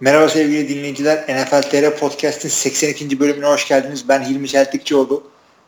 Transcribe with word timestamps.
Merhaba 0.00 0.28
sevgili 0.28 0.68
dinleyiciler. 0.68 1.24
NFL 1.28 1.62
TR 1.62 1.98
Podcast'in 1.98 2.48
82. 2.48 3.20
bölümüne 3.20 3.46
hoş 3.46 3.68
geldiniz. 3.68 4.08
Ben 4.08 4.22
Hilmi 4.22 4.48
Çeltikçioğlu. 4.48 5.22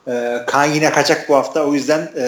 Ee, 0.09 0.39
Kaan 0.47 0.65
yine 0.65 0.91
kaçak 0.91 1.29
bu 1.29 1.37
hafta. 1.37 1.65
O 1.67 1.75
yüzden 1.75 2.11
e, 2.17 2.25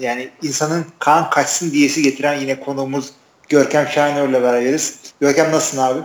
yani 0.00 0.28
insanın 0.42 0.84
Kaan 0.98 1.30
kaçsın 1.30 1.70
diyesi 1.70 2.02
getiren 2.02 2.40
yine 2.40 2.60
konuğumuz 2.60 3.10
Görkem 3.48 3.86
Şahinör'le 3.86 4.42
beraberiz. 4.42 4.98
Görkem 5.20 5.52
nasılsın 5.52 5.82
abi? 5.82 5.98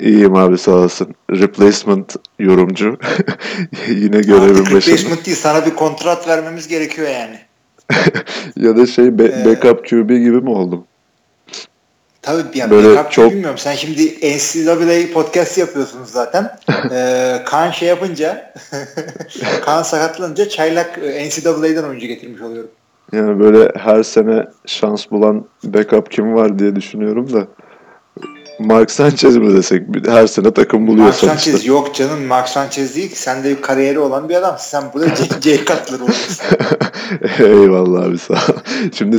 İyiyim 0.00 0.34
abi 0.34 0.58
sağ 0.58 0.70
olasın. 0.72 1.14
Replacement 1.30 2.16
yorumcu. 2.38 2.98
yine 3.88 4.20
görevim 4.20 4.64
başında. 4.64 4.76
Replacement 4.76 5.26
değil 5.26 5.36
sana 5.36 5.66
bir 5.66 5.74
kontrat 5.74 6.28
vermemiz 6.28 6.68
gerekiyor 6.68 7.08
yani. 7.08 7.38
ya 8.56 8.76
da 8.76 8.86
şey 8.86 9.18
be- 9.18 9.42
ee, 9.42 9.44
backup 9.44 9.88
QB 9.88 10.08
gibi 10.08 10.40
mi 10.40 10.50
oldum? 10.50 10.87
Tabii 12.28 12.58
yani 12.58 12.70
Böyle 12.70 12.88
backup 12.88 13.12
çok... 13.12 13.32
bilmiyorum. 13.32 13.58
Sen 13.58 13.74
şimdi 13.74 14.02
NCAA 14.22 15.12
podcast 15.12 15.58
yapıyorsunuz 15.58 16.10
zaten. 16.10 16.50
ee, 16.92 17.42
Kaan 17.46 17.70
şey 17.70 17.88
yapınca 17.88 18.52
Kaan 19.64 19.82
sakatlanınca 19.82 20.48
çaylak 20.48 20.98
e, 20.98 21.28
NCAA'den 21.28 21.82
oyuncu 21.82 22.06
getirmiş 22.06 22.42
oluyorum. 22.42 22.70
Yani 23.12 23.40
böyle 23.40 23.72
her 23.76 24.02
sene 24.02 24.46
şans 24.66 25.10
bulan 25.10 25.44
backup 25.64 26.10
kim 26.10 26.34
var 26.34 26.58
diye 26.58 26.76
düşünüyorum 26.76 27.32
da. 27.32 27.46
Mark 28.58 28.90
Sanchez 28.90 29.36
mi 29.36 29.56
desek? 29.56 29.82
Her 30.06 30.26
sene 30.26 30.54
takım 30.54 30.86
buluyor 30.86 31.04
Mark 31.04 31.14
sonuçta. 31.14 31.38
Sanchez 31.38 31.66
yok 31.66 31.94
canım. 31.94 32.24
Mark 32.24 32.48
Sanchez 32.48 32.96
değil 32.96 33.10
ki. 33.10 33.18
Sen 33.18 33.44
de 33.44 33.50
bir 33.50 33.62
kariyeri 33.62 33.98
olan 33.98 34.28
bir 34.28 34.34
adam. 34.34 34.56
Sen 34.58 34.84
burada 34.94 35.14
Jay 35.44 35.56
Cutler 35.56 36.00
olursun. 36.00 36.36
Eyvallah 37.38 38.04
abi 38.04 38.18
sağ 38.18 38.34
ol. 38.34 38.58
Şimdi 38.94 39.16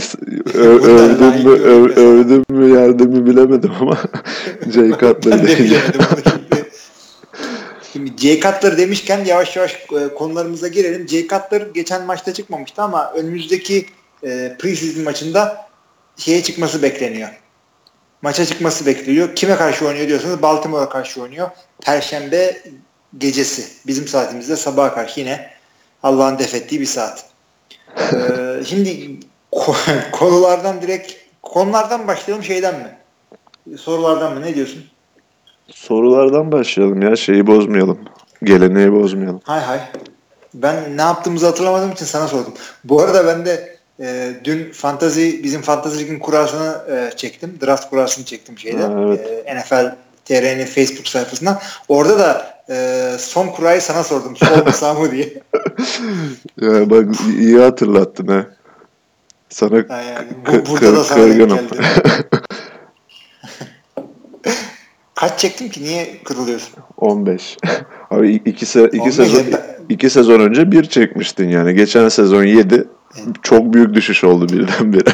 övdüm 0.54 1.50
mü, 1.50 1.60
öv, 1.60 1.84
övdüm 1.84 2.44
mü 2.50 2.80
yerde 2.80 3.04
mi 3.04 3.26
bilemedim 3.26 3.72
ama 3.80 3.98
Jay 4.74 4.90
Cutler 4.90 5.48
değil. 5.48 5.78
Şimdi 7.94 8.12
Jay 8.18 8.40
Cutler 8.40 8.78
demişken 8.78 9.26
yavaş 9.26 9.56
yavaş 9.56 9.76
e, 9.76 10.14
konularımıza 10.16 10.68
girelim. 10.68 11.08
Jay 11.08 11.22
Cutler 11.22 11.62
geçen 11.74 12.06
maçta 12.06 12.34
çıkmamıştı 12.34 12.82
ama 12.82 13.12
önümüzdeki 13.14 13.86
e, 14.24 14.56
preseason 14.60 15.04
maçında 15.04 15.70
şeye 16.18 16.44
çıkması 16.44 16.84
bekleniyor 16.84 17.30
maça 18.22 18.46
çıkması 18.46 18.86
bekleniyor. 18.86 19.36
Kime 19.36 19.56
karşı 19.56 19.88
oynuyor 19.88 20.08
diyorsanız 20.08 20.42
Baltimore'a 20.42 20.90
karşı 20.90 21.22
oynuyor. 21.22 21.50
Perşembe 21.82 22.62
gecesi. 23.18 23.88
Bizim 23.88 24.08
saatimizde 24.08 24.56
sabaha 24.56 24.94
karşı 24.94 25.20
yine 25.20 25.50
Allah'ın 26.04 26.40
defettiği 26.40 26.82
bir 26.82 26.86
saat. 26.86 27.26
Ee, 28.14 28.64
şimdi 28.66 29.20
konulardan 30.12 30.82
direkt 30.82 31.14
konulardan 31.44 32.08
başlayalım 32.08 32.44
şeyden 32.44 32.76
mi? 32.76 32.98
Sorulardan 33.78 34.34
mı? 34.34 34.42
Ne 34.42 34.56
diyorsun? 34.56 34.86
Sorulardan 35.68 36.52
başlayalım 36.52 37.02
ya. 37.02 37.16
Şeyi 37.16 37.48
bozmayalım. 37.48 38.00
Geleneği 38.44 38.92
bozmayalım. 38.92 39.42
Hay 39.44 39.62
hay. 39.62 39.80
Ben 40.54 40.98
ne 40.98 41.02
yaptığımızı 41.02 41.46
hatırlamadığım 41.46 41.92
için 41.92 42.06
sana 42.06 42.28
sordum. 42.28 42.54
Bu 42.84 43.02
arada 43.02 43.28
ben 43.28 43.46
de 43.46 43.79
e, 44.00 44.34
dün 44.44 44.72
fantazi 44.72 45.44
bizim 45.44 45.62
fantazi 45.62 46.00
ligin 46.00 46.20
kurasını 46.20 46.82
e, 46.92 47.18
çektim. 47.18 47.58
Draft 47.62 47.90
kurasını 47.90 48.26
çektim 48.26 48.60
şeyde. 48.60 48.84
Ha, 48.84 48.94
evet. 49.08 49.46
e, 49.46 49.56
NFL 49.56 49.96
TR'nin 50.26 50.66
Facebook 50.66 51.08
sayfasından. 51.08 51.60
Orada 51.88 52.20
da 52.20 52.60
e, 52.70 53.12
son 53.20 53.48
kurayı 53.48 53.82
sana 53.82 54.04
sordum. 54.04 54.38
Sol 54.38 54.66
mu 54.66 54.72
sağ 54.72 54.94
mı 54.94 55.12
diye. 55.12 55.34
ya 56.62 56.90
bak 56.90 57.06
iyi 57.40 57.58
hatırlattın 57.58 58.28
ha. 58.28 58.46
Sana 59.50 59.84
ha 59.90 60.02
yani. 60.02 60.28
Bu, 60.48 60.70
burada 60.70 60.96
da 60.96 61.04
sana 61.04 61.28
geldi. 61.28 61.60
Kaç 65.20 65.40
çektim 65.40 65.70
ki? 65.70 65.84
Niye 65.84 66.24
kırılıyorsun? 66.24 66.74
15. 66.98 67.58
Abi 68.12 68.42
iki, 68.46 68.66
se 68.66 68.90
iki 68.94 69.12
sezon 69.12 69.44
iki 69.90 70.10
sezon 70.10 70.40
önce 70.40 70.72
bir 70.72 70.84
çekmiştin 70.84 71.50
yani. 71.50 71.74
Geçen 71.74 72.10
sezon 72.10 72.44
7. 72.44 72.88
Çok 73.42 73.74
büyük 73.74 73.94
düşüş 73.94 74.24
oldu 74.24 74.50
birdenbire. 74.50 75.10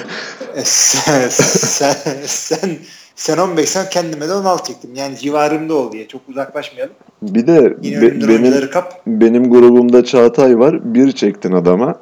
E, 0.55 0.61
sen, 0.63 1.29
sen, 1.29 1.95
sen, 2.25 2.77
sen 3.15 3.37
15 3.37 3.69
sen 3.69 3.89
kendime 3.89 4.27
de 4.27 4.33
16 4.33 4.67
çektim. 4.67 4.95
Yani 4.95 5.17
civarımda 5.17 5.73
ol 5.73 5.91
diye. 5.91 6.07
Çok 6.07 6.21
uzaklaşmayalım. 6.29 6.93
Bir 7.21 7.47
de 7.47 7.63
be, 7.63 8.27
benim, 8.27 8.69
kap. 8.69 9.01
benim 9.07 9.49
grubumda 9.49 10.05
Çağatay 10.05 10.59
var. 10.59 10.95
Bir 10.95 11.11
çektin 11.11 11.51
adama. 11.51 11.95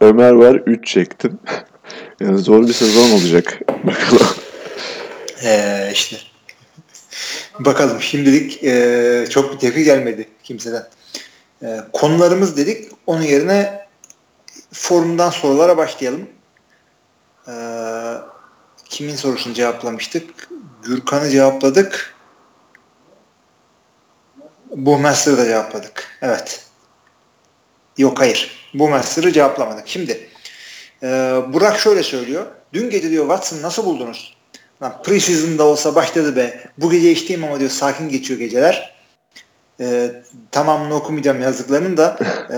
Ömer 0.00 0.32
var. 0.32 0.62
3 0.66 0.86
çektin. 0.86 1.40
yani 2.20 2.38
zor 2.38 2.68
bir 2.68 2.72
sezon 2.72 3.10
olacak. 3.10 3.60
Bakalım. 3.84 4.26
Ee, 5.44 5.90
işte. 5.92 6.16
Bakalım. 7.58 8.00
Şimdilik 8.00 8.64
e, 8.64 9.26
çok 9.30 9.52
bir 9.52 9.58
tepki 9.58 9.84
gelmedi 9.84 10.28
kimseden. 10.42 10.88
E, 11.62 11.80
konularımız 11.92 12.56
dedik. 12.56 12.92
Onun 13.06 13.22
yerine 13.22 13.86
forumdan 14.72 15.30
sorulara 15.30 15.76
başlayalım. 15.76 16.28
Ee, 17.48 18.14
kimin 18.84 19.16
sorusunu 19.16 19.54
cevaplamıştık? 19.54 20.48
Gürkan'ı 20.82 21.30
cevapladık. 21.30 22.14
Bu 24.70 24.98
Master'ı 24.98 25.38
da 25.38 25.44
cevapladık. 25.44 26.18
Evet. 26.22 26.66
Yok 27.98 28.20
hayır. 28.20 28.70
Bu 28.74 28.88
Master'ı 28.88 29.32
cevaplamadık. 29.32 29.88
Şimdi 29.88 30.28
e, 31.02 31.06
Burak 31.48 31.78
şöyle 31.78 32.02
söylüyor. 32.02 32.46
Dün 32.72 32.90
gece 32.90 33.10
diyor 33.10 33.24
Watson 33.24 33.62
nasıl 33.62 33.84
buldunuz? 33.84 34.33
Lan 34.82 35.02
preseason'da 35.02 35.64
olsa 35.64 35.94
başladı 35.94 36.36
be. 36.36 36.60
Bu 36.78 36.90
gece 36.90 37.12
içteyim 37.12 37.44
ama 37.44 37.60
diyor 37.60 37.70
sakin 37.70 38.08
geçiyor 38.08 38.40
geceler 38.40 38.94
e, 39.80 40.10
tamamını 40.50 40.94
okumayacağım 40.94 41.42
yazdıklarının 41.42 41.96
da 41.96 42.16
e, 42.50 42.56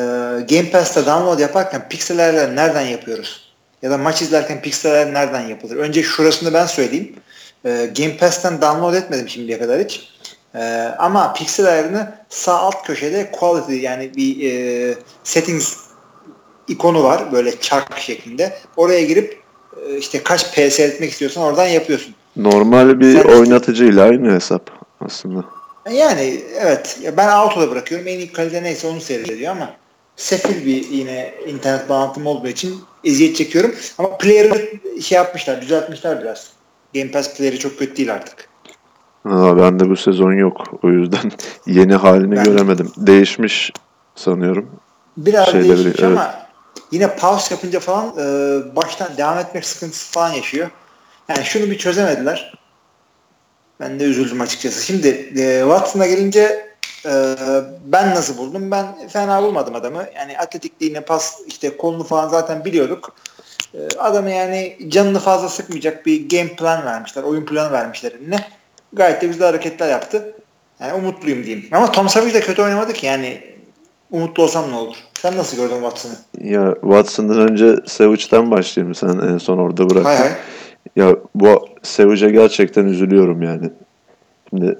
Game 0.57 0.71
Pass'ta 0.71 1.07
download 1.07 1.39
yaparken 1.39 1.89
piksellerle 1.89 2.57
nereden 2.57 2.87
yapıyoruz? 2.87 3.53
Ya 3.83 3.91
da 3.91 3.99
maç 3.99 4.23
izlerken 4.23 4.63
pikseller 4.63 5.15
nereden 5.15 5.41
yapılır? 5.41 5.77
Önce 5.77 6.03
şurasını 6.03 6.55
ben 6.55 6.67
söyleyeyim. 6.67 7.17
E, 7.65 7.91
Game 7.97 8.17
Pass'ten 8.17 8.63
download 8.63 8.95
etmedim 8.95 9.29
şimdiye 9.29 9.59
kadar 9.59 9.83
hiç. 9.83 10.09
E, 10.55 10.93
ama 10.99 11.33
piksel 11.33 11.67
ayarını 11.67 12.15
sağ 12.29 12.59
alt 12.59 12.87
köşede 12.87 13.31
quality 13.31 13.77
yani 13.77 14.15
bir 14.17 14.51
e, 14.51 14.95
settings 15.25 15.77
ikonu 16.69 17.03
var 17.05 17.33
böyle 17.33 17.61
çark 17.61 17.99
şeklinde. 17.99 18.59
Oraya 18.77 19.05
girip 19.05 19.43
işte 19.99 20.23
kaç 20.23 20.53
PS 20.53 20.81
etmek 20.81 21.11
istiyorsan 21.11 21.45
oradan 21.45 21.67
yapıyorsun. 21.67 22.15
Normal 22.37 23.01
bir 23.01 23.23
Sen 23.23 23.29
oynatıcıyla 23.29 24.05
aynı 24.05 24.33
hesap 24.33 24.71
aslında. 25.01 25.45
Yani 25.93 26.41
evet. 26.61 26.99
Ben 27.17 27.29
auto'da 27.29 27.71
bırakıyorum. 27.71 28.09
En 28.09 28.19
iyi 28.19 28.33
kalite 28.33 28.63
neyse 28.63 28.87
onu 28.89 29.01
seyrediyor 29.01 29.53
ama 29.53 29.71
sefil 30.17 30.67
bir 30.67 30.89
yine 30.89 31.35
internet 31.47 31.89
bağlantım 31.89 32.27
olduğu 32.27 32.49
için 32.49 32.75
eziyet 33.05 33.37
çekiyorum. 33.37 33.75
Ama 33.99 34.17
player'ı 34.19 34.63
şey 35.03 35.17
yapmışlar, 35.17 35.63
düzeltmişler 35.63 36.21
biraz. 36.23 36.51
Game 36.95 37.11
Pass 37.11 37.37
player'ı 37.37 37.59
çok 37.59 37.79
kötü 37.79 37.97
değil 37.97 38.15
artık. 38.15 38.49
Aa, 39.25 39.57
ben 39.59 39.81
de 39.81 39.91
bu 39.91 39.97
sezon 39.97 40.33
yok. 40.33 40.63
O 40.83 40.89
yüzden 40.89 41.33
yeni 41.67 41.95
halini 41.95 42.37
ben 42.37 42.45
göremedim. 42.45 42.87
De. 42.97 43.07
Değişmiş 43.07 43.73
sanıyorum. 44.15 44.71
Biraz 45.17 45.47
Şeyleri, 45.47 45.69
değişmiş 45.69 45.87
evet. 45.87 46.05
ama 46.05 46.46
yine 46.91 47.17
pause 47.17 47.55
yapınca 47.55 47.81
falan 47.81 48.07
e, 48.19 48.77
baştan 48.77 49.17
devam 49.17 49.39
etmek 49.39 49.67
sıkıntısı 49.67 50.13
falan 50.13 50.33
yaşıyor. 50.33 50.71
Yani 51.29 51.45
şunu 51.45 51.71
bir 51.71 51.79
çözemediler. 51.79 52.53
Ben 53.81 54.01
de 54.01 54.05
üzüldüm 54.05 54.41
açıkçası. 54.41 54.87
Şimdi 54.87 55.09
e, 55.39 55.61
Watson'a 55.61 56.07
gelince 56.07 56.75
e, 57.07 57.35
ben 57.85 58.15
nasıl 58.15 58.39
buldum? 58.39 58.71
Ben 58.71 59.09
fena 59.09 59.43
bulmadım 59.43 59.75
adamı. 59.75 60.07
Yani 60.17 60.39
atletikliğine 60.39 61.01
pas 61.01 61.41
işte 61.47 61.77
kolunu 61.77 62.05
falan 62.05 62.29
zaten 62.29 62.65
biliyorduk. 62.65 63.17
E, 63.75 63.79
adamı 63.99 64.31
yani 64.31 64.79
canını 64.89 65.19
fazla 65.19 65.49
sıkmayacak 65.49 66.07
bir 66.07 66.29
game 66.29 66.57
plan 66.57 66.87
vermişler. 66.87 67.23
Oyun 67.23 67.47
planı 67.47 67.73
vermişler 67.73 68.13
eline. 68.13 68.49
Gayet 68.93 69.23
de 69.23 69.27
güzel 69.27 69.47
hareketler 69.47 69.89
yaptı. 69.89 70.35
Yani 70.81 70.93
umutluyum 70.93 71.45
diyeyim. 71.45 71.69
Ama 71.73 71.93
Tom 71.93 72.09
Savage 72.09 72.35
de 72.35 72.41
kötü 72.41 72.63
oynamadı 72.63 72.93
ki 72.93 73.07
yani 73.07 73.56
umutlu 74.17 74.43
olsam 74.43 74.71
ne 74.71 74.75
olur? 74.75 74.97
Sen 75.15 75.37
nasıl 75.37 75.57
gördün 75.57 75.75
Watson'ı? 75.75 76.15
Ya 76.41 76.75
Watson'dan 76.81 77.51
önce 77.51 77.77
Savage'den 77.87 78.51
başlayayım. 78.51 78.95
Sen 78.95 79.19
en 79.19 79.39
son 79.39 79.59
orada 79.59 79.91
bıraktın. 79.91 80.05
Hay 80.05 80.17
hay. 80.17 80.33
Ya 80.97 81.17
bu 81.35 81.69
Savage'e 81.83 82.31
gerçekten 82.31 82.85
üzülüyorum 82.85 83.43
yani. 83.43 83.71
Şimdi 84.51 84.79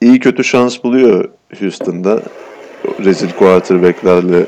iyi 0.00 0.20
kötü 0.20 0.44
şans 0.44 0.84
buluyor 0.84 1.28
Houston'da. 1.60 2.22
Rezil 3.04 3.30
quarterback'lerle 3.32 4.46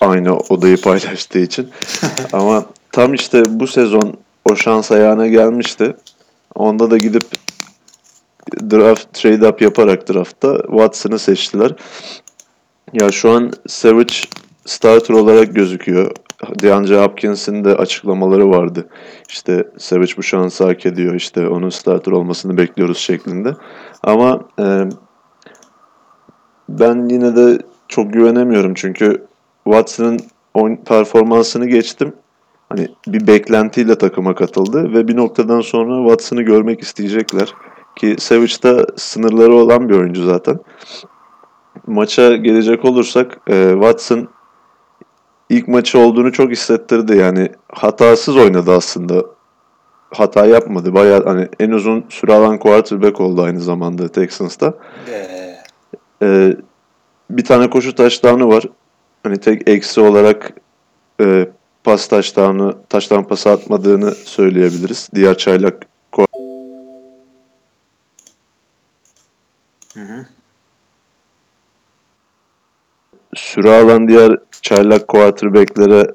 aynı 0.00 0.36
odayı 0.36 0.80
paylaştığı 0.80 1.38
için. 1.38 1.70
Ama 2.32 2.64
tam 2.92 3.14
işte 3.14 3.42
bu 3.48 3.66
sezon 3.66 4.14
o 4.50 4.56
şans 4.56 4.92
ayağına 4.92 5.26
gelmişti. 5.26 5.96
Onda 6.54 6.90
da 6.90 6.96
gidip 6.96 7.24
draft 8.70 9.12
trade 9.12 9.48
up 9.48 9.62
yaparak 9.62 10.08
draftta 10.08 10.62
Watson'ı 10.62 11.18
seçtiler. 11.18 11.74
Ya 12.92 13.12
şu 13.12 13.30
an 13.30 13.50
Savage 13.66 14.14
starter 14.64 15.14
olarak 15.14 15.54
gözüküyor. 15.54 16.10
DeAndre 16.62 17.02
Hopkins'in 17.02 17.64
de 17.64 17.76
açıklamaları 17.76 18.50
vardı. 18.50 18.88
İşte 19.28 19.68
Savage 19.78 20.12
bu 20.16 20.22
şansı 20.22 20.64
hak 20.64 20.86
ediyor. 20.86 21.14
İşte 21.14 21.48
onun 21.48 21.68
starter 21.68 22.12
olmasını 22.12 22.58
bekliyoruz 22.58 22.98
şeklinde. 22.98 23.54
Ama 24.02 24.40
e, 24.58 24.88
ben 26.68 27.08
yine 27.08 27.36
de 27.36 27.58
çok 27.88 28.12
güvenemiyorum. 28.12 28.74
Çünkü 28.74 29.26
Watson'ın 29.64 30.18
performansını 30.76 31.66
geçtim. 31.66 32.12
Hani 32.68 32.88
bir 33.06 33.26
beklentiyle 33.26 33.98
takıma 33.98 34.34
katıldı 34.34 34.94
ve 34.94 35.08
bir 35.08 35.16
noktadan 35.16 35.60
sonra 35.60 36.08
Watson'ı 36.08 36.42
görmek 36.42 36.80
isteyecekler. 36.80 37.54
Ki 37.96 38.16
Savage'da 38.18 38.86
sınırları 38.96 39.54
olan 39.54 39.88
bir 39.88 39.94
oyuncu 39.94 40.24
zaten. 40.24 40.58
Maça 41.90 42.36
gelecek 42.36 42.84
olursak 42.84 43.40
e, 43.48 43.70
Watson 43.72 44.28
ilk 45.48 45.68
maçı 45.68 45.98
olduğunu 45.98 46.32
çok 46.32 46.50
hissettirdi. 46.50 47.16
Yani 47.16 47.48
hatasız 47.72 48.36
oynadı 48.36 48.72
aslında. 48.72 49.24
Hata 50.14 50.46
yapmadı. 50.46 50.94
Bayağı 50.94 51.24
hani 51.24 51.48
en 51.60 51.70
uzun 51.70 52.04
süre 52.08 52.32
alan 52.32 52.58
quarterback 52.58 53.20
oldu 53.20 53.42
aynı 53.42 53.60
zamanda 53.60 54.08
Texans'ta. 54.08 54.74
Ee. 56.22 56.56
Bir 57.30 57.44
tane 57.44 57.70
koşu 57.70 57.94
taştanı 57.94 58.48
var. 58.48 58.64
Hani 59.22 59.38
tek 59.40 59.68
eksi 59.68 60.00
olarak 60.00 60.52
e, 61.20 61.48
pas 61.84 62.08
taştanı, 62.08 62.74
taştan 62.88 63.24
pası 63.24 63.50
atmadığını 63.50 64.10
söyleyebiliriz. 64.10 65.08
Diğer 65.14 65.38
çaylak 65.38 65.86
Hı 69.94 70.00
hı. 70.00 70.26
Süre 73.50 73.70
alan 73.70 74.08
diğer 74.08 74.36
çaylak 74.62 75.08
quarterback'lere 75.08 76.06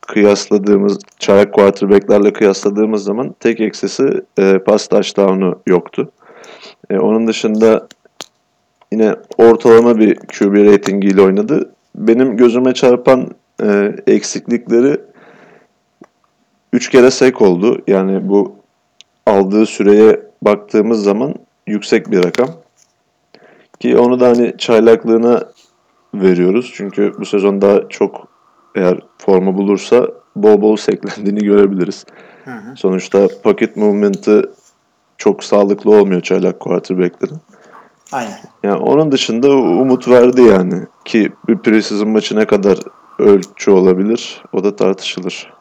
kıyasladığımız 0.00 0.98
çaylak 1.18 1.52
quarterback'lerle 1.52 2.32
kıyasladığımız 2.32 3.04
zaman 3.04 3.34
tek 3.40 3.60
eksisi 3.60 4.24
e, 4.38 4.58
pas 4.58 4.86
touchdown'u 4.88 5.62
yoktu. 5.66 6.12
E, 6.90 6.98
onun 6.98 7.26
dışında 7.26 7.88
yine 8.92 9.14
ortalama 9.38 9.98
bir 9.98 10.14
QB 10.16 10.72
ratingiyle 10.72 11.22
oynadı. 11.22 11.72
Benim 11.94 12.36
gözüme 12.36 12.74
çarpan 12.74 13.30
e, 13.62 13.94
eksiklikleri 14.06 15.00
3 16.72 16.90
kere 16.90 17.10
sek 17.10 17.42
oldu. 17.42 17.82
Yani 17.86 18.28
bu 18.28 18.56
aldığı 19.26 19.66
süreye 19.66 20.20
baktığımız 20.42 21.02
zaman 21.02 21.34
yüksek 21.66 22.10
bir 22.10 22.24
rakam. 22.24 22.48
Ki 23.80 23.98
onu 23.98 24.20
da 24.20 24.28
hani 24.28 24.54
çaylaklığına 24.58 25.42
veriyoruz. 26.14 26.72
Çünkü 26.74 27.12
bu 27.18 27.24
sezon 27.24 27.60
daha 27.60 27.88
çok 27.88 28.28
eğer 28.74 28.98
forma 29.18 29.58
bulursa 29.58 30.06
bol 30.36 30.62
bol 30.62 30.76
seklendiğini 30.76 31.40
görebiliriz. 31.40 32.04
Hı 32.44 32.50
hı. 32.50 32.76
Sonuçta 32.76 33.28
pocket 33.42 33.76
movement'ı 33.76 34.52
çok 35.18 35.44
sağlıklı 35.44 35.90
olmuyor 35.90 36.20
çaylak 36.20 36.60
quarterback'lerin. 36.60 37.38
Aynen. 38.12 38.40
Yani 38.62 38.76
onun 38.76 39.12
dışında 39.12 39.50
umut 39.50 40.08
verdi 40.08 40.42
yani. 40.42 40.82
Ki 41.04 41.32
bir 41.48 41.58
preseason 41.58 42.08
maçı 42.08 42.36
ne 42.36 42.46
kadar 42.46 42.78
ölçü 43.18 43.70
olabilir 43.70 44.42
o 44.52 44.64
da 44.64 44.76
tartışılır. 44.76 45.52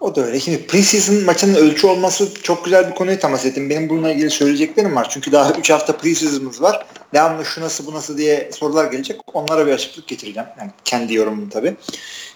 O 0.00 0.14
da 0.14 0.26
öyle. 0.26 0.40
Şimdi 0.40 0.66
preseason 0.66 1.24
maçının 1.24 1.54
ölçü 1.54 1.86
olması 1.86 2.42
çok 2.42 2.64
güzel 2.64 2.90
bir 2.90 2.94
konuyu 2.94 3.18
temas 3.18 3.46
ettim. 3.46 3.70
Benim 3.70 3.88
bununla 3.88 4.12
ilgili 4.12 4.30
söyleyeceklerim 4.30 4.96
var. 4.96 5.06
Çünkü 5.10 5.32
daha 5.32 5.52
3 5.52 5.70
hafta 5.70 5.96
preseason'ımız 5.96 6.62
var. 6.62 6.86
Devamlı 7.14 7.44
şu 7.44 7.60
nasıl 7.60 7.86
bu 7.86 7.94
nasıl 7.94 8.18
diye 8.18 8.50
sorular 8.52 8.84
gelecek. 8.84 9.20
Onlara 9.34 9.66
bir 9.66 9.72
açıklık 9.72 10.06
getireceğim. 10.06 10.48
Yani 10.60 10.70
kendi 10.84 11.14
yorumum 11.14 11.48
tabii. 11.48 11.76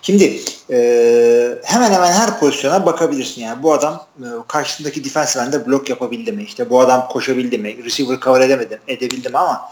Şimdi 0.02 0.40
e, 0.70 0.78
hemen 1.62 1.92
hemen 1.92 2.12
her 2.12 2.40
pozisyona 2.40 2.86
bakabilirsin. 2.86 3.42
Yani 3.42 3.62
bu 3.62 3.72
adam 3.72 4.06
e, 4.18 4.26
karşısındaki 4.48 5.04
defensive 5.04 5.42
end'e 5.42 5.66
blok 5.66 5.90
yapabildi 5.90 6.32
mi? 6.32 6.42
İşte 6.42 6.70
bu 6.70 6.80
adam 6.80 7.08
koşabildi 7.08 7.58
mi? 7.58 7.84
Receiver 7.84 8.20
cover 8.20 8.40
edemedi, 8.40 8.80
edebildi 8.88 9.28
mi? 9.28 9.38
Ama 9.38 9.62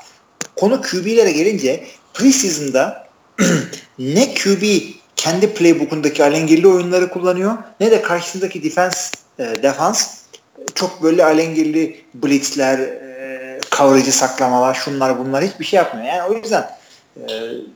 konu 0.56 0.82
QB'lere 0.82 1.32
gelince 1.32 1.84
preseason'da 2.14 3.08
ne 3.98 4.34
QB 4.34 4.62
kendi 5.16 5.54
playbook'undaki 5.54 6.24
alengirli 6.24 6.68
oyunları 6.68 7.10
kullanıyor 7.10 7.52
ne 7.80 7.90
de 7.90 8.02
karşısındaki 8.02 8.62
defense 8.62 8.98
e, 9.38 9.62
defans 9.62 10.20
çok 10.74 11.02
böyle 11.02 11.24
alengirli 11.24 12.04
blitzler, 12.14 12.78
coverage'ı 13.80 14.12
saklamalar, 14.12 14.74
şunlar 14.74 15.18
bunlar 15.18 15.44
hiçbir 15.44 15.64
şey 15.64 15.76
yapmıyor. 15.76 16.06
Yani 16.06 16.22
o 16.22 16.34
yüzden 16.34 16.70
e, 17.16 17.30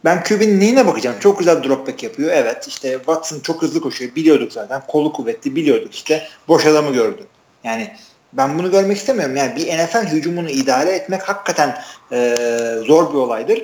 ben 0.05 0.23
QB'nin 0.25 0.61
neyine 0.61 0.87
bakacağım? 0.87 1.17
Çok 1.21 1.39
güzel 1.39 1.63
drop 1.63 2.03
yapıyor. 2.03 2.31
Evet 2.33 2.69
işte 2.69 2.93
Watson 2.93 3.41
çok 3.41 3.63
hızlı 3.63 3.81
koşuyor. 3.81 4.15
Biliyorduk 4.15 4.53
zaten. 4.53 4.83
Kolu 4.89 5.13
kuvvetli 5.13 5.57
biliyorduk 5.57 5.95
işte. 5.95 6.29
Boş 6.49 6.67
adamı 6.67 6.93
gördü. 6.93 7.27
Yani 7.65 7.93
ben 8.33 8.59
bunu 8.59 8.71
görmek 8.71 8.97
istemiyorum. 8.97 9.37
Yani 9.37 9.57
bir 9.57 9.67
NFL 9.67 10.07
hücumunu 10.07 10.51
idare 10.51 10.91
etmek 10.91 11.23
hakikaten 11.23 11.79
e, 12.13 12.37
zor 12.87 13.13
bir 13.13 13.19
olaydır. 13.19 13.63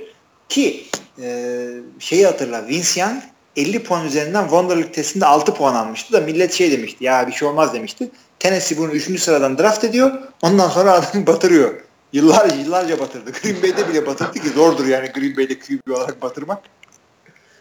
Ki 0.49 0.87
e, 1.23 1.67
şeyi 1.99 2.27
hatırla 2.27 2.69
Vince 2.69 3.01
Young 3.01 3.23
50 3.57 3.83
puan 3.83 4.07
üzerinden 4.07 4.43
Wonderlic 4.43 4.93
testinde 4.93 5.27
6 5.27 5.55
puan 5.55 5.75
almıştı 5.75 6.13
da 6.13 6.21
millet 6.21 6.53
şey 6.53 6.73
demişti 6.73 7.05
ya 7.05 7.27
bir 7.27 7.33
şey 7.33 7.49
olmaz 7.49 7.75
demişti. 7.75 8.11
Tennessee 8.39 8.79
bunu 8.79 8.93
3. 8.93 9.21
sıradan 9.21 9.59
draft 9.59 9.85
ediyor. 9.85 10.13
Ondan 10.43 10.69
sonra 10.69 10.93
adamı 10.93 11.27
batırıyor. 11.27 11.90
Yıllarca 12.13 12.57
yıllarca 12.57 13.01
batırdı. 13.01 13.31
Green 13.43 13.63
Bay'de 13.63 13.89
bile 13.89 14.07
batırdı 14.07 14.33
ki 14.33 14.49
zordur 14.49 14.87
yani 14.87 15.09
Green 15.15 15.37
Bay'de 15.37 15.59
QB 15.59 15.91
olarak 15.91 16.23
batırmak. 16.23 16.59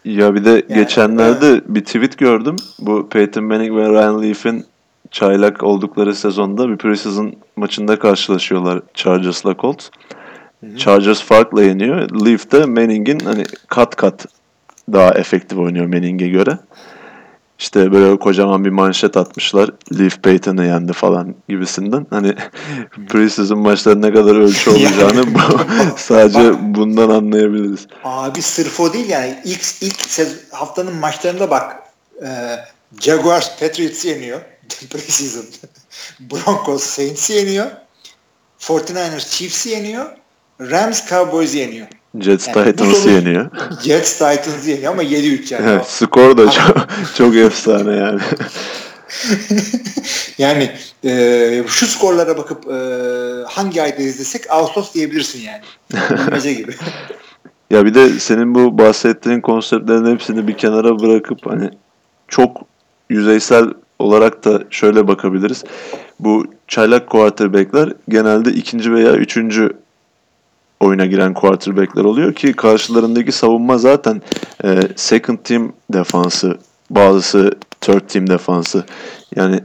Ya 0.04 0.34
bir 0.34 0.44
de 0.44 0.50
yani, 0.50 0.64
geçenlerde 0.74 1.48
evet. 1.48 1.62
bir 1.66 1.84
tweet 1.84 2.18
gördüm. 2.18 2.56
Bu 2.78 3.08
Peyton 3.08 3.44
Manning 3.44 3.76
ve 3.76 3.88
Ryan 3.88 4.22
Leaf'in 4.22 4.64
çaylak 5.10 5.62
oldukları 5.62 6.14
sezonda 6.14 6.68
bir 6.68 6.76
preseason 6.76 7.34
maçında 7.56 7.98
karşılaşıyorlar 7.98 8.82
Chargers'la 8.94 9.56
Colts. 9.56 9.88
Hı-hı. 10.60 10.76
Chargers 10.76 11.22
farkla 11.22 11.62
yeniyor. 11.62 12.24
Leaf 12.26 12.52
de 12.52 12.64
Manning'in 12.64 13.18
hani 13.18 13.44
kat 13.68 13.96
kat 13.96 14.26
daha 14.92 15.10
efektif 15.10 15.58
oynuyor 15.58 15.86
Manning'e 15.86 16.28
göre. 16.28 16.58
İşte 17.60 17.92
böyle 17.92 18.18
kocaman 18.18 18.64
bir 18.64 18.70
manşet 18.70 19.16
atmışlar. 19.16 19.70
Leaf 19.98 20.22
Payton'ı 20.22 20.66
yendi 20.66 20.92
falan 20.92 21.34
gibisinden. 21.48 22.06
Hani 22.10 22.34
preseason 23.08 23.58
maçların 23.58 24.02
ne 24.02 24.12
kadar 24.12 24.36
ölçü 24.36 24.70
olacağını 24.70 25.34
bu, 25.34 25.38
sadece 25.96 26.74
bundan 26.74 27.10
anlayabiliriz. 27.10 27.86
Abi 28.04 28.42
sırf 28.42 28.80
o 28.80 28.92
değil 28.92 29.08
yani. 29.08 29.38
ilk 29.44 29.82
ilk 29.82 29.98
haftanın 30.52 30.96
maçlarında 30.96 31.50
bak 31.50 31.76
e, 32.22 32.28
Jaguars 33.00 33.60
Patriots'ı 33.60 34.08
yeniyor. 34.08 34.40
preseason. 34.90 35.44
Broncos 36.20 36.82
Saints'i 36.82 37.32
yeniyor. 37.32 37.66
49ers 38.60 39.30
Chiefs'i 39.30 39.68
yeniyor. 39.68 40.06
Rams 40.60 41.08
Cowboys'ı 41.08 41.58
yeniyor. 41.58 41.86
Jets 42.18 42.48
yani 42.48 42.64
Titans'ı 42.64 43.10
yeniyor. 43.10 43.50
Jets 43.82 44.12
Titans'ı 44.12 44.70
yeniyor 44.70 44.92
ama 44.92 45.02
7-3 45.02 45.54
yani. 45.54 45.70
Evet, 45.70 45.86
skor 45.86 46.36
da 46.36 46.50
çok, 46.50 46.88
çok 47.14 47.36
efsane 47.36 47.96
yani. 47.96 48.20
yani 50.38 50.70
e, 51.04 51.64
şu 51.66 51.86
skorlara 51.86 52.36
bakıp 52.36 52.70
e, 52.70 52.76
hangi 53.48 53.82
ayda 53.82 54.02
izlesek 54.02 54.50
Ağustos 54.50 54.94
diyebilirsin 54.94 55.40
yani. 55.40 55.62
Bilmece 56.18 56.52
gibi. 56.52 56.72
ya 57.70 57.84
bir 57.84 57.94
de 57.94 58.08
senin 58.08 58.54
bu 58.54 58.78
bahsettiğin 58.78 59.40
konseptlerin 59.40 60.12
hepsini 60.12 60.48
bir 60.48 60.56
kenara 60.56 60.98
bırakıp 60.98 61.46
hani 61.46 61.70
çok 62.28 62.56
yüzeysel 63.10 63.64
olarak 63.98 64.44
da 64.44 64.62
şöyle 64.70 65.08
bakabiliriz. 65.08 65.64
Bu 66.20 66.46
çaylak 66.68 67.10
quarterback'ler 67.10 67.92
genelde 68.08 68.50
ikinci 68.50 68.92
veya 68.92 69.12
üçüncü 69.12 69.72
oyuna 70.80 71.06
giren 71.06 71.34
quarterback'ler 71.34 72.04
oluyor 72.04 72.34
ki 72.34 72.52
karşılarındaki 72.52 73.32
savunma 73.32 73.78
zaten 73.78 74.22
e, 74.64 74.80
second 74.96 75.38
team 75.38 75.72
defansı, 75.92 76.58
bazısı 76.90 77.50
third 77.80 78.08
team 78.08 78.30
defansı. 78.30 78.84
Yani 79.36 79.60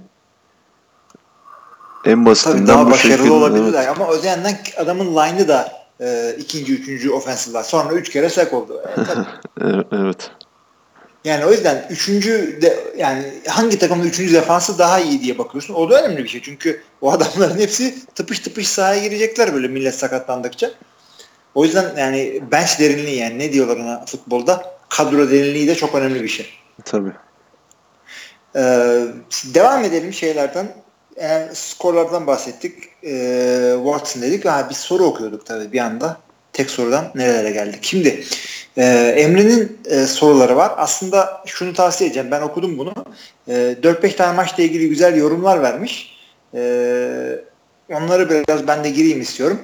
en 2.05 2.25
basitinden 2.25 2.57
Tabii 2.57 2.67
daha 2.67 2.85
bu 2.85 2.91
başarılı 2.91 3.17
şekilde, 3.17 3.31
olabilirler 3.31 3.83
evet. 3.87 4.01
ama 4.01 4.11
öte 4.11 4.27
yandan 4.27 4.53
adamın 4.77 5.05
line'ı 5.05 5.47
da 5.47 5.71
e, 6.01 6.35
ikinci, 6.39 6.73
üçüncü 6.73 7.11
offensive 7.11 7.63
Sonra 7.63 7.93
üç 7.93 8.09
kere 8.09 8.29
sack 8.29 8.53
oldu. 8.53 8.81
E, 9.61 9.67
evet. 9.91 10.31
Yani 11.23 11.45
o 11.45 11.51
yüzden 11.51 11.87
üçüncü 11.89 12.61
de 12.61 12.79
yani 12.97 13.33
hangi 13.47 13.79
takımın 13.79 14.03
üçüncü 14.03 14.33
defansı 14.33 14.79
daha 14.79 14.99
iyi 14.99 15.21
diye 15.21 15.37
bakıyorsun. 15.37 15.73
O 15.73 15.89
da 15.89 16.03
önemli 16.03 16.23
bir 16.23 16.29
şey. 16.29 16.41
Çünkü 16.41 16.81
o 17.01 17.11
adamların 17.11 17.57
hepsi 17.59 18.05
tıpış 18.15 18.39
tıpış 18.39 18.67
sahaya 18.67 19.03
girecekler 19.03 19.53
böyle 19.53 19.67
millet 19.67 19.95
sakatlandıkça. 19.95 20.71
O 21.55 21.65
yüzden 21.65 21.97
yani 21.97 22.41
bench 22.51 22.79
derinliği 22.79 23.17
yani 23.17 23.39
ne 23.39 23.53
diyorlar 23.53 23.77
ona 23.77 24.05
futbolda? 24.05 24.75
Kadro 24.89 25.31
derinliği 25.31 25.67
de 25.67 25.75
çok 25.75 25.95
önemli 25.95 26.23
bir 26.23 26.27
şey. 26.27 26.49
Tabii. 26.85 27.11
Ee, 28.55 29.01
devam 29.45 29.83
edelim 29.83 30.13
şeylerden. 30.13 30.67
Yani 31.21 31.55
skorlardan 31.55 32.27
bahsettik. 32.27 32.83
Ee, 33.03 33.73
Watson 33.75 34.21
dedik. 34.21 34.45
Ha, 34.45 34.67
bir 34.69 34.75
soru 34.75 35.03
okuyorduk 35.03 35.45
tabii 35.45 35.71
bir 35.71 35.79
anda. 35.79 36.17
Tek 36.53 36.69
sorudan 36.69 37.11
nerelere 37.15 37.51
geldik. 37.51 37.79
Şimdi 37.81 38.23
Ee, 38.77 39.13
Emre'nin 39.17 39.77
e, 39.85 40.05
soruları 40.05 40.55
var. 40.55 40.73
Aslında 40.77 41.43
şunu 41.45 41.73
tavsiye 41.73 42.07
edeceğim. 42.07 42.31
Ben 42.31 42.41
okudum 42.41 42.77
bunu. 42.77 42.93
E, 43.47 43.53
4-5 43.53 44.15
tane 44.15 44.35
maçla 44.35 44.63
ilgili 44.63 44.89
güzel 44.89 45.15
yorumlar 45.15 45.61
vermiş. 45.61 46.17
E, 46.53 46.59
onları 47.89 48.29
biraz 48.29 48.67
ben 48.67 48.83
de 48.83 48.89
gireyim 48.89 49.21
istiyorum. 49.21 49.59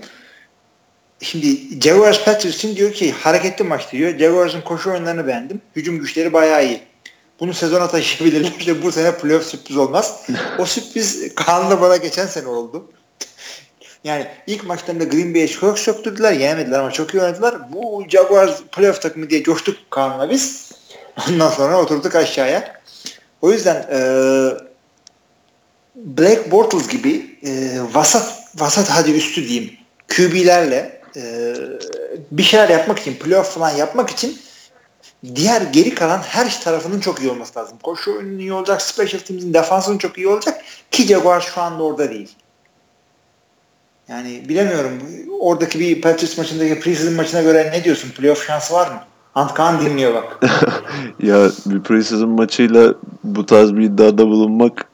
Şimdi 1.21 1.81
Jaguars 1.81 2.25
Patriots'in 2.25 2.75
diyor 2.75 2.93
ki 2.93 3.11
hareketli 3.11 3.63
maç 3.63 3.91
diyor. 3.91 4.17
Jaguars'ın 4.17 4.61
koşu 4.61 4.91
oyunlarını 4.91 5.27
beğendim. 5.27 5.61
Hücum 5.75 5.99
güçleri 5.99 6.33
bayağı 6.33 6.65
iyi. 6.65 6.81
Bunu 7.39 7.53
sezona 7.53 7.87
taşıyabilirler. 7.87 8.51
İşte 8.59 8.83
bu 8.83 8.91
sene 8.91 9.17
playoff 9.17 9.45
sürpriz 9.45 9.77
olmaz. 9.77 10.25
o 10.59 10.65
sürpriz 10.65 11.35
Kaan'la 11.35 11.81
bana 11.81 11.97
geçen 11.97 12.25
sene 12.25 12.47
oldu. 12.47 12.91
Yani 14.03 14.27
ilk 14.47 14.63
maçlarında 14.63 15.03
Green 15.03 15.33
Bay'e 15.33 15.47
çok 15.47 15.79
söktürdüler. 15.79 16.31
Yenemediler 16.31 16.79
ama 16.79 16.91
çok 16.91 17.13
iyi 17.13 17.21
oynadılar. 17.21 17.73
Bu 17.73 18.03
Jaguars 18.09 18.61
playoff 18.71 19.01
takımı 19.01 19.29
diye 19.29 19.43
coştuk 19.43 19.77
Kaan'la 19.89 20.29
biz. 20.29 20.71
Ondan 21.29 21.49
sonra 21.49 21.81
oturduk 21.81 22.15
aşağıya. 22.15 22.81
O 23.41 23.51
yüzden 23.51 23.85
e, 23.91 23.99
Black 25.95 26.51
Bortles 26.51 26.87
gibi 26.87 27.39
e, 27.45 27.79
vasat 27.93 28.43
vasat 28.55 28.89
hadi 28.89 29.11
üstü 29.11 29.47
diyeyim 29.47 29.73
QB'lerle 30.07 31.00
e, 31.15 31.55
bir 32.31 32.43
şeyler 32.43 32.69
yapmak 32.69 32.99
için 32.99 33.15
playoff 33.15 33.53
falan 33.53 33.69
yapmak 33.69 34.09
için 34.09 34.37
diğer 35.35 35.61
geri 35.61 35.95
kalan 35.95 36.19
her 36.19 36.61
tarafının 36.61 36.99
çok 36.99 37.21
iyi 37.21 37.31
olması 37.31 37.59
lazım. 37.59 37.77
Koşu 37.83 38.17
oyunun 38.17 38.39
iyi 38.39 38.53
olacak, 38.53 38.81
special 38.81 39.19
teams'in 39.19 39.53
defansının 39.53 39.97
çok 39.97 40.17
iyi 40.17 40.27
olacak 40.27 40.61
ki 40.91 41.03
Jaguar 41.03 41.41
şu 41.41 41.61
anda 41.61 41.83
orada 41.83 42.09
değil. 42.09 42.35
Yani 44.09 44.49
bilemiyorum. 44.49 44.91
Oradaki 45.39 45.79
bir 45.79 46.01
Patriots 46.01 46.37
maçındaki 46.37 46.79
preseason 46.79 47.13
maçına 47.13 47.41
göre 47.41 47.69
ne 47.73 47.83
diyorsun? 47.83 48.09
Playoff 48.09 48.47
şansı 48.47 48.73
var 48.73 48.87
mı? 48.87 49.01
Antkan 49.35 49.81
dinliyor 49.81 50.13
bak. 50.13 50.39
ya 51.19 51.49
bir 51.65 51.83
preseason 51.83 52.29
maçıyla 52.29 52.93
bu 53.23 53.45
tarz 53.45 53.75
bir 53.75 53.81
iddiada 53.81 54.27
bulunmak 54.27 54.90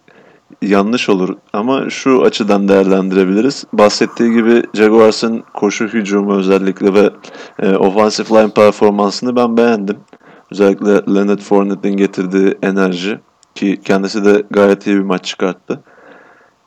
yanlış 0.62 1.10
olur. 1.10 1.36
Ama 1.54 1.90
şu 1.90 2.24
açıdan 2.24 2.68
değerlendirebiliriz. 2.68 3.66
Bahsettiği 3.74 4.34
gibi 4.34 4.64
Jaguars'ın 4.74 5.44
koşu 5.54 5.86
hücumu 5.86 6.38
özellikle 6.38 6.94
ve 6.94 7.10
e, 7.60 7.76
offensive 7.76 8.40
line 8.40 8.52
performansını 8.52 9.36
ben 9.36 9.58
beğendim. 9.58 9.98
Özellikle 10.52 10.92
Leonard 11.16 11.40
Fournette'in 11.40 11.98
getirdiği 11.98 12.58
enerji 12.62 13.20
ki 13.56 13.80
kendisi 13.86 14.26
de 14.26 14.44
gayet 14.52 14.88
iyi 14.88 14.96
bir 14.96 15.02
maç 15.02 15.26
çıkarttı. 15.26 15.80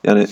Yani 0.03 0.27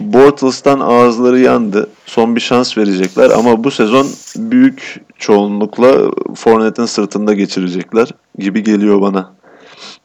Bortles'tan 0.00 0.80
ağızları 0.80 1.38
yandı. 1.38 1.90
Son 2.06 2.36
bir 2.36 2.40
şans 2.40 2.78
verecekler 2.78 3.30
ama 3.30 3.64
bu 3.64 3.70
sezon 3.70 4.06
büyük 4.36 5.00
çoğunlukla 5.18 6.10
Fournette'in 6.34 6.86
sırtında 6.86 7.34
geçirecekler 7.34 8.08
gibi 8.38 8.62
geliyor 8.62 9.00
bana. 9.00 9.32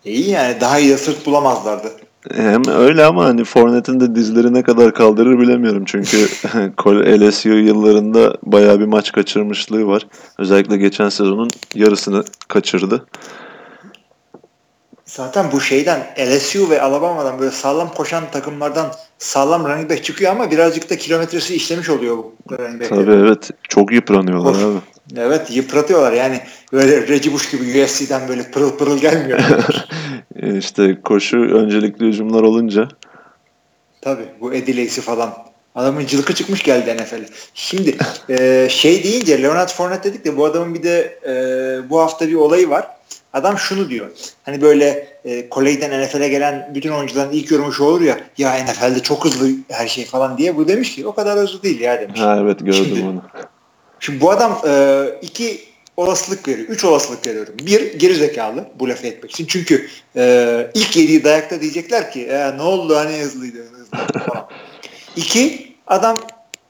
İyi 0.05 0.29
yani 0.29 0.61
daha 0.61 0.79
iyi 0.79 0.97
sırt 0.97 1.25
bulamazlardı. 1.25 1.91
Hem 2.29 2.61
öyle 2.67 3.05
ama 3.05 3.25
hani 3.25 3.43
Fournette'in 3.43 3.99
de 3.99 4.15
dizleri 4.15 4.53
ne 4.53 4.63
kadar 4.63 4.93
kaldırır 4.93 5.39
bilemiyorum. 5.39 5.83
Çünkü 5.85 6.17
LSU 7.19 7.49
yıllarında 7.49 8.37
bayağı 8.43 8.79
bir 8.79 8.85
maç 8.85 9.11
kaçırmışlığı 9.11 9.87
var. 9.87 10.07
Özellikle 10.37 10.77
geçen 10.77 11.09
sezonun 11.09 11.49
yarısını 11.75 12.23
kaçırdı. 12.47 13.05
Zaten 15.05 15.45
bu 15.51 15.61
şeyden 15.61 16.07
LSU 16.19 16.69
ve 16.69 16.81
Alabama'dan 16.81 17.39
böyle 17.39 17.51
sağlam 17.51 17.93
koşan 17.93 18.23
takımlardan 18.31 18.91
sağlam 19.17 19.65
running 19.65 19.89
back 19.89 20.03
çıkıyor 20.03 20.31
ama 20.31 20.51
birazcık 20.51 20.89
da 20.89 20.97
kilometresi 20.97 21.55
işlemiş 21.55 21.89
oluyor 21.89 22.17
bu 22.17 22.33
running 22.51 22.81
back. 22.81 22.89
Tabii 22.89 23.11
evet. 23.11 23.49
Çok 23.69 23.91
yıpranıyorlar 23.91 24.51
of. 24.51 24.63
abi. 24.63 24.77
Evet 25.17 25.51
yıpratıyorlar 25.51 26.11
yani 26.11 26.39
böyle 26.73 27.07
Reggie 27.07 27.33
Bush 27.33 27.51
gibi 27.51 27.83
UFC'den 27.83 28.27
böyle 28.27 28.51
pırıl 28.51 28.77
pırıl 28.77 28.97
gelmiyor. 28.97 29.39
İşte 30.57 31.01
koşu 31.01 31.37
öncelikli 31.37 32.05
hücumlar 32.05 32.43
olunca. 32.43 32.87
Tabii 34.01 34.25
bu 34.41 34.51
Lacy 34.51 35.01
falan. 35.01 35.33
Adamın 35.75 36.05
cılkı 36.05 36.35
çıkmış 36.35 36.63
geldi 36.63 36.97
NFL'e. 36.97 37.25
Şimdi 37.53 37.97
e, 38.29 38.67
şey 38.69 39.03
deyince 39.03 39.43
Leonard 39.43 39.69
Fournette 39.69 40.09
dedik 40.09 40.25
de 40.25 40.37
bu 40.37 40.45
adamın 40.45 40.73
bir 40.73 40.83
de 40.83 41.19
e, 41.27 41.89
bu 41.89 41.99
hafta 41.99 42.27
bir 42.27 42.35
olayı 42.35 42.69
var. 42.69 42.87
Adam 43.33 43.57
şunu 43.57 43.89
diyor. 43.89 44.07
Hani 44.43 44.61
böyle 44.61 45.17
e, 45.25 45.49
kolejden 45.49 46.03
NFL'e 46.03 46.27
gelen 46.27 46.71
bütün 46.75 46.91
oyuncuların 46.91 47.31
ilk 47.31 47.51
yorumu 47.51 47.73
şu 47.73 47.83
olur 47.83 48.01
ya 48.01 48.17
ya 48.37 48.53
NFL'de 48.63 48.99
çok 48.99 49.25
hızlı 49.25 49.49
her 49.69 49.87
şey 49.87 50.05
falan 50.05 50.37
diye. 50.37 50.57
Bu 50.57 50.67
demiş 50.67 50.95
ki 50.95 51.07
o 51.07 51.15
kadar 51.15 51.39
hızlı 51.39 51.63
değil 51.63 51.79
ya 51.79 52.01
demiş. 52.01 52.19
Ha 52.19 52.37
evet 52.41 52.59
gördüm 52.59 52.85
şimdi, 52.85 53.03
onu. 53.03 53.21
Şimdi 53.99 54.21
bu 54.21 54.31
adam 54.31 54.61
e, 54.67 55.03
iki 55.21 55.70
olasılık 55.97 56.47
veriyor. 56.47 56.67
Üç 56.67 56.83
olasılık 56.85 57.27
veriyorum. 57.27 57.53
Bir, 57.59 57.93
geri 57.99 58.15
zekalı 58.15 58.69
bu 58.79 58.89
lafı 58.89 59.07
etmek 59.07 59.31
için. 59.31 59.45
Çünkü 59.45 59.87
e, 60.15 60.71
ilk 60.73 60.97
yediği 60.97 61.23
dayakta 61.23 61.61
diyecekler 61.61 62.11
ki 62.11 62.25
e, 62.25 62.57
ne 62.57 62.61
oldu 62.61 62.95
hani 62.95 63.17
hızlıydı, 63.17 63.63
hızlıydı 63.63 64.19
falan. 64.25 64.47
İki, 65.15 65.75
adam 65.87 66.17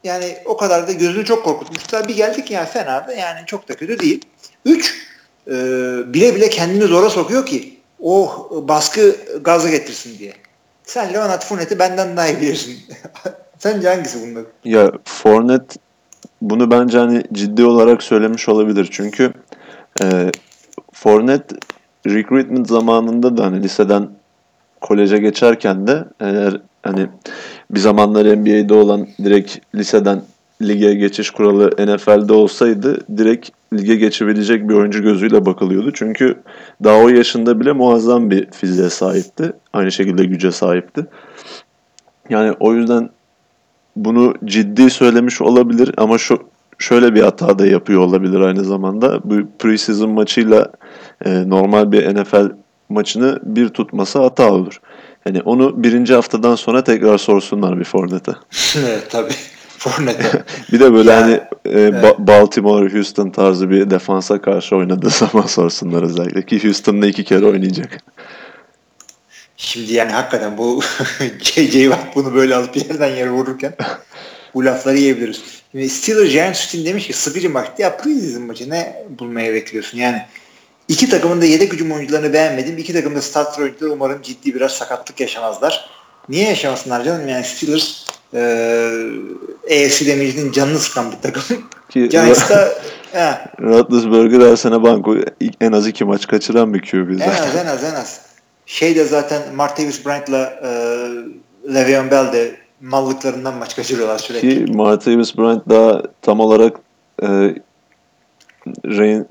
yani 0.04 0.38
o 0.46 0.58
kadar 0.58 0.88
da 0.88 0.92
gözünü 0.92 1.26
çok 1.26 1.44
korkutmuşlar. 1.44 2.08
Bir 2.08 2.16
geldik 2.16 2.52
ya 2.52 2.66
fena 2.66 3.08
da 3.08 3.14
yani 3.14 3.40
çok 3.46 3.70
da 3.70 3.76
kötü 3.76 4.00
değil. 4.00 4.26
Üç, 4.66 5.08
e, 5.48 5.54
bile 6.14 6.36
bile 6.36 6.50
kendini 6.50 6.84
zora 6.84 7.10
sokuyor 7.10 7.46
ki 7.46 7.78
o 8.00 8.24
oh, 8.24 8.68
baskı 8.68 9.16
gazı 9.42 9.70
getirsin 9.70 10.20
diye. 10.20 10.34
Sen 10.84 11.14
Leonard 11.14 11.42
Fournette'i 11.42 11.80
benden 11.80 12.18
daha 12.18 12.28
iyi 12.28 12.42
bilirsin. 12.42 12.80
Sence 13.60 13.88
hangisi 13.88 14.18
bunlar? 14.22 14.44
Ya 14.64 14.92
Fournette 15.06 15.76
bunu 16.42 16.72
bence 16.72 16.98
hani 16.98 17.24
ciddi 17.34 17.66
olarak 17.66 18.04
söylemiş 18.04 18.50
olabilir. 18.50 18.88
Çünkü 18.92 19.34
e, 20.04 20.32
Fournette 20.94 21.56
recruitment 22.08 22.68
zamanında 22.68 23.38
da 23.38 23.46
hani 23.46 23.64
liseden 23.64 24.10
koleje 24.82 25.18
geçerken 25.18 25.88
de 25.88 26.06
eğer 26.20 26.62
hani 26.84 27.08
bir 27.72 27.80
zamanlar 27.80 28.38
NBA'de 28.38 28.74
olan 28.74 29.08
direkt 29.24 29.58
liseden 29.76 30.22
lige 30.62 30.94
geçiş 30.94 31.30
kuralı 31.30 31.70
NFL'de 31.70 32.34
olsaydı 32.34 33.18
direkt 33.18 33.50
lige 33.74 33.96
geçebilecek 33.96 34.70
bir 34.70 34.74
oyuncu 34.74 35.04
gözüyle 35.04 35.46
bakılıyordu. 35.46 35.92
Çünkü 35.94 36.38
daha 36.84 36.98
o 36.98 37.10
yaşında 37.10 37.60
bile 37.60 37.72
muazzam 37.72 38.32
bir 38.32 38.52
fiziğe 38.52 38.90
sahipti. 38.90 39.54
Aynı 39.74 39.92
şekilde 39.92 40.26
güce 40.26 40.52
sahipti. 40.52 41.06
Yani 42.30 42.56
o 42.60 42.74
yüzden 42.74 43.10
bunu 43.96 44.34
ciddi 44.46 44.90
söylemiş 44.90 45.42
olabilir 45.42 45.94
ama 45.98 46.18
şu 46.18 46.40
şöyle 46.78 47.16
bir 47.16 47.22
hata 47.22 47.60
da 47.60 47.66
yapıyor 47.66 48.02
olabilir 48.02 48.40
aynı 48.40 48.64
zamanda. 48.64 49.20
Bu 49.24 49.36
preseason 49.60 50.10
maçıyla 50.10 50.72
e, 51.26 51.50
normal 51.50 51.92
bir 51.92 52.16
NFL 52.16 52.52
maçını 52.90 53.40
bir 53.44 53.70
tutması 53.70 54.20
hata 54.20 54.52
olur. 54.52 54.82
Yani 55.26 55.42
onu 55.42 55.84
birinci 55.84 56.14
haftadan 56.14 56.56
sonra 56.56 56.84
tekrar 56.84 57.18
sorsunlar 57.18 57.80
bir 57.80 57.84
Fournette'e. 57.84 58.36
evet 58.80 59.08
tabii. 59.10 59.34
Fournette. 59.78 60.44
bir 60.72 60.80
de 60.80 60.94
böyle 60.94 61.12
yani, 61.12 61.22
hani 61.22 61.34
e, 61.76 61.82
evet. 61.82 62.20
Baltimore, 62.20 62.94
Houston 62.94 63.30
tarzı 63.30 63.70
bir 63.70 63.90
defansa 63.90 64.42
karşı 64.42 64.76
oynadığı 64.76 65.10
zaman 65.20 65.46
sorsunlar 65.46 66.04
özellikle. 66.04 66.46
Ki 66.46 66.64
Houston'da 66.64 67.08
iki 67.08 67.24
kere 67.24 67.46
oynayacak. 67.46 67.98
Şimdi 69.62 69.94
yani 69.94 70.12
hakikaten 70.12 70.58
bu 70.58 70.82
J.J. 71.42 71.72
Watt 71.72 72.16
bunu 72.16 72.36
böyle 72.36 72.56
alıp 72.56 72.78
yerden 72.78 73.16
yere 73.16 73.30
vururken 73.30 73.74
bu 74.54 74.66
lafları 74.66 74.98
yiyebiliriz. 74.98 75.42
Şimdi 75.72 75.90
Steelers 75.90 76.32
Giants 76.32 76.66
için 76.66 76.86
demiş 76.86 77.08
ki 77.08 77.14
sıkıcı 77.14 77.50
maçtı. 77.50 77.82
Ya 77.82 77.98
preseason 77.98 78.42
maçı 78.42 78.70
ne 78.70 79.06
bulmaya 79.20 79.54
bekliyorsun? 79.54 79.98
Yani 79.98 80.22
iki 80.88 81.10
takımın 81.10 81.42
da 81.42 81.46
yedek 81.46 81.74
hücum 81.74 81.92
oyuncularını 81.92 82.34
beğenmedim. 82.34 82.78
İki 82.78 82.94
takım 82.94 83.16
da 83.16 83.22
starter 83.22 83.62
oyuncular 83.64 83.90
umarım 83.90 84.22
ciddi 84.22 84.56
biraz 84.56 84.72
sakatlık 84.72 85.20
yaşamazlar. 85.20 85.90
Niye 86.30 86.50
yaşamasınlar 86.50 87.04
canım? 87.04 87.28
Yani 87.28 87.44
Steelers 87.44 88.06
e, 88.34 88.40
AFC 89.66 90.08
demircinin 90.08 90.52
canını 90.52 90.80
sıkan 90.80 91.12
bir 91.12 91.18
takım. 91.22 91.44
Ki 91.90 92.10
Giants'ta 92.10 92.74
Roethlisberger 93.62 94.50
her 94.50 94.56
sene 94.56 94.84
banko 94.84 95.16
en 95.62 95.72
az 95.72 95.88
iki 95.88 96.06
maç 96.06 96.28
kaçıran 96.28 96.74
bir 96.74 96.82
QB 96.82 97.20
zaten. 97.20 97.34
En 97.34 97.48
az 97.48 97.56
en 97.56 97.66
az 97.66 97.84
en 97.84 97.96
az. 97.96 98.31
Şey 98.72 98.96
de 98.96 99.04
zaten 99.06 99.42
Martavis 99.56 100.06
Bryant'la 100.06 100.60
e, 100.64 100.70
Le'Veon 101.74 102.12
Bell 102.12 102.34
de 102.34 102.56
mallıklarından 102.82 103.58
maç 103.58 103.76
kaçırıyorlar 103.76 104.18
sürekli. 104.18 104.66
Ki 104.66 104.74
Martavis 104.74 105.38
Bryant 105.38 105.70
daha 105.70 106.02
tam 106.22 106.40
olarak 106.40 106.76
e, 107.24 107.28
Rain 108.86 109.28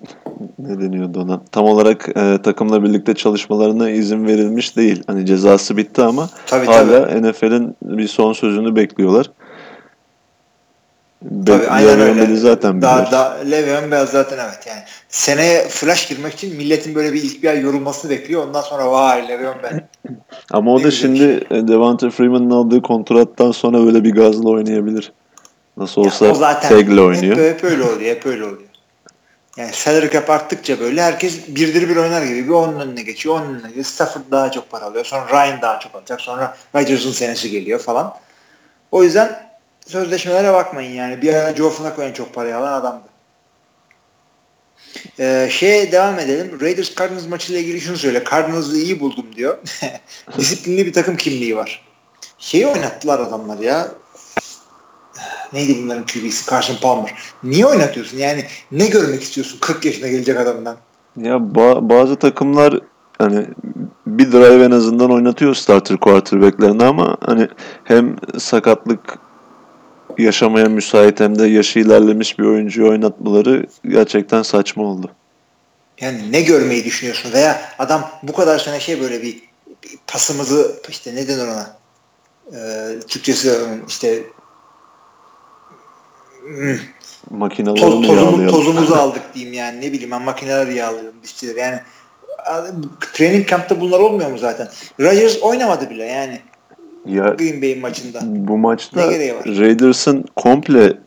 ne 0.59 0.81
deniyordu 0.81 1.21
ona? 1.21 1.41
Tam 1.53 1.65
olarak 1.65 2.09
e, 2.17 2.39
takımla 2.43 2.83
birlikte 2.83 3.15
çalışmalarına 3.15 3.91
izin 3.91 4.27
verilmiş 4.27 4.77
değil. 4.77 5.03
Hani 5.07 5.27
cezası 5.27 5.77
bitti 5.77 6.03
ama 6.03 6.29
tabii, 6.47 6.67
hala 6.67 7.09
tabii. 7.09 7.31
NFL'in 7.31 7.77
bir 7.83 8.09
son 8.09 8.33
sözünü 8.33 8.77
bekliyorlar. 8.77 9.31
Tabii, 11.47 11.69
aynen 11.69 12.01
öyle. 12.01 12.37
zaten 12.37 12.83
daha, 12.83 13.13
daha 13.13 13.35
Le'Veon 13.51 13.91
Bell 13.91 14.07
zaten 14.07 14.39
evet 14.39 14.67
yani. 14.67 14.83
Seneye 15.09 15.69
flash 15.69 16.09
girmek 16.09 16.35
için 16.35 16.57
milletin 16.57 16.95
böyle 16.95 17.13
bir 17.13 17.23
ilk 17.23 17.43
bir 17.43 17.49
ay 17.49 17.61
yorulmasını 17.61 18.11
bekliyor. 18.11 18.47
Ondan 18.47 18.61
sonra 18.61 18.93
vay 18.93 19.29
Le'Veon 19.29 19.57
Bell. 19.63 19.85
Ama 20.53 20.75
o 20.75 20.85
da 20.85 20.91
şimdi 20.91 21.19
şey. 21.19 21.69
Devante 21.69 22.11
Freeman'ın 22.11 22.51
aldığı 22.51 22.83
kontrattan 22.83 23.53
sonra 23.53 23.87
böyle 23.87 24.05
bir 24.05 24.15
gazla 24.15 24.51
oynayabilir. 24.51 25.13
Nasıl 25.77 26.01
olsa 26.01 26.27
ya, 26.27 26.33
o 26.33 26.35
zaten 26.35 26.69
tag'le 26.69 26.99
oynuyor. 26.99 27.37
Hep, 27.37 27.55
hep 27.55 27.65
öyle 27.65 27.83
oluyor. 27.83 28.17
Hep 28.17 28.27
öyle 28.27 28.45
oluyor. 28.45 28.71
Yani 29.57 29.71
salary 29.73 30.11
cap 30.11 30.31
arttıkça 30.31 30.81
böyle 30.81 31.03
herkes 31.03 31.49
birdir 31.49 31.89
bir 31.89 31.97
oynar 31.97 32.23
gibi. 32.23 32.45
Bir 32.45 32.53
onun 32.53 32.81
önüne 32.81 33.03
geçiyor, 33.03 33.35
onun 33.35 33.55
önüne 33.55 33.67
geçiyor. 33.67 33.85
Stafford 33.85 34.23
daha 34.31 34.51
çok 34.51 34.71
para 34.71 34.85
alıyor. 34.85 35.05
Sonra 35.05 35.27
Ryan 35.33 35.63
daha 35.63 35.81
çok 35.81 35.95
alacak. 35.95 36.21
Sonra 36.21 36.57
Rodgers'ın 36.75 37.13
senesi 37.13 37.51
geliyor 37.51 37.81
falan. 37.81 38.15
O 38.93 39.05
yüzden 39.05 39.50
sözleşmelere 39.87 40.53
bakmayın 40.53 40.93
yani. 40.93 41.23
Bir 41.23 41.35
ara 41.35 41.57
Joe 41.57 41.71
Flacco'ya 41.71 42.15
çok 42.15 42.35
parayı 42.35 42.57
alan 42.57 42.73
adamdı. 42.73 43.03
Ee, 45.19 45.49
şeye 45.51 45.93
devam 45.93 46.19
edelim. 46.19 46.61
Raiders 46.61 46.95
Cardinals 46.97 47.27
maçıyla 47.27 47.61
ilgili 47.61 47.81
şunu 47.81 47.97
söyle. 47.97 48.25
Cardinals'ı 48.31 48.77
iyi 48.77 49.01
buldum 49.01 49.27
diyor. 49.37 49.59
Disiplinli 50.39 50.87
bir 50.87 50.93
takım 50.93 51.17
kimliği 51.17 51.57
var. 51.57 51.83
Şeyi 52.39 52.67
oynattılar 52.67 53.19
adamlar 53.21 53.59
ya. 53.59 53.89
Neydi 55.53 55.83
bunların 55.83 56.07
QB'si? 56.07 56.51
Carson 56.51 56.77
Palmer. 56.83 57.15
Niye 57.43 57.67
oynatıyorsun? 57.67 58.19
Yani 58.19 58.45
ne 58.73 58.87
görmek 58.87 59.23
istiyorsun 59.23 59.59
40 59.61 59.85
yaşına 59.85 60.09
gelecek 60.09 60.37
adamdan? 60.37 60.77
Ya 61.17 61.33
ba- 61.33 61.89
bazı 61.89 62.17
takımlar 62.17 62.81
hani 63.19 63.47
bir 64.07 64.33
drive 64.33 64.65
en 64.65 64.71
azından 64.71 65.13
oynatıyor 65.13 65.55
starter 65.55 65.97
quarterback'lerini 65.97 66.85
ama 66.85 67.17
hani 67.21 67.49
hem 67.85 68.17
sakatlık 68.39 69.19
yaşamaya 70.21 70.67
müsait 70.67 71.21
hem 71.21 71.39
de 71.39 71.47
yaşı 71.47 71.79
ilerlemiş 71.79 72.39
bir 72.39 72.45
oyuncuyu 72.45 72.89
oynatmaları 72.89 73.67
gerçekten 73.89 74.43
saçma 74.43 74.85
oldu. 74.85 75.11
Yani 76.01 76.33
ne 76.33 76.41
görmeyi 76.41 76.85
düşünüyorsun 76.85 77.33
veya 77.33 77.61
adam 77.79 78.11
bu 78.23 78.33
kadar 78.33 78.59
sene 78.59 78.81
şey 78.81 79.01
böyle 79.01 79.23
bir, 79.23 79.43
bir 79.83 79.99
pasımızı 80.07 80.81
işte 80.89 81.15
ne 81.15 81.29
denir 81.29 81.49
ona 81.49 81.81
ee, 82.55 83.01
Türkçesi 83.09 83.53
işte 83.89 84.23
hmm, 86.43 86.79
makinaları 87.31 87.81
toz, 87.81 88.07
tozumuz, 88.07 88.53
tozumuzu 88.53 88.95
aldık 88.97 89.23
diyeyim 89.35 89.55
yani 89.55 89.81
ne 89.81 89.93
bileyim 89.93 90.11
ben 90.11 90.23
makineler 90.23 90.67
yağlıyorum 90.67 91.15
dişçiler 91.23 91.57
yani 91.57 91.81
training 93.13 93.49
kampta 93.49 93.81
bunlar 93.81 94.01
olmuyor 94.01 94.31
mu 94.31 94.39
zaten? 94.39 94.69
Rodgers 95.01 95.43
oynamadı 95.43 95.91
bile 95.91 96.05
yani. 96.05 96.41
Ya, 97.07 97.29
Green 97.39 97.63
Bay 97.63 97.75
maçında. 97.75 98.19
Bu 98.23 98.59
maçta 98.59 99.01
Raiders'ın 99.47 100.25
komple 100.37 100.99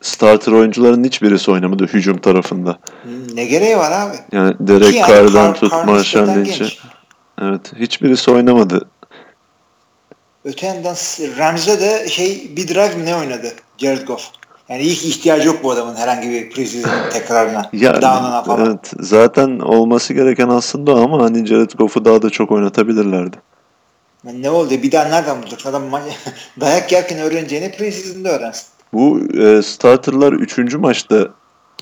starter 0.00 0.52
oyuncuların 0.52 1.04
hiçbirisi 1.04 1.50
oynamadı 1.50 1.86
hücum 1.86 2.18
tarafında. 2.18 2.78
Hmm, 3.02 3.36
ne 3.36 3.44
gereği 3.44 3.76
var 3.76 3.92
abi? 3.92 4.16
Yani 4.32 4.54
Derek 4.60 4.94
yani 4.94 5.08
Carr'dan 5.08 5.54
tut 5.54 5.72
Marshall 5.86 6.28
Lynch'e. 6.28 6.64
Evet. 7.42 7.72
Hiçbirisi 7.78 8.30
oynamadı. 8.30 8.88
Öte 10.44 10.66
yandan 10.66 10.96
Rams'e 11.38 11.80
de 11.80 12.08
şey 12.08 12.52
bir 12.56 12.68
drive 12.68 13.04
ne 13.04 13.16
oynadı? 13.16 13.52
Jared 13.78 14.06
Goff. 14.06 14.22
Yani 14.68 14.82
ilk 14.82 15.04
ihtiyacı 15.04 15.48
yok 15.48 15.60
bu 15.62 15.70
adamın 15.70 15.94
herhangi 15.94 16.30
bir 16.30 16.50
preseason 16.50 16.90
tekrarına. 17.12 17.70
ya, 17.72 18.00
falan. 18.00 18.66
Evet, 18.66 18.92
zaten 19.00 19.58
olması 19.58 20.14
gereken 20.14 20.48
aslında 20.48 20.94
ama 20.94 21.24
hani 21.24 21.46
Jared 21.46 21.70
Goff'u 21.70 22.04
daha 22.04 22.22
da 22.22 22.30
çok 22.30 22.50
oynatabilirlerdi. 22.50 23.36
Yani 24.26 24.42
ne 24.42 24.50
oldu? 24.50 24.70
Bir 24.70 24.92
daha 24.92 25.04
nereden 25.04 25.42
bulacak? 25.42 25.66
Adam 25.66 25.82
dayak 26.60 26.92
yerken 26.92 27.18
öğreneceğini 27.18 27.72
preseason'da 27.72 28.28
öğrensin. 28.28 28.64
Bu 28.92 29.20
e, 29.42 29.62
starterlar 29.62 30.32
3. 30.32 30.74
maçta 30.74 31.28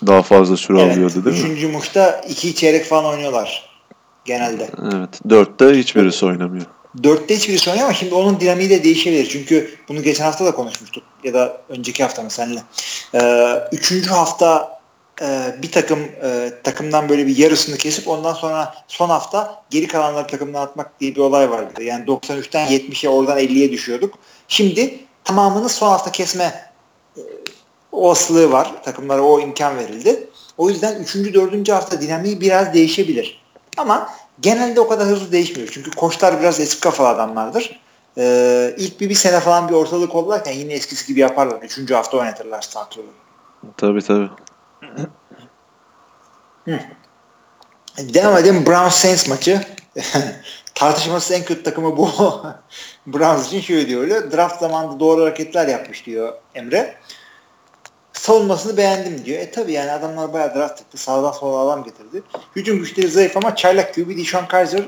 daha 0.06 0.22
fazla 0.22 0.56
süre 0.56 0.82
evet, 0.82 0.92
alıyordu 0.92 1.24
değil 1.24 1.36
üçüncü 1.36 1.66
mi? 1.66 1.70
3. 1.70 1.74
maçta 1.74 2.20
2 2.28 2.54
çeyrek 2.54 2.84
falan 2.84 3.04
oynuyorlar 3.04 3.70
genelde. 4.24 4.70
Evet. 4.82 5.20
4'te 5.26 5.78
hiçbirisi 5.78 6.26
oynamıyor. 6.26 6.66
Dörtte 7.02 7.36
hiçbirisi 7.36 7.70
oynuyor 7.70 7.86
ama 7.86 7.94
şimdi 7.94 8.14
onun 8.14 8.40
dinamiği 8.40 8.70
de 8.70 8.84
değişebilir. 8.84 9.28
Çünkü 9.28 9.74
bunu 9.88 10.02
geçen 10.02 10.24
hafta 10.24 10.44
da 10.44 10.54
konuşmuştuk. 10.54 11.04
Ya 11.24 11.34
da 11.34 11.62
önceki 11.68 12.02
hafta 12.02 12.22
mı 12.22 12.30
seninle. 12.30 12.62
Ee, 13.14 13.54
üçüncü 13.72 14.10
hafta 14.10 14.79
e, 15.20 15.54
bir 15.62 15.70
takım 15.70 15.98
e, 16.22 16.52
takımdan 16.64 17.08
böyle 17.08 17.26
bir 17.26 17.36
yarısını 17.36 17.76
kesip 17.76 18.08
ondan 18.08 18.34
sonra 18.34 18.74
son 18.88 19.08
hafta 19.08 19.62
geri 19.70 19.86
kalanları 19.86 20.26
takımdan 20.26 20.62
atmak 20.62 21.00
diye 21.00 21.14
bir 21.14 21.20
olay 21.20 21.50
vardı. 21.50 21.82
Yani 21.82 22.04
93'ten 22.04 22.68
70'e 22.68 23.08
oradan 23.08 23.38
50'ye 23.38 23.72
düşüyorduk. 23.72 24.14
Şimdi 24.48 24.98
tamamını 25.24 25.68
son 25.68 25.88
hafta 25.88 26.12
kesme 26.12 26.72
e, 27.16 27.20
olasılığı 27.92 28.52
var. 28.52 28.82
Takımlara 28.84 29.22
o 29.22 29.40
imkan 29.40 29.76
verildi. 29.76 30.28
O 30.58 30.70
yüzden 30.70 31.02
3. 31.02 31.14
4. 31.34 31.68
hafta 31.68 32.00
dinamiği 32.00 32.40
biraz 32.40 32.74
değişebilir. 32.74 33.42
Ama 33.76 34.10
genelde 34.40 34.80
o 34.80 34.88
kadar 34.88 35.06
hızlı 35.06 35.32
değişmiyor. 35.32 35.68
Çünkü 35.72 35.90
koçlar 35.90 36.40
biraz 36.40 36.60
eski 36.60 36.80
kafalı 36.80 37.08
adamlardır. 37.08 37.80
Ee, 38.18 38.74
ilk 38.78 39.00
bir, 39.00 39.08
bir 39.08 39.14
sene 39.14 39.40
falan 39.40 39.68
bir 39.68 39.74
ortalık 39.74 40.14
olurken 40.14 40.52
yine 40.52 40.72
eskisi 40.72 41.06
gibi 41.06 41.20
yaparlar. 41.20 41.62
Üçüncü 41.62 41.94
hafta 41.94 42.16
oynatırlar 42.16 42.62
starterları. 42.62 43.10
Tabii 43.76 44.02
tabii. 44.02 44.28
Devam 47.98 48.36
edelim. 48.36 48.66
Browns 48.66 48.94
Saints 48.94 49.28
maçı. 49.28 49.60
Tartışması 50.74 51.34
en 51.34 51.44
kötü 51.44 51.62
takımı 51.62 51.96
bu. 51.96 52.10
Browns 53.06 53.46
için 53.46 53.60
şöyle 53.60 53.88
diyor 53.88 54.02
öyle. 54.02 54.32
Draft 54.32 54.60
zamanında 54.60 55.00
doğru 55.00 55.22
hareketler 55.22 55.68
yapmış 55.68 56.06
diyor 56.06 56.32
Emre 56.54 56.96
savunmasını 58.20 58.76
beğendim 58.76 59.24
diyor. 59.24 59.40
E 59.40 59.50
tabi 59.50 59.72
yani 59.72 59.90
adamlar 59.90 60.32
bayağı 60.32 60.54
draft 60.54 60.80
etti. 60.80 60.98
Sağdan 60.98 61.32
sola 61.32 61.58
adam 61.58 61.84
getirdi. 61.84 62.22
Hücum 62.56 62.78
güçleri 62.78 63.08
zayıf 63.08 63.36
ama 63.36 63.56
çaylak 63.56 63.94
QB 63.94 64.16
Dishon 64.16 64.46
Kaiser 64.46 64.82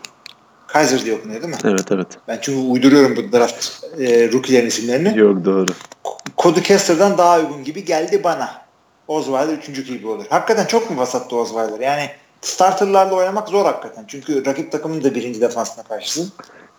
Kaiser 0.67 1.05
diye 1.05 1.15
okunuyor 1.15 1.43
değil 1.43 1.55
mi? 1.55 1.61
Evet 1.65 1.93
evet. 1.93 2.07
Ben 2.29 2.39
çünkü 2.43 2.59
uyduruyorum 2.59 3.17
bu 3.17 3.33
draft 3.33 3.85
e, 3.99 4.33
rookie'lerin 4.33 4.67
isimlerini. 4.67 5.19
Yok 5.19 5.45
doğru. 5.45 5.73
Cody 6.39 6.61
Kessler'dan 6.61 7.19
daha 7.19 7.39
uygun 7.39 7.65
gibi 7.65 7.85
geldi 7.85 8.25
bana. 8.25 8.62
Osweiler 9.09 9.59
üçüncü 9.59 9.85
gibi 9.85 10.09
olur. 10.09 10.25
Hakikaten 10.31 10.67
çok 10.67 10.91
mu 10.91 10.97
vasattı 10.97 11.37
Osweiler? 11.37 11.81
Yani 11.81 12.11
starterlarla 12.41 13.15
oynamak 13.15 13.49
zor 13.49 13.65
hakikaten. 13.65 14.05
Çünkü 14.09 14.47
rakip 14.47 14.73
takımın 14.73 15.05
da 15.05 15.15
birinci 15.15 15.41
defansına 15.41 15.85
karşısın. 15.85 16.33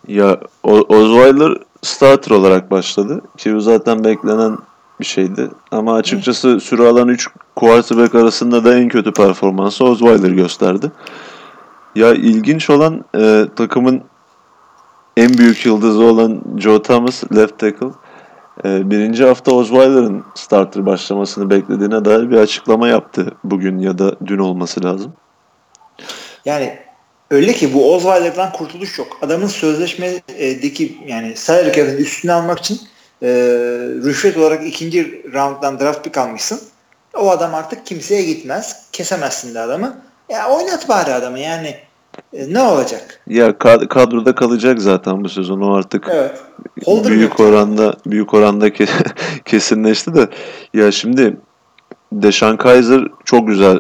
Ya 0.08 0.40
Osweiler 0.64 1.58
starter 1.82 2.32
olarak 2.32 2.72
başladı. 2.72 3.22
Ki 3.38 3.56
bu 3.56 3.62
zaten 3.62 4.04
beklenen 4.04 4.58
bir 5.00 5.06
şeydi. 5.06 5.50
Ama 5.72 5.96
açıkçası 5.96 6.50
Hı. 6.50 6.60
süre 6.60 6.88
alan 6.88 7.08
3 7.08 7.30
quarterback 7.56 8.16
arasında 8.16 8.66
da 8.66 8.76
en 8.76 8.90
kötü 8.90 9.12
performansı 9.12 9.86
Osweiler 9.86 10.32
gösterdi. 10.32 10.92
Ya 11.96 12.14
ilginç 12.14 12.70
olan 12.70 13.06
e, 13.16 13.46
takımın 13.56 14.04
en 15.18 15.38
büyük 15.38 15.66
yıldızı 15.66 16.04
olan 16.04 16.42
Joe 16.58 16.82
Thomas 16.82 17.24
left 17.36 17.60
tackle 17.60 17.88
birinci 18.64 19.26
hafta 19.26 19.52
Osweiler'ın 19.52 20.24
starter 20.36 20.86
başlamasını 20.86 21.50
beklediğine 21.50 22.06
dair 22.06 22.32
bir 22.32 22.38
açıklama 22.38 22.88
yaptı 22.88 23.32
bugün 23.44 23.80
ya 23.80 23.98
da 23.98 24.16
dün 24.26 24.38
olması 24.38 24.84
lazım. 24.84 25.14
Yani 26.46 26.80
öyle 27.32 27.54
ki 27.54 27.74
bu 27.74 27.96
Osweiler'dan 27.96 28.52
kurtuluş 28.52 29.00
yok. 29.00 29.18
Adamın 29.22 29.48
sözleşmedeki 29.48 30.98
yani 31.08 31.36
salary 31.36 31.72
cap'in 31.72 31.98
üstüne 31.98 32.34
almak 32.34 32.60
için 32.60 32.80
e, 33.22 33.28
rüşvet 34.04 34.38
olarak 34.38 34.68
ikinci 34.68 35.24
rounddan 35.34 35.80
draft 35.80 36.04
pick 36.04 36.18
almışsın. 36.18 36.62
O 37.14 37.30
adam 37.30 37.56
artık 37.56 37.86
kimseye 37.86 38.24
gitmez. 38.24 38.86
Kesemezsin 38.92 39.56
de 39.56 39.60
adamı. 39.60 39.98
Ya 40.30 40.50
oynat 40.50 40.90
bari 40.90 41.14
adamı 41.14 41.40
yani. 41.40 41.76
E, 42.34 42.54
ne 42.54 42.62
olacak? 42.62 43.22
Ya 43.28 43.58
kadroda 43.90 44.36
kalacak 44.36 44.82
zaten 44.82 45.24
bu 45.24 45.30
sezon 45.30 45.62
o 45.62 45.74
artık 45.74 46.08
evet. 46.12 46.44
büyük 47.06 47.40
oranda 47.40 47.96
büyük 48.06 48.34
oranda 48.34 48.70
kesinleşti 49.46 50.16
de 50.16 50.28
ya 50.74 50.92
şimdi 50.92 51.38
Deşan 52.12 52.58
Kaiser 52.58 53.08
çok 53.26 53.48
güzel 53.48 53.80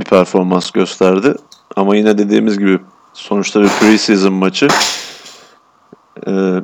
bir 0.00 0.04
performans 0.04 0.70
gösterdi 0.70 1.34
ama 1.76 1.96
yine 1.96 2.18
dediğimiz 2.18 2.58
gibi 2.58 2.78
sonuçta 3.12 3.62
bir 3.62 3.68
preseason 3.68 4.32
maçı 4.32 4.68
ee, 6.26 6.62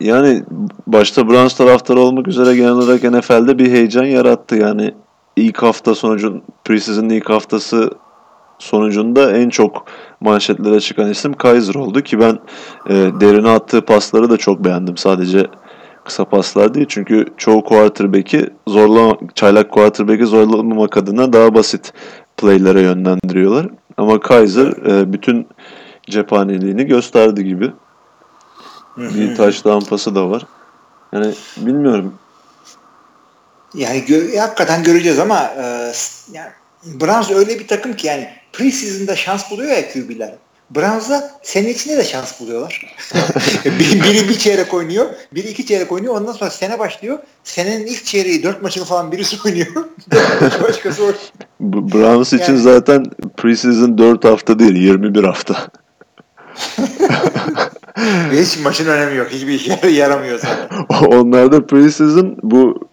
yani 0.00 0.44
başta 0.86 1.28
Browns 1.28 1.54
taraftarı 1.54 2.00
olmak 2.00 2.28
üzere 2.28 2.56
genel 2.56 2.72
olarak 2.72 3.02
NFL'de 3.02 3.58
bir 3.58 3.70
heyecan 3.70 4.04
yarattı. 4.04 4.56
Yani 4.56 4.94
ilk 5.36 5.62
hafta 5.62 5.94
sonucun 5.94 6.42
preseason'ın 6.64 7.08
ilk 7.08 7.30
haftası 7.30 7.90
sonucunda 8.58 9.32
en 9.32 9.48
çok 9.48 9.84
manşetlere 10.20 10.80
çıkan 10.80 11.10
isim 11.10 11.32
Kaiser 11.32 11.74
oldu 11.74 12.00
ki 12.02 12.20
ben 12.20 12.38
e, 12.88 12.94
derine 12.94 13.48
attığı 13.48 13.80
pasları 13.84 14.30
da 14.30 14.36
çok 14.36 14.64
beğendim. 14.64 14.96
Sadece 14.96 15.46
kısa 16.04 16.24
paslar 16.24 16.74
değil. 16.74 16.86
Çünkü 16.88 17.26
çoğu 17.36 17.64
quarterback'i 17.64 18.50
zorlama, 18.66 19.16
çaylak 19.34 19.70
quarterback'i 19.70 20.26
zorlamamak 20.26 20.96
adına 20.96 21.32
daha 21.32 21.54
basit 21.54 21.92
play'lere 22.36 22.80
yönlendiriyorlar. 22.82 23.66
Ama 23.96 24.20
Kaiser 24.20 24.66
e, 24.66 25.12
bütün 25.12 25.48
cephaneliğini 26.10 26.86
gösterdi 26.86 27.44
gibi 27.44 27.72
bir 28.96 29.36
taş 29.36 29.66
lampası 29.66 30.14
da 30.14 30.30
var. 30.30 30.42
Yani 31.12 31.34
bilmiyorum. 31.56 32.14
Yani 33.74 33.98
gö- 33.98 34.38
hakikaten 34.38 34.82
göreceğiz 34.82 35.18
ama 35.18 35.38
e, 35.38 35.92
yani 36.32 36.50
Browns 36.84 37.30
öyle 37.30 37.58
bir 37.58 37.68
takım 37.68 37.96
ki 37.96 38.06
yani 38.06 38.28
preseason'da 38.52 39.16
şans 39.16 39.50
buluyor 39.50 39.70
ya 39.70 39.92
QB'ler. 39.92 40.34
Browns'da 40.70 41.30
senin 41.42 41.68
içinde 41.68 41.96
de 41.96 42.04
şans 42.04 42.40
buluyorlar. 42.40 42.94
biri, 43.64 44.28
bir 44.28 44.38
çeyrek 44.38 44.74
oynuyor, 44.74 45.06
biri 45.34 45.48
iki 45.48 45.66
çeyrek 45.66 45.92
oynuyor. 45.92 46.14
Ondan 46.14 46.32
sonra 46.32 46.50
sene 46.50 46.78
başlıyor. 46.78 47.18
Senenin 47.44 47.86
ilk 47.86 48.04
çeyreği 48.04 48.42
dört 48.42 48.62
maçını 48.62 48.84
falan 48.84 49.12
birisi 49.12 49.36
oynuyor. 49.46 49.66
başkası 50.62 51.02
oynuyor. 51.02 51.20
Browns 51.60 52.32
için 52.32 52.52
yani, 52.52 52.62
zaten 52.62 53.04
preseason 53.36 53.98
4 53.98 54.24
hafta 54.24 54.58
değil 54.58 54.76
21 54.76 55.24
hafta. 55.24 55.68
Hiç 58.32 58.58
maçın 58.58 58.86
önemi 58.86 59.16
yok. 59.16 59.28
Hiçbir 59.30 59.52
işe 59.52 59.88
yaramıyor 59.88 60.38
zaten. 60.38 60.68
Onlarda 61.06 61.66
preseason 61.66 62.36
bu 62.42 62.87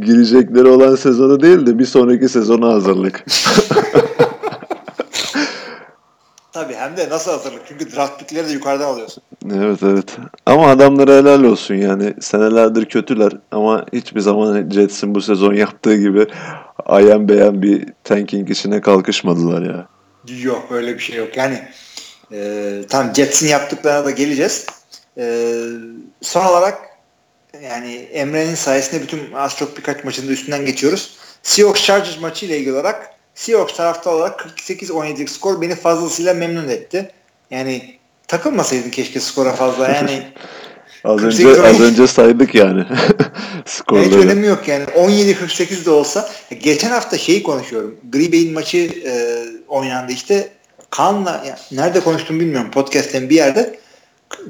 girecekleri 0.00 0.68
olan 0.68 0.96
sezonu 0.96 1.42
değil 1.42 1.66
de 1.66 1.78
bir 1.78 1.84
sonraki 1.84 2.28
sezona 2.28 2.68
hazırlık. 2.68 3.24
Tabii 6.52 6.74
hem 6.74 6.96
de 6.96 7.08
nasıl 7.08 7.30
hazırlık? 7.30 7.62
Çünkü 7.68 7.96
draft 7.96 8.18
pickleri 8.18 8.48
de 8.48 8.52
yukarıdan 8.52 8.88
alıyorsun. 8.88 9.22
Evet 9.54 9.82
evet. 9.82 10.16
Ama 10.46 10.66
adamlara 10.66 11.12
helal 11.12 11.44
olsun 11.44 11.74
yani. 11.74 12.14
Senelerdir 12.20 12.84
kötüler 12.84 13.32
ama 13.50 13.86
hiçbir 13.92 14.20
zaman 14.20 14.70
Jets'in 14.70 15.14
bu 15.14 15.20
sezon 15.20 15.54
yaptığı 15.54 15.96
gibi 15.96 16.26
ayan 16.86 17.28
beyan 17.28 17.62
bir 17.62 17.86
tanking 18.04 18.50
işine 18.50 18.80
kalkışmadılar 18.80 19.62
ya. 19.62 19.86
Yok 20.42 20.66
öyle 20.70 20.94
bir 20.94 20.98
şey 20.98 21.16
yok. 21.16 21.36
Yani 21.36 21.62
e, 22.32 22.80
tam 22.88 23.14
Jets'in 23.14 23.48
yaptıklarına 23.48 24.04
da 24.04 24.10
geleceğiz. 24.10 24.66
E, 25.18 25.54
son 26.20 26.44
olarak 26.44 26.91
yani 27.60 27.94
Emre'nin 27.94 28.54
sayesinde 28.54 29.02
bütün 29.02 29.32
az 29.32 29.56
çok 29.56 29.76
birkaç 29.76 30.04
maçında 30.04 30.32
üstünden 30.32 30.66
geçiyoruz. 30.66 31.16
Seahawks 31.42 31.84
Chargers 31.84 32.20
maçı 32.20 32.46
ile 32.46 32.58
ilgili 32.58 32.72
olarak 32.72 33.10
Seahawks 33.34 33.76
tarafta 33.76 34.10
olarak 34.10 34.40
48-17'lik 34.40 35.30
skor 35.30 35.60
beni 35.60 35.74
fazlasıyla 35.74 36.34
memnun 36.34 36.68
etti. 36.68 37.10
Yani 37.50 37.98
takılmasaydın 38.28 38.90
keşke 38.90 39.20
skora 39.20 39.52
fazla. 39.52 39.88
Yani 39.88 40.22
az 41.04 41.22
önce 41.22 41.62
az 41.62 41.80
önce 41.80 42.06
saydık 42.06 42.54
yani 42.54 42.84
skorları. 43.66 44.06
Hiç 44.06 44.14
önemi 44.14 44.46
yok 44.46 44.68
yani. 44.68 44.84
17-48 44.84 45.84
de 45.84 45.90
olsa 45.90 46.30
geçen 46.62 46.90
hafta 46.90 47.18
şeyi 47.18 47.42
konuşuyorum. 47.42 47.96
Green 48.12 48.32
Bay'in 48.32 48.54
maçı 48.54 48.78
e, 48.78 49.42
oynandı 49.68 50.12
işte. 50.12 50.48
Kaan'la 50.90 51.44
yani 51.46 51.58
nerede 51.72 52.00
konuştum 52.00 52.40
bilmiyorum 52.40 52.70
podcast'ten 52.70 53.30
bir 53.30 53.34
yerde 53.34 53.78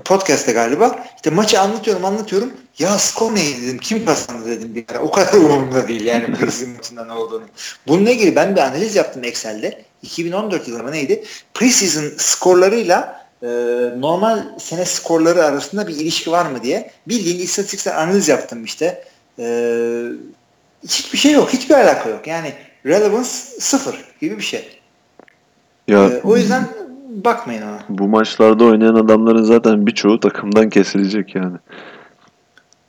podcast'te 0.04 0.52
galiba. 0.52 1.04
İşte 1.16 1.30
maçı 1.30 1.60
anlatıyorum 1.60 2.04
anlatıyorum. 2.04 2.52
Ya 2.78 2.98
skor 2.98 3.34
neydi 3.34 3.62
dedim. 3.62 3.78
Kim 3.78 4.04
kazandı 4.04 4.48
dedim 4.48 4.74
bir 4.74 4.84
ara. 4.88 4.98
O 4.98 5.10
kadar 5.10 5.32
umurumda 5.38 5.88
değil 5.88 6.04
yani 6.04 6.34
preseason 6.34 6.74
maçında 6.74 7.04
ne 7.04 7.12
olduğunu. 7.12 7.44
Bununla 7.86 8.10
ilgili 8.10 8.36
ben 8.36 8.56
bir 8.56 8.60
analiz 8.60 8.96
yaptım 8.96 9.24
Excel'de. 9.24 9.84
2014 10.02 10.68
yılı 10.68 10.92
neydi? 10.92 11.24
Preseason 11.54 12.10
skorlarıyla 12.18 13.26
e, 13.42 13.46
normal 13.98 14.58
sene 14.58 14.84
skorları 14.84 15.44
arasında 15.44 15.88
bir 15.88 15.94
ilişki 15.94 16.30
var 16.30 16.46
mı 16.46 16.62
diye. 16.62 16.90
Bildiğin 17.08 17.40
istatistiksel 17.40 17.98
analiz 18.00 18.28
yaptım 18.28 18.64
işte. 18.64 19.04
E, 19.38 19.44
hiçbir 20.88 21.18
şey 21.18 21.32
yok. 21.32 21.52
Hiçbir 21.52 21.74
alaka 21.74 22.08
yok. 22.08 22.26
Yani 22.26 22.52
relevance 22.86 23.28
sıfır 23.60 24.04
gibi 24.20 24.38
bir 24.38 24.42
şey. 24.42 24.80
Ya, 25.88 26.04
e, 26.04 26.20
o 26.24 26.36
yüzden 26.36 26.68
bakmayın 27.24 27.62
ona. 27.62 27.78
Bu 27.88 28.08
maçlarda 28.08 28.64
oynayan 28.64 28.94
adamların 28.94 29.42
zaten 29.42 29.86
birçoğu 29.86 30.20
takımdan 30.20 30.70
kesilecek 30.70 31.34
yani. 31.34 31.56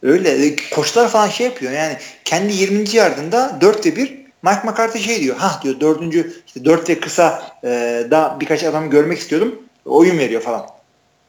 Öyle. 0.04 0.46
E, 0.46 0.56
koçlar 0.76 1.08
falan 1.08 1.28
şey 1.28 1.46
yapıyor 1.46 1.72
yani 1.72 1.98
kendi 2.26 2.54
20. 2.54 2.96
yardında 2.96 3.58
4 3.62 3.86
ve 3.86 3.96
1 3.96 4.24
Mike 4.44 4.62
McCarthy 4.64 5.04
şey 5.04 5.22
diyor. 5.22 5.36
Ha 5.38 5.60
diyor 5.64 5.80
dördüncü 5.80 6.34
işte 6.48 6.66
4 6.66 6.90
ve 6.90 7.00
kısa 7.00 7.44
e, 7.64 8.04
daha 8.12 8.40
birkaç 8.40 8.64
adam 8.64 8.90
görmek 8.90 9.18
istiyordum. 9.18 9.56
Oyun 9.86 10.18
veriyor 10.18 10.42
falan. 10.42 10.66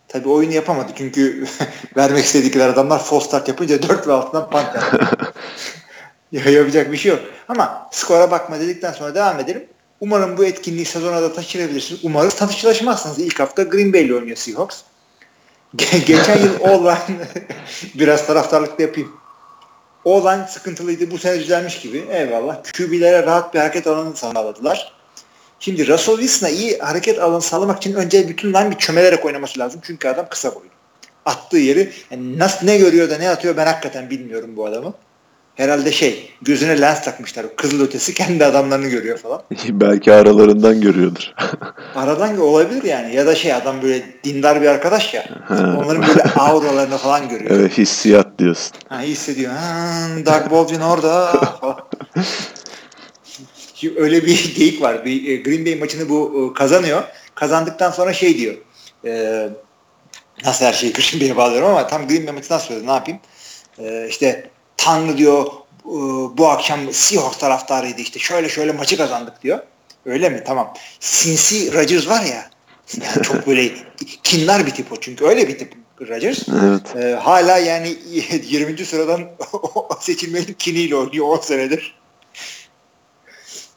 Tabii 0.09 0.29
oyunu 0.29 0.53
yapamadı 0.53 0.93
çünkü 0.95 1.45
vermek 1.97 2.25
istedikleri 2.25 2.73
adamlar 2.73 2.99
false 2.99 3.27
start 3.27 3.49
yapınca 3.49 3.83
4 3.83 4.09
ve 4.09 4.13
altından 4.13 4.51
punt 4.51 4.65
ya, 6.33 6.51
yapacak 6.51 6.93
bir 6.93 6.97
şey 6.97 7.13
yok. 7.13 7.21
Ama 7.49 7.89
skora 7.91 8.31
bakma 8.31 8.61
dedikten 8.61 8.93
sonra 8.93 9.15
devam 9.15 9.41
edelim. 9.41 9.65
Umarım 10.05 10.37
bu 10.37 10.45
etkinliği 10.45 10.85
sezona 10.85 11.23
da 11.23 11.33
taşıyabilirsiniz. 11.33 12.01
Umarım 12.05 12.31
tanışılaşmazsınız. 12.31 13.19
İlk 13.19 13.41
hafta 13.41 13.63
Green 13.63 13.93
Bay 13.93 14.05
ile 14.05 14.15
oynuyor 14.15 14.37
Seahawks. 14.37 14.81
Geçen 16.07 16.39
yıl 16.39 16.61
O-line 16.61 17.29
biraz 17.95 18.27
taraftarlık 18.27 18.79
da 18.79 18.83
yapayım. 18.83 19.13
O-line 20.05 20.47
sıkıntılıydı. 20.49 21.11
Bu 21.11 21.19
sene 21.19 21.41
düzelmiş 21.41 21.81
gibi. 21.81 22.05
Eyvallah. 22.11 22.63
QB'lere 22.77 23.27
rahat 23.27 23.55
bir 23.55 23.59
hareket 23.59 23.87
alanı 23.87 24.17
sağladılar. 24.17 24.93
Şimdi 25.61 25.89
Russell 25.89 26.17
Wilson'a 26.17 26.51
iyi 26.51 26.79
hareket 26.79 27.19
alanı 27.19 27.43
sağlamak 27.43 27.77
için 27.77 27.95
önce 27.95 28.29
bütün 28.29 28.49
line 28.49 28.71
bir 28.71 28.77
çömelerek 28.77 29.25
oynaması 29.25 29.59
lazım. 29.59 29.81
Çünkü 29.85 30.09
adam 30.09 30.27
kısa 30.31 30.55
boylu. 30.55 30.69
Attığı 31.27 31.59
yeri 31.59 31.93
yani 32.11 32.39
nasıl 32.39 32.67
ne 32.67 32.79
görüyor 32.79 33.11
da 33.11 33.19
ne 33.19 33.31
atıyor 33.31 33.57
ben 33.57 33.67
hakikaten 33.67 34.11
bilmiyorum 34.11 34.51
bu 34.57 34.67
adamı 34.67 34.95
herhalde 35.55 35.93
şey 35.93 36.31
gözüne 36.43 36.81
lens 36.81 37.05
takmışlar. 37.05 37.57
Kızıl 37.57 37.85
ötesi 37.85 38.15
kendi 38.15 38.45
adamlarını 38.45 38.89
görüyor 38.89 39.19
falan. 39.19 39.43
Belki 39.69 40.13
aralarından 40.13 40.81
görüyordur. 40.81 41.33
Aradan 41.95 42.41
olabilir 42.41 42.83
yani. 42.83 43.15
Ya 43.15 43.27
da 43.27 43.35
şey 43.35 43.55
adam 43.55 43.83
böyle 43.83 44.05
dindar 44.25 44.63
bir 44.63 44.67
arkadaş 44.67 45.15
ya. 45.15 45.25
onların 45.51 46.07
böyle 46.09 46.23
auralarını 46.23 46.97
falan 46.97 47.29
görüyor. 47.29 47.51
Evet 47.51 47.79
hissiyat 47.79 48.39
diyorsun. 48.39 48.73
Ha, 48.89 49.01
hissediyor. 49.01 49.53
Ha, 49.53 50.09
Doug 50.27 50.51
Baldwin 50.51 50.81
orada 50.81 51.27
falan. 51.61 51.79
öyle 53.97 54.25
bir 54.25 54.55
geyik 54.57 54.83
var. 54.83 55.05
Bir 55.05 55.29
e, 55.29 55.37
Green 55.37 55.67
Bay 55.67 55.75
maçını 55.75 56.09
bu 56.09 56.51
e, 56.53 56.59
kazanıyor. 56.59 57.03
Kazandıktan 57.35 57.91
sonra 57.91 58.13
şey 58.13 58.39
diyor. 58.39 58.55
E, 59.05 59.49
nasıl 60.45 60.65
her 60.65 60.73
şeyi 60.73 60.93
Green 60.93 61.21
Bay'e 61.21 61.37
bağlıyorum 61.37 61.69
ama 61.69 61.87
tam 61.87 62.09
Green 62.09 62.27
Bay 62.27 62.35
maçından 62.35 62.59
söyledi. 62.59 62.87
Ne 62.87 62.93
yapayım? 62.93 63.21
E, 63.79 64.07
işte 64.09 64.51
Tanrı 64.85 65.19
diyor 65.19 65.47
bu 66.39 66.49
akşam 66.49 66.93
Seahawks 66.93 67.39
taraftarıydı 67.39 68.01
işte 68.01 68.19
şöyle 68.19 68.49
şöyle 68.49 68.73
maçı 68.73 68.97
kazandık 68.97 69.43
diyor. 69.43 69.59
Öyle 70.07 70.29
mi? 70.29 70.43
Tamam. 70.47 70.75
Sinsi 71.01 71.75
Rodgers 71.75 72.09
var 72.09 72.23
ya 72.23 72.51
yani 73.03 73.23
çok 73.23 73.47
böyle 73.47 73.71
kinler 74.23 74.67
bir 74.67 74.71
tip 74.71 74.93
o 74.93 74.97
çünkü 75.01 75.25
öyle 75.25 75.49
bir 75.49 75.59
tip 75.59 75.73
Rodgers. 76.01 76.49
Evet. 76.49 76.97
Ee, 76.97 77.15
hala 77.15 77.59
yani 77.59 77.97
20. 78.45 78.85
sıradan 78.85 79.23
seçilmenin 80.01 80.53
kiniyle 80.59 80.97
oynuyor 80.97 81.27
10 81.27 81.41
senedir. 81.41 81.99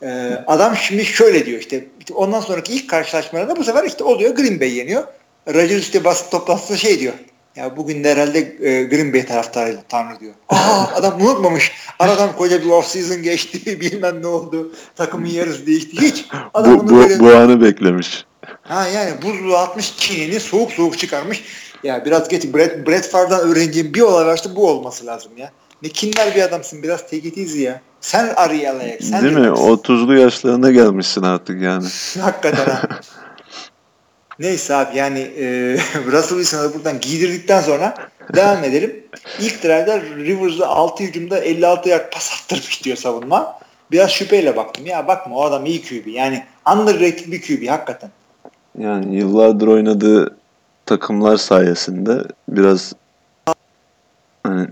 Ee, 0.02 0.44
adam 0.48 0.76
şimdi 0.76 1.06
şöyle 1.06 1.46
diyor 1.46 1.60
işte 1.60 1.88
ondan 2.14 2.42
sonraki 2.42 2.74
ilk 2.74 2.90
karşılaşmalarında 2.90 3.56
bu 3.56 3.64
sefer 3.64 3.84
işte 3.84 4.04
oluyor 4.04 4.36
Green 4.36 4.60
Bay 4.60 4.74
yeniyor. 4.74 5.04
Rodgers 5.48 5.82
işte 5.82 6.04
basın 6.04 6.30
toplantısında 6.30 6.78
şey 6.78 7.00
diyor. 7.00 7.14
Ya 7.58 7.78
bugün 7.78 8.04
de 8.04 8.12
herhalde 8.12 8.40
e, 8.40 8.84
Green 8.84 9.14
Bay 9.14 9.26
taraftarıydı 9.26 9.80
Tanrı 9.90 10.20
diyor. 10.20 10.34
Aa 10.50 10.86
adam 10.96 11.22
unutmamış. 11.22 11.72
Aradan 12.00 12.36
koca 12.36 12.62
bir 12.62 12.70
off 12.70 12.88
season 12.88 13.24
geçti. 13.24 13.80
Bilmem 13.82 14.22
ne 14.22 14.28
oldu. 14.28 14.72
Takımın 14.96 15.26
yarısı 15.28 15.66
değişti. 15.68 16.02
Hiç. 16.02 16.26
Adam 16.54 16.80
bu, 16.80 16.90
bu, 16.90 16.98
böyle... 16.98 17.20
bu 17.20 17.30
anı 17.30 17.62
beklemiş. 17.62 18.26
Ha 18.62 18.88
yani 18.88 19.12
buzluğa 19.22 19.64
atmış 19.64 19.96
kinini 19.98 20.40
soğuk 20.40 20.72
soğuk 20.72 20.98
çıkarmış. 20.98 21.44
Ya 21.84 22.06
biraz 22.06 22.30
geç 22.30 22.44
Brett, 22.54 22.88
Brett 22.88 23.08
Favre'dan 23.10 23.40
öğreneceğim 23.40 23.94
bir 23.94 24.02
olay 24.02 24.26
varsa 24.26 24.56
bu 24.56 24.70
olması 24.70 25.06
lazım 25.06 25.32
ya. 25.38 25.52
Ne 25.84 25.90
kinler 25.90 26.36
bir 26.36 26.42
adamsın 26.42 26.84
biraz 26.84 27.02
take 27.02 27.18
it 27.18 27.38
easy 27.38 27.62
ya. 27.62 27.82
Sen 28.02 28.34
arayalayak. 28.36 29.04
Sen 29.04 29.24
Değil 29.24 29.38
mi? 29.38 29.48
30'lu 29.48 30.18
yaşlarına 30.18 30.72
gelmişsin 30.72 31.22
artık 31.22 31.62
yani. 31.62 31.86
Hakikaten 32.22 32.66
ha. 32.66 32.82
Neyse 34.40 34.76
abi 34.76 34.98
yani 34.98 35.20
e, 35.20 35.46
Russell 36.06 36.38
Wilson'ı 36.38 36.74
buradan 36.74 37.00
giydirdikten 37.00 37.62
sonra 37.62 37.96
devam 38.36 38.64
edelim. 38.64 39.04
İlk 39.40 39.64
drive'da 39.64 40.02
Rivers'da 40.02 40.68
6 40.68 41.04
hücumda 41.04 41.40
56 41.40 41.90
yard 41.90 42.14
pas 42.14 42.42
attırmış 42.42 42.84
diyor 42.84 42.98
savunma. 42.98 43.60
Biraz 43.92 44.12
şüpheyle 44.12 44.56
baktım. 44.56 44.86
Ya 44.86 45.08
bakma 45.08 45.36
o 45.36 45.44
adam 45.44 45.66
iyi 45.66 45.82
QB. 45.82 46.08
Yani 46.08 46.44
underrated 46.74 47.32
bir 47.32 47.42
QB 47.42 47.68
hakikaten. 47.70 48.10
Yani 48.78 49.16
yıllardır 49.16 49.68
oynadığı 49.68 50.38
takımlar 50.86 51.38
sayesinde 51.38 52.24
biraz 52.50 52.94
hani 54.44 54.68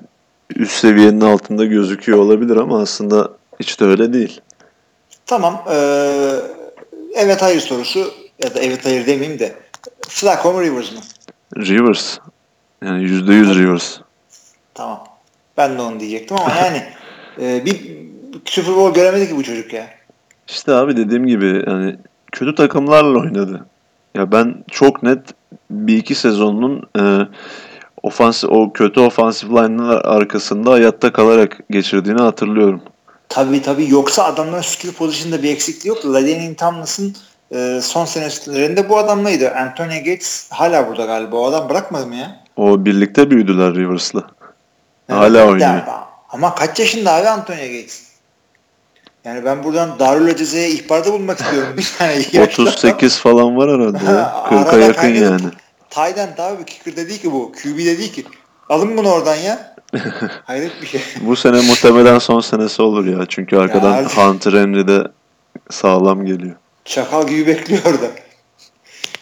üst 0.55 0.73
seviyenin 0.73 1.21
altında 1.21 1.65
gözüküyor 1.65 2.19
olabilir 2.19 2.57
ama 2.57 2.81
aslında 2.81 3.31
hiç 3.59 3.79
de 3.79 3.85
öyle 3.85 4.13
değil. 4.13 4.41
Tamam. 5.25 5.63
Ee, 5.71 6.35
evet 7.15 7.41
hayır 7.41 7.59
sorusu 7.59 8.13
ya 8.43 8.55
da 8.55 8.59
evet 8.59 8.85
hayır 8.85 9.07
demeyeyim 9.07 9.39
de 9.39 9.55
Flacco 10.07 10.53
mu 10.53 10.61
Rivers 10.61 10.91
mı? 10.91 10.99
Rivers. 11.57 12.17
Yani 12.83 13.03
yüzde 13.03 13.33
yüz 13.33 13.55
Rivers. 13.55 13.97
Tamam. 14.73 15.03
Ben 15.57 15.77
de 15.77 15.81
onu 15.81 15.99
diyecektim 15.99 16.37
ama 16.37 16.55
yani 16.55 16.83
e, 17.41 17.65
bir 17.65 17.97
Super 18.45 18.75
Bowl 18.75 18.99
göremedi 18.99 19.29
ki 19.29 19.35
bu 19.35 19.43
çocuk 19.43 19.73
ya. 19.73 19.87
İşte 20.47 20.73
abi 20.73 20.97
dediğim 20.97 21.27
gibi 21.27 21.63
yani 21.67 21.95
kötü 22.31 22.55
takımlarla 22.55 23.19
oynadı. 23.19 23.65
Ya 24.15 24.31
ben 24.31 24.63
çok 24.71 25.03
net 25.03 25.19
bir 25.69 25.97
iki 25.97 26.15
sezonun 26.15 26.83
e, 26.99 27.27
ofansif 28.03 28.49
o 28.49 28.73
kötü 28.73 28.99
ofansif 28.99 29.49
line'ın 29.49 29.89
arkasında 29.89 30.71
hayatta 30.71 31.13
kalarak 31.13 31.59
geçirdiğini 31.69 32.21
hatırlıyorum. 32.21 32.81
Tabii 33.29 33.61
tabii 33.61 33.89
yoksa 33.89 34.23
adamların 34.23 34.61
skill 34.61 34.93
pozisyonda 34.93 35.43
bir 35.43 35.49
eksikliği 35.49 35.95
yok. 35.95 36.05
Ladenin 36.05 36.53
Tomlinson 36.53 37.13
e, 37.51 37.79
son 37.81 38.05
senelerinde 38.05 38.89
bu 38.89 38.97
adam 38.97 39.23
neydi? 39.23 39.49
Anthony 39.49 39.97
Gates 39.97 40.51
hala 40.51 40.87
burada 40.87 41.05
galiba. 41.05 41.35
O 41.35 41.45
adam 41.45 41.69
bırakmadı 41.69 42.07
mı 42.07 42.15
ya? 42.15 42.43
O 42.57 42.85
birlikte 42.85 43.31
büyüdüler 43.31 43.75
Rivers'la. 43.75 44.23
Evet, 45.09 45.19
hala 45.19 45.43
oynuyor. 45.43 45.59
Yani, 45.59 45.83
ama 46.29 46.55
kaç 46.55 46.79
yaşında 46.79 47.13
abi 47.13 47.29
Anthony 47.29 47.57
Gates? 47.57 48.05
Yani 49.25 49.45
ben 49.45 49.63
buradan 49.63 49.99
Darül 49.99 50.31
Aceze'ye 50.31 50.69
ihbarda 50.69 51.13
bulmak 51.13 51.39
istiyorum. 51.39 51.73
Bir 51.77 51.93
tane 51.97 52.43
38 52.43 53.19
falan 53.19 53.57
var 53.57 53.69
herhalde 53.71 54.05
ya. 54.05 54.45
40'a 54.49 54.79
yakın 54.79 55.07
yani. 55.07 55.45
Tayden 55.89 56.29
abi 56.37 56.65
kicker 56.65 56.95
de 56.95 57.09
değil 57.09 57.21
ki 57.21 57.31
bu. 57.31 57.51
QB 57.51 57.77
de 57.77 57.97
değil 57.97 58.13
ki. 58.13 58.25
Alın 58.69 58.97
bunu 58.97 59.09
oradan 59.09 59.35
ya. 59.35 59.75
Hayret 60.43 60.81
bir 60.81 60.87
şey. 60.87 61.01
bu 61.21 61.35
sene 61.35 61.61
muhtemelen 61.61 62.19
son 62.19 62.39
senesi 62.39 62.81
olur 62.81 63.05
ya. 63.05 63.25
Çünkü 63.29 63.57
arkadan 63.57 63.95
ya 63.95 64.03
Hunter 64.03 64.53
Henry 64.53 64.87
de 64.87 65.03
sağlam 65.69 66.25
geliyor. 66.25 66.55
Çakal 66.85 67.27
gibi 67.27 67.47
bekliyor 67.47 67.81
orada. 67.85 68.11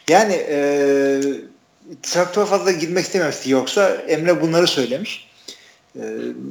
Yani 0.10 0.34
e, 0.34 0.58
traktöre 2.04 2.45
fazla 2.45 2.71
girmek 2.71 3.06
istememişti 3.06 3.49
yoksa 3.49 3.89
Emre 3.89 4.41
bunları 4.41 4.67
söylemiş. 4.67 5.30
E, 5.95 6.02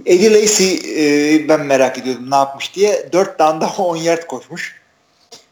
Eddie 0.07 0.43
Lacy 0.43 0.75
e, 0.75 1.49
ben 1.49 1.61
merak 1.61 1.99
ediyordum 1.99 2.31
ne 2.31 2.35
yapmış 2.35 2.75
diye. 2.75 3.09
4 3.13 3.39
down'da 3.39 3.67
10 3.79 3.97
yard 3.97 4.27
koşmuş. 4.27 4.83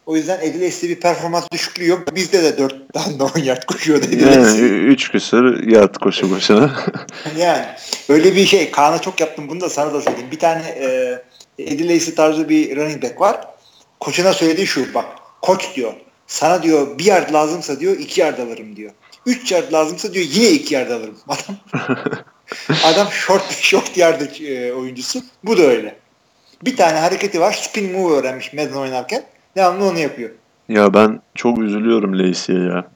O 0.06 0.16
yüzden 0.16 0.40
Eddie 0.40 0.60
Lacy'de 0.60 0.90
bir 0.90 1.00
performans 1.00 1.44
düşüklüğü 1.52 1.86
yok. 1.86 2.14
Bizde 2.14 2.42
de 2.42 2.58
4 2.58 2.94
down'da 2.94 3.24
10 3.24 3.40
yard 3.40 3.64
koşuyordu 3.64 4.06
Eddie 4.06 4.30
yani, 4.30 4.44
Lacy. 4.44 4.62
3 4.62 5.10
küsur 5.10 5.62
yard 5.62 5.94
koşu 5.94 6.30
başına. 6.30 6.70
yani 7.38 7.66
öyle 8.08 8.36
bir 8.36 8.46
şey. 8.46 8.70
Kaan'a 8.70 8.98
çok 8.98 9.20
yaptım 9.20 9.48
bunu 9.48 9.60
da 9.60 9.70
sana 9.70 9.94
da 9.94 10.00
söyleyeyim. 10.00 10.30
Bir 10.30 10.38
tane 10.38 10.62
e, 10.68 11.18
Eddie 11.58 11.94
Lacy 11.94 12.10
tarzı 12.10 12.48
bir 12.48 12.76
running 12.76 13.02
back 13.02 13.20
var. 13.20 13.40
Koçuna 14.00 14.32
söylediği 14.32 14.66
şu 14.66 14.94
bak 14.94 15.19
koç 15.42 15.76
diyor 15.76 15.92
sana 16.26 16.62
diyor 16.62 16.98
bir 16.98 17.04
yard 17.04 17.32
lazımsa 17.32 17.80
diyor 17.80 17.96
iki 17.98 18.20
yard 18.20 18.38
alırım 18.38 18.76
diyor. 18.76 18.92
Üç 19.26 19.52
yard 19.52 19.72
lazımsa 19.72 20.14
diyor 20.14 20.26
yine 20.30 20.50
iki 20.50 20.74
yard 20.74 20.90
alırım. 20.90 21.16
Adam 21.28 21.56
adam 22.84 23.06
short 23.12 23.50
short 23.50 23.96
yard 23.96 24.20
e, 24.40 24.72
oyuncusu. 24.72 25.22
Bu 25.44 25.58
da 25.58 25.62
öyle. 25.62 25.96
Bir 26.64 26.76
tane 26.76 26.98
hareketi 26.98 27.40
var. 27.40 27.52
Spin 27.52 27.92
move 27.92 28.14
öğrenmiş 28.14 28.52
Madden 28.52 28.72
oynarken. 28.72 29.22
Devamlı 29.56 29.84
onu 29.84 29.98
yapıyor. 29.98 30.30
Ya 30.68 30.94
ben 30.94 31.20
çok 31.34 31.58
üzülüyorum 31.58 32.18
Lacey'e 32.18 32.58
ya. 32.58 32.86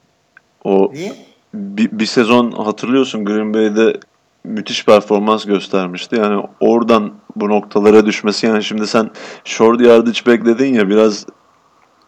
O 0.63 0.91
Niye? 0.93 1.13
Bir, 1.53 1.99
bir 1.99 2.05
sezon 2.05 2.51
hatırlıyorsun 2.51 3.25
Green 3.25 3.53
Bay'de 3.53 3.99
müthiş 4.43 4.85
performans 4.85 5.45
göstermişti. 5.45 6.15
Yani 6.15 6.43
oradan 6.59 7.13
bu 7.35 7.49
noktalara 7.49 8.05
düşmesi 8.05 8.45
yani 8.45 8.63
şimdi 8.63 8.87
sen 8.87 9.09
short 9.43 9.81
yardage 9.81 10.19
bekledin 10.27 10.73
ya 10.73 10.89
biraz 10.89 11.25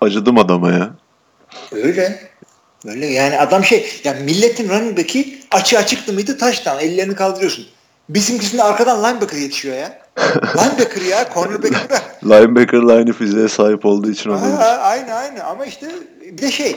acıdım 0.01 0.37
adama 0.37 0.71
ya. 0.71 0.89
Öyle. 1.71 2.19
Öyle 2.85 3.05
yani 3.05 3.39
adam 3.39 3.63
şey 3.63 3.85
yani 4.03 4.23
milletin 4.23 4.69
running 4.69 4.97
back'i 4.97 5.39
açığa 5.51 5.85
çıktı 5.85 6.13
mıydı 6.13 6.37
taştan 6.37 6.79
ellerini 6.79 7.15
kaldırıyorsun. 7.15 7.65
Bizimkisinde 8.09 8.63
arkadan 8.63 8.99
linebacker 8.99 9.37
yetişiyor 9.37 9.75
ya. 9.75 9.99
linebacker 10.57 11.01
ya 11.01 11.29
cornerback 11.33 11.89
bırak. 11.89 12.23
linebacker 12.23 12.81
line 12.81 13.13
fiziğe 13.13 13.47
sahip 13.47 13.85
olduğu 13.85 14.11
için 14.11 14.29
olabilir. 14.29 14.89
Aynı 14.91 15.13
aynı 15.13 15.43
ama 15.43 15.65
işte 15.65 15.87
bir 16.31 16.41
de 16.41 16.51
şey 16.51 16.75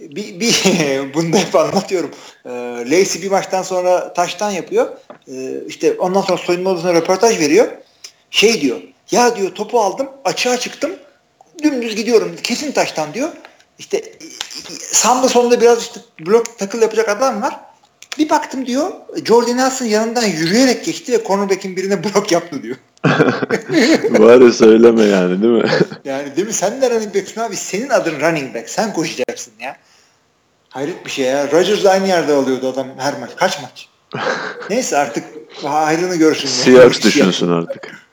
bir, 0.00 0.40
bir 0.40 0.62
bunu 1.14 1.32
da 1.32 1.38
hep 1.38 1.54
anlatıyorum. 1.54 2.10
E, 2.44 2.50
Lacey 2.90 3.22
bir 3.22 3.30
maçtan 3.30 3.62
sonra 3.62 4.12
taştan 4.12 4.50
yapıyor. 4.50 4.88
E, 5.28 5.64
işte 5.66 5.92
ondan 5.92 6.20
sonra 6.20 6.38
soyunma 6.38 6.70
odasına 6.70 6.94
röportaj 6.94 7.40
veriyor. 7.40 7.68
Şey 8.30 8.60
diyor. 8.60 8.80
Ya 9.10 9.36
diyor 9.36 9.54
topu 9.54 9.80
aldım 9.80 10.08
açığa 10.24 10.56
çıktım 10.56 10.90
dümdüz 11.62 11.96
gidiyorum. 11.96 12.36
Kesin 12.42 12.72
taştan 12.72 13.14
diyor. 13.14 13.28
İşte 13.78 14.02
sağımda 14.78 15.28
sonunda 15.28 15.60
biraz 15.60 15.80
işte 15.80 16.00
blok 16.20 16.58
takıl 16.58 16.82
yapacak 16.82 17.08
adam 17.08 17.42
var. 17.42 17.60
Bir 18.18 18.28
baktım 18.28 18.66
diyor 18.66 18.90
Jordan 19.24 19.56
Nelson 19.56 19.86
yanından 19.86 20.24
yürüyerek 20.24 20.84
geçti 20.84 21.12
ve 21.12 21.24
cornerback'in 21.24 21.76
birine 21.76 22.04
blok 22.04 22.32
yaptı 22.32 22.62
diyor. 22.62 22.76
Bari 24.18 24.52
söyleme 24.52 25.02
yani 25.02 25.42
değil 25.42 25.52
mi? 25.52 25.70
yani 26.04 26.36
değil 26.36 26.46
mi? 26.46 26.52
Sen 26.52 26.82
de 26.82 26.90
running 26.90 27.14
back'sin 27.14 27.40
abi. 27.40 27.56
Senin 27.56 27.88
adın 27.88 28.20
running 28.20 28.54
back. 28.54 28.70
Sen 28.70 28.92
koşacaksın 28.92 29.52
ya. 29.60 29.76
Hayret 30.68 31.06
bir 31.06 31.10
şey 31.10 31.24
ya. 31.24 31.52
Rodgers 31.52 31.86
aynı 31.86 32.08
yerde 32.08 32.32
alıyordu 32.32 32.68
adam 32.68 32.86
her 32.98 33.18
maç. 33.18 33.30
Kaç 33.36 33.58
maç? 33.62 33.88
Neyse 34.70 34.98
artık 34.98 35.24
hayrını 35.62 36.16
görsün. 36.16 36.48
Seahawks 36.48 37.02
düşünsün 37.02 37.48
artık. 37.48 38.09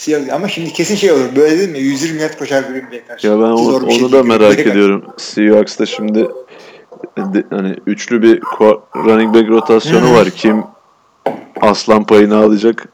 Siyah 0.00 0.34
ama 0.34 0.48
şimdi 0.48 0.72
kesin 0.72 0.96
şey 0.96 1.12
olur. 1.12 1.36
Böyle 1.36 1.58
değil 1.58 1.68
mi? 1.68 1.78
120 1.78 2.18
net 2.18 2.38
koşar 2.38 2.62
Green 2.62 2.90
Bay'e 2.90 3.04
karşı. 3.06 3.26
Ya 3.26 3.32
ben 3.32 3.42
o, 3.42 3.56
onu 3.56 3.92
şey 3.92 4.12
da 4.12 4.22
merak 4.22 4.58
ediyorum. 4.58 5.04
Seahawks'ta 5.16 5.86
şimdi 5.86 6.28
hani 7.50 7.76
üçlü 7.86 8.22
bir 8.22 8.40
running 8.96 9.34
back 9.34 9.48
rotasyonu 9.48 10.14
var. 10.14 10.30
Kim 10.30 10.64
aslan 11.60 12.04
payını 12.04 12.36
alacak? 12.36 12.88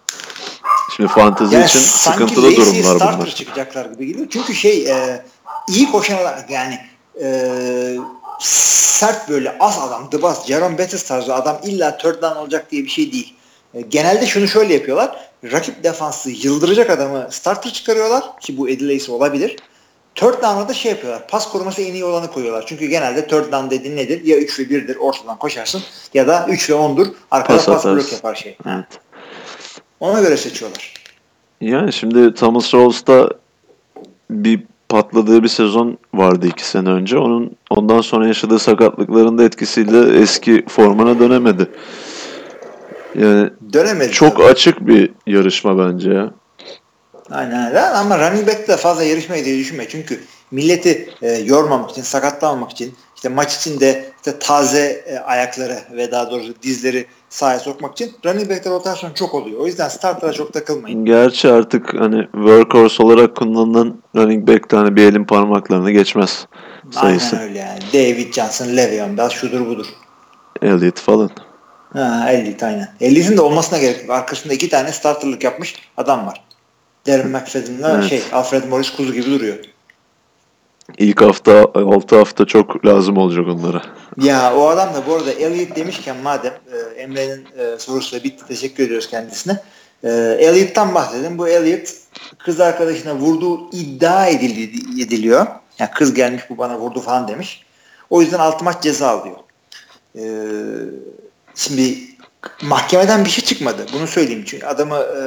Şimdi 0.96 1.10
fantezi 1.10 1.54
yani 1.54 1.66
için 1.66 1.78
sıkıntılı 1.78 2.56
durumlar 2.56 2.94
bunlar. 2.94 2.98
Sanki 2.98 3.34
çıkacaklar 3.34 3.84
gibi 3.84 4.06
geliyor. 4.06 4.26
Çünkü 4.30 4.54
şey 4.54 4.90
e, 4.90 5.24
iyi 5.68 5.90
koşan 5.90 6.18
yani 6.48 6.78
e, 7.22 7.28
sert 8.40 9.28
böyle 9.28 9.58
az 9.60 9.78
adam, 9.78 10.08
dıbas, 10.12 10.46
Jerome 10.46 10.78
Bettis 10.78 11.02
tarzı 11.02 11.34
adam 11.34 11.58
illa 11.64 11.96
third 11.96 12.22
down 12.22 12.36
olacak 12.36 12.70
diye 12.70 12.84
bir 12.84 12.88
şey 12.90 13.12
değil. 13.12 13.35
E, 13.76 13.80
genelde 13.80 14.26
şunu 14.26 14.48
şöyle 14.48 14.74
yapıyorlar. 14.74 15.16
Rakip 15.52 15.84
defansı 15.84 16.30
yıldıracak 16.30 16.90
adamı 16.90 17.28
starter 17.30 17.72
çıkarıyorlar 17.72 18.22
ki 18.40 18.58
bu 18.58 18.68
Eddie 18.68 18.94
Lacy 18.94 19.12
olabilir. 19.12 19.56
Third 20.14 20.34
down'a 20.34 20.68
da 20.68 20.74
şey 20.74 20.92
yapıyorlar. 20.92 21.28
Pas 21.28 21.48
koruması 21.48 21.82
en 21.82 21.94
iyi 21.94 22.04
olanı 22.04 22.30
koyuyorlar. 22.30 22.64
Çünkü 22.66 22.86
genelde 22.86 23.26
third 23.26 23.52
down 23.52 23.70
dediğin 23.70 23.96
nedir? 23.96 24.24
Ya 24.24 24.36
3 24.36 24.58
ve 24.58 24.62
1'dir 24.62 24.96
ortadan 24.96 25.38
koşarsın 25.38 25.82
ya 26.14 26.28
da 26.28 26.46
3 26.48 26.70
ve 26.70 26.74
10'dur. 26.74 27.06
Arkada 27.30 27.56
pas, 27.56 27.66
pas 27.66 27.84
blok 27.84 28.12
yapar 28.12 28.34
şey. 28.34 28.56
Evet. 28.66 28.86
Ona 30.00 30.20
göre 30.20 30.36
seçiyorlar. 30.36 30.94
Yani 31.60 31.92
şimdi 31.92 32.34
Thomas 32.34 32.74
Rawles'da 32.74 33.30
bir 34.30 34.62
patladığı 34.88 35.42
bir 35.42 35.48
sezon 35.48 35.98
vardı 36.14 36.46
iki 36.46 36.68
sene 36.68 36.88
önce. 36.88 37.18
Onun 37.18 37.56
ondan 37.70 38.00
sonra 38.00 38.26
yaşadığı 38.26 38.58
sakatlıkların 38.58 39.38
da 39.38 39.44
etkisiyle 39.44 40.20
eski 40.20 40.64
formuna 40.68 41.18
dönemedi. 41.18 41.66
Yani 43.20 43.50
Dönemedi 43.72 44.12
çok 44.12 44.36
tabii. 44.36 44.46
açık 44.46 44.86
bir 44.86 45.10
yarışma 45.26 45.78
bence 45.78 46.10
ya. 46.10 46.30
Aynen 47.30 47.68
öyle 47.68 47.80
ama 47.80 48.18
running 48.18 48.48
back 48.48 48.68
de 48.68 48.76
fazla 48.76 49.02
yarışmayı 49.02 49.44
diye 49.44 49.58
düşünme. 49.58 49.88
Çünkü 49.88 50.20
milleti 50.50 51.10
e, 51.22 51.32
yormamak 51.32 51.90
için, 51.90 52.02
sakatlamamak 52.02 52.70
için 52.70 52.94
işte 53.16 53.28
maç 53.28 53.56
içinde 53.56 54.04
işte 54.16 54.38
taze 54.38 55.04
e, 55.06 55.18
ayakları 55.18 55.78
ve 55.92 56.10
daha 56.10 56.30
doğrusu 56.30 56.54
dizleri 56.62 57.06
sahaya 57.28 57.58
sokmak 57.58 57.92
için 57.92 58.12
running 58.24 58.50
back'te 58.50 58.70
rotasyon 58.70 59.12
çok 59.12 59.34
oluyor. 59.34 59.60
O 59.60 59.66
yüzden 59.66 59.88
startlara 59.88 60.32
çok 60.32 60.52
takılmayın. 60.52 61.04
Gerçi 61.04 61.48
artık 61.48 61.94
hani 62.00 62.22
workhorse 62.32 63.02
olarak 63.02 63.36
kullanılan 63.36 63.96
running 64.16 64.48
back 64.48 64.72
hani 64.72 64.96
bir 64.96 65.02
elin 65.02 65.24
parmaklarını 65.24 65.90
geçmez 65.90 66.46
sayısı. 66.90 67.36
Aynen 67.36 67.48
öyle 67.48 67.58
yani. 67.58 67.78
David 67.92 68.32
Johnson, 68.32 68.66
Le'Veon 68.66 69.16
Bell 69.16 69.28
şudur 69.28 69.66
budur. 69.66 69.86
Elliot 70.62 71.00
falan. 71.00 71.30
Ha, 71.92 72.26
50 72.30 72.56
aynen. 72.62 72.88
50'sin 73.00 73.36
de 73.36 73.40
olmasına 73.40 73.78
gerek 73.78 74.00
yok. 74.00 74.10
Arkasında 74.10 74.54
iki 74.54 74.68
tane 74.68 74.92
starterlık 74.92 75.44
yapmış 75.44 75.74
adam 75.96 76.26
var. 76.26 76.44
Darren 77.06 77.28
McFadden'la 77.28 77.98
evet. 77.98 78.10
şey 78.10 78.22
Alfred 78.32 78.64
Morris 78.64 78.90
kuzu 78.90 79.12
gibi 79.12 79.26
duruyor. 79.26 79.56
İlk 80.98 81.22
hafta 81.22 81.66
6 81.74 82.16
hafta 82.16 82.44
çok 82.44 82.86
lazım 82.86 83.16
olacak 83.16 83.46
onlara. 83.48 83.82
Ya 84.20 84.54
o 84.56 84.68
adam 84.68 84.94
da 84.94 85.06
bu 85.06 85.14
arada 85.14 85.32
Elliot 85.32 85.76
demişken 85.76 86.16
madem 86.16 86.52
e, 86.52 87.00
Emre'nin 87.00 87.46
e, 87.58 87.78
sorusu 87.78 88.16
da 88.16 88.24
bitti. 88.24 88.44
Teşekkür 88.48 88.84
ediyoruz 88.84 89.10
kendisine. 89.10 89.62
E, 90.04 90.08
Elliot'tan 90.40 90.94
bahsedelim. 90.94 91.38
Bu 91.38 91.48
Elliot 91.48 91.88
kız 92.38 92.60
arkadaşına 92.60 93.14
vurduğu 93.14 93.70
iddia 93.70 94.26
edildi, 94.26 95.02
ediliyor. 95.02 95.46
Yani 95.78 95.90
kız 95.94 96.14
gelmiş 96.14 96.42
bu 96.50 96.58
bana 96.58 96.78
vurdu 96.78 97.00
falan 97.00 97.28
demiş. 97.28 97.62
O 98.10 98.20
yüzden 98.22 98.38
6 98.38 98.64
maç 98.64 98.82
ceza 98.82 99.08
alıyor. 99.08 99.36
E, 100.14 100.22
Şimdi 101.56 101.98
mahkemeden 102.62 103.24
bir 103.24 103.30
şey 103.30 103.44
çıkmadı. 103.44 103.86
Bunu 103.92 104.06
söyleyeyim. 104.06 104.44
Çünkü 104.46 104.66
adamı 104.66 104.96
e, 104.96 105.20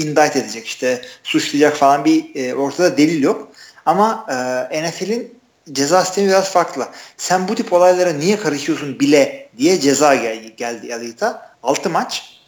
indict 0.00 0.36
edecek 0.36 0.66
işte 0.66 1.02
suçlayacak 1.22 1.76
falan 1.76 2.04
bir 2.04 2.34
e, 2.34 2.54
ortada 2.54 2.96
delil 2.96 3.22
yok. 3.22 3.48
Ama 3.86 4.26
e, 4.70 4.88
NFL'in 4.88 5.38
ceza 5.72 6.04
sistemi 6.04 6.28
biraz 6.28 6.52
farklı. 6.52 6.88
Sen 7.16 7.48
bu 7.48 7.54
tip 7.54 7.72
olaylara 7.72 8.12
niye 8.12 8.38
karışıyorsun 8.38 9.00
bile 9.00 9.48
diye 9.58 9.80
ceza 9.80 10.14
gel 10.14 10.52
geldi 10.56 10.86
Elite'a. 10.86 11.48
6 11.62 11.90
maç. 11.90 12.40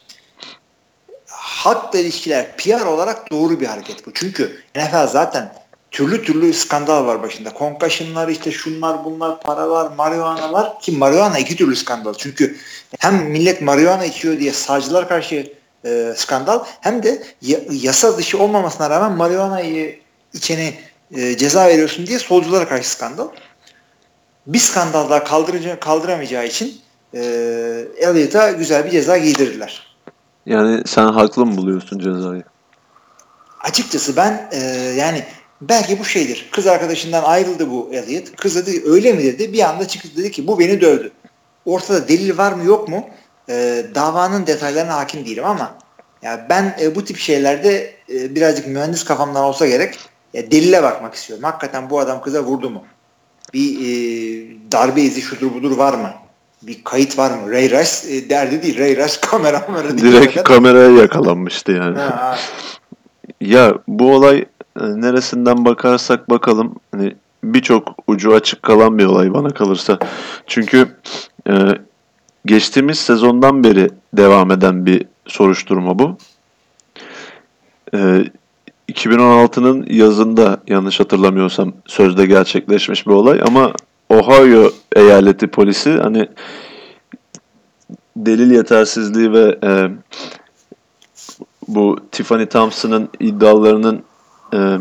Halkla 1.27 1.99
ilişkiler 1.99 2.57
PR 2.57 2.85
olarak 2.85 3.31
doğru 3.31 3.59
bir 3.59 3.65
hareket 3.65 4.05
bu. 4.05 4.13
Çünkü 4.13 4.63
NFL 4.75 5.07
zaten 5.07 5.53
türlü 5.91 6.23
türlü 6.23 6.53
skandal 6.53 7.05
var 7.07 7.23
başında. 7.23 7.49
Concussion'lar 7.59 8.27
işte 8.27 8.51
şunlar 8.51 9.05
bunlar 9.05 9.41
paralar 9.41 9.91
marihuanalar 9.91 10.79
ki 10.79 10.91
marihuana 10.91 11.39
iki 11.39 11.55
türlü 11.55 11.75
skandal. 11.75 12.13
Çünkü 12.13 12.57
hem 12.99 13.15
millet 13.15 13.61
marihuana 13.61 14.05
içiyor 14.05 14.39
diye 14.39 14.53
savcılar 14.53 15.07
karşı 15.07 15.53
e, 15.85 16.13
skandal 16.15 16.63
hem 16.81 17.03
de 17.03 17.23
ya, 17.41 17.59
yasa 17.71 18.17
dışı 18.17 18.39
olmamasına 18.39 18.89
rağmen 18.89 19.11
marihuanayı 19.11 19.99
içeni 20.33 20.73
e, 21.15 21.37
ceza 21.37 21.67
veriyorsun 21.67 22.07
diye 22.07 22.19
solculara 22.19 22.67
karşı 22.67 22.89
skandal. 22.89 23.27
bir 24.47 24.59
skandal 24.59 25.09
daha 25.09 25.23
kaldıramayacağı 25.79 26.45
için 26.45 26.81
e, 27.13 27.19
Elliott'a 27.97 28.51
güzel 28.51 28.85
bir 28.85 28.89
ceza 28.91 29.17
giydirdiler. 29.17 29.95
Yani 30.45 30.83
sen 30.87 31.07
haklı 31.07 31.45
mı 31.45 31.57
buluyorsun 31.57 31.99
cezayı? 31.99 32.43
Açıkçası 33.59 34.15
ben 34.15 34.49
e, 34.51 34.57
yani 34.97 35.25
belki 35.61 35.99
bu 35.99 36.05
şeydir. 36.05 36.49
Kız 36.51 36.67
arkadaşından 36.67 37.23
ayrıldı 37.23 37.69
bu 37.69 37.89
Elliot. 37.93 38.35
Kız 38.35 38.55
dedi 38.55 38.83
öyle 38.85 39.13
mi 39.13 39.23
dedi. 39.23 39.53
Bir 39.53 39.69
anda 39.69 39.87
çıktı 39.87 40.09
dedi 40.17 40.31
ki 40.31 40.47
bu 40.47 40.59
beni 40.59 40.81
dövdü. 40.81 41.11
Ortada 41.65 42.07
delil 42.07 42.37
var 42.37 42.51
mı 42.51 42.65
yok 42.65 42.87
mu? 42.87 43.09
E, 43.49 43.85
davanın 43.95 44.47
detaylarına 44.47 44.93
hakim 44.93 45.25
değilim 45.25 45.45
ama 45.45 45.77
ya 46.21 46.45
ben 46.49 46.77
e, 46.81 46.95
bu 46.95 47.05
tip 47.05 47.17
şeylerde 47.17 47.93
e, 48.13 48.35
birazcık 48.35 48.67
mühendis 48.67 49.03
kafamdan 49.03 49.43
olsa 49.43 49.67
gerek 49.67 49.99
ya 50.33 50.51
delile 50.51 50.83
bakmak 50.83 51.13
istiyorum. 51.13 51.43
Hakikaten 51.43 51.89
bu 51.89 51.99
adam 51.99 52.21
kıza 52.21 52.43
vurdu 52.43 52.69
mu? 52.69 52.83
Bir 53.53 53.75
e, 53.75 53.91
darbe 54.71 55.01
izi 55.01 55.21
şudur 55.21 55.53
budur 55.53 55.77
var 55.77 55.93
mı? 55.93 56.13
Bir 56.61 56.83
kayıt 56.83 57.17
var 57.17 57.31
mı? 57.31 57.51
Ray 57.51 57.69
Rice 57.69 58.15
e, 58.15 58.29
derdi 58.29 58.63
değil. 58.63 58.79
Ray 58.79 58.95
Rice 58.95 59.15
kamera 59.21 59.67
Direkt 59.97 60.43
kameraya 60.43 60.91
yakalanmıştı 60.91 61.71
yani. 61.71 61.99
Ha, 61.99 62.37
ya 63.41 63.73
bu 63.87 64.13
olay 64.13 64.37
e, 64.37 64.45
neresinden 64.79 65.65
bakarsak 65.65 66.29
bakalım 66.29 66.75
hani 66.91 67.15
birçok 67.43 67.95
ucu 68.07 68.33
açık 68.33 68.63
kalan 68.63 68.97
bir 68.97 69.05
olay 69.05 69.33
bana 69.33 69.49
kalırsa. 69.49 69.99
Çünkü 70.47 70.87
e, 71.49 71.53
geçtiğimiz 72.45 72.99
sezondan 72.99 73.63
beri 73.63 73.89
devam 74.13 74.51
eden 74.51 74.85
bir 74.85 75.05
soruşturma 75.27 75.99
bu. 75.99 76.17
E, 77.93 78.25
2016'nın 78.89 79.85
yazında 79.89 80.61
yanlış 80.67 80.99
hatırlamıyorsam 80.99 81.73
sözde 81.85 82.25
gerçekleşmiş 82.25 83.07
bir 83.07 83.11
olay 83.11 83.41
ama 83.47 83.73
Ohio 84.09 84.71
eyaleti 84.95 85.47
polisi 85.47 85.91
hani 85.91 86.29
delil 88.17 88.51
yetersizliği 88.51 89.33
ve 89.33 89.57
e, 89.63 89.89
bu 91.67 91.97
Tiffany 92.11 92.45
Thompson'ın 92.45 93.09
iddialarının 93.19 94.03
e, 94.53 94.77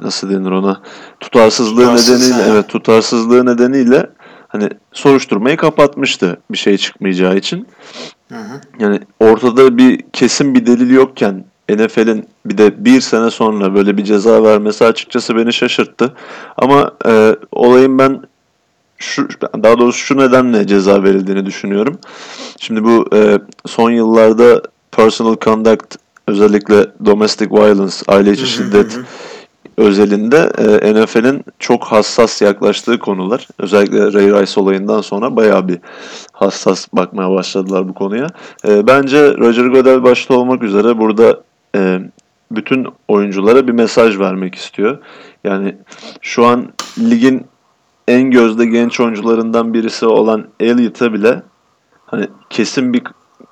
nasıl 0.00 0.30
denir 0.30 0.50
ona 0.50 0.80
tutarsızlığı 1.20 1.84
Tutarsız 1.84 2.10
nedeniyle 2.10 2.42
ha. 2.42 2.54
evet 2.54 2.68
tutarsızlığı 2.68 3.46
nedeniyle 3.46 4.10
hani 4.48 4.68
soruşturmayı 4.92 5.56
kapatmıştı 5.56 6.40
bir 6.50 6.58
şey 6.58 6.76
çıkmayacağı 6.78 7.36
için. 7.36 7.68
Hı 8.28 8.38
hı. 8.38 8.60
Yani 8.78 9.00
ortada 9.20 9.78
bir 9.78 10.04
kesin 10.12 10.54
bir 10.54 10.66
delil 10.66 10.90
yokken 10.90 11.44
NFL'in 11.70 12.28
bir 12.46 12.58
de 12.58 12.84
bir 12.84 13.00
sene 13.00 13.30
sonra 13.30 13.74
böyle 13.74 13.96
bir 13.96 14.04
ceza 14.04 14.42
vermesi 14.42 14.84
açıkçası 14.84 15.36
beni 15.36 15.52
şaşırttı. 15.52 16.12
Ama 16.56 16.92
e, 17.06 17.36
olayın 17.52 17.98
ben 17.98 18.22
şu 18.98 19.28
daha 19.62 19.78
doğrusu 19.78 19.98
şu 19.98 20.16
nedenle 20.16 20.66
ceza 20.66 21.02
verildiğini 21.02 21.46
düşünüyorum. 21.46 21.98
Şimdi 22.60 22.84
bu 22.84 23.08
e, 23.14 23.38
son 23.66 23.90
yıllarda 23.90 24.62
personal 24.92 25.36
conduct 25.40 25.96
özellikle 26.28 26.86
domestic 27.04 27.50
violence, 27.50 27.96
aile 28.08 28.32
içi 28.32 28.46
şiddet 28.46 28.98
özelinde 29.78 30.50
e, 30.82 30.94
NFL'in 30.94 31.44
çok 31.58 31.84
hassas 31.84 32.42
yaklaştığı 32.42 32.98
konular. 32.98 33.48
Özellikle 33.58 34.12
Ray 34.12 34.42
Rice 34.42 34.60
olayından 34.60 35.00
sonra 35.00 35.36
bayağı 35.36 35.68
bir 35.68 35.78
hassas 36.32 36.86
bakmaya 36.92 37.30
başladılar 37.30 37.88
bu 37.88 37.94
konuya. 37.94 38.26
E, 38.68 38.86
bence 38.86 39.36
Roger 39.36 39.66
Goodell 39.66 40.02
başta 40.02 40.34
olmak 40.34 40.62
üzere 40.62 40.98
burada 40.98 41.40
e, 41.76 42.00
bütün 42.50 42.86
oyunculara 43.08 43.66
bir 43.66 43.72
mesaj 43.72 44.18
vermek 44.18 44.54
istiyor. 44.54 44.98
Yani 45.44 45.76
şu 46.20 46.46
an 46.46 46.72
ligin 46.98 47.46
en 48.08 48.30
gözde 48.30 48.66
genç 48.66 49.00
oyuncularından 49.00 49.74
birisi 49.74 50.06
olan 50.06 50.46
Elliott'a 50.60 51.12
bile 51.12 51.42
hani 52.06 52.26
kesin 52.50 52.92
bir 52.92 53.02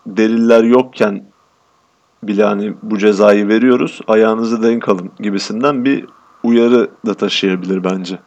deliller 0.06 0.64
yokken 0.64 1.22
bile 2.22 2.44
hani 2.44 2.74
bu 2.82 2.98
cezayı 2.98 3.48
veriyoruz 3.48 4.00
ayağınızı 4.06 4.62
denk 4.62 4.88
alın 4.88 5.12
gibisinden 5.20 5.84
bir 5.84 6.04
uyarı 6.42 6.90
da 7.06 7.14
taşıyabilir 7.14 7.84
bence. 7.84 8.18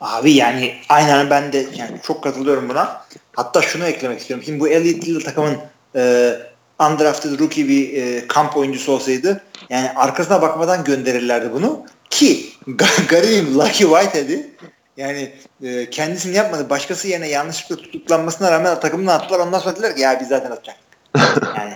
Abi 0.00 0.32
yani 0.32 0.74
aynen 0.88 1.30
ben 1.30 1.52
de 1.52 1.66
yani 1.76 2.00
çok 2.02 2.24
katılıyorum 2.24 2.68
buna. 2.68 3.02
Hatta 3.36 3.62
şunu 3.62 3.84
eklemek 3.84 4.20
istiyorum. 4.20 4.44
Şimdi 4.46 4.60
bu 4.60 4.68
Elliot 4.68 5.24
takımın 5.24 5.56
e, 5.96 6.32
undrafted 6.80 7.40
rookie 7.40 7.68
bir 7.68 8.02
e, 8.02 8.26
kamp 8.26 8.56
oyuncusu 8.56 8.92
olsaydı 8.92 9.42
yani 9.70 9.90
arkasına 9.96 10.42
bakmadan 10.42 10.84
gönderirlerdi 10.84 11.52
bunu. 11.52 11.82
Ki 12.10 12.46
garibim 13.08 13.58
Lucky 13.58 13.90
Whitehead'i 13.90 14.50
yani 14.96 15.32
e, 15.62 15.90
kendisini 15.90 16.36
yapmadı. 16.36 16.70
Başkası 16.70 17.08
yerine 17.08 17.28
yanlışlıkla 17.28 17.82
tutuklanmasına 17.82 18.50
rağmen 18.52 18.80
takımını 18.80 19.12
attılar. 19.12 19.38
Ondan 19.38 19.58
sonra 19.58 19.74
dediler 19.74 19.96
ki 19.96 20.00
ya 20.00 20.20
biz 20.20 20.28
zaten 20.28 20.50
atacaktık. 20.50 20.82
Yani 21.58 21.74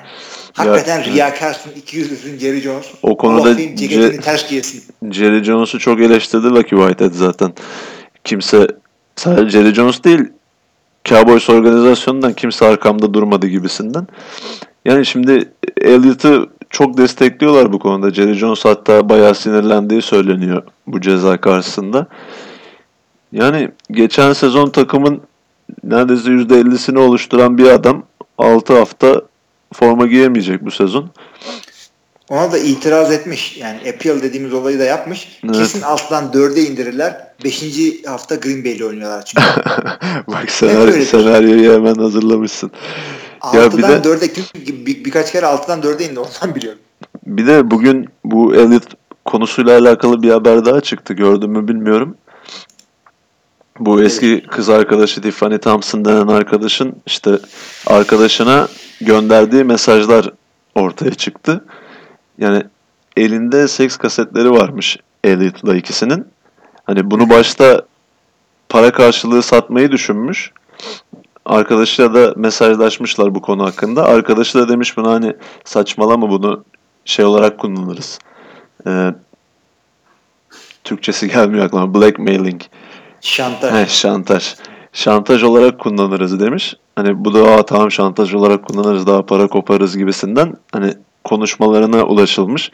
hakikaten 0.56 0.98
ya, 0.98 1.04
riyakarsın, 1.04 1.70
iki 1.76 1.96
yüzlüsün 1.96 2.38
Jerry 2.38 2.60
Jones. 2.60 2.86
O 3.02 3.16
konuda 3.16 3.56
ceketini 3.56 4.20
ters 4.20 4.48
giyesin. 4.48 4.84
Jerry 5.10 5.44
Jones'u 5.44 5.78
çok 5.78 6.00
eleştirdi 6.00 6.46
Lucky 6.46 6.82
Whitehead 6.82 7.12
zaten. 7.12 7.52
Kimse 8.24 8.66
sadece 9.16 9.58
Jerry 9.58 9.74
Jones 9.74 10.04
değil 10.04 10.20
Cowboys 11.04 11.50
organizasyonundan 11.50 12.32
kimse 12.32 12.66
arkamda 12.66 13.14
durmadı 13.14 13.46
gibisinden. 13.46 14.06
Yani 14.84 15.06
şimdi 15.06 15.48
Elliott'ı 15.80 16.46
çok 16.70 16.98
destekliyorlar 16.98 17.72
bu 17.72 17.78
konuda. 17.78 18.10
Jerry 18.10 18.34
Jones 18.34 18.64
hatta 18.64 19.08
bayağı 19.08 19.34
sinirlendiği 19.34 20.02
söyleniyor 20.02 20.62
bu 20.86 21.00
ceza 21.00 21.36
karşısında. 21.40 22.06
Yani 23.32 23.70
geçen 23.90 24.32
sezon 24.32 24.70
takımın 24.70 25.20
neredeyse 25.84 26.28
%50'sini 26.30 26.98
oluşturan 26.98 27.58
bir 27.58 27.66
adam 27.66 28.02
6 28.38 28.78
hafta 28.78 29.22
forma 29.72 30.06
giyemeyecek 30.06 30.64
bu 30.64 30.70
sezon. 30.70 31.10
Ona 32.28 32.52
da 32.52 32.58
itiraz 32.58 33.12
etmiş. 33.12 33.56
Yani 33.56 33.78
appeal 33.94 34.22
dediğimiz 34.22 34.52
olayı 34.52 34.78
da 34.78 34.84
yapmış. 34.84 35.40
Evet. 35.44 35.56
Kesin 35.56 35.82
alttan 35.82 36.32
dörde 36.32 36.62
indirirler. 36.62 37.26
Beşinci 37.44 38.02
hafta 38.06 38.34
Green 38.34 38.64
Bay 38.64 38.72
ile 38.72 38.84
oynuyorlar 38.84 39.24
çünkü. 39.24 39.46
Bak 40.28 40.50
senaryo, 40.50 41.04
senaryoyu 41.04 41.72
hemen 41.72 41.94
hazırlamışsın. 41.94 42.70
Altıdan 43.40 43.90
ya 43.90 43.98
bir 43.98 44.04
dörde 44.04 44.26
bir, 44.54 45.04
birkaç 45.04 45.32
kere 45.32 45.46
altıdan 45.46 45.82
dörde 45.82 46.04
indi 46.04 46.20
ondan 46.20 46.54
biliyorum. 46.54 46.78
Bir 47.26 47.46
de 47.46 47.70
bugün 47.70 48.08
bu 48.24 48.54
Elliot 48.54 48.84
konusuyla 49.24 49.78
alakalı 49.78 50.22
bir 50.22 50.30
haber 50.30 50.64
daha 50.64 50.80
çıktı. 50.80 51.14
Gördün 51.14 51.50
mü 51.50 51.68
bilmiyorum. 51.68 52.16
Bu 53.80 54.02
eski 54.02 54.42
kız 54.50 54.68
arkadaşı 54.68 55.22
Tiffany 55.22 55.58
Thompson 55.58 56.04
denen 56.04 56.26
arkadaşın 56.26 56.96
işte 57.06 57.30
arkadaşına 57.86 58.68
gönderdiği 59.00 59.64
mesajlar 59.64 60.30
ortaya 60.74 61.14
çıktı. 61.14 61.64
Yani 62.38 62.62
elinde 63.16 63.68
seks 63.68 63.96
kasetleri 63.96 64.50
varmış 64.50 64.98
Elliot'la 65.24 65.76
ikisinin. 65.76 66.26
Hani 66.84 67.10
bunu 67.10 67.30
başta 67.30 67.82
para 68.68 68.92
karşılığı 68.92 69.42
satmayı 69.42 69.92
düşünmüş. 69.92 70.52
Arkadaşıyla 71.44 72.14
da 72.14 72.34
mesajlaşmışlar 72.36 73.34
bu 73.34 73.42
konu 73.42 73.64
hakkında. 73.64 74.04
Arkadaşı 74.04 74.58
da 74.58 74.68
demiş 74.68 74.96
buna 74.96 75.12
hani 75.12 75.36
saçmalama 75.64 76.30
bunu 76.30 76.64
şey 77.04 77.24
olarak 77.24 77.58
kullanırız. 77.58 78.18
Ee, 78.86 79.14
Türkçesi 80.84 81.28
gelmiyor 81.28 81.64
aklıma. 81.64 81.94
Blackmailing. 81.94 82.62
Şantaj. 83.20 83.72
He, 83.72 83.86
şantaj. 83.88 84.54
Şantaj 84.92 85.42
olarak 85.42 85.78
kullanırız 85.78 86.40
demiş. 86.40 86.74
Hani 86.96 87.24
bu 87.24 87.34
da 87.34 87.44
Aa, 87.44 87.66
tamam 87.66 87.90
şantaj 87.90 88.34
olarak 88.34 88.64
kullanırız 88.64 89.06
daha 89.06 89.26
para 89.26 89.46
koparız 89.46 89.98
gibisinden 89.98 90.54
hani 90.72 90.94
konuşmalarına 91.24 92.04
ulaşılmış. 92.04 92.70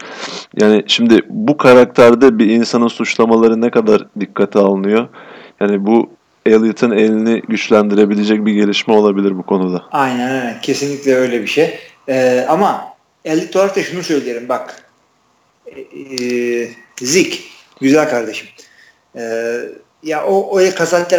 Yani 0.61 0.85
şimdi 0.87 1.21
bu 1.29 1.57
karakterde 1.57 2.39
bir 2.39 2.47
insanın 2.47 2.89
suçlamaları 2.89 3.61
ne 3.61 3.71
kadar 3.71 4.07
dikkate 4.21 4.59
alınıyor? 4.59 5.09
Yani 5.61 5.87
bu 5.87 6.11
Elliot'ın 6.47 6.91
elini 6.91 7.43
güçlendirebilecek 7.49 8.47
bir 8.47 8.53
gelişme 8.53 8.95
olabilir 8.95 9.39
bu 9.39 9.43
konuda. 9.43 9.85
Aynen 9.93 10.31
öyle. 10.31 10.59
Kesinlikle 10.63 11.15
öyle 11.15 11.43
bir 11.43 11.47
şey. 11.47 11.79
Ee, 12.09 12.47
ama 12.49 12.85
Elliot 13.25 13.57
olarak 13.57 13.77
da 13.77 13.83
şunu 13.83 14.03
söyleyelim 14.03 14.49
bak. 14.49 14.91
Ee, 15.67 16.69
Zik 17.01 17.45
güzel 17.81 18.11
kardeşim. 18.11 18.49
Ee, 19.17 19.61
ya 20.03 20.25
o, 20.27 20.51
o 20.51 20.61
el 20.61 20.75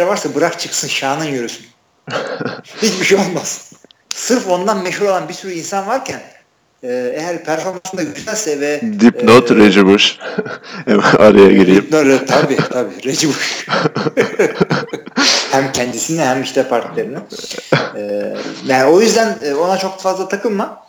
varsa 0.06 0.34
bırak 0.34 0.60
çıksın 0.60 0.88
şanın 0.88 1.24
yürüsün. 1.24 1.66
Hiçbir 2.82 3.04
şey 3.04 3.18
olmaz. 3.18 3.72
Sırf 4.10 4.48
ondan 4.48 4.82
meşhur 4.82 5.06
olan 5.06 5.28
bir 5.28 5.34
sürü 5.34 5.52
insan 5.52 5.86
varken 5.86 6.20
e, 6.82 7.12
eğer 7.16 7.44
performansında 7.44 8.02
güzelse 8.02 8.60
ve 8.60 8.80
Dipnot 9.00 9.50
e, 9.50 9.56
Reggie 9.56 9.86
Bush 9.86 10.18
araya 11.18 11.52
gireyim. 11.52 11.82
Dipnot 11.82 12.28
tabii 12.28 12.56
tabii 12.56 13.04
Reggie 13.04 13.28
Bush. 13.28 13.66
hem 15.54 15.72
kendisini 15.72 16.20
hem 16.20 16.42
işte 16.42 16.68
partilerini. 16.68 17.18
Ee, 17.96 18.34
yani 18.66 18.84
o 18.84 19.00
yüzden 19.00 19.38
e, 19.42 19.54
ona 19.54 19.78
çok 19.78 20.00
fazla 20.00 20.28
takılma. 20.28 20.84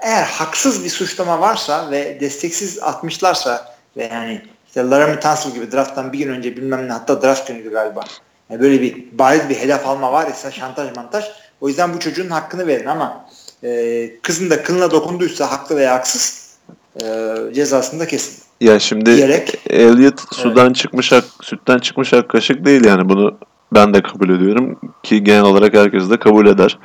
Eğer 0.00 0.22
haksız 0.22 0.84
bir 0.84 0.90
suçlama 0.90 1.40
varsa 1.40 1.90
ve 1.90 2.20
desteksiz 2.20 2.78
atmışlarsa 2.82 3.74
ve 3.96 4.04
yani 4.12 4.42
işte 4.66 4.80
Laramie 4.90 5.20
Tunsil 5.20 5.54
gibi 5.54 5.72
drafttan 5.72 6.12
bir 6.12 6.18
gün 6.18 6.28
önce 6.28 6.56
bilmem 6.56 6.88
ne 6.88 6.92
hatta 6.92 7.22
draft 7.22 7.48
günüydü 7.48 7.70
galiba. 7.70 8.04
Yani 8.50 8.60
böyle 8.60 8.82
bir 8.82 9.04
bariz 9.12 9.48
bir 9.48 9.54
hedef 9.54 9.86
alma 9.86 10.12
var 10.12 10.30
ise 10.30 10.50
şantaj 10.50 10.96
mantaj. 10.96 11.24
O 11.60 11.68
yüzden 11.68 11.94
bu 11.94 12.00
çocuğun 12.00 12.28
hakkını 12.28 12.66
verin 12.66 12.86
ama 12.86 13.26
e, 13.64 14.10
kızın 14.22 14.50
da 14.50 14.62
kılına 14.62 14.90
dokunduysa 14.90 15.50
haklı 15.50 15.76
veya 15.76 15.94
haksız 15.94 16.56
e, 17.02 17.06
cezasını 17.54 18.00
da 18.00 18.06
kesin. 18.06 18.42
Ya 18.60 18.78
şimdi 18.78 19.16
Diyerek, 19.16 19.54
Elliot 19.70 20.34
sudan 20.34 20.66
evet. 20.66 20.76
çıkmış 20.76 21.12
ak, 21.12 21.24
sütten 21.42 21.78
çıkmış 21.78 22.12
ak 22.12 22.28
kaşık 22.28 22.64
değil 22.64 22.84
yani 22.84 23.08
bunu 23.08 23.38
ben 23.74 23.94
de 23.94 24.02
kabul 24.02 24.30
ediyorum 24.30 24.80
ki 25.02 25.24
genel 25.24 25.42
olarak 25.42 25.74
herkes 25.74 26.10
de 26.10 26.18
kabul 26.18 26.46
eder. 26.46 26.78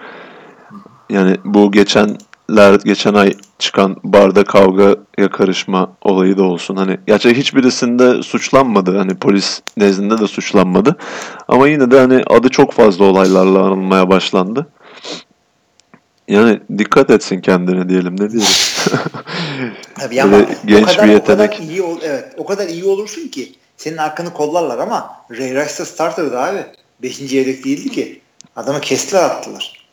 Yani 1.10 1.38
bu 1.46 1.72
geçenler 2.50 2.80
geçen 2.86 3.14
ay 3.14 3.34
çıkan 3.60 3.98
barda 4.04 4.44
kavgaya 4.44 5.30
karışma 5.32 5.92
olayı 6.02 6.38
da 6.38 6.44
olsun. 6.44 6.76
Hani 6.76 6.98
gerçi 7.08 7.34
hiçbirisinde 7.34 8.24
suçlanmadı. 8.24 8.98
Hani 8.98 9.16
polis 9.16 9.62
nezdinde 9.78 10.18
de 10.18 10.28
suçlanmadı. 10.28 10.96
Ama 11.48 11.68
yine 11.68 11.92
de 11.92 12.00
hani 12.00 12.24
adı 12.28 12.50
çok 12.50 12.74
fazla 12.74 13.06
olaylarla 13.06 13.60
anılmaya 13.60 14.10
başlandı. 14.10 14.68
Yani 16.28 16.60
dikkat 16.78 17.10
etsin 17.10 17.42
kendine 17.42 17.90
diyelim 17.90 18.14
ne 18.14 18.32
diyelim. 18.32 18.48
Tabii 19.96 20.22
ama 20.22 20.38
genç 20.66 20.96
kadar, 20.96 21.08
bir 21.08 21.14
yetenek. 21.14 21.52
O 21.52 21.56
kadar 21.56 21.70
iyi 21.70 21.82
ol, 21.82 21.98
evet, 22.04 22.34
o 22.38 22.46
kadar 22.46 22.68
iyi 22.68 22.86
olursun 22.86 23.28
ki 23.28 23.56
senin 23.78 23.98
hakkını 23.98 24.34
kollarlar 24.34 24.78
ama 24.78 25.12
Ray 25.32 25.50
Rice 25.50 25.80
da 25.80 25.86
starter'dı 25.86 26.40
abi. 26.40 26.66
Beşinci 27.02 27.36
yedek 27.36 27.66
değildi 27.66 27.90
ki. 27.90 28.22
Adamı 28.56 28.82
kestiler 28.82 29.24
attılar. 29.24 29.88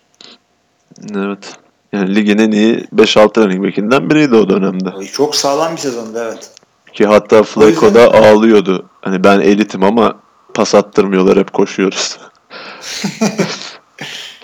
Evet. 1.14 1.57
Yani 1.93 2.14
ligin 2.14 2.38
en 2.38 2.51
iyi 2.51 2.84
5-6 2.97 3.45
running 3.45 3.66
back'inden 3.66 4.11
biriydi 4.11 4.34
o 4.34 4.49
dönemde. 4.49 4.91
Çok 5.12 5.36
sağlam 5.36 5.72
bir 5.72 5.80
sezondu 5.80 6.18
evet. 6.18 6.51
Ki 6.93 7.07
hatta 7.07 7.43
Flacco 7.43 7.95
da 7.95 8.14
ağlıyordu. 8.14 8.86
Hani 9.01 9.24
ben 9.24 9.41
elitim 9.41 9.82
ama 9.82 10.14
pas 10.55 10.74
attırmıyorlar 10.74 11.38
hep 11.38 11.53
koşuyoruz. 11.53 12.18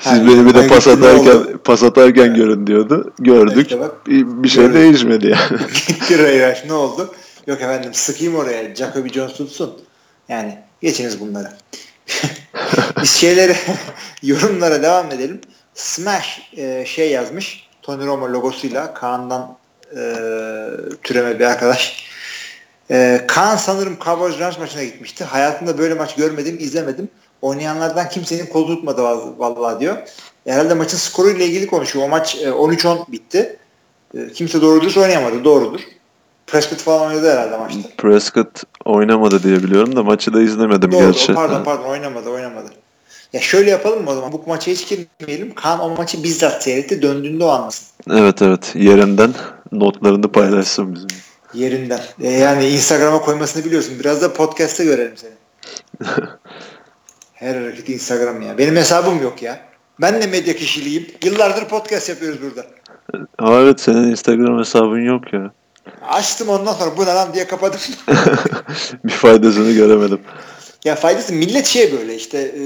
Siz 0.01 0.13
yani, 0.13 0.29
beni 0.29 0.47
bir 0.47 0.55
de 0.55 0.69
pas 0.69 0.87
atarken, 0.87 1.59
pas 1.65 1.83
atarken 1.83 2.35
görün 2.35 2.67
diyordu. 2.67 3.13
Gördük. 3.19 3.67
İşte 3.67 3.81
bak, 3.81 4.07
bir, 4.07 4.27
bir 4.27 4.49
şey 4.49 4.65
gördüm. 4.65 4.81
değişmedi 4.81 5.27
yani. 5.27 5.63
Gitti 5.89 6.19
Ray 6.19 6.55
ne 6.67 6.73
oldu? 6.73 7.15
Yok 7.47 7.61
efendim 7.61 7.95
sıkayım 7.95 8.35
oraya. 8.35 8.75
Jacoby 8.75 9.09
Jones 9.09 9.33
tutsun. 9.35 9.73
Yani 10.29 10.59
geçiniz 10.83 11.21
bunları. 11.21 11.53
Biz 13.03 13.11
şeyleri 13.11 13.57
yorumlara 14.23 14.83
devam 14.83 15.07
edelim. 15.07 15.41
Smash 15.77 16.53
e, 16.57 16.85
şey 16.87 17.11
yazmış. 17.11 17.69
Tony 17.83 18.07
Romo 18.07 18.33
logosuyla 18.33 18.95
Kaan'dan 18.95 19.57
e, 19.97 20.01
türeme 21.03 21.39
bir 21.39 21.45
arkadaş. 21.45 22.07
E, 22.91 23.25
Kaan 23.29 23.57
sanırım 23.57 23.97
Cowboys 24.05 24.39
Rams 24.39 24.59
maçına 24.59 24.85
gitmişti. 24.85 25.25
Hayatımda 25.25 25.79
böyle 25.79 25.95
maç 25.95 26.15
görmedim, 26.15 26.57
izlemedim. 26.61 27.09
Oynayanlardan 27.43 28.09
kimsenin 28.09 28.47
kolu 28.47 28.67
tutmadı 28.67 29.03
vallahi 29.39 29.81
diyor. 29.81 29.97
Herhalde 30.47 30.75
maçın 30.75 30.97
skoruyla 30.97 31.45
ilgili 31.45 31.67
konuşuyor. 31.67 32.05
O 32.05 32.09
maç 32.09 32.37
e, 32.37 32.49
13-10 32.49 33.13
bitti. 33.13 33.57
E, 34.15 34.33
kimse 34.33 34.61
doğru 34.61 34.81
dürüst 34.81 34.99
oynayamadı. 34.99 35.45
Doğrudur. 35.45 35.81
Prescott 36.47 36.81
falan 36.81 37.07
oynadı 37.07 37.33
herhalde 37.33 37.57
maçta. 37.57 37.89
Prescott 37.99 38.63
oynamadı 38.85 39.43
diye 39.43 39.57
biliyorum 39.57 39.97
da 39.97 40.03
maçı 40.03 40.33
da 40.33 40.43
izlemedim 40.43 40.93
Doğru, 40.93 41.01
gerçi. 41.01 41.35
Pardon 41.35 41.65
pardon 41.65 41.85
oynamadı 41.85 42.31
oynamadı. 42.31 42.71
Ya 43.33 43.41
şöyle 43.41 43.71
yapalım 43.71 44.05
mı 44.05 44.11
o 44.11 44.15
zaman? 44.15 44.33
Bu 44.33 44.45
maça 44.47 44.71
hiç 44.71 44.89
girmeyelim. 44.89 45.55
Kaan 45.55 45.81
o 45.81 45.89
maçı 45.89 46.23
bizzat 46.23 46.63
seyretti. 46.63 47.03
Döndüğünde 47.03 47.45
o 47.45 47.49
anlasın. 47.49 47.87
Evet 48.11 48.43
evet. 48.43 48.73
Yerinden 48.75 49.35
notlarını 49.73 50.33
paylaşsın 50.33 50.95
bizim. 50.95 51.09
Yerinden. 51.55 52.01
E 52.21 52.31
yani 52.31 52.69
Instagram'a 52.69 53.21
koymasını 53.21 53.65
biliyorsun. 53.65 53.95
Biraz 54.01 54.23
da 54.23 54.33
podcast'te 54.33 54.85
görelim 54.85 55.15
seni. 55.17 55.33
Her 57.35 57.55
hareketi 57.55 57.93
Instagram 57.93 58.43
ya. 58.43 58.59
Benim 58.59 58.77
hesabım 58.77 59.23
yok 59.23 59.43
ya. 59.43 59.61
Ben 60.01 60.23
de 60.23 60.27
medya 60.27 60.57
kişiliğim. 60.57 61.07
Yıllardır 61.25 61.69
podcast 61.69 62.09
yapıyoruz 62.09 62.39
burada. 62.43 62.67
Aa, 63.39 63.61
evet 63.61 63.81
senin 63.81 64.11
Instagram 64.11 64.59
hesabın 64.59 65.01
yok 65.01 65.33
ya. 65.33 65.53
Açtım 66.09 66.49
ondan 66.49 66.73
sonra 66.73 66.97
bu 66.97 67.03
ne 67.03 67.15
lan 67.15 67.35
diye 67.35 67.47
kapadım. 67.47 67.81
bir 69.05 69.13
faydasını 69.13 69.73
göremedim. 69.73 70.21
Ya 70.87 70.95
faydası 70.95 71.33
millet 71.33 71.67
şey 71.67 71.93
böyle 71.93 72.15
işte 72.15 72.39
e, 72.39 72.63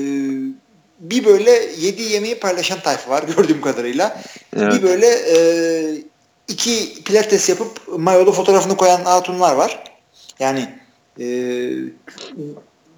bir 1.00 1.24
böyle 1.24 1.50
yedi 1.78 2.02
yemeği 2.02 2.34
paylaşan 2.34 2.80
tayfa 2.80 3.10
var 3.10 3.24
gördüğüm 3.36 3.60
kadarıyla. 3.60 4.22
Evet. 4.56 4.72
Bir 4.72 4.82
böyle 4.82 5.06
e, 5.06 5.38
iki 6.48 7.02
pilates 7.04 7.48
yapıp 7.48 7.98
mayolu 7.98 8.32
fotoğrafını 8.32 8.76
koyan 8.76 9.04
hatunlar 9.04 9.54
var. 9.54 9.84
Yani 10.38 10.68
e, 11.20 11.26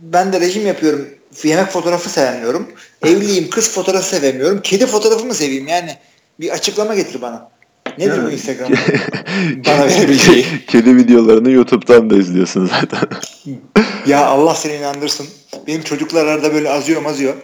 ben 0.01 0.33
de 0.33 0.41
rejim 0.41 0.66
yapıyorum. 0.66 1.09
Yemek 1.43 1.66
fotoğrafı 1.66 2.11
sevmiyorum. 2.11 2.73
Evliyim. 3.07 3.51
Kız 3.51 3.70
fotoğrafı 3.70 4.09
sevemiyorum. 4.09 4.62
Kedi 4.62 4.87
fotoğrafı 4.87 5.25
mı 5.25 5.35
seveyim? 5.35 5.68
Yani 5.68 5.97
bir 6.41 6.51
açıklama 6.51 6.95
getir 6.95 7.23
bana. 7.23 7.51
Nedir 7.99 8.16
yani, 8.16 8.26
bu 8.26 8.30
Instagram? 8.30 8.72
Bana 9.66 9.86
verebileceği. 9.86 10.47
Kedi 10.66 10.97
videolarını 10.97 11.51
YouTube'dan 11.51 12.11
da 12.11 12.16
izliyorsun 12.16 12.66
zaten. 12.80 13.09
ya 14.07 14.26
Allah 14.26 14.55
seni 14.55 14.74
inandırsın. 14.74 15.26
Benim 15.66 15.82
çocuklar 15.82 16.26
arada 16.26 16.55
böyle 16.55 16.70
azıyor 16.70 17.05
azıyor. 17.05 17.34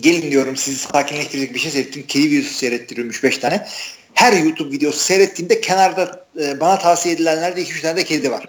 Gelin 0.00 0.30
diyorum 0.30 0.56
sizi 0.56 0.78
sakinleştirecek 0.78 1.54
bir 1.54 1.58
şey 1.58 1.70
seyrettim. 1.70 2.04
Kedi 2.08 2.30
videosu 2.30 2.54
seyrettiriyorum 2.54 3.12
3-5 3.12 3.40
tane. 3.40 3.66
Her 4.14 4.32
YouTube 4.32 4.70
videosu 4.70 4.98
seyrettiğimde 4.98 5.60
kenarda 5.60 6.24
e, 6.40 6.60
bana 6.60 6.78
tavsiye 6.78 7.14
edilenlerde 7.14 7.62
2-3 7.62 7.82
tane 7.82 7.96
de 7.96 8.04
kedi 8.04 8.30
var. 8.30 8.44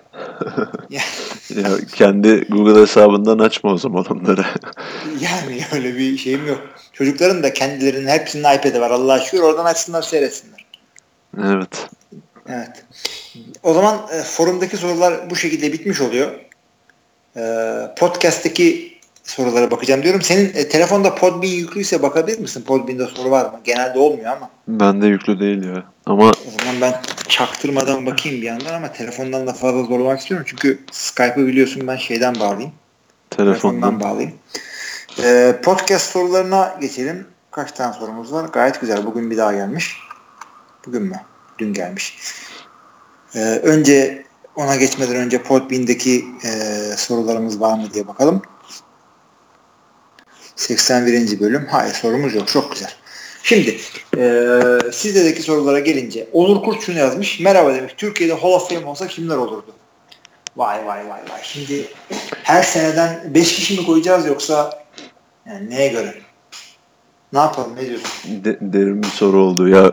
ya, 0.89 1.01
kendi 1.95 2.45
Google 2.49 2.81
hesabından 2.81 3.39
açma 3.39 3.73
o 3.73 3.77
zaman 3.77 4.05
onları. 4.05 4.45
yani 5.19 5.61
öyle 5.73 5.97
bir 5.97 6.17
şeyim 6.17 6.47
yok. 6.47 6.61
Çocukların 6.93 7.43
da 7.43 7.53
kendilerinin 7.53 8.07
hepsinin 8.07 8.43
iPad'i 8.43 8.81
var. 8.81 8.91
Allah'a 8.91 9.19
şükür 9.19 9.39
oradan 9.39 9.65
açsınlar 9.65 10.01
seyretsinler. 10.01 10.65
Evet. 11.37 11.89
Evet. 12.47 12.85
O 13.63 13.73
zaman 13.73 13.97
e, 14.13 14.21
forumdaki 14.21 14.77
sorular 14.77 15.29
bu 15.29 15.35
şekilde 15.35 15.73
bitmiş 15.73 16.01
oluyor. 16.01 16.31
E, 17.37 17.43
podcast'teki 17.97 18.93
sorulara 19.23 19.71
bakacağım 19.71 20.03
diyorum. 20.03 20.21
Senin 20.21 20.51
e, 20.53 20.69
telefonda 20.69 21.15
Podbean 21.15 21.51
yüklüyse 21.51 22.01
bakabilir 22.01 22.39
misin? 22.39 22.63
Podbean'de 22.67 23.05
soru 23.05 23.31
var 23.31 23.45
mı? 23.45 23.59
Genelde 23.63 23.99
olmuyor 23.99 24.31
ama. 24.31 24.49
Bende 24.67 25.07
yüklü 25.07 25.39
değil 25.39 25.63
ya. 25.63 25.83
Ama 26.05 26.29
o 26.29 26.59
zaman 26.59 26.81
ben 26.81 27.01
çaktırmadan 27.27 28.05
bakayım 28.05 28.41
bir 28.41 28.47
yandan 28.47 28.73
ama 28.73 28.91
telefondan 28.91 29.47
da 29.47 29.53
fazla 29.53 29.83
zorlamak 29.83 30.19
istiyorum. 30.19 30.45
Çünkü 30.49 30.79
Skype'ı 30.91 31.47
biliyorsun 31.47 31.87
ben 31.87 31.95
şeyden 31.95 32.35
bağlayayım. 32.35 32.71
Telefondan, 33.29 33.53
telefondan 33.53 33.99
bağlayayım. 33.99 34.33
E, 35.23 35.55
podcast 35.63 36.11
sorularına 36.11 36.75
geçelim. 36.81 37.27
Kaç 37.51 37.71
tane 37.71 37.93
sorumuz 37.93 38.33
var? 38.33 38.45
Gayet 38.45 38.81
güzel. 38.81 39.05
Bugün 39.05 39.31
bir 39.31 39.37
daha 39.37 39.53
gelmiş. 39.53 39.97
Bugün 40.87 41.01
mü? 41.01 41.19
Dün 41.59 41.73
gelmiş. 41.73 42.17
Ee, 43.35 43.39
önce 43.39 44.25
ona 44.55 44.75
geçmeden 44.75 45.15
önce 45.15 45.43
Podbean'deki 45.43 46.25
e, 46.45 46.49
sorularımız 46.97 47.61
var 47.61 47.77
mı 47.77 47.93
diye 47.93 48.07
bakalım. 48.07 48.41
81. 50.55 51.39
bölüm. 51.39 51.67
Hayır 51.71 51.93
sorumuz 51.93 52.35
yok. 52.35 52.47
Çok 52.47 52.71
güzel. 52.71 52.91
Şimdi 53.43 53.77
e, 54.17 54.51
sizdeki 54.91 55.41
sorulara 55.41 55.79
gelince 55.79 56.27
Onur 56.33 56.63
Kurt 56.63 56.81
şunu 56.81 56.97
yazmış. 56.97 57.39
Merhaba 57.39 57.73
demiş. 57.73 57.93
Türkiye'de 57.97 58.33
Hall 58.33 58.51
of 58.51 58.69
Fame 58.69 58.85
olsa 58.85 59.07
kimler 59.07 59.35
olurdu? 59.35 59.75
Vay 60.55 60.85
vay 60.85 60.99
vay 60.99 61.21
vay. 61.29 61.41
Şimdi 61.43 61.85
her 62.43 62.63
seneden 62.63 63.33
5 63.33 63.55
kişi 63.55 63.79
mi 63.79 63.85
koyacağız 63.85 64.25
yoksa 64.25 64.83
yani 65.45 65.69
neye 65.69 65.87
göre? 65.87 66.13
Ne 67.33 67.39
yapalım? 67.39 67.75
Ne 67.75 67.85
diyorsun? 67.85 68.43
De, 68.43 68.57
derin 68.61 69.03
bir 69.03 69.07
soru 69.07 69.41
oldu. 69.41 69.67
Ya 69.67 69.91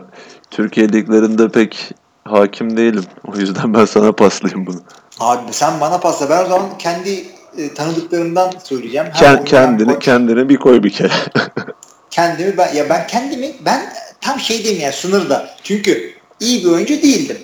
Türkiye 0.51 0.87
liglerinde 0.87 1.49
pek 1.49 1.91
hakim 2.23 2.77
değilim. 2.77 3.03
O 3.27 3.37
yüzden 3.37 3.73
ben 3.73 3.85
sana 3.85 4.11
paslayayım 4.11 4.65
bunu. 4.65 4.81
Abi 5.19 5.53
sen 5.53 5.81
bana 5.81 5.97
pasla. 5.99 6.29
Ben 6.29 6.45
o 6.45 6.47
zaman 6.47 6.77
kendi 6.77 7.25
e, 7.57 7.73
tanıdıklarımdan 7.73 8.51
söyleyeceğim. 8.63 9.07
Ken, 9.19 9.45
kendini 9.45 9.99
kendini 9.99 10.49
bir 10.49 10.57
koy 10.57 10.83
bir 10.83 10.91
kere. 10.91 11.13
kendimi 12.11 12.57
ben 12.57 12.73
ya 12.73 12.89
ben 12.89 13.07
kendimi 13.07 13.51
ben 13.65 13.93
tam 14.21 14.39
şey 14.39 14.63
diyeyim 14.63 14.81
ya 14.81 14.91
sınırda. 14.91 15.49
Çünkü 15.63 16.13
iyi 16.39 16.65
bir 16.65 16.69
oyuncu 16.69 16.93
değildim. 16.93 17.37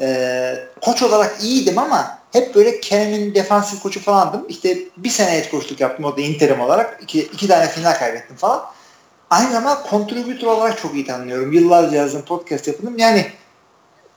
Ee, 0.00 0.54
koç 0.80 1.02
olarak 1.02 1.36
iyiydim 1.42 1.78
ama 1.78 2.18
hep 2.32 2.54
böyle 2.54 2.80
Kenan'ın 2.80 3.34
defansif 3.34 3.82
koçu 3.82 4.00
falandım. 4.00 4.44
İşte 4.48 4.78
bir 4.96 5.08
sene 5.08 5.36
et 5.36 5.50
koçluk 5.50 5.80
yaptım 5.80 6.04
o 6.04 6.16
da 6.16 6.20
interim 6.20 6.60
olarak. 6.60 6.98
iki, 7.02 7.20
iki 7.20 7.48
tane 7.48 7.68
final 7.68 7.98
kaybettim 7.98 8.36
falan 8.36 8.62
aynı 9.30 9.52
zamanda 9.52 9.82
kontribütör 9.82 10.46
olarak 10.46 10.78
çok 10.78 10.94
iyi 10.94 11.06
tanıyorum. 11.06 11.52
Yıllarca 11.52 11.96
yazdım 11.96 12.22
podcast 12.22 12.68
yaptım. 12.68 12.98
Yani 12.98 13.26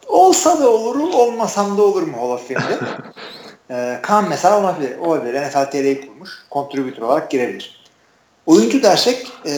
olsa 0.08 0.60
da 0.60 0.70
olur, 0.70 1.14
olmasam 1.14 1.78
da 1.78 1.82
olur 1.82 2.02
mu 2.02 2.34
of 2.34 2.48
Fame'de? 2.48 2.80
ee, 3.72 4.00
Kaan 4.02 4.30
mesela 4.30 4.60
olabilir. 4.60 4.98
Olabilir. 4.98 5.42
NFL 5.42 5.72
TR'yi 5.72 6.08
kurmuş. 6.08 6.30
Kontribütör 6.50 7.02
olarak 7.02 7.32
girebilir. 7.32 7.82
Oyuncu 8.46 8.84
dersek 8.84 9.28
e, 9.46 9.54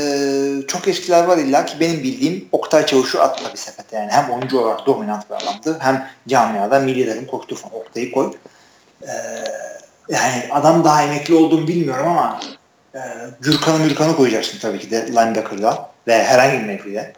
çok 0.67 0.87
eskiler 0.87 1.23
var 1.23 1.37
illa 1.37 1.65
ki 1.65 1.79
benim 1.79 2.03
bildiğim 2.03 2.49
Oktay 2.51 2.85
Çavuş'u 2.85 3.21
atma 3.21 3.51
bir 3.51 3.57
sepete. 3.57 3.97
Yani 3.97 4.11
hem 4.11 4.29
oyuncu 4.29 4.59
olarak 4.59 4.85
dominant 4.85 5.29
bir 5.29 5.35
adamdı 5.35 5.77
hem 5.79 6.07
camiada 6.27 6.79
millilerin 6.79 7.25
korktuğu 7.25 7.55
falan 7.55 7.75
Oktay'ı 7.75 8.11
koy. 8.11 8.33
E, 9.01 9.11
yani 10.09 10.47
adam 10.51 10.83
daha 10.83 11.03
emekli 11.03 11.35
olduğunu 11.35 11.67
bilmiyorum 11.67 12.07
ama 12.07 12.39
e, 12.95 12.99
Gürkan'ı 13.41 13.79
Mürkan'ı 13.79 14.15
koyacaksın 14.15 14.59
tabii 14.59 14.79
ki 14.79 14.91
de 14.91 15.07
linebacker'da 15.07 15.89
ve 16.07 16.23
herhangi 16.23 16.59
bir 16.59 16.65
mevkide. 16.65 17.13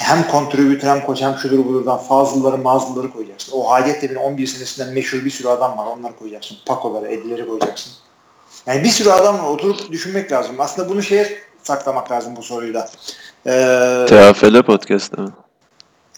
Hem 0.00 0.28
kontribütör 0.28 0.88
hem 0.88 1.06
koç 1.06 1.22
hem 1.22 1.36
şudur 1.36 1.64
budurdan 1.64 1.98
fazlaları 1.98 2.58
mazlıları 2.58 3.12
koyacaksın. 3.12 3.52
O 3.52 3.70
Hacettepe'nin 3.70 4.18
11 4.18 4.46
senesinden 4.46 4.94
meşhur 4.94 5.24
bir 5.24 5.30
sürü 5.30 5.48
adam 5.48 5.78
var. 5.78 5.86
Onları 5.86 6.16
koyacaksın. 6.16 6.56
Pakoları, 6.66 7.08
Edileri 7.08 7.48
koyacaksın. 7.48 7.92
Yani 8.66 8.84
bir 8.84 8.88
sürü 8.88 9.10
adamla 9.10 9.48
oturup 9.48 9.92
düşünmek 9.92 10.32
lazım. 10.32 10.56
Aslında 10.58 10.88
bunu 10.88 11.02
şeye 11.02 11.38
saklamak 11.62 12.10
lazım 12.10 12.36
bu 12.36 12.42
soruyu 12.42 12.74
da. 12.74 12.88
Ee, 13.46 14.06
TFL 14.08 14.62
podcast 14.62 15.18
mi? 15.18 15.28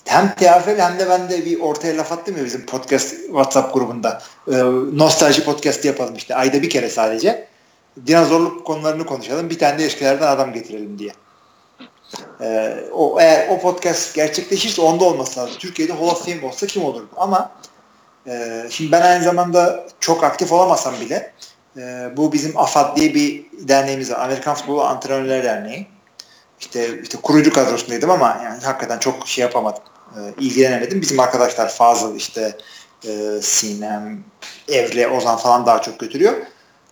Hem 0.05 0.35
TFL 0.35 0.79
hem 0.79 0.99
de 0.99 1.09
ben 1.11 1.29
de 1.29 1.45
bir 1.45 1.61
ortaya 1.61 1.97
laf 1.97 2.13
attım 2.13 2.37
ya 2.37 2.45
bizim 2.45 2.67
podcast 2.67 3.11
WhatsApp 3.11 3.75
grubunda. 3.75 4.23
Ee, 4.49 4.53
nostalji 4.93 5.45
podcast 5.45 5.85
yapalım 5.85 6.15
işte. 6.17 6.35
Ayda 6.35 6.63
bir 6.63 6.71
kere 6.71 6.89
sadece. 6.89 7.49
Dinozorluk 8.07 8.67
konularını 8.67 9.07
konuşalım. 9.07 9.51
Bir 9.51 9.59
tane 9.59 9.79
de 9.79 9.85
eskilerden 9.85 10.27
adam 10.27 10.53
getirelim 10.53 10.99
diye. 10.99 11.13
Ee, 12.41 12.77
o 12.93 13.21
eğer 13.21 13.49
o 13.49 13.61
podcast 13.61 14.15
gerçekleşirse 14.15 14.83
onda 14.83 15.05
olması 15.05 15.41
lazım. 15.41 15.57
Türkiye'de 15.59 15.93
Hall 15.93 16.07
of 16.07 16.25
Fame 16.25 16.47
olsa 16.47 16.67
kim 16.67 16.85
olurdu? 16.85 17.09
Ama 17.17 17.53
e, 18.27 18.63
şimdi 18.71 18.93
ben 18.93 19.03
aynı 19.03 19.25
zamanda 19.25 19.87
çok 20.01 20.25
aktif 20.25 20.53
olamasam 20.53 20.95
bile 21.01 21.33
e, 21.77 22.11
bu 22.17 22.33
bizim 22.33 22.59
AFAD 22.59 22.97
diye 22.97 23.15
bir 23.15 23.45
derneğimiz 23.53 24.11
var. 24.11 24.21
Amerikan 24.21 24.55
Futbolu 24.55 24.85
Antrenörler 24.85 25.45
Derneği. 25.45 25.87
İşte, 26.61 27.03
işte 27.03 27.19
kurucu 27.23 27.53
kadrosundaydım 27.53 28.11
ama 28.11 28.41
yani 28.45 28.63
hakikaten 28.63 28.99
çok 28.99 29.29
şey 29.29 29.43
yapamadım. 29.43 29.83
E, 30.17 30.21
ilgilenemedim. 30.41 31.01
Bizim 31.01 31.21
arkadaşlar 31.21 31.69
Fazıl 31.69 32.17
işte 32.17 32.57
e, 33.05 33.43
Sinem, 33.43 34.25
Evle, 34.69 35.09
Ozan 35.09 35.37
falan 35.37 35.67
daha 35.67 35.83
çok 35.83 35.99
götürüyor. 35.99 36.33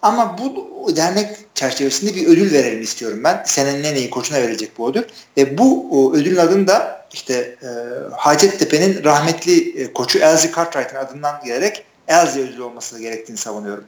Ama 0.02 0.38
bu 0.38 0.70
dernek 0.96 1.28
çerçevesinde 1.54 2.14
bir 2.14 2.26
ödül 2.26 2.52
verelim 2.52 2.82
istiyorum 2.82 3.20
ben. 3.24 3.42
Senenin 3.46 3.84
en 3.84 3.94
iyi 3.94 4.10
koçuna 4.10 4.38
verilecek 4.38 4.78
bu 4.78 4.90
ödül. 4.90 5.02
Ve 5.36 5.58
bu 5.58 6.12
ödülün 6.16 6.36
adını 6.36 6.66
da 6.66 7.06
işte 7.12 7.56
e, 7.62 7.68
Hacettepe'nin 8.16 9.04
rahmetli 9.04 9.82
e, 9.82 9.92
koçu 9.92 10.18
Elsie 10.18 10.52
Cartwright'ın 10.56 10.96
adından 10.96 11.40
gelerek 11.44 11.84
Elsie 12.08 12.42
ödülü 12.42 12.62
olması 12.62 13.00
gerektiğini 13.00 13.36
savunuyorum. 13.36 13.84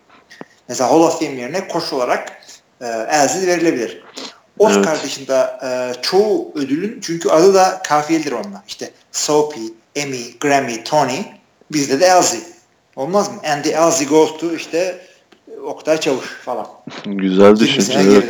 Mesela 0.68 0.90
Hall 0.90 1.00
of 1.00 1.18
Fame 1.18 1.40
yerine 1.40 1.68
koç 1.68 1.92
olarak 1.92 2.32
e, 2.80 2.86
Elsie 3.10 3.46
verilebilir. 3.46 4.04
Oscar 4.62 4.92
evet. 4.92 5.04
dışında 5.04 5.60
e, 5.64 6.02
çoğu 6.02 6.52
ödülün 6.54 7.00
çünkü 7.00 7.28
adı 7.28 7.54
da 7.54 7.82
kafiyelidir 7.88 8.32
onunla. 8.32 8.62
İşte 8.68 8.90
Soapy, 9.12 9.60
Emmy, 9.96 10.38
Grammy, 10.40 10.84
Tony 10.84 11.18
bizde 11.72 12.00
de 12.00 12.06
Elsie. 12.06 12.40
Olmaz 12.96 13.28
mı? 13.28 13.34
And 13.52 13.64
the 13.64 13.70
Elsie 13.70 14.06
goes 14.06 14.38
to 14.38 14.54
işte 14.54 15.06
Oktay 15.64 16.00
Çavuş 16.00 16.26
falan. 16.44 16.66
Güzel 17.04 17.56
düşünce. 17.56 18.22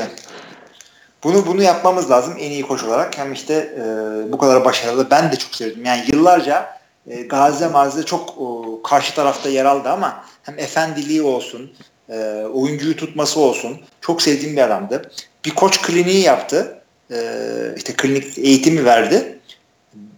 Bunu 1.24 1.46
bunu 1.46 1.62
yapmamız 1.62 2.10
lazım 2.10 2.34
en 2.38 2.50
iyi 2.50 2.62
koç 2.62 2.84
olarak. 2.84 3.18
Hem 3.18 3.32
işte 3.32 3.54
e, 3.54 3.82
bu 4.32 4.38
kadar 4.38 4.64
başarılı. 4.64 5.10
Ben 5.10 5.32
de 5.32 5.36
çok 5.36 5.54
sevdim. 5.54 5.84
Yani 5.84 6.04
yıllarca 6.12 6.78
e, 7.06 7.22
Gazi 7.22 7.66
Mazi'de 7.66 8.02
çok 8.02 8.30
e, 8.30 8.44
karşı 8.88 9.14
tarafta 9.14 9.48
yer 9.48 9.64
aldı 9.64 9.88
ama 9.88 10.24
hem 10.42 10.58
efendiliği 10.58 11.22
olsun, 11.22 11.72
e, 12.08 12.44
oyuncuyu 12.54 12.96
tutması 12.96 13.40
olsun. 13.40 13.80
Çok 14.00 14.22
sevdiğim 14.22 14.56
bir 14.56 14.62
adamdı. 14.62 15.10
Bir 15.44 15.50
koç 15.50 15.82
kliniği 15.82 16.20
yaptı. 16.20 16.82
E, 17.10 17.18
işte 17.76 17.92
klinik 17.92 18.38
eğitimi 18.38 18.84
verdi. 18.84 19.38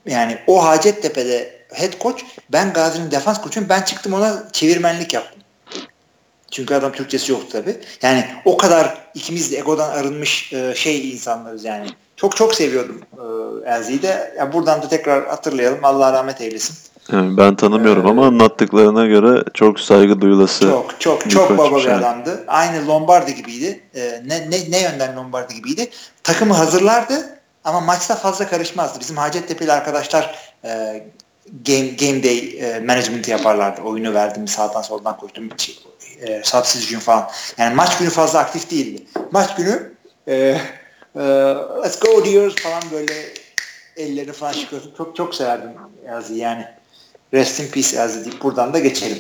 Yani 0.07 0.39
o 0.47 0.65
Hacettepe'de 0.65 1.65
head 1.73 2.01
coach 2.01 2.23
ben 2.53 2.73
Gazi'nin 2.73 3.11
defans 3.11 3.41
koçuyum. 3.41 3.69
Ben 3.69 3.83
çıktım 3.83 4.13
ona 4.15 4.49
çevirmenlik 4.53 5.15
yaptım. 5.15 5.43
Çünkü 6.51 6.75
adam 6.75 6.93
Türkçesi 6.93 7.33
yok 7.33 7.51
tabi. 7.51 7.77
Yani 8.03 8.27
o 8.45 8.57
kadar 8.57 8.99
ikimiz 9.15 9.53
de 9.53 9.59
egodan 9.59 9.91
arınmış 9.91 10.53
e, 10.53 10.75
şey 10.75 11.11
insanlarız 11.11 11.65
yani. 11.65 11.87
Çok 12.17 12.37
çok 12.37 12.55
seviyordum 12.55 13.01
e, 13.13 13.71
Elzi'yi 13.71 14.03
de. 14.03 14.35
Yani 14.39 14.53
buradan 14.53 14.83
da 14.83 14.89
tekrar 14.89 15.27
hatırlayalım. 15.27 15.85
Allah 15.85 16.13
rahmet 16.13 16.41
eylesin. 16.41 16.77
Yani 17.13 17.37
ben 17.37 17.57
tanımıyorum 17.57 18.07
ee, 18.07 18.11
ama 18.11 18.27
anlattıklarına 18.27 19.07
göre 19.07 19.45
çok 19.55 19.81
saygı 19.81 20.21
duyulası. 20.21 20.61
Çok 20.61 21.01
çok 21.01 21.31
çok 21.31 21.59
baba 21.59 21.79
bir 21.79 21.87
adamdı. 21.87 22.45
Aynı 22.49 22.89
Lombardi 22.89 23.35
gibiydi. 23.35 23.81
Ee, 23.95 24.23
ne, 24.27 24.51
ne, 24.51 24.71
ne 24.71 24.83
yönden 24.83 25.17
Lombardi 25.17 25.55
gibiydi? 25.55 25.91
Takımı 26.23 26.55
hazırlardı 26.55 27.39
ama 27.65 27.81
maçta 27.81 28.15
fazla 28.17 28.49
karışmazdı. 28.49 29.01
Bizim 29.01 29.17
Hacettepe'li 29.17 29.73
arkadaşlar 29.73 30.55
e, 30.65 31.03
game 31.67 31.89
game 31.89 32.23
day 32.23 32.39
e, 32.39 32.81
management 32.81 33.29
yaparlardı. 33.29 33.83
Oyunu 33.83 34.15
verdim 34.15 34.49
sağdan 34.49 34.83
soldan 34.83 35.17
koştum 35.17 35.49
e, 36.21 36.43
substitution 36.45 37.01
falan. 37.01 37.31
Yani 37.59 37.75
maç 37.75 37.99
günü 37.99 38.11
fazla 38.11 38.39
aktif 38.39 38.71
değildi. 38.71 39.03
Maç 39.31 39.57
günü 39.57 39.95
e, 40.29 40.35
e, 41.17 41.23
let's 41.85 42.01
go 42.01 42.25
diyoruz 42.25 42.55
falan 42.63 42.83
böyle 42.93 43.13
ellerini 43.97 44.33
falan 44.33 44.53
çıkıyorsun. 44.53 44.95
Çok 44.97 45.17
çok 45.17 45.35
severdim 45.35 45.71
Yazı 46.07 46.35
yani. 46.35 46.67
Rest 47.35 47.61
in 47.61 47.71
peace 47.71 47.97
Yazı 47.97 48.25
deyip 48.25 48.43
buradan 48.43 48.75
da 48.75 48.79
geçelim. 48.79 49.19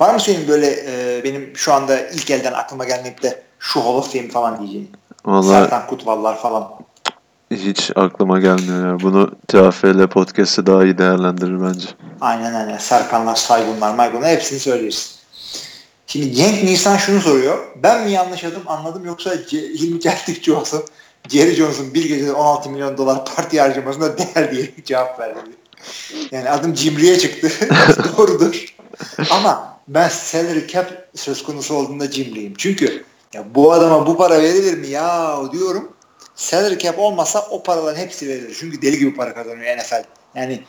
Var 0.00 0.14
mı 0.14 0.20
senin 0.20 0.48
böyle 0.48 0.66
e, 0.86 1.24
benim 1.24 1.52
şu 1.56 1.72
anda 1.72 2.08
ilk 2.08 2.30
elden 2.30 2.52
aklıma 2.52 2.84
gelmeyip 2.84 3.22
de 3.22 3.42
şu 3.58 3.80
Hall 3.80 3.94
of 3.94 4.12
Fame 4.12 4.28
falan 4.28 4.58
diyeceğin? 4.58 4.90
Vallahi, 5.24 5.46
Sertan 5.46 5.86
Kutvallar 5.86 6.38
falan. 6.38 6.70
Hiç 7.50 7.90
aklıma 7.96 8.40
gelmiyor 8.40 8.88
ya. 8.88 9.00
Bunu 9.00 9.30
TFL 9.48 10.06
podcast'ı 10.06 10.66
daha 10.66 10.84
iyi 10.84 10.98
değerlendirir 10.98 11.62
bence. 11.62 11.88
Aynen 12.20 12.54
aynen. 12.54 12.78
Serkanlar, 12.78 13.36
Saygunlar, 13.36 13.94
Maygunlar 13.94 14.30
hepsini 14.30 14.58
söyleriz. 14.58 15.18
Şimdi 16.06 16.34
Cenk 16.34 16.62
Nisan 16.62 16.96
şunu 16.96 17.20
soruyor. 17.20 17.58
Ben 17.82 18.04
mi 18.04 18.10
yanlış 18.10 18.44
adım 18.44 18.62
anladım 18.66 19.04
yoksa 19.04 19.30
Hilmi 19.52 20.00
Celtikçi 20.00 20.52
olsun 20.52 20.84
Jerry 21.28 21.54
Jones'un 21.54 21.94
bir 21.94 22.08
gecede 22.08 22.32
16 22.32 22.70
milyon 22.70 22.98
dolar 22.98 23.24
parti 23.24 23.60
harcamasına 23.60 24.18
değer 24.18 24.52
diye 24.52 24.70
cevap 24.84 25.20
verdi. 25.20 25.38
Yani 26.30 26.50
adım 26.50 26.74
cimriye 26.74 27.18
çıktı. 27.18 27.50
Doğrudur. 28.16 28.74
Ama 29.30 29.78
ben 29.88 30.08
salary 30.08 30.66
cap 30.66 31.08
söz 31.14 31.42
konusu 31.42 31.74
olduğunda 31.74 32.10
cimriyim. 32.10 32.54
Çünkü 32.58 33.04
ya 33.32 33.54
bu 33.54 33.72
adama 33.72 34.06
bu 34.06 34.16
para 34.16 34.42
verilir 34.42 34.78
mi 34.78 34.86
ya 34.88 35.36
diyorum. 35.52 35.92
Salary 36.34 36.78
cap 36.78 36.98
olmasa 36.98 37.46
o 37.50 37.62
paraların 37.62 38.00
hepsi 38.00 38.28
verilir. 38.28 38.56
Çünkü 38.60 38.82
deli 38.82 38.98
gibi 38.98 39.14
para 39.14 39.34
kazanıyor 39.34 39.76
NFL. 39.76 40.04
Yani 40.34 40.62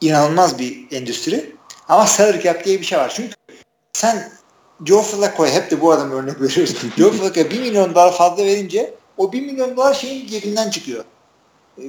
inanılmaz 0.00 0.58
bir 0.58 0.86
endüstri. 0.92 1.56
Ama 1.88 2.06
salary 2.06 2.42
cap 2.42 2.64
diye 2.64 2.80
bir 2.80 2.84
şey 2.84 2.98
var. 2.98 3.12
Çünkü 3.16 3.34
sen 3.92 4.30
Joe 4.84 5.02
Flacco'ya 5.02 5.52
hep 5.52 5.70
de 5.70 5.80
bu 5.80 5.92
adam 5.92 6.10
örnek 6.10 6.40
veriyoruz. 6.40 6.76
Joe 6.98 7.12
Flacco'ya 7.12 7.50
1 7.50 7.60
milyon 7.60 7.94
dolar 7.94 8.16
fazla 8.16 8.44
verince 8.44 8.94
o 9.16 9.32
1 9.32 9.40
milyon 9.40 9.76
dolar 9.76 9.94
şeyin 9.94 10.26
cebinden 10.26 10.70
çıkıyor. 10.70 11.04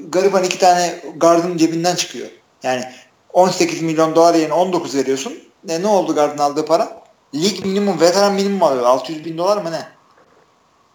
Gariban 0.09 0.43
iki 0.43 0.59
tane 0.59 1.01
gardın 1.17 1.57
cebinden 1.57 1.95
çıkıyor. 1.95 2.27
Yani 2.63 2.83
18 3.33 3.81
milyon 3.81 4.15
dolar 4.15 4.35
yerine 4.35 4.53
19 4.53 4.95
veriyorsun. 4.95 5.33
Ne, 5.63 5.81
ne 5.81 5.87
oldu 5.87 6.15
gardın 6.15 6.37
aldığı 6.37 6.65
para? 6.65 7.01
Lig 7.35 7.65
minimum, 7.65 7.99
veteran 7.99 8.33
minimum 8.33 8.63
alıyor. 8.63 8.85
600 8.85 9.25
bin 9.25 9.37
dolar 9.37 9.57
mı 9.57 9.71
ne? 9.71 9.81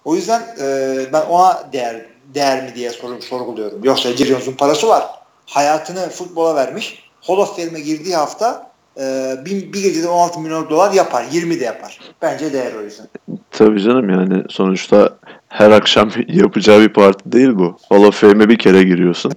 O 0.05 0.15
yüzden 0.15 0.43
e, 0.61 0.97
ben 1.13 1.21
ona 1.21 1.69
değer 1.73 2.07
değer 2.35 2.65
mi 2.65 2.75
diye 2.75 2.91
sor, 2.91 3.21
sorguluyorum. 3.21 3.85
Yoksa 3.85 4.13
Jones'un 4.13 4.53
parası 4.53 4.89
var. 4.89 5.05
Hayatını 5.47 6.09
futbola 6.09 6.57
vermiş. 6.57 7.11
Hall 7.21 7.37
of 7.37 7.57
Fame'e 7.57 7.81
girdiği 7.81 8.17
hafta 8.17 8.71
e, 9.01 9.35
bir, 9.45 9.73
bir 9.73 9.83
gecede 9.83 10.09
16 10.09 10.41
milyon 10.41 10.71
dolar 10.71 10.93
yapar. 10.93 11.25
20 11.33 11.61
de 11.61 11.65
yapar. 11.65 12.01
Bence 12.23 12.53
değer 12.53 12.75
o 12.75 12.83
yüzden. 12.83 13.07
Tabii 13.51 13.83
canım 13.83 14.11
yani 14.11 14.43
sonuçta 14.49 15.19
her 15.55 15.71
akşam 15.71 16.11
yapacağı 16.29 16.81
bir 16.81 16.89
parti 16.89 17.33
değil 17.33 17.51
bu. 17.55 17.79
Hall 17.89 18.05
of 18.05 18.21
Fame'e 18.21 18.49
bir 18.49 18.59
kere 18.59 18.83
giriyorsun. 18.83 19.33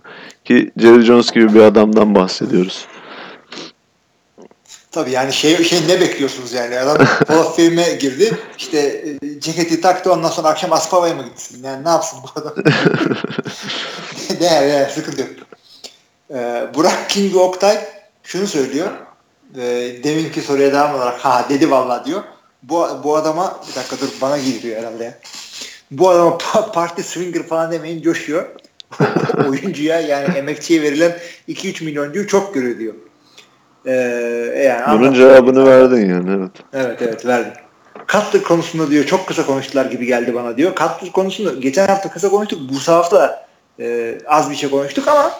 Ki 0.45 0.71
Jerry 0.77 1.01
Jones 1.01 1.31
gibi 1.31 1.53
bir 1.53 1.61
adamdan 1.61 2.15
bahsediyoruz. 2.15 2.85
Tabii 4.91 5.11
yani 5.11 5.33
şey, 5.33 5.63
şey 5.63 5.79
ne 5.87 6.01
bekliyorsunuz 6.01 6.53
yani? 6.53 6.79
Adam 6.79 6.97
Hall 7.27 7.37
of 7.37 7.55
Fame'e 7.55 7.95
girdi. 7.95 8.37
İşte 8.57 8.77
e, 8.79 9.39
ceketi 9.39 9.81
taktı 9.81 10.13
ondan 10.13 10.29
sonra 10.29 10.47
akşam 10.47 10.73
Aspava'ya 10.73 11.15
mı 11.15 11.23
gitsin? 11.23 11.63
Yani 11.63 11.85
ne 11.85 11.89
yapsın 11.89 12.19
bu 12.23 12.39
adam? 12.39 12.53
değer 14.39 14.61
değer 14.61 14.89
sıkıntı 14.89 15.21
yok. 15.21 15.29
Ee, 16.33 16.67
Burak 16.75 17.09
King 17.09 17.35
Oktay 17.35 17.77
şunu 18.23 18.47
söylüyor 18.47 18.91
e, 19.55 19.61
deminki 20.03 20.41
soruya 20.41 20.73
devam 20.73 20.95
olarak 20.95 21.19
ha 21.19 21.45
dedi 21.49 21.71
valla 21.71 22.05
diyor. 22.05 22.23
Bu, 22.63 22.87
bu 23.03 23.15
adama 23.15 23.59
bir 23.69 23.75
dakika 23.75 23.99
dur 23.99 24.09
bana 24.21 24.37
giriyor 24.37 24.79
herhalde 24.79 25.03
ya. 25.03 25.19
Bu 25.91 26.09
adama 26.09 26.37
parti 26.73 27.03
swinger 27.03 27.43
falan 27.43 27.71
demeyin 27.71 28.01
coşuyor. 28.01 28.45
Oyuncuya 29.49 29.99
yani 29.99 30.37
emekçiye 30.37 30.81
verilen 30.81 31.17
2-3 31.49 31.83
milyoncuyu 31.83 32.27
çok 32.27 32.53
görüyor 32.53 32.79
diyor. 32.79 32.93
Ee, 33.85 33.91
yani 34.65 34.99
Bunun 34.99 35.13
cevabını 35.13 35.65
verdin 35.65 36.09
yani 36.09 36.31
evet. 36.31 36.51
Evet 36.73 37.01
evet 37.01 37.25
verdim. 37.25 37.53
Cutler 38.07 38.43
konusunda 38.43 38.91
diyor 38.91 39.05
çok 39.05 39.27
kısa 39.27 39.45
konuştular 39.45 39.85
gibi 39.85 40.05
geldi 40.05 40.35
bana 40.35 40.57
diyor. 40.57 40.75
Cutler 40.75 41.11
konusunda 41.11 41.53
geçen 41.53 41.87
hafta 41.87 42.11
kısa 42.11 42.29
konuştuk. 42.29 42.59
Bu 42.69 42.91
hafta 42.91 43.47
e, 43.79 44.17
az 44.27 44.51
bir 44.51 44.55
şey 44.55 44.69
konuştuk 44.69 45.07
ama 45.07 45.31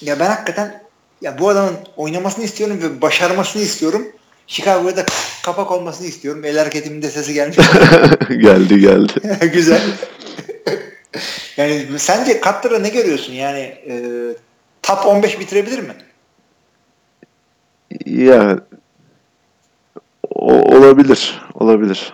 ya 0.00 0.20
ben 0.20 0.26
hakikaten 0.26 0.82
ya 1.20 1.38
bu 1.38 1.48
adamın 1.48 1.76
oynamasını 1.96 2.44
istiyorum 2.44 2.78
ve 2.82 3.02
başarmasını 3.02 3.62
istiyorum. 3.62 4.06
Chicago'da 4.46 5.04
kapak 5.42 5.70
olmasını 5.70 6.06
istiyorum. 6.06 6.44
El 6.44 6.58
hareketimin 6.58 7.02
de 7.02 7.10
sesi 7.10 7.34
gelmiş. 7.34 7.56
geldi 8.28 8.80
geldi. 8.80 9.12
Güzel. 9.52 9.80
yani 11.56 11.86
sence 11.98 12.32
Cutler'da 12.32 12.78
ne 12.78 12.88
görüyorsun? 12.88 13.32
Yani 13.32 13.60
e, 13.60 13.94
top 14.82 15.06
15 15.06 15.40
bitirebilir 15.40 15.78
mi? 15.78 15.94
Ya 18.06 18.58
o, 20.34 20.52
olabilir. 20.52 21.40
Olabilir. 21.54 22.12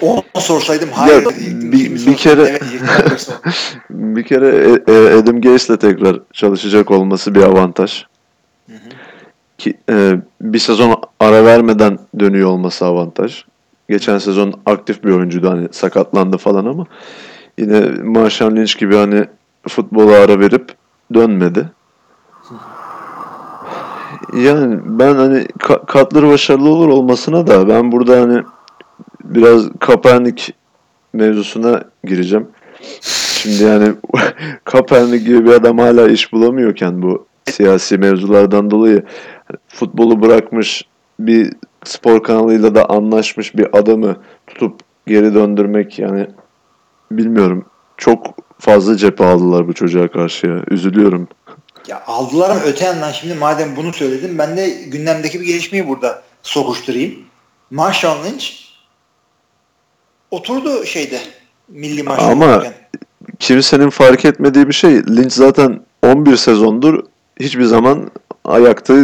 Onu 0.00 0.22
sorsaydım 0.38 0.88
hayır 0.92 1.22
ya, 1.22 1.30
bir, 1.72 2.06
bir 2.06 2.16
kere 2.16 2.42
evet, 2.42 3.30
bir 3.90 4.24
kere 4.24 4.48
e, 4.48 4.92
e, 4.92 5.14
Adam 5.14 5.40
Gaze'le 5.40 5.76
tekrar 5.76 6.20
çalışacak 6.32 6.90
olması 6.90 7.34
bir 7.34 7.42
avantaj. 7.42 8.04
Hı 8.66 8.72
hı. 8.72 8.78
Ki 9.62 9.74
e, 9.90 10.16
bir 10.40 10.58
sezon 10.58 10.96
ara 11.20 11.44
vermeden 11.44 11.98
dönüyor 12.18 12.48
olması 12.48 12.86
avantaj. 12.86 13.44
Geçen 13.88 14.18
sezon 14.18 14.54
aktif 14.66 15.04
bir 15.04 15.10
oyuncuydu 15.10 15.50
hani 15.50 15.68
sakatlandı 15.70 16.36
falan 16.36 16.66
ama 16.66 16.86
yine 17.58 17.80
Marshall 18.02 18.56
Lynch 18.56 18.78
gibi 18.78 18.96
hani 18.96 19.24
futbola 19.68 20.14
ara 20.14 20.40
verip 20.40 20.74
dönmedi. 21.14 21.70
Yani 24.36 24.80
ben 24.84 25.14
hani 25.14 25.46
katları 25.86 26.28
başarılı 26.28 26.68
olur 26.68 26.88
olmasına 26.88 27.46
da 27.46 27.68
ben 27.68 27.92
burada 27.92 28.20
hani 28.20 28.42
biraz 29.24 29.68
Kaepernick 29.80 30.52
mevzusuna 31.12 31.84
gireceğim. 32.04 32.48
Şimdi 33.00 33.62
yani 33.62 33.92
Kaepernick 34.64 35.26
gibi 35.26 35.44
bir 35.44 35.52
adam 35.52 35.78
hala 35.78 36.08
iş 36.08 36.32
bulamıyorken 36.32 37.02
bu 37.02 37.26
siyasi 37.50 37.98
mevzulardan 37.98 38.70
dolayı 38.70 39.02
futbolu 39.68 40.22
bırakmış 40.22 40.84
bir 41.18 41.52
spor 41.84 42.22
kanalıyla 42.22 42.74
da 42.74 42.88
anlaşmış 42.88 43.56
bir 43.56 43.78
adamı 43.78 44.16
tutup 44.46 44.80
geri 45.06 45.34
döndürmek 45.34 45.98
yani 45.98 46.26
bilmiyorum. 47.10 47.64
Çok 47.96 48.26
fazla 48.58 48.96
cephe 48.96 49.24
aldılar 49.24 49.68
bu 49.68 49.72
çocuğa 49.72 50.08
karşı 50.08 50.46
ya. 50.46 50.64
Üzülüyorum. 50.70 51.28
Ya 51.88 52.02
aldılar 52.06 52.50
ama 52.50 52.60
öte 52.60 52.84
yandan 52.84 53.12
şimdi 53.12 53.34
madem 53.34 53.76
bunu 53.76 53.92
söyledim 53.92 54.38
ben 54.38 54.56
de 54.56 54.70
gündemdeki 54.70 55.40
bir 55.40 55.46
gelişmeyi 55.46 55.88
burada 55.88 56.22
sokuşturayım. 56.42 57.14
Marshall 57.70 58.24
Lynch 58.24 58.46
oturdu 60.30 60.84
şeyde 60.84 61.20
milli 61.68 62.02
maçta. 62.02 62.26
Ama 62.26 62.46
otururken. 62.46 62.74
kimsenin 63.38 63.90
fark 63.90 64.24
etmediği 64.24 64.68
bir 64.68 64.74
şey 64.74 65.06
Lynch 65.06 65.32
zaten 65.32 65.80
11 66.02 66.36
sezondur 66.36 67.04
hiçbir 67.40 67.64
zaman 67.64 68.10
ayakta 68.44 68.94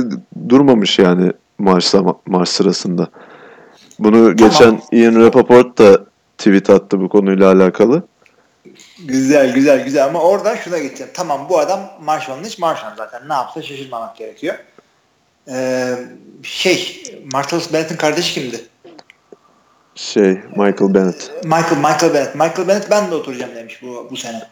durmamış 0.49 0.99
yani 0.99 1.32
maç, 1.59 1.95
maç 2.26 2.49
sırasında. 2.49 3.09
Bunu 3.99 4.16
tamam. 4.16 4.36
geçen 4.36 4.82
Ian 4.93 5.14
Rapoport 5.14 5.78
da 5.78 6.05
tweet 6.39 6.70
attı 6.70 7.01
bu 7.01 7.09
konuyla 7.09 7.53
alakalı. 7.53 8.03
Güzel 9.05 9.55
güzel 9.55 9.84
güzel 9.84 10.05
ama 10.05 10.20
oradan 10.20 10.57
şuna 10.57 10.78
geçeceğim. 10.78 11.12
Tamam 11.14 11.47
bu 11.49 11.59
adam 11.59 11.80
Marshall'ın 12.01 12.45
hiç 12.45 12.59
Marshall 12.59 12.97
zaten 12.97 13.28
ne 13.28 13.32
yapsa 13.32 13.62
şaşırmamak 13.62 14.16
gerekiyor. 14.16 14.55
Ee, 15.49 15.95
şey 16.43 17.03
Martellus 17.32 17.72
Bennett'in 17.72 17.97
kardeşi 17.97 18.34
kimdi? 18.34 18.61
Şey 19.95 20.41
Michael 20.57 20.95
Bennett. 20.95 21.45
Michael 21.45 21.76
Michael 21.76 22.14
Bennett. 22.14 22.34
Michael 22.34 22.68
Bennett 22.68 22.91
ben 22.91 23.11
de 23.11 23.14
oturacağım 23.14 23.55
demiş 23.55 23.82
bu 23.82 24.09
bu 24.11 24.16
sene. 24.16 24.43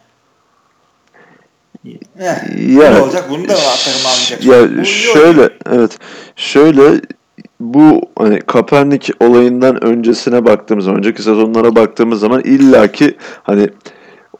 Ya, 2.19 2.91
ne 2.91 3.01
olacak? 3.01 3.25
Bunu 3.29 3.43
da 3.43 3.53
takım 3.55 4.01
almayacak? 4.05 4.45
Ya 4.45 4.85
şöyle 4.85 5.39
olacak. 5.39 5.59
evet. 5.71 5.97
Şöyle 6.35 7.01
bu 7.59 8.01
hani 8.17 8.39
Kaepernick 8.39 9.13
olayından 9.19 9.83
öncesine 9.83 10.45
baktığımız 10.45 10.85
zaman, 10.85 10.99
önceki 10.99 11.21
sezonlara 11.21 11.75
baktığımız 11.75 12.19
zaman 12.19 12.41
illaki 12.41 13.17
hani 13.43 13.69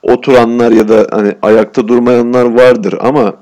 oturanlar 0.01 0.71
ya 0.71 0.87
da 0.87 1.07
hani 1.11 1.35
ayakta 1.41 1.87
durmayanlar 1.87 2.45
vardır 2.45 2.95
ama 3.01 3.33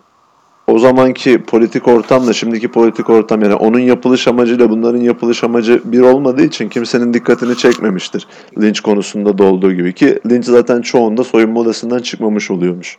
o 0.68 0.80
zamanki 0.80 1.44
politik 1.44 1.88
ortamla 1.88 2.34
şimdiki 2.34 2.68
politik 2.68 3.10
ortam 3.10 3.42
yani 3.42 3.56
onun 3.56 3.80
yapılış 3.80 4.28
amacıyla 4.28 4.70
bunların 4.70 5.02
yapılış 5.02 5.44
amacı 5.44 5.82
bir 5.86 6.00
olmadığı 6.00 6.44
için 6.44 6.70
kimsenin 6.70 7.14
dikkatini 7.14 7.58
çekmemiştir. 7.58 8.28
Lynch 8.62 8.80
konusunda 8.80 9.38
da 9.38 9.44
olduğu 9.44 9.74
gibi 9.74 9.94
ki 9.94 10.20
Lynch 10.30 10.46
zaten 10.46 10.82
çoğunda 10.82 11.24
soyunma 11.24 11.60
odasından 11.60 12.00
çıkmamış 12.00 12.52
oluyormuş. 12.52 12.98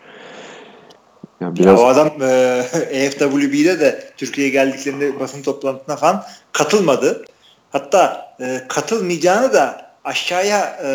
Yani 1.41 1.57
biraz... 1.57 1.81
Ya 1.81 1.87
o 1.87 1.87
adam 1.87 2.11
e, 2.23 2.63
EFWB'de 2.91 3.81
de 3.81 4.11
Türkiye'ye 4.17 4.53
geldiklerinde 4.53 5.21
basın 5.21 5.43
toplantısına 5.43 5.97
falan 5.97 6.25
katılmadı. 6.53 7.25
Hatta 7.73 8.35
e, 8.41 8.61
katılmayacağını 8.69 9.53
da 9.53 9.87
aşağıya 10.05 10.79
e, 10.85 10.89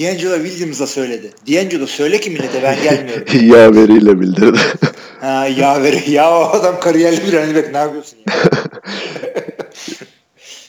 D'Angelo 0.00 0.36
Williams'a 0.36 0.86
söyledi. 0.86 1.30
D'Angelo 1.48 1.86
söyle 1.86 2.20
ki 2.20 2.30
millete 2.30 2.62
ben 2.62 2.82
gelmiyorum. 2.82 3.24
Yaveriyle 3.56 4.20
bildirdi. 4.20 4.58
ha, 5.20 5.46
yaveri. 5.46 6.10
Ya 6.10 6.30
o 6.30 6.44
adam 6.44 6.80
kariyerli 6.80 7.26
bir 7.26 7.32
running 7.32 7.56
back 7.56 7.72
ne 7.72 7.78
yapıyorsun 7.78 8.18
ya? 8.18 8.34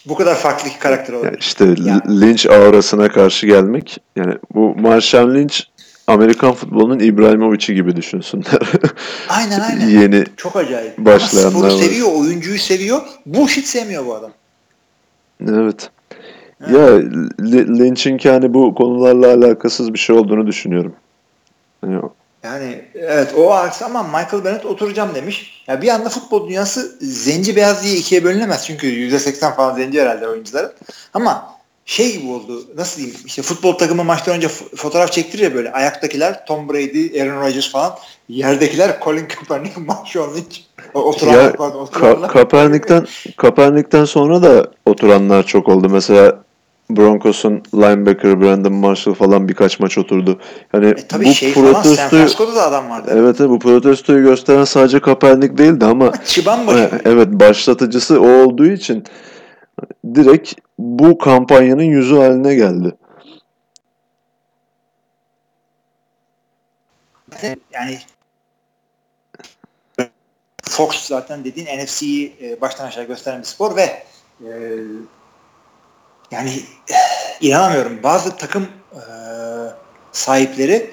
bu 0.05 0.15
kadar 0.15 0.35
farklı 0.35 0.69
bir 0.69 0.79
karakter 0.79 1.13
olabilir. 1.13 1.31
Yani 1.31 1.39
işte 1.39 1.65
yani. 1.65 2.21
Lynch 2.21 2.45
aurasına 2.45 3.09
karşı 3.09 3.47
gelmek 3.47 3.97
yani 4.15 4.33
bu 4.55 4.75
Marshall 4.75 5.33
Lynch 5.33 5.59
Amerikan 6.07 6.53
futbolunun 6.53 6.99
İbrahimovic'i 6.99 7.75
gibi 7.75 7.95
düşünsünler. 7.95 8.59
aynen 9.29 9.59
aynen. 9.59 9.89
Yeni 9.89 10.23
Çok 10.37 10.55
acayip. 10.55 10.97
Başlayanlar 10.97 11.59
Ama 11.59 11.69
sporu 11.69 11.83
seviyor, 11.83 12.07
oyuncuyu 12.19 12.59
seviyor. 12.59 13.01
Bullshit 13.25 13.65
sevmiyor 13.65 14.05
bu 14.05 14.15
adam. 14.15 14.31
Evet. 15.49 15.89
Ya 16.71 16.87
Lynch'in 17.51 18.17
hani 18.17 18.53
bu 18.53 18.75
konularla 18.75 19.33
alakasız 19.33 19.93
bir 19.93 19.99
şey 19.99 20.15
olduğunu 20.15 20.47
düşünüyorum. 20.47 20.93
Yani, 21.83 22.01
yani 22.43 22.85
evet 22.93 23.33
o 23.37 23.53
aksi 23.53 23.85
ama 23.85 24.03
Michael 24.03 24.45
Bennett 24.45 24.65
oturacağım 24.65 25.15
demiş. 25.15 25.63
Ya 25.67 25.81
bir 25.81 25.87
anda 25.87 26.09
futbol 26.09 26.49
dünyası 26.49 26.97
zenci 27.01 27.55
beyaz 27.55 27.83
diye 27.83 27.95
ikiye 27.95 28.23
bölünemez. 28.23 28.65
Çünkü 28.67 28.87
%80 28.87 29.55
falan 29.55 29.75
zenci 29.75 30.01
herhalde 30.01 30.27
oyuncuların. 30.27 30.71
Ama 31.13 31.56
şey 31.87 32.17
gibi 32.17 32.31
oldu. 32.31 32.63
Nasıl 32.77 32.97
diyeyim? 32.97 33.17
İşte 33.25 33.41
futbol 33.41 33.73
takımı 33.73 34.03
maçtan 34.03 34.35
önce 34.35 34.47
fotoğraf 34.47 35.11
çektirir 35.11 35.43
ya 35.43 35.55
böyle. 35.55 35.71
Ayaktakiler 35.71 36.45
Tom 36.45 36.69
Brady, 36.69 37.21
Aaron 37.21 37.41
Rodgers 37.41 37.71
falan. 37.71 37.95
Yerdekiler 38.29 38.99
Colin 39.03 39.27
Kaepernick, 39.27 39.77
Marshall 39.87 40.35
Lynch. 40.35 40.57
Oturanlar 40.93 41.43
ya, 41.43 41.53
pardon. 41.53 41.85
Ka- 41.85 42.27
Kaepernick'ten, 42.27 43.07
Kaepernick'ten 43.37 44.05
sonra 44.05 44.43
da 44.43 44.71
oturanlar 44.85 45.43
çok 45.43 45.69
oldu. 45.69 45.89
Mesela 45.89 46.39
Broncos'un 46.89 47.63
linebacker 47.75 48.41
Brandon 48.41 48.73
Marshall 48.73 49.13
falan 49.13 49.47
birkaç 49.47 49.79
maç 49.79 49.97
oturdu. 49.97 50.39
Yani 50.73 50.87
e, 50.87 51.07
tabii 51.07 51.25
bu 51.25 51.33
şey 51.33 51.53
protestoyu, 51.53 52.27
falan, 52.27 52.55
da 52.55 52.63
adam 52.63 52.89
vardı. 52.89 53.11
Evet, 53.15 53.39
bu 53.39 53.59
protestoyu 53.59 54.23
gösteren 54.23 54.63
sadece 54.63 54.99
Kaepernick 54.99 55.57
değildi 55.57 55.85
ama 55.85 56.11
Çıban 56.25 56.67
başı. 56.67 56.89
Evet, 57.05 57.27
başlatıcısı 57.27 58.21
o 58.21 58.27
olduğu 58.27 58.65
için 58.65 59.03
direkt 60.15 60.53
bu 60.79 61.17
kampanyanın 61.17 61.83
yüzü 61.83 62.15
haline 62.15 62.55
geldi. 62.55 62.95
Yani 67.71 67.99
Fox 70.61 71.07
zaten 71.07 71.45
dediğin 71.45 71.67
NFC'yi 71.67 72.35
e, 72.41 72.61
baştan 72.61 72.87
aşağı 72.87 73.03
gösteren 73.03 73.39
bir 73.39 73.45
spor 73.45 73.75
ve 73.75 74.03
e, 74.41 74.49
yani 76.31 76.51
inanamıyorum 77.41 78.03
bazı 78.03 78.37
takım 78.37 78.67
e, 78.93 79.01
sahipleri 80.11 80.89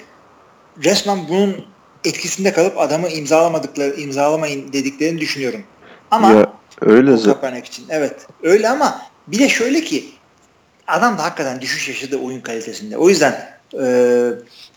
resmen 0.83 1.27
bunun 1.29 1.65
etkisinde 2.05 2.53
kalıp 2.53 2.79
adamı 2.79 3.09
imzalamadıkları 3.09 3.95
imzalamayın 3.95 4.73
dediklerini 4.73 5.19
düşünüyorum. 5.19 5.63
Ama 6.11 6.31
ya, 6.31 6.53
öyle 6.81 7.23
Kaepernick 7.23 7.67
için 7.67 7.85
evet 7.89 8.27
öyle 8.43 8.69
ama 8.69 9.01
bir 9.27 9.39
de 9.39 9.49
şöyle 9.49 9.81
ki 9.81 10.05
adam 10.87 11.17
da 11.17 11.23
hakikaten 11.23 11.61
düşüş 11.61 11.87
yaşadı 11.87 12.17
oyun 12.17 12.41
kalitesinde. 12.41 12.97
O 12.97 13.09
yüzden 13.09 13.35
e, 13.81 14.29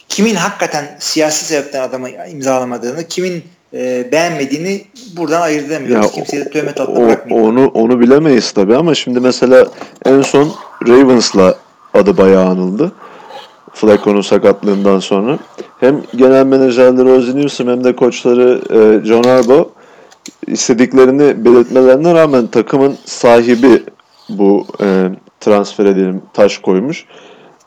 kimin 0.08 0.34
hakikaten 0.34 0.96
siyasi 0.98 1.44
sebepten 1.44 1.82
adamı 1.82 2.08
imzalamadığını, 2.10 3.08
kimin 3.08 3.44
e, 3.74 4.12
beğenmediğini 4.12 4.84
buradan 5.16 5.40
ayırt 5.40 5.66
edemiyoruz. 5.66 6.12
Kimseye 6.12 6.44
de 6.44 6.50
töhmet 6.50 6.78
bırakmıyor. 6.78 7.40
Onu, 7.40 7.66
onu 7.66 8.00
bilemeyiz 8.00 8.52
tabii 8.52 8.76
ama 8.76 8.94
şimdi 8.94 9.20
mesela 9.20 9.66
en 10.04 10.22
son 10.22 10.54
Ravens'la 10.88 11.54
adı 11.94 12.16
bayağı 12.16 12.46
anıldı. 12.46 12.92
Flacco'nun 13.72 14.20
sakatlığından 14.20 14.98
sonra. 14.98 15.38
Hem 15.80 16.02
genel 16.16 16.46
menajerleri 16.46 17.08
Ozzie 17.08 17.36
Newsome 17.36 17.72
hem 17.72 17.84
de 17.84 17.96
koçları 17.96 18.60
e, 18.70 19.06
John 19.06 19.22
Harbaugh 19.22 19.68
istediklerini 20.46 21.44
belirtmelerine 21.44 22.14
rağmen 22.14 22.46
takımın 22.46 22.96
sahibi 23.04 23.82
bu 24.28 24.66
e, 24.80 25.08
transfer 25.40 25.86
edelim 25.86 26.22
taş 26.34 26.58
koymuş. 26.58 27.06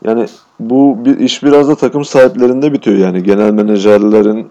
Yani 0.04 0.26
bu 0.60 1.04
bir 1.04 1.18
iş 1.18 1.42
biraz 1.42 1.68
da 1.68 1.76
takım 1.76 2.04
sahiplerinde 2.04 2.72
bitiyor 2.72 2.96
yani 2.96 3.22
genel 3.22 3.50
menajerlerin 3.50 4.50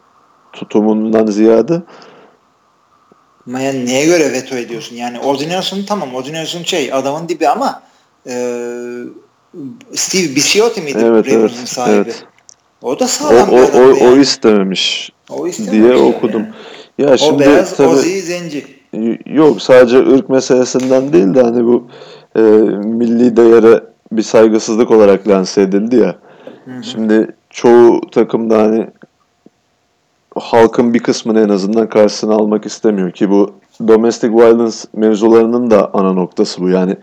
tutumundan 0.54 1.26
ziyade. 1.26 1.82
yani 3.48 3.86
neye 3.86 4.06
göre 4.06 4.34
veto 4.34 4.56
ediyorsun? 4.56 4.96
Yani 4.96 5.20
Odinelson 5.20 5.84
tamam 5.88 6.16
Odinelson 6.16 6.64
şey 6.64 6.94
adamın 6.94 7.30
dibi 7.30 7.48
ama 7.48 7.82
e, 8.28 8.34
Steve 9.94 10.36
Bisciotti 10.36 10.82
miydi? 10.82 11.04
Evet, 11.06 11.26
evet, 11.30 11.52
sahibi. 11.52 11.96
Evet. 11.96 12.26
O 12.82 13.00
da 13.00 13.08
sağlam 13.08 13.50
o, 13.50 13.56
o, 13.56 13.58
o, 13.58 13.82
yani. 13.82 14.04
o 14.04 14.18
istememiş 14.18 15.12
o 15.30 15.48
diye 15.48 15.96
okudum. 15.96 16.42
Yani. 16.42 16.54
Ya 17.02 17.18
şimdi 17.18 17.44
o 17.44 17.48
beyaz 17.48 17.78
tabii, 17.78 17.88
Ozi 17.88 18.22
Zenci. 18.22 18.66
Yok 19.26 19.62
sadece 19.62 19.98
ırk 19.98 20.30
meselesinden 20.30 21.14
değil 21.14 21.36
de 21.36 21.42
hani 21.42 21.66
bu 21.66 21.88
e, 22.36 22.42
milli 22.84 23.38
değere 23.38 23.84
bir 24.12 24.22
saygısızlık 24.22 24.92
olarak 24.92 25.28
lanse 25.28 25.62
edildi 25.62 25.96
ya. 25.96 26.16
Hı 26.66 26.72
hı. 26.72 26.84
Şimdi 26.84 27.28
çoğu 27.50 28.02
takımda 28.12 28.58
hani 28.58 28.88
halkın 30.36 30.94
bir 30.94 31.00
kısmını 31.00 31.42
en 31.42 31.50
azından 31.50 31.90
karşısına 31.90 32.34
almak 32.34 32.66
istemiyor 32.66 33.12
ki 33.12 33.30
bu 33.30 33.52
domestic 33.88 34.30
violence 34.30 34.78
mevzularının 34.94 35.72
da 35.72 35.94
ana 35.94 36.14
noktası 36.14 36.62
bu. 36.62 36.70
Yani 36.70 36.96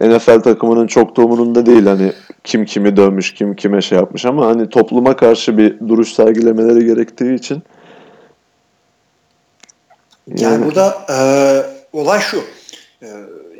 NFL 0.00 0.40
takımının 0.40 0.86
çok 0.86 1.16
da 1.16 1.22
umurunda 1.22 1.66
değil 1.66 1.86
hani 1.86 2.12
kim 2.44 2.64
kimi 2.64 2.96
dövmüş, 2.96 3.34
kim 3.34 3.54
kime 3.56 3.80
şey 3.80 3.98
yapmış 3.98 4.26
ama 4.26 4.46
hani 4.46 4.68
topluma 4.68 5.16
karşı 5.16 5.58
bir 5.58 5.88
duruş 5.88 6.12
sergilemeleri 6.12 6.86
gerektiği 6.86 7.34
için 7.34 7.62
yani, 10.36 10.64
burada 10.64 11.06
e, 11.10 11.16
olay 11.92 12.20
şu. 12.20 12.44
E, 13.02 13.06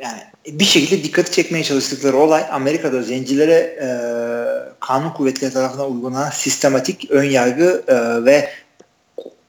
yani 0.01 0.21
bir 0.47 0.65
şekilde 0.65 1.03
dikkati 1.03 1.31
çekmeye 1.31 1.63
çalıştıkları 1.63 2.17
olay 2.17 2.45
Amerika'da 2.51 3.01
zencilere 3.01 3.77
e, 3.81 3.87
kanun 4.79 5.09
kuvvetleri 5.09 5.53
tarafından 5.53 5.91
uygulanan 5.91 6.29
sistematik 6.29 7.11
ön 7.11 7.23
yargı 7.23 7.83
e, 7.87 8.25
ve 8.25 8.49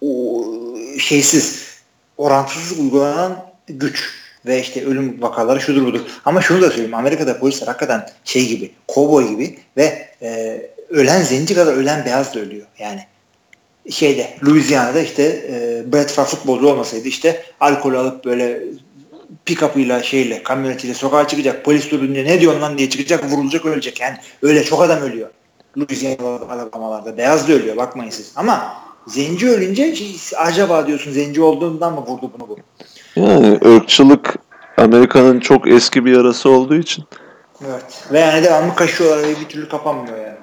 o, 0.00 0.44
şeysiz 0.98 1.66
orantısız 2.16 2.78
uygulanan 2.78 3.46
güç 3.68 4.10
ve 4.46 4.60
işte 4.60 4.86
ölüm 4.86 5.22
vakaları 5.22 5.60
şudur 5.60 5.86
budur. 5.86 6.00
Ama 6.24 6.42
şunu 6.42 6.62
da 6.62 6.68
söyleyeyim 6.70 6.94
Amerika'da 6.94 7.38
polisler 7.38 7.66
hakikaten 7.66 8.08
şey 8.24 8.48
gibi 8.48 8.70
kovboy 8.88 9.28
gibi 9.28 9.58
ve 9.76 10.08
e, 10.22 10.60
ölen 10.90 11.22
zenci 11.22 11.54
kadar 11.54 11.72
ölen 11.72 12.04
beyaz 12.04 12.34
da 12.34 12.40
ölüyor. 12.40 12.66
Yani 12.78 13.00
şeyde 13.90 14.36
Louisiana'da 14.46 15.00
işte 15.00 15.22
e, 15.22 15.92
Brett 15.92 16.10
Favre 16.10 16.28
futbolcu 16.28 16.68
olmasaydı 16.68 17.08
işte 17.08 17.42
alkol 17.60 17.94
alıp 17.94 18.24
böyle 18.24 18.62
pick-up'ıyla 19.46 20.02
şeyle 20.02 20.42
kamyonetiyle 20.42 20.94
sokağa 20.94 21.28
çıkacak 21.28 21.64
polis 21.64 21.90
durunca 21.90 22.22
ne 22.22 22.40
diyor 22.40 22.60
lan 22.60 22.78
diye 22.78 22.90
çıkacak 22.90 23.24
vurulacak 23.24 23.66
ölecek 23.66 24.00
yani 24.00 24.16
öyle 24.42 24.64
çok 24.64 24.82
adam 24.82 24.98
ölüyor. 24.98 25.30
Louisiana'da 25.78 26.50
Alabama'larda 26.50 27.18
beyaz 27.18 27.48
da 27.48 27.52
ölüyor 27.52 27.76
bakmayın 27.76 28.10
siz 28.10 28.32
ama 28.36 28.74
zenci 29.06 29.48
ölünce 29.48 29.96
şey, 29.96 30.16
acaba 30.36 30.86
diyorsun 30.86 31.12
zenci 31.12 31.42
olduğundan 31.42 31.92
mı 31.92 32.00
vurdu 32.00 32.30
bunu 32.38 32.48
bu? 32.48 32.56
Yani 33.16 33.58
ırkçılık 33.64 34.36
Amerika'nın 34.76 35.40
çok 35.40 35.68
eski 35.68 36.04
bir 36.04 36.16
yarası 36.16 36.50
olduğu 36.50 36.74
için. 36.74 37.04
Evet. 37.66 38.04
Ve 38.12 38.20
yani 38.20 38.44
devamlı 38.44 38.74
kaşıyorlar 38.74 39.28
ve 39.28 39.40
bir 39.40 39.48
türlü 39.48 39.68
kapanmıyor 39.68 40.18
yani. 40.18 40.38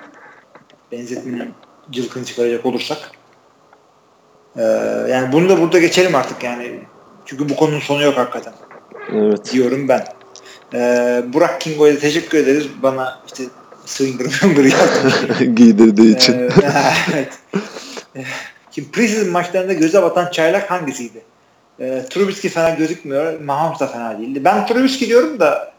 Benzetmenin 0.91 1.53
cılkını 1.91 2.25
çıkaracak 2.25 2.65
olursak. 2.65 3.11
Ee, 4.57 4.61
yani 5.09 5.31
bunu 5.31 5.49
da 5.49 5.61
burada 5.61 5.79
geçelim 5.79 6.15
artık 6.15 6.43
yani. 6.43 6.79
Çünkü 7.25 7.49
bu 7.49 7.55
konunun 7.55 7.79
sonu 7.79 8.03
yok 8.03 8.17
hakikaten. 8.17 8.53
Evet. 9.13 9.53
Diyorum 9.53 9.87
ben. 9.87 10.03
Ee, 10.73 11.23
Burak 11.33 11.61
Kingo'ya 11.61 11.99
teşekkür 11.99 12.37
ederiz. 12.37 12.67
Bana 12.83 13.19
işte 13.27 13.43
Swinger 13.85 14.25
yazmış. 14.63 15.39
Giydirdiği 15.55 16.15
için. 16.15 16.33
Ee, 16.43 16.49
evet. 18.15 18.27
Şimdi 18.71 18.91
preseason 18.91 19.31
maçlarında 19.31 19.73
göze 19.73 20.01
batan 20.01 20.31
çaylak 20.31 20.71
hangisiydi? 20.71 21.21
E, 21.79 22.05
Trubisky 22.09 22.53
fena 22.53 22.69
gözükmüyor. 22.69 23.39
Mahomes 23.39 23.79
da 23.79 23.87
fena 23.87 24.19
değildi. 24.19 24.45
Ben 24.45 24.65
Trubisky 24.65 25.09
diyorum 25.09 25.39
da 25.39 25.73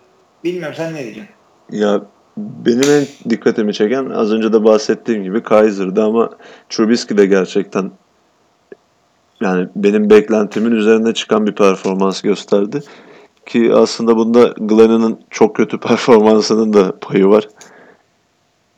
bilmiyorum 0.44 0.74
sen 0.76 0.94
ne 0.94 1.02
diyeceksin? 1.04 1.34
Ya 1.70 2.02
benim 2.36 2.90
en 2.90 3.30
dikkatimi 3.30 3.74
çeken 3.74 4.10
az 4.10 4.32
önce 4.32 4.52
de 4.52 4.64
bahsettiğim 4.64 5.22
gibi 5.22 5.42
Kaiser'dı 5.42 6.02
ama 6.02 6.30
Trubisky 6.68 7.18
de 7.18 7.26
gerçekten 7.26 7.90
yani 9.45 9.68
benim 9.76 10.11
beklentimin 10.11 10.70
üzerine 10.70 11.14
çıkan 11.14 11.47
bir 11.47 11.53
performans 11.53 12.22
gösterdi. 12.22 12.82
Ki 13.47 13.72
aslında 13.74 14.16
bunda 14.16 14.55
Glenn'ın 14.59 15.20
çok 15.30 15.57
kötü 15.57 15.78
performansının 15.80 16.72
da 16.72 16.99
payı 17.01 17.26
var. 17.26 17.49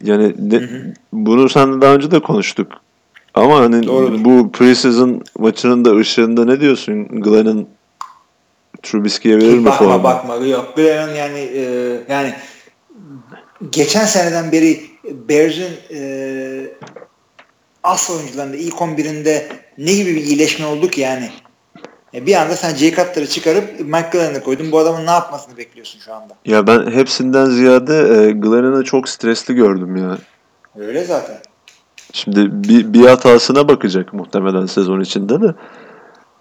Yani 0.02 0.34
ne, 0.38 0.56
hı 0.56 0.64
hı. 0.64 0.92
bunu 1.12 1.48
sen 1.48 1.80
daha 1.80 1.94
önce 1.94 2.10
de 2.10 2.20
konuştuk. 2.20 2.72
Ama 3.34 3.60
hani 3.60 3.86
Doğrudur. 3.86 4.24
bu 4.24 4.52
preseason 4.52 5.22
maçının 5.38 5.84
da 5.84 5.96
ışığında 5.96 6.44
ne 6.44 6.60
diyorsun? 6.60 7.08
Glenn'in 7.08 7.68
Trubisky'ye 8.82 9.38
verir 9.38 9.58
mi 9.58 9.70
forma? 9.70 10.04
Bakma 10.04 10.30
bakma 10.30 10.46
yok. 10.46 10.72
Glenn'in 10.76 11.14
yani 11.14 11.38
e, 11.38 11.64
yani 12.08 12.34
geçen 13.70 14.04
seneden 14.04 14.52
beri 14.52 14.80
Bears'ın 15.04 15.72
e, 15.94 16.00
as 17.82 18.10
oyuncularında 18.10 18.56
ilk 18.56 18.74
11'inde 18.74 19.42
ne 19.78 19.92
gibi 19.92 20.16
bir 20.16 20.22
iyileşme 20.22 20.66
oldu 20.66 20.88
ki 20.88 21.00
yani? 21.00 21.30
E, 22.14 22.26
bir 22.26 22.34
anda 22.34 22.56
sen 22.56 22.74
J 22.74 22.90
Cutler'ı 22.90 23.26
çıkarıp 23.26 23.80
Mike 23.80 24.08
Glenn'i 24.12 24.40
koydun. 24.40 24.72
Bu 24.72 24.78
adamın 24.78 25.06
ne 25.06 25.10
yapmasını 25.10 25.56
bekliyorsun 25.56 26.00
şu 26.00 26.14
anda? 26.14 26.34
Ya 26.44 26.66
ben 26.66 26.90
hepsinden 26.90 27.44
ziyade 27.44 27.98
e, 27.98 28.32
Glenn'i 28.32 28.84
çok 28.84 29.08
stresli 29.08 29.54
gördüm 29.54 29.96
ya. 29.96 30.18
Öyle 30.78 31.04
zaten. 31.04 31.36
Şimdi 32.12 32.68
bir, 32.68 32.92
bir 32.92 33.06
hatasına 33.06 33.68
bakacak 33.68 34.12
muhtemelen 34.12 34.66
sezon 34.66 35.00
içinde 35.00 35.40
de. 35.40 35.54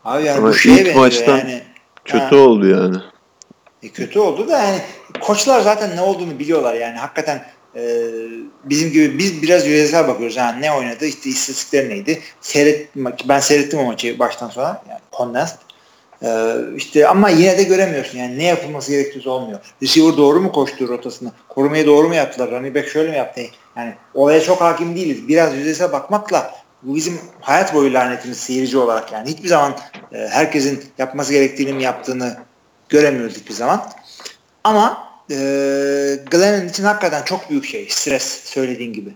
Abi 0.05 0.23
yani 0.23 0.37
Ama 0.37 0.47
bu 0.47 0.53
şeye 0.53 0.81
ilk 0.81 0.95
maçtan 0.95 1.37
yani. 1.37 1.61
kötü 2.05 2.35
ha. 2.35 2.35
oldu 2.35 2.67
yani. 2.67 2.97
E 3.83 3.89
kötü 3.89 4.19
oldu 4.19 4.47
da 4.47 4.57
yani 4.57 4.77
koçlar 5.21 5.61
zaten 5.61 5.95
ne 5.95 6.01
olduğunu 6.01 6.39
biliyorlar 6.39 6.73
yani 6.73 6.97
hakikaten 6.97 7.45
e, 7.75 7.81
bizim 8.63 8.91
gibi 8.91 9.17
biz 9.17 9.41
biraz 9.41 9.67
yüzeysel 9.67 10.07
bakıyoruz 10.07 10.35
yani 10.35 10.61
ne 10.61 10.71
oynadı 10.71 11.05
işte 11.05 11.29
istatistikleri 11.29 11.89
neydi 11.89 12.21
seyret 12.41 12.89
ben 13.25 13.39
seyrettim 13.39 13.79
o 13.79 13.85
maçı 13.85 14.19
baştan 14.19 14.49
sonra 14.49 14.83
yani 14.89 14.99
condensed 15.17 15.57
ee, 16.23 16.55
işte 16.75 17.07
ama 17.07 17.29
yine 17.29 17.57
de 17.57 17.63
göremiyorsun 17.63 18.17
yani 18.17 18.37
ne 18.37 18.43
yapılması 18.43 18.91
gerekiyorsa 18.91 19.29
olmuyor. 19.29 19.59
Receiver 19.83 20.17
doğru 20.17 20.41
mu 20.41 20.51
koştu 20.51 20.87
rotasını? 20.87 21.31
Korumayı 21.49 21.85
doğru 21.85 22.07
mu 22.07 22.15
yaptılar? 22.15 22.51
Running 22.51 22.75
back 22.75 22.87
şöyle 22.87 23.11
mi 23.11 23.17
yaptı? 23.17 23.41
Yani 23.77 23.93
olaya 24.13 24.41
çok 24.41 24.61
hakim 24.61 24.95
değiliz. 24.95 25.27
Biraz 25.27 25.55
yüzeysel 25.55 25.91
bakmakla 25.91 26.51
bu 26.83 26.95
bizim 26.95 27.19
hayat 27.41 27.73
boyu 27.73 27.93
lanetimiz 27.93 28.37
seyirci 28.37 28.77
olarak 28.77 29.11
yani. 29.11 29.29
Hiçbir 29.29 29.47
zaman 29.47 29.75
e, 30.13 30.27
herkesin 30.27 30.83
yapması 30.97 31.33
gerektiğini 31.33 31.73
mi 31.73 31.83
yaptığını 31.83 32.37
göremiyoruz 32.89 33.37
hiçbir 33.37 33.53
zaman. 33.53 33.89
Ama 34.63 35.07
e, 35.31 35.37
Glenn'in 36.31 36.69
için 36.69 36.83
hakikaten 36.83 37.23
çok 37.23 37.49
büyük 37.49 37.65
şey. 37.65 37.87
Stres 37.89 38.23
söylediğin 38.43 38.93
gibi. 38.93 39.09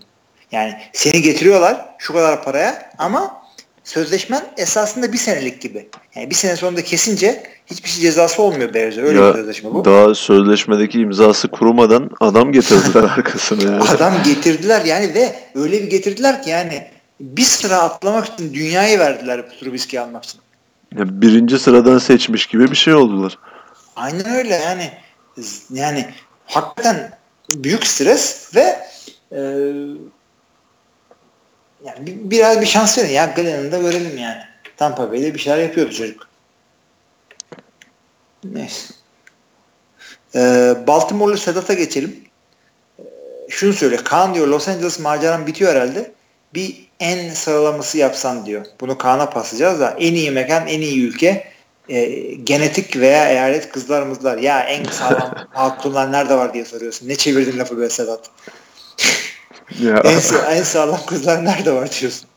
Yani 0.52 0.78
seni 0.94 1.22
getiriyorlar 1.22 1.86
şu 1.98 2.14
kadar 2.14 2.44
paraya 2.44 2.92
ama 2.98 3.42
sözleşmen 3.84 4.42
esasında 4.58 5.14
bir 5.14 5.18
senelik 5.18 5.62
gibi. 5.62 5.90
Yani 6.16 6.30
bir 6.30 6.36
sene 6.36 6.56
sonunda 6.56 6.84
kesince 6.84 7.44
hiçbir 7.68 7.90
şey 7.90 8.02
cezası 8.02 8.42
olmuyor 8.42 8.74
Bears'e. 8.74 9.02
Öyle 9.02 9.20
ya, 9.20 9.30
bir 9.30 9.34
sözleşme 9.34 9.74
bu. 9.74 9.86
Daha 9.86 10.16
sözleşmedeki 10.16 11.00
imzası 11.00 11.48
kurumadan 11.48 12.10
adam 12.20 12.52
getirdiler 12.52 13.04
arkasına 13.18 13.72
yani. 13.72 13.84
Adam 13.84 14.14
getirdiler 14.26 14.86
yani 14.86 15.14
ve 15.14 15.36
öyle 15.56 15.84
bir 15.84 15.90
getirdiler 15.90 16.44
ki 16.44 16.50
yani 16.50 16.88
bir 17.20 17.44
sıra 17.44 17.78
atlamak 17.78 18.26
için 18.26 18.54
dünyayı 18.54 19.00
verdiler 19.00 19.46
Trubisky'yi 19.60 20.02
almak 20.02 20.24
için. 20.24 20.42
Ya 20.98 21.22
birinci 21.22 21.60
sıradan 21.60 21.98
seçmiş 21.98 22.48
gibi 22.48 22.72
bir 22.72 22.76
şey 22.76 22.94
oldular. 22.94 23.38
Aynen 23.96 24.30
öyle 24.30 24.56
yani. 24.56 24.92
Yani 25.74 26.10
hakikaten 26.46 27.18
büyük 27.56 27.88
stres 27.88 28.56
ve 28.56 28.88
e, 29.32 29.40
yani 31.86 32.08
bir, 32.08 32.32
biraz 32.32 32.62
bir 32.62 32.66
şans 32.66 32.98
verin 32.98 33.10
ya. 33.10 33.26
Glenn'ı 33.26 33.72
da 33.72 33.78
görelim 33.78 34.18
yani. 34.18 34.42
Tampa 34.78 35.12
Bay'de 35.12 35.34
bir 35.34 35.40
şeyler 35.40 35.58
yapıyordu 35.58 35.94
çocuk. 35.94 36.28
Neyse. 38.44 38.94
Ee, 40.36 40.74
Baltimore'lu 40.88 41.38
Sedat'a 41.38 41.74
geçelim. 41.74 42.16
Ee, 43.00 43.04
şunu 43.50 43.74
söyle. 43.74 43.98
Kaan 43.98 44.34
diyor 44.34 44.48
Los 44.48 44.68
Angeles 44.68 45.00
maceram 45.00 45.48
bitiyor 45.48 45.72
herhalde. 45.76 46.12
Bir 46.54 46.90
en 47.00 47.30
sıralaması 47.30 47.98
yapsan 47.98 48.46
diyor. 48.46 48.66
Bunu 48.82 48.98
Kaan'a 48.98 49.30
paslayacağız 49.30 49.80
da 49.80 49.96
en 50.00 50.14
iyi 50.14 50.32
mekan, 50.32 50.68
en 50.68 50.82
iyi 50.82 51.08
ülke 51.08 51.52
e, 51.90 52.06
genetik 52.44 52.98
veya 52.98 53.30
eyalet 53.30 53.72
kızlarımızlar. 53.72 54.38
Ya 54.38 54.60
en 54.60 54.84
sağlam 54.84 55.34
hatunlar 55.50 56.12
nerede 56.12 56.36
var 56.36 56.54
diye 56.54 56.66
soruyorsun. 56.66 57.08
Ne 57.08 57.16
çevirdin 57.16 57.60
lafı 57.60 57.82
be 57.82 57.90
Sedat? 57.90 58.22
Ya. 59.80 59.98
en, 59.98 60.20
en 60.56 60.64
sağlam 60.64 61.00
kızlar 61.08 61.46
nerede 61.46 61.72
var 61.72 61.90
diyorsun. 62.02 62.30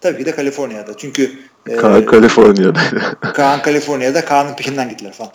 Tabii 0.00 0.18
ki 0.18 0.26
de 0.26 0.34
Kaliforniya'da. 0.34 0.96
Çünkü 0.96 1.38
e, 1.68 1.76
Kaan 1.76 2.02
e, 2.02 2.06
Kaliforniya'da. 2.06 2.80
Kaan 3.34 3.62
Kaliforniya'da 3.62 4.24
Kaan'ın 4.24 4.56
peşinden 4.56 4.88
gittiler 4.88 5.12
falan. 5.12 5.32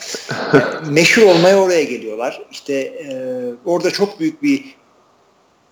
Yani 0.54 0.92
meşhur 0.92 1.22
olmaya 1.22 1.58
oraya 1.58 1.84
geliyorlar. 1.84 2.42
İşte 2.52 2.74
e, 2.74 3.12
orada 3.66 3.92
çok 3.92 4.20
büyük 4.20 4.44
bir 4.44 4.76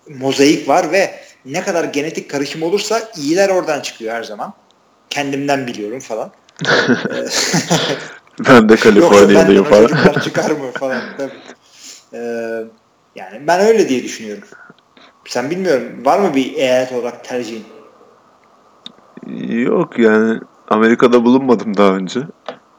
mozaik 0.08 0.68
var 0.68 0.92
ve 0.92 1.20
ne 1.44 1.62
kadar 1.62 1.84
genetik 1.84 2.30
karışım 2.30 2.62
olursa 2.62 3.10
iyiler 3.16 3.48
oradan 3.48 3.80
çıkıyor 3.80 4.14
her 4.14 4.22
zaman. 4.22 4.54
Kendimden 5.10 5.66
biliyorum 5.66 6.00
falan. 6.00 6.32
ben 8.48 8.68
de 8.68 8.76
Kaliforniya'dayım 8.76 9.64
falan. 9.64 9.82
Yoksa 9.82 10.20
çıkar 10.20 10.50
mı 10.50 10.72
falan. 10.78 11.02
Tabii. 11.18 11.32
Ee, 12.12 12.64
yani 13.16 13.46
ben 13.46 13.60
öyle 13.60 13.88
diye 13.88 14.02
düşünüyorum. 14.02 14.44
Sen 15.24 15.50
bilmiyorum. 15.50 16.04
Var 16.04 16.18
mı 16.18 16.34
bir 16.34 16.54
eyalet 16.54 16.92
olarak 16.92 17.24
tercihin? 17.24 17.64
Yok 19.50 19.98
yani 19.98 20.40
Amerika'da 20.68 21.24
bulunmadım 21.24 21.76
daha 21.76 21.96
önce. 21.96 22.20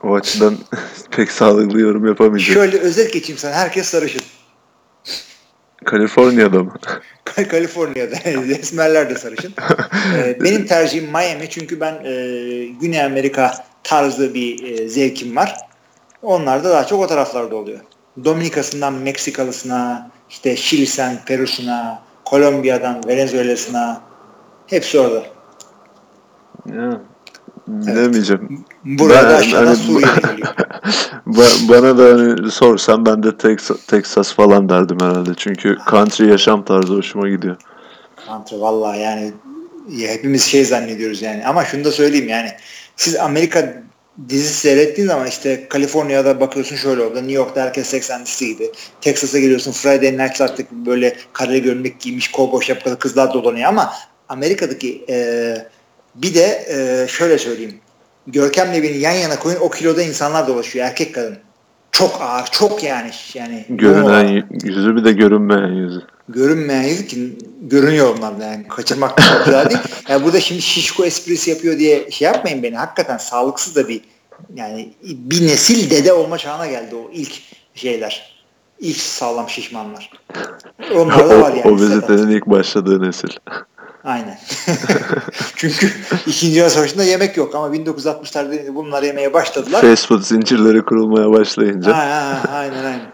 O 0.04 0.16
açıdan 0.16 0.58
pek 1.12 1.32
sağlıklı 1.32 1.82
yorum 1.82 2.08
yapamayacağım. 2.08 2.54
Şöyle 2.54 2.78
özet 2.78 3.14
geçeyim 3.14 3.40
sana. 3.40 3.54
Herkes 3.54 3.88
sarışın. 3.88 4.22
Kaliforniya'da 5.86 6.64
mı? 6.64 6.74
Kaliforniya'da. 7.50 8.16
Esmerler 8.60 9.10
de 9.10 9.16
sarışın. 9.16 9.54
ee, 10.18 10.38
benim 10.44 10.66
tercihim 10.66 11.06
Miami 11.06 11.50
çünkü 11.50 11.80
ben 11.80 11.94
e, 12.04 12.12
Güney 12.82 13.04
Amerika 13.04 13.69
tarzı 13.84 14.34
bir 14.34 14.64
e, 14.64 14.90
zevkim 14.90 15.36
var. 15.36 15.56
Onlar 16.22 16.64
da 16.64 16.70
daha 16.70 16.88
çok 16.88 17.02
o 17.02 17.08
taraflarda 17.08 17.56
oluyor. 17.56 17.80
Dominika'sından 18.24 18.94
Meksikalısına, 18.94 20.10
işte 20.30 20.56
Şili'sen 20.56 21.20
Peru'suna, 21.26 22.02
Kolombiya'dan 22.26 23.02
Venezuela'sına 23.08 24.02
hepsi 24.68 25.00
orada. 25.00 25.24
Ya, 26.66 27.02
bilemeyeceğim. 27.68 28.66
Burada 28.86 29.30
ben, 29.30 29.36
aşağıdan 29.36 29.66
hani, 29.66 29.76
Suriye'ye 29.76 30.16
geliyor. 30.32 31.52
bana 31.70 31.98
da 31.98 32.04
hani 32.04 32.52
sorsan 32.52 33.06
ben 33.06 33.24
de 33.24 33.38
Texas, 33.38 33.86
Texas 33.86 34.34
falan 34.34 34.70
derdim 34.70 34.98
herhalde. 35.02 35.30
Çünkü 35.38 35.78
country 35.90 36.30
yaşam 36.30 36.66
tarzı 36.66 36.94
hoşuma 36.94 37.30
gidiyor. 37.30 37.58
Country 38.28 38.60
vallahi 38.60 39.00
yani 39.00 39.34
ya 39.90 40.10
hepimiz 40.10 40.44
şey 40.44 40.66
zannediyoruz 40.66 41.22
yani. 41.22 41.46
Ama 41.46 41.66
şunu 41.66 41.84
da 41.84 41.92
söyleyeyim 41.92 42.30
yani. 42.30 42.50
Siz 43.00 43.16
Amerika 43.16 43.84
dizi 44.30 44.54
seyrettiğin 44.54 45.08
zaman 45.08 45.28
işte 45.28 45.68
Kaliforniya'da 45.70 46.40
bakıyorsun 46.40 46.76
şöyle 46.76 47.02
oldu. 47.02 47.16
New 47.16 47.32
York'ta 47.32 47.62
herkes 47.62 47.88
80 47.88 48.24
gibi. 48.40 48.72
Texas'a 49.02 49.40
geliyorsun 49.40 49.72
Friday 49.72 50.18
Night 50.18 50.42
artık 50.42 50.72
böyle 50.72 51.16
kareli 51.34 51.62
gömlek 51.62 52.00
giymiş 52.00 52.32
kovboy 52.32 52.62
şapkalı 52.62 53.00
kızlar 53.00 53.34
dolanıyor 53.34 53.70
ama 53.70 53.94
Amerika'daki 54.30 55.06
e, 55.10 55.18
bir 56.16 56.34
de 56.34 56.66
e, 56.70 57.08
şöyle 57.08 57.38
söyleyeyim. 57.38 57.76
Görkem'le 58.28 58.84
beni 58.84 58.98
yan 58.98 59.12
yana 59.12 59.40
koyun 59.40 59.60
o 59.60 59.70
kiloda 59.70 60.02
insanlar 60.02 60.48
dolaşıyor 60.48 60.86
erkek 60.86 61.16
kadın. 61.16 61.38
Çok 61.92 62.22
ağır, 62.22 62.46
çok 62.52 62.84
yani. 62.84 63.12
yani 63.34 63.66
Görünen 63.70 64.44
yüzü 64.64 64.96
bir 64.96 65.04
de 65.04 65.12
görünmeyen 65.12 65.74
yüzü. 65.74 66.02
Görünmeyen 66.30 66.84
yüzü 66.84 67.08
ki 67.08 67.38
görünüyor 67.62 68.16
onlar 68.18 68.34
yani. 68.42 68.68
Kaçırmak 68.68 69.18
güzel 69.46 69.70
değil. 69.70 69.80
Yani 70.10 70.24
burada 70.26 70.40
şimdi 70.40 70.62
şişko 70.62 71.06
esprisi 71.06 71.50
yapıyor 71.50 71.80
diye 71.80 72.12
şey 72.12 72.26
yapmayın 72.26 72.64
beni. 72.64 72.78
Hakikaten 72.78 73.18
sağlıksız 73.18 73.76
da 73.76 73.88
bir 73.88 74.02
yani 74.56 74.94
bir 75.04 75.48
nesil 75.48 75.90
dede 75.90 76.14
olma 76.14 76.38
çağına 76.38 76.68
geldi 76.68 76.96
o 76.96 77.12
ilk 77.14 77.32
şeyler. 77.76 78.40
İlk 78.80 78.98
sağlam 78.98 79.50
şişmanlar. 79.50 80.12
Onlar 80.96 81.30
da 81.30 81.42
var 81.42 81.54
yani. 81.54 81.72
Obezitenin 81.72 82.30
ilk 82.30 82.46
başladığı 82.46 83.02
nesil. 83.02 83.30
Aynen. 84.04 84.40
Çünkü 85.56 85.92
2. 86.28 86.52
Dünya 86.52 86.70
Savaşı'nda 86.70 87.04
yemek 87.04 87.38
yok 87.38 87.56
ama 87.56 87.76
1960'larda 87.76 88.76
bunlar 88.76 89.04
yemeye 89.04 89.34
başladılar. 89.34 89.82
Fast 89.82 90.08
food 90.08 90.22
zincirleri 90.22 90.82
kurulmaya 90.82 91.32
başlayınca. 91.32 91.98
Ha, 91.98 92.42
aynen 92.52 92.86
aynen. 92.86 93.12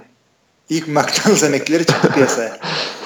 İlk 0.70 0.88
McDonald's 0.88 1.44
emeklileri 1.44 1.86
çıktı 1.86 2.12
piyasaya. 2.14 2.58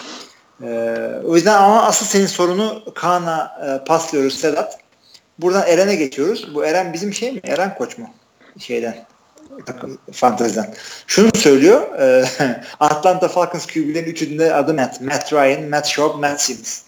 Ee, 0.64 1.12
o 1.26 1.36
yüzden 1.36 1.62
ama 1.62 1.84
asıl 1.84 2.05
senin 2.05 2.26
sorunu 2.26 2.84
Kaan'a 2.95 3.60
e, 3.66 3.86
paslıyoruz 3.86 4.39
Sedat. 4.39 4.78
Buradan 5.39 5.68
Eren'e 5.68 5.95
geçiyoruz. 5.95 6.55
Bu 6.55 6.66
Eren 6.66 6.93
bizim 6.93 7.14
şey 7.14 7.32
mi? 7.32 7.41
Eren 7.43 7.76
Koç 7.76 7.97
mu? 7.97 8.10
Şeyden. 8.60 9.05
Fanteziden. 10.12 10.74
Şunu 11.07 11.30
söylüyor. 11.36 11.99
E, 11.99 12.26
Atlanta 12.80 13.28
Falcons 13.28 13.68
QB'lerin 13.68 14.12
üçünde 14.12 14.53
adı 14.53 14.74
Matt. 14.74 15.01
Matt 15.01 15.34
Ryan, 15.34 15.64
Matt 15.64 15.88
Schaub, 15.88 16.20
Matt 16.20 16.41
Sims. 16.41 16.82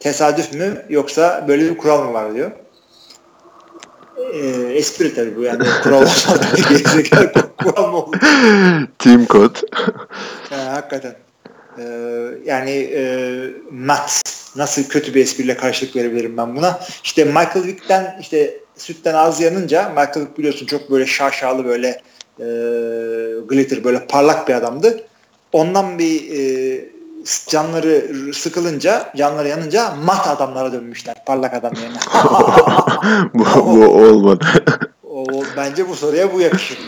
Tesadüf 0.00 0.52
mü 0.52 0.86
yoksa 0.88 1.44
böyle 1.48 1.70
bir 1.70 1.78
kural 1.78 2.04
mı 2.04 2.12
var 2.12 2.34
diyor. 2.34 2.50
E, 4.34 4.38
espri 4.74 5.14
tabii 5.14 5.36
bu 5.36 5.42
yani. 5.42 5.64
Kural 5.82 6.02
olsa 6.02 6.40
kural 7.62 7.90
mı 7.90 7.96
olur? 7.96 8.18
Team 8.98 9.26
code. 9.26 9.58
Ha, 10.50 10.72
hakikaten. 10.72 11.23
Ee, 11.78 11.84
yani 12.44 12.70
e, 12.70 13.04
Matt 13.70 14.22
nasıl 14.56 14.84
kötü 14.84 15.14
bir 15.14 15.22
espriyle 15.22 15.56
karşılık 15.56 15.96
verebilirim 15.96 16.36
ben 16.36 16.56
buna. 16.56 16.80
İşte 17.04 17.24
Michael 17.24 17.64
Vick'ten 17.64 18.18
işte 18.20 18.60
sütten 18.76 19.14
az 19.14 19.40
yanınca 19.40 19.88
Michael 19.88 20.20
Vick 20.20 20.38
biliyorsun 20.38 20.66
çok 20.66 20.90
böyle 20.90 21.06
şaşalı 21.06 21.64
böyle 21.64 21.88
e, 22.38 22.44
glitter 23.48 23.84
böyle 23.84 24.06
parlak 24.06 24.48
bir 24.48 24.54
adamdı. 24.54 25.00
Ondan 25.52 25.98
bir 25.98 26.38
e, 26.38 26.84
canları 27.48 28.04
sıkılınca, 28.34 29.12
canları 29.16 29.48
yanınca 29.48 29.94
mat 30.04 30.28
adamlara 30.28 30.72
dönmüşler. 30.72 31.14
Parlak 31.26 31.54
adam 31.54 31.72
yerine. 31.74 31.98
bu, 33.34 33.44
bu 33.66 33.86
olmadı. 33.86 34.44
o, 35.10 35.24
bence 35.56 35.88
bu 35.88 35.94
soruya 35.96 36.32
bu 36.32 36.40
yakışır. 36.40 36.78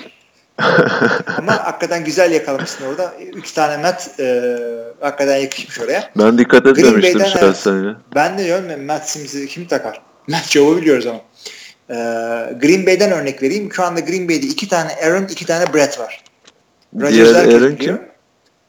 Ama 1.38 1.52
hakikaten 1.52 2.04
güzel 2.04 2.32
yakalamışsın 2.32 2.84
orada. 2.84 3.14
Üç 3.34 3.52
tane 3.52 3.76
Matt 3.76 4.20
e, 4.20 4.56
hakikaten 5.00 5.36
yakışmış 5.36 5.80
oraya. 5.80 6.10
Ben 6.18 6.38
dikkat 6.38 6.66
etmemiştim 6.66 7.26
şahsen 7.26 7.84
ya. 7.84 7.96
Ben 8.14 8.38
de 8.38 8.44
diyorum 8.44 8.84
Matt 8.84 9.08
Sims'i 9.08 9.46
kim 9.46 9.66
takar? 9.66 10.02
Matt 10.28 10.48
Joe'u 10.48 10.76
biliyoruz 10.76 11.06
ama. 11.06 11.20
E, 11.90 11.94
Green 12.60 12.86
Bay'den 12.86 13.12
örnek 13.12 13.42
vereyim. 13.42 13.72
Şu 13.72 13.84
anda 13.84 14.00
Green 14.00 14.28
Bay'de 14.28 14.46
iki 14.46 14.68
tane 14.68 14.90
Aaron, 15.04 15.24
iki 15.24 15.46
tane 15.46 15.74
Brett 15.74 15.98
var. 15.98 16.24
Diğer 16.98 17.34
Aaron 17.34 17.76
kim? 17.76 18.00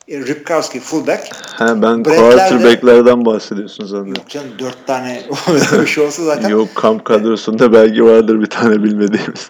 E, 0.07 0.17
Ripkowski 0.19 0.79
fullback. 0.79 1.23
He, 1.59 1.81
ben 1.81 2.03
quarterback'lerden 2.03 3.25
bahsediyorsun 3.25 3.85
zannediyorum. 3.85 4.21
Yok 4.21 4.29
canım 4.29 4.49
dört 4.59 4.87
tane 4.87 5.21
bir 5.81 5.87
şey 5.87 6.03
olsa 6.03 6.23
zaten. 6.23 6.49
Yok 6.49 6.75
kamp 6.75 7.05
kadrosunda 7.05 7.73
belki 7.73 8.05
vardır 8.05 8.41
bir 8.41 8.49
tane 8.49 8.83
bilmediğimiz. 8.83 9.49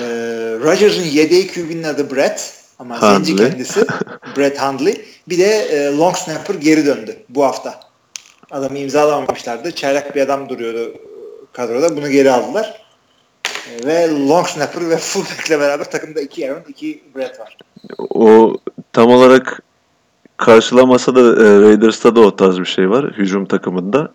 Ee, 0.00 0.41
Rodgers'ın 0.62 1.02
yedeği 1.02 1.46
QB'nin 1.48 1.82
adı 1.82 2.16
Brett 2.16 2.54
ama 2.78 2.98
zenci 2.98 3.36
kendisi 3.36 3.86
Brett 4.36 4.60
Hundley. 4.60 5.04
Bir 5.28 5.38
de 5.38 5.44
e, 5.44 5.96
long 5.96 6.16
snapper 6.16 6.54
geri 6.54 6.86
döndü 6.86 7.16
bu 7.28 7.44
hafta. 7.44 7.80
Adamı 8.50 8.78
imzalamamışlardı. 8.78 9.72
Çaylak 9.72 10.14
bir 10.14 10.20
adam 10.20 10.48
duruyordu 10.48 10.94
kadroda. 11.52 11.96
Bunu 11.96 12.10
geri 12.10 12.30
aldılar. 12.30 12.82
E, 13.46 13.86
ve 13.86 14.28
long 14.28 14.46
snapper 14.46 14.90
ve 14.90 14.96
fullback 14.96 15.46
ile 15.48 15.60
beraber 15.60 15.90
takımda 15.90 16.20
iki 16.20 16.50
Aaron, 16.50 16.62
iki 16.68 17.02
Brett 17.16 17.40
var. 17.40 17.56
O 17.98 18.56
tam 18.92 19.10
olarak 19.10 19.62
karşılamasa 20.36 21.14
da 21.14 21.20
e, 21.20 21.60
Raiders'ta 21.60 22.16
da 22.16 22.20
o 22.20 22.36
tarz 22.36 22.60
bir 22.60 22.64
şey 22.64 22.90
var 22.90 23.12
hücum 23.12 23.46
takımında. 23.46 24.12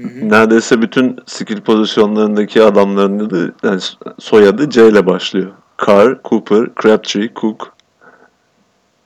Hı 0.00 0.08
hı. 0.08 0.30
Neredeyse 0.30 0.82
bütün 0.82 1.16
skill 1.26 1.60
pozisyonlarındaki 1.60 2.62
adamların 2.62 3.30
da 3.30 3.68
yani 3.68 3.80
soyadı 4.18 4.70
C 4.70 4.88
ile 4.88 5.06
başlıyor. 5.06 5.52
Carr, 5.86 6.20
Cooper, 6.24 6.70
Crabtree, 6.82 7.30
Cook. 7.36 7.76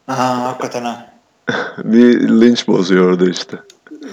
Aha 0.09 0.45
hakikaten 0.45 0.83
ha. 0.85 1.13
bir 1.85 2.29
Lynch 2.29 2.67
bozuyor 2.67 3.11
orada 3.11 3.31
işte. 3.31 3.57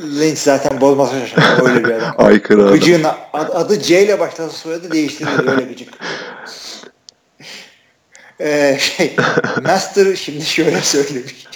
Lynch 0.03 0.37
zaten 0.37 0.81
bozmasa 0.81 1.19
şaşırır. 1.19 1.69
Öyle 1.69 1.83
bir 1.83 1.93
adam. 1.93 2.13
Aykırı 2.25 2.63
adam. 2.63 2.73
Gıcığın 2.73 3.05
adı 3.33 3.79
C 3.79 4.05
ile 4.05 4.19
başlasa 4.19 4.49
soyadı 4.49 4.91
değiştirir 4.91 5.47
öyle 5.47 5.61
gıcık. 5.61 5.89
ee, 8.39 8.77
şey, 8.79 9.15
Master 9.63 10.15
şimdi 10.15 10.45
şöyle 10.45 10.81
söylemiş. 10.81 11.47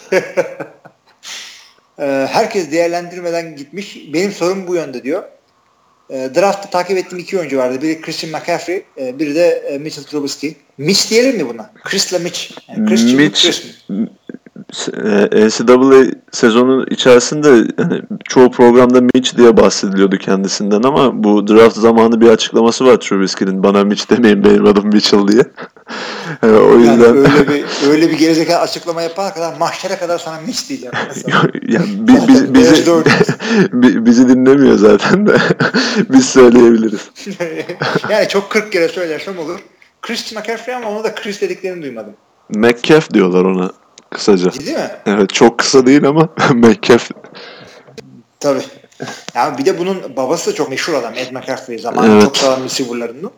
Ee, 1.99 2.27
herkes 2.31 2.71
değerlendirmeden 2.71 3.55
gitmiş. 3.55 3.97
Benim 4.13 4.31
sorum 4.31 4.67
bu 4.67 4.75
yönde 4.75 5.03
diyor. 5.03 5.23
E, 6.09 6.29
draft'ta 6.35 6.69
takip 6.69 6.97
ettiğim 6.97 7.19
iki 7.19 7.39
oyuncu 7.39 7.57
vardı. 7.57 7.81
Biri 7.81 8.01
Christian 8.01 8.31
McCaffrey, 8.31 8.83
e, 8.97 9.19
biri 9.19 9.35
de 9.35 9.47
e, 9.47 9.77
Mitchell 9.77 10.03
Trubisky. 10.03 10.55
Mitch 10.77 11.09
diyelim 11.09 11.37
mi 11.37 11.49
buna? 11.49 11.71
Chris'la 11.83 12.19
Mitch. 12.19 12.51
Yani 12.67 12.89
Chris 12.89 13.13
Mitch, 13.13 13.41
Chris 13.41 13.63
mi? 13.89 14.07
NCAA 15.31 16.05
sezonun 16.31 16.87
içerisinde 16.91 17.47
yani 17.77 18.01
çoğu 18.23 18.51
programda 18.51 19.01
Mitch 19.01 19.37
diye 19.37 19.57
bahsediliyordu 19.57 20.17
kendisinden 20.17 20.83
ama 20.83 21.23
bu 21.23 21.47
draft 21.47 21.77
zamanı 21.77 22.21
bir 22.21 22.29
açıklaması 22.29 22.85
var 22.85 22.97
Trubisky'nin 22.97 23.63
bana 23.63 23.83
Mitch 23.83 24.09
demeyin 24.09 24.43
benim 24.43 24.65
adım 24.65 24.87
Mitchell 24.87 25.27
diye. 25.27 25.43
yani 26.43 26.57
o 26.57 26.77
yüzden 26.77 26.91
yani 26.91 27.03
öyle 27.03 27.47
bir 27.47 27.65
öyle 27.89 28.09
bir 28.11 28.17
gerizekalı 28.17 28.59
açıklama 28.59 29.01
yapana 29.01 29.33
kadar 29.33 29.57
mahşere 29.57 29.95
kadar 29.97 30.17
sana 30.17 30.41
Mitch 30.41 30.69
diyeceğim. 30.69 30.93
ya 31.67 31.81
bi, 31.81 32.13
bi, 32.27 32.53
bizi, 32.53 34.05
bizi 34.05 34.29
dinlemiyor 34.29 34.77
zaten 34.77 35.27
de 35.27 35.37
biz 36.09 36.29
söyleyebiliriz. 36.29 37.09
yani 38.09 38.27
çok 38.27 38.49
40 38.49 38.71
kere 38.71 38.87
söylersem 38.87 39.39
olur. 39.39 39.59
Chris 40.01 40.33
McCaffrey 40.33 40.75
ama 40.75 40.89
onu 40.89 41.03
da 41.03 41.15
Chris 41.15 41.41
dediklerini 41.41 41.83
duymadım. 41.83 42.13
McCaff 42.49 43.13
diyorlar 43.13 43.45
ona. 43.45 43.71
Kısaca. 44.09 44.51
Ciddi 44.51 44.71
mi? 44.71 44.89
Evet 45.05 45.33
çok 45.33 45.57
kısa 45.57 45.85
değil 45.85 46.05
ama 46.05 46.29
McCaff. 46.53 47.11
Tabii. 48.39 48.61
Yani 49.35 49.57
bir 49.57 49.65
de 49.65 49.79
bunun 49.79 50.15
babası 50.15 50.51
da 50.51 50.55
çok 50.55 50.69
meşhur 50.69 50.93
adam 50.93 51.13
Ed 51.13 51.31
McCaffrey 51.31 51.79
zamanı 51.79 52.13
evet. 52.13 52.23
çok 52.23 52.37
sağlam 52.37 52.63
receiver'larından. 52.63 53.31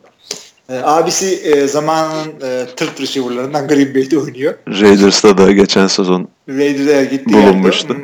E, 0.69 0.77
abisi 0.83 1.35
e, 1.35 1.67
zamanın 1.67 2.27
e, 2.41 2.65
tırt 2.75 3.01
receiver'larından 3.01 3.67
Green 3.67 3.95
Bay'de 3.95 4.19
oynuyor. 4.19 4.53
Raiders'ta 4.67 5.37
da 5.37 5.51
geçen 5.51 5.87
sezon 5.87 6.27
Raiders'a 6.49 7.03
gitti 7.03 7.33
bulunmuştu. 7.33 7.97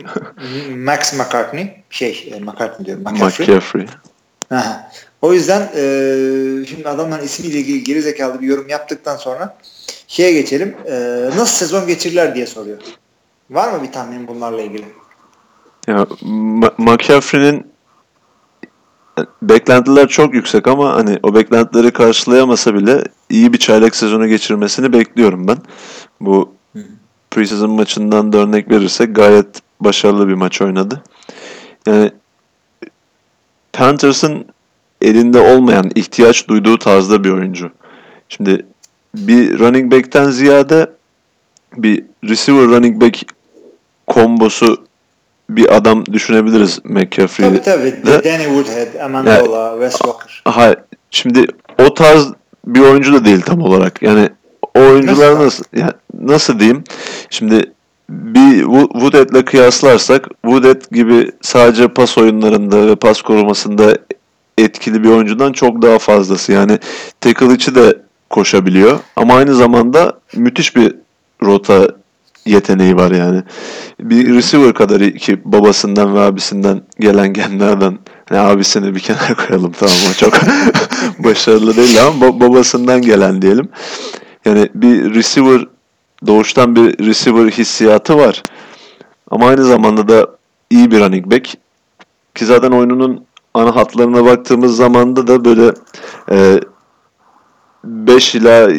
Max 0.78 1.14
McCartney 1.14 1.84
şey 1.90 2.34
e, 2.36 2.40
McCartney 2.40 2.86
diyorum 2.86 3.04
McCaffrey. 3.04 3.48
McCaffrey. 3.48 3.86
Aha. 4.52 4.92
O 5.22 5.34
yüzden 5.34 5.62
e, 5.62 6.66
şimdi 6.66 6.90
adamların 6.90 7.26
ismiyle 7.26 7.58
ilgili 7.58 7.84
geri 7.84 8.02
zekalı 8.02 8.42
bir 8.42 8.48
yorum 8.48 8.70
yaptıktan 8.70 9.18
sonra 9.18 9.58
şeye 10.08 10.32
geçelim. 10.32 10.76
E, 10.86 11.26
nasıl 11.26 11.46
sezon 11.66 11.88
geçirirler 11.88 12.36
diye 12.36 12.46
soruyor. 12.46 12.78
Var 13.50 13.72
mı 13.72 13.84
bir 13.84 13.92
tahmin 13.92 14.28
bunlarla 14.28 14.62
ilgili? 14.62 14.86
Ya 15.88 16.08
McCaffrey'nin 16.78 17.75
beklentiler 19.42 20.08
çok 20.08 20.34
yüksek 20.34 20.68
ama 20.68 20.94
hani 20.94 21.20
o 21.24 21.36
beklentileri 21.36 21.92
karşılayamasa 21.92 22.76
bile 22.76 23.04
iyi 23.30 23.54
bir 23.54 23.58
çaylak 23.58 23.96
sezonu 23.96 24.28
geçirmesini 24.28 24.94
bekliyorum 24.94 25.48
ben. 25.48 25.58
Bu 26.22 26.54
preseason 27.32 27.70
maçından 27.70 28.34
da 28.34 28.38
örnek 28.38 28.72
verirsek 28.72 29.16
gayet 29.16 29.62
başarılı 29.80 30.28
bir 30.28 30.34
maç 30.34 30.62
oynadı. 30.62 31.04
Yani 31.88 32.12
Panthers'ın 33.74 34.46
elinde 35.02 35.40
olmayan, 35.40 35.92
ihtiyaç 35.96 36.48
duyduğu 36.48 36.78
tarzda 36.78 37.24
bir 37.24 37.30
oyuncu. 37.30 37.72
Şimdi 38.30 38.66
bir 39.16 39.60
running 39.60 39.92
back'ten 39.92 40.30
ziyade 40.30 40.92
bir 41.78 42.04
receiver 42.24 42.68
running 42.68 43.02
back 43.02 43.26
kombosu 44.08 44.85
bir 45.50 45.76
adam 45.76 46.06
düşünebiliriz 46.06 46.80
McCaffrey'de. 46.84 47.62
Tabii 47.62 48.02
tabii. 48.06 48.24
Danny 48.24 48.44
Woodhead, 48.44 49.00
Amendola, 49.06 49.68
yani, 49.68 49.82
Wes 49.82 49.92
Walker. 49.92 50.42
Hayır. 50.46 50.78
Şimdi 51.12 51.48
o 51.80 51.94
tarz 51.94 52.28
bir 52.68 52.80
oyuncu 52.80 53.14
da 53.14 53.26
değil 53.26 53.42
tam 53.42 53.62
olarak. 53.62 54.02
Yani 54.02 54.30
o 54.76 54.80
oyuncular 54.80 55.32
nasıl, 55.32 55.44
nasıl, 55.44 55.64
yani 55.74 55.92
nasıl 56.22 56.60
diyeyim? 56.60 56.84
Şimdi 57.30 57.72
bir 58.10 58.62
Woodhead'le 58.94 59.46
kıyaslarsak 59.46 60.28
Woodhead 60.42 60.92
gibi 60.92 61.32
sadece 61.42 61.88
pas 61.88 62.18
oyunlarında 62.18 62.88
ve 62.88 62.96
pas 62.96 63.22
korumasında 63.22 63.98
etkili 64.58 65.04
bir 65.04 65.10
oyuncudan 65.10 65.54
çok 65.54 65.82
daha 65.82 66.00
fazlası. 66.00 66.52
Yani 66.52 66.80
tackle 67.22 67.54
içi 67.54 67.76
de 67.76 67.98
koşabiliyor 68.30 69.00
ama 69.16 69.34
aynı 69.36 69.56
zamanda 69.56 70.14
müthiş 70.36 70.76
bir 70.76 70.96
rota 71.44 71.88
yeteneği 72.46 72.96
var 72.96 73.12
yani. 73.12 73.44
Bir 74.00 74.36
receiver 74.36 74.74
kadar 74.74 75.12
ki 75.12 75.42
babasından 75.46 76.16
ve 76.16 76.20
abisinden 76.20 76.82
gelen 77.00 77.34
genlerden 77.34 78.00
yani 78.32 78.42
abisini 78.42 78.96
bir 78.96 79.00
kenara 79.00 79.36
koyalım 79.48 79.72
tamam 79.72 79.96
mı? 79.96 80.14
Çok 80.18 80.34
başarılı 81.20 81.76
değil 81.76 82.06
ama 82.06 82.40
babasından 82.40 83.02
gelen 83.02 83.42
diyelim. 83.42 83.70
Yani 84.46 84.70
bir 84.76 85.16
receiver 85.16 85.68
doğuştan 86.28 86.76
bir 86.76 87.08
receiver 87.08 87.52
hissiyatı 87.52 88.18
var. 88.18 88.44
Ama 89.32 89.48
aynı 89.48 89.64
zamanda 89.64 90.08
da 90.08 90.28
iyi 90.70 90.92
bir 90.92 91.00
running 91.00 91.32
back. 91.32 91.54
Ki 92.36 92.46
zaten 92.46 92.72
oyununun 92.72 93.26
ana 93.54 93.76
hatlarına 93.76 94.26
baktığımız 94.26 94.76
zamanda 94.76 95.28
da 95.28 95.46
böyle 95.46 95.74
e, 96.32 96.60
5 97.86 98.36
ila 98.36 98.72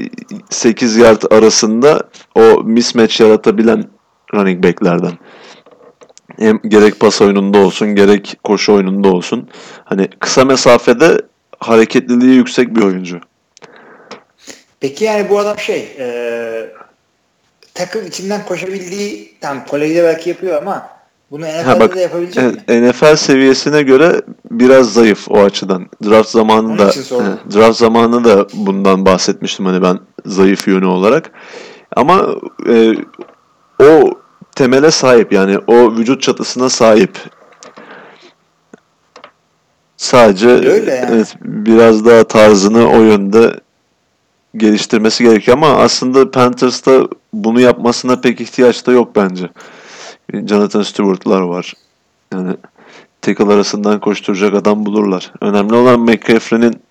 8 0.50 0.96
yard 0.96 1.22
arasında 1.30 2.00
o 2.34 2.62
mismatch 2.64 3.20
yaratabilen 3.20 3.84
running 4.34 4.64
back'lerden. 4.64 5.12
Hem 6.38 6.60
gerek 6.68 7.00
pas 7.00 7.20
oyununda 7.20 7.58
olsun 7.58 7.94
gerek 7.94 8.38
koşu 8.44 8.72
oyununda 8.72 9.08
olsun. 9.08 9.48
Hani 9.84 10.08
kısa 10.20 10.44
mesafede 10.44 11.20
hareketliliği 11.58 12.34
yüksek 12.34 12.76
bir 12.76 12.82
oyuncu. 12.82 13.20
Peki 14.80 15.04
yani 15.04 15.30
bu 15.30 15.38
adam 15.38 15.58
şey 15.58 15.96
e, 15.98 16.06
takım 17.74 18.06
içinden 18.06 18.44
koşabildiği 18.44 19.34
tam 19.40 19.66
kolejde 19.66 20.04
belki 20.04 20.28
yapıyor 20.30 20.62
ama 20.62 20.95
bunu 21.38 21.46
NFL'de 21.46 21.62
ha 21.62 21.80
bak, 21.80 21.94
de 21.94 22.00
yapabilecek 22.00 22.68
mi? 22.68 22.90
NFL 22.90 23.16
seviyesine 23.16 23.82
göre 23.82 24.22
biraz 24.50 24.92
zayıf 24.92 25.30
o 25.30 25.42
açıdan. 25.42 25.86
Draft 26.04 26.30
zamanında 26.30 26.90
draft 27.54 27.78
zamanında 27.78 28.24
da 28.24 28.46
bundan 28.54 29.06
bahsetmiştim 29.06 29.66
hani 29.66 29.82
ben 29.82 29.98
zayıf 30.26 30.68
yönü 30.68 30.86
olarak. 30.86 31.30
Ama 31.96 32.26
e, 32.68 32.94
o 33.82 34.10
temele 34.54 34.90
sahip 34.90 35.32
yani 35.32 35.58
o 35.66 35.92
vücut 35.96 36.22
çatısına 36.22 36.68
sahip. 36.68 37.18
Sadece 39.96 40.48
Öyle 40.48 40.94
yani. 40.94 41.10
evet, 41.12 41.36
biraz 41.40 42.04
daha 42.04 42.24
tarzını 42.24 42.90
o 42.90 43.00
yönde 43.02 43.60
geliştirmesi 44.56 45.24
gerekiyor 45.24 45.56
ama 45.56 45.68
aslında 45.68 46.30
Panthers'ta 46.30 47.08
bunu 47.32 47.60
yapmasına 47.60 48.20
pek 48.20 48.40
ihtiyaç 48.40 48.86
da 48.86 48.92
yok 48.92 49.16
bence. 49.16 49.50
Jonathan 50.32 50.82
Stewart'lar 50.82 51.40
var. 51.40 51.72
Yani 52.32 52.56
tackle 53.22 53.54
arasından 53.54 54.00
koşturacak 54.00 54.54
adam 54.54 54.86
bulurlar. 54.86 55.32
Önemli 55.40 55.74
olan 55.74 56.00
McCaffrey'nin 56.00 56.82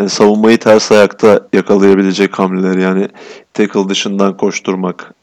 yani 0.00 0.10
savunmayı 0.10 0.58
ters 0.58 0.92
ayakta 0.92 1.40
yakalayabilecek 1.52 2.38
hamleler 2.38 2.78
yani 2.78 3.08
tackle 3.54 3.88
dışından 3.88 4.36
koşturmak. 4.36 5.14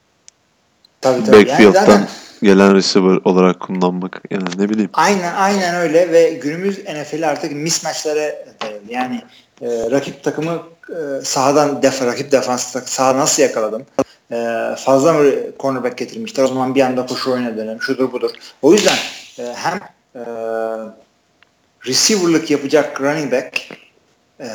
Tabii, 1.02 1.24
tabii. 1.24 1.36
Backfield'dan 1.36 1.80
yani 1.80 1.86
zaten, 1.86 2.08
gelen 2.42 2.76
receiver 2.76 3.20
olarak 3.26 3.60
kullanmak. 3.60 4.22
Yani 4.32 4.44
ne 4.58 4.70
bileyim. 4.70 4.90
Aynen 4.94 5.34
aynen 5.34 5.76
öyle 5.76 6.12
ve 6.12 6.30
günümüz 6.30 6.80
NFL 6.80 7.30
artık 7.30 7.52
mismatchlere 7.52 8.46
yani 8.90 9.22
e, 9.62 9.68
rakip 9.92 10.24
takımı 10.24 10.64
e, 10.90 11.22
sahadan 11.24 11.82
def 11.82 12.02
rakip 12.02 12.32
defans 12.32 12.76
saha 12.86 13.18
nasıl 13.18 13.44
yakaladım? 13.44 13.86
E, 14.32 14.36
fazla 14.78 15.14
mı 15.14 15.32
cornerback 15.60 15.98
getirmişler? 15.98 16.44
O 16.44 16.48
zaman 16.48 16.76
bir 16.76 16.82
anda 16.82 17.06
koşu 17.06 17.32
oyuna 17.32 17.58
dönelim. 17.58 17.82
Şudur 17.82 18.12
budur. 18.12 18.32
O 18.62 18.74
yüzden 18.74 18.98
e, 19.40 19.54
hem 19.56 19.80
e, 20.16 20.24
receiver'lık 21.88 22.52
yapacak 22.52 23.02
running 23.02 23.32
back 23.32 23.70
e, 24.40 24.48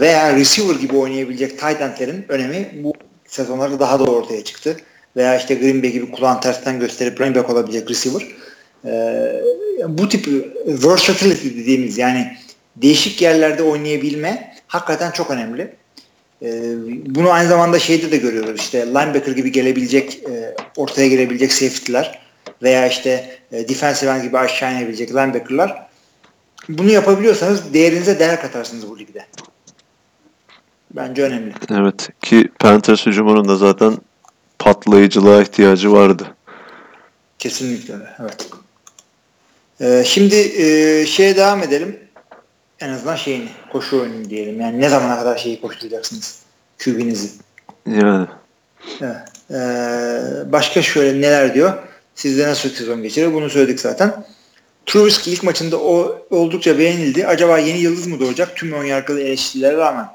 veya 0.00 0.36
receiver 0.36 0.74
gibi 0.74 0.96
oynayabilecek 0.96 1.50
tight 1.50 1.80
endlerin 1.80 2.24
önemi 2.28 2.70
bu 2.84 2.92
sezonlarda 3.26 3.80
daha 3.80 3.98
da 3.98 4.04
ortaya 4.04 4.44
çıktı. 4.44 4.76
Veya 5.16 5.36
işte 5.38 5.54
Green 5.54 5.82
Bay 5.82 5.90
gibi 5.90 6.10
kulağın 6.10 6.40
tersten 6.40 6.80
gösterip 6.80 7.20
running 7.20 7.36
back 7.36 7.50
olabilecek 7.50 7.90
receiver. 7.90 8.22
E, 8.84 9.32
bu 9.88 10.08
tip 10.08 10.28
versatility 10.66 11.48
dediğimiz 11.48 11.98
yani 11.98 12.36
değişik 12.76 13.22
yerlerde 13.22 13.62
oynayabilme 13.62 14.54
hakikaten 14.66 15.10
çok 15.10 15.30
önemli. 15.30 15.76
E, 16.42 16.74
bunu 17.06 17.30
aynı 17.30 17.48
zamanda 17.48 17.78
şeyde 17.78 18.10
de 18.10 18.16
görüyoruz 18.16 18.60
işte 18.60 18.86
linebacker 18.86 19.32
gibi 19.32 19.52
gelebilecek 19.52 20.22
e, 20.30 20.54
ortaya 20.76 21.08
gelebilecek 21.08 21.52
safety'ler 21.52 22.20
veya 22.62 22.86
işte 22.86 23.38
e, 23.52 23.68
defensive 23.68 24.10
end 24.10 24.22
gibi 24.22 24.38
aşağı 24.38 24.72
inebilecek 24.72 25.10
linebacker'lar 25.10 25.86
bunu 26.68 26.90
yapabiliyorsanız 26.90 27.74
değerinize 27.74 28.18
değer 28.18 28.40
katarsınız 28.40 28.88
bu 28.90 28.98
ligde. 28.98 29.26
Bence 30.90 31.22
önemli. 31.22 31.52
Evet 31.70 32.08
ki 32.22 32.48
Panthers 32.58 33.06
hücumunun 33.06 33.48
da 33.48 33.56
zaten 33.56 33.96
patlayıcılığa 34.58 35.42
ihtiyacı 35.42 35.92
vardı. 35.92 36.36
Kesinlikle 37.38 37.94
evet. 38.20 38.48
Ee, 39.80 40.02
şimdi 40.06 40.36
e, 40.36 41.06
şeye 41.06 41.36
devam 41.36 41.62
edelim 41.62 41.98
en 42.80 42.88
azından 42.88 43.16
şeyini 43.16 43.48
koşu 43.72 44.00
oyunu 44.00 44.30
diyelim. 44.30 44.60
Yani 44.60 44.80
ne 44.80 44.88
zamana 44.88 45.18
kadar 45.18 45.36
şeyi 45.36 45.60
koşturacaksınız 45.60 46.42
QB'nizi. 46.84 47.28
Yani. 47.86 48.26
Evet. 49.00 49.16
Ee, 49.50 50.52
başka 50.52 50.82
şöyle 50.82 51.20
neler 51.20 51.54
diyor? 51.54 51.72
Sizde 52.14 52.48
nasıl 52.48 52.68
sezon 52.68 53.02
geçirir? 53.02 53.34
Bunu 53.34 53.50
söyledik 53.50 53.80
zaten. 53.80 54.24
Trubisky 54.86 55.36
ilk 55.36 55.42
maçında 55.42 55.80
o 55.80 56.26
oldukça 56.30 56.78
beğenildi. 56.78 57.26
Acaba 57.26 57.58
yeni 57.58 57.78
yıldız 57.78 58.06
mı 58.06 58.20
doğacak? 58.20 58.56
Tüm 58.56 58.72
ön 58.72 58.84
yargılı 58.84 59.20
eleştirilere 59.20 59.76
rağmen. 59.76 60.06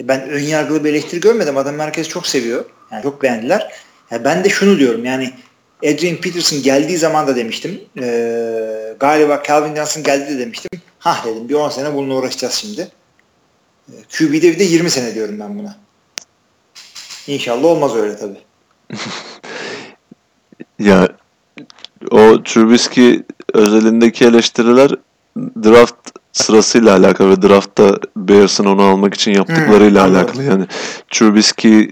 Ben 0.00 0.28
ön 0.28 0.42
yargılı 0.42 0.84
bir 0.84 0.90
eleştiri 0.90 1.20
görmedim. 1.20 1.56
Adam 1.56 1.78
herkes 1.78 2.08
çok 2.08 2.26
seviyor. 2.26 2.64
Yani 2.92 3.02
çok 3.02 3.22
beğendiler. 3.22 3.72
Yani 4.10 4.24
ben 4.24 4.44
de 4.44 4.48
şunu 4.48 4.78
diyorum. 4.78 5.04
Yani 5.04 5.32
Adrian 5.82 6.16
Peterson 6.16 6.62
geldiği 6.62 6.98
zaman 6.98 7.26
da 7.26 7.36
demiştim. 7.36 7.80
Ee, 8.00 8.94
galiba 9.00 9.42
Calvin 9.48 9.76
Johnson 9.76 10.02
geldi 10.02 10.34
de 10.34 10.38
demiştim. 10.38 10.70
Ha 10.98 11.22
dedim 11.26 11.48
bir 11.48 11.54
10 11.54 11.68
sene 11.68 11.94
bununla 11.94 12.14
uğraşacağız 12.14 12.54
şimdi. 12.54 12.88
Ee, 13.88 13.92
QB'de 14.18 14.42
bir 14.52 14.58
de 14.58 14.64
20 14.64 14.90
sene 14.90 15.14
diyorum 15.14 15.40
ben 15.40 15.58
buna. 15.58 15.76
İnşallah 17.26 17.64
olmaz 17.64 17.96
öyle 17.96 18.16
tabi. 18.16 18.38
ya 20.78 21.08
o 22.10 22.42
Trubisky 22.42 23.22
özelindeki 23.54 24.24
eleştiriler 24.24 24.90
draft 25.36 26.10
sırasıyla 26.32 26.96
alakalı 26.96 27.30
ve 27.30 27.42
draftta 27.42 27.98
Bears'ın 28.16 28.64
onu 28.64 28.82
almak 28.82 29.14
için 29.14 29.32
yaptıklarıyla 29.32 30.06
hmm, 30.06 30.14
alakalı. 30.14 30.42
Yani 30.42 30.66
Trubisky 31.10 31.90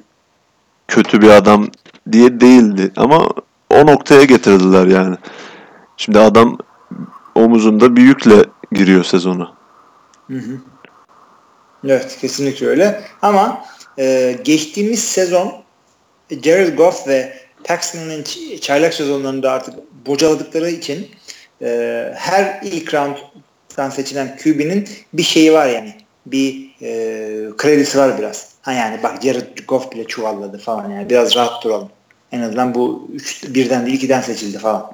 kötü 0.89 1.23
bir 1.23 1.31
adam 1.31 1.69
diye 2.13 2.41
değildi 2.41 2.93
ama 2.97 3.29
o 3.71 3.87
noktaya 3.87 4.25
getirdiler 4.25 4.87
yani. 4.87 5.17
Şimdi 5.97 6.19
adam 6.19 6.59
omuzunda 7.35 7.97
bir 7.97 8.03
yükle 8.03 8.45
giriyor 8.73 9.05
sezonu. 9.05 9.55
Hı 10.27 10.37
hı. 10.37 10.59
Evet 11.85 12.19
kesinlikle 12.21 12.67
öyle. 12.67 13.03
Ama 13.23 13.65
e, 13.99 14.37
geçtiğimiz 14.45 15.05
sezon 15.05 15.53
Jared 16.43 16.77
Goff 16.77 17.09
ve 17.09 17.33
Paxton'ın 17.65 18.25
çaylak 18.61 18.95
sezonlarında 18.95 19.53
artık 19.53 19.75
bocaladıkları 20.07 20.71
için 20.71 21.09
e, 21.63 22.13
her 22.17 22.61
ilk 22.63 22.95
rounddan 22.95 23.91
seçilen 23.91 24.37
QB'nin 24.37 24.89
bir 25.13 25.23
şeyi 25.23 25.53
var 25.53 25.67
yani. 25.67 25.95
Bir 26.27 26.75
e, 26.83 27.57
kredisi 27.57 27.99
var 27.99 28.19
biraz. 28.19 28.51
Ha 28.63 28.73
yani 28.73 29.03
bak 29.03 29.23
Jared 29.23 29.59
Goff 29.69 29.93
bile 29.93 30.05
çuvalladı 30.05 30.59
falan 30.59 30.91
yani. 30.91 31.11
Biraz 31.11 31.37
rahat 31.37 31.65
duralım. 31.65 31.89
En 32.33 32.41
azından 32.41 32.75
bu 32.75 33.09
üç, 33.13 33.45
birden 33.49 33.87
değil 33.87 33.97
ikiden 33.97 34.21
seçildi 34.21 34.59
falan. 34.59 34.93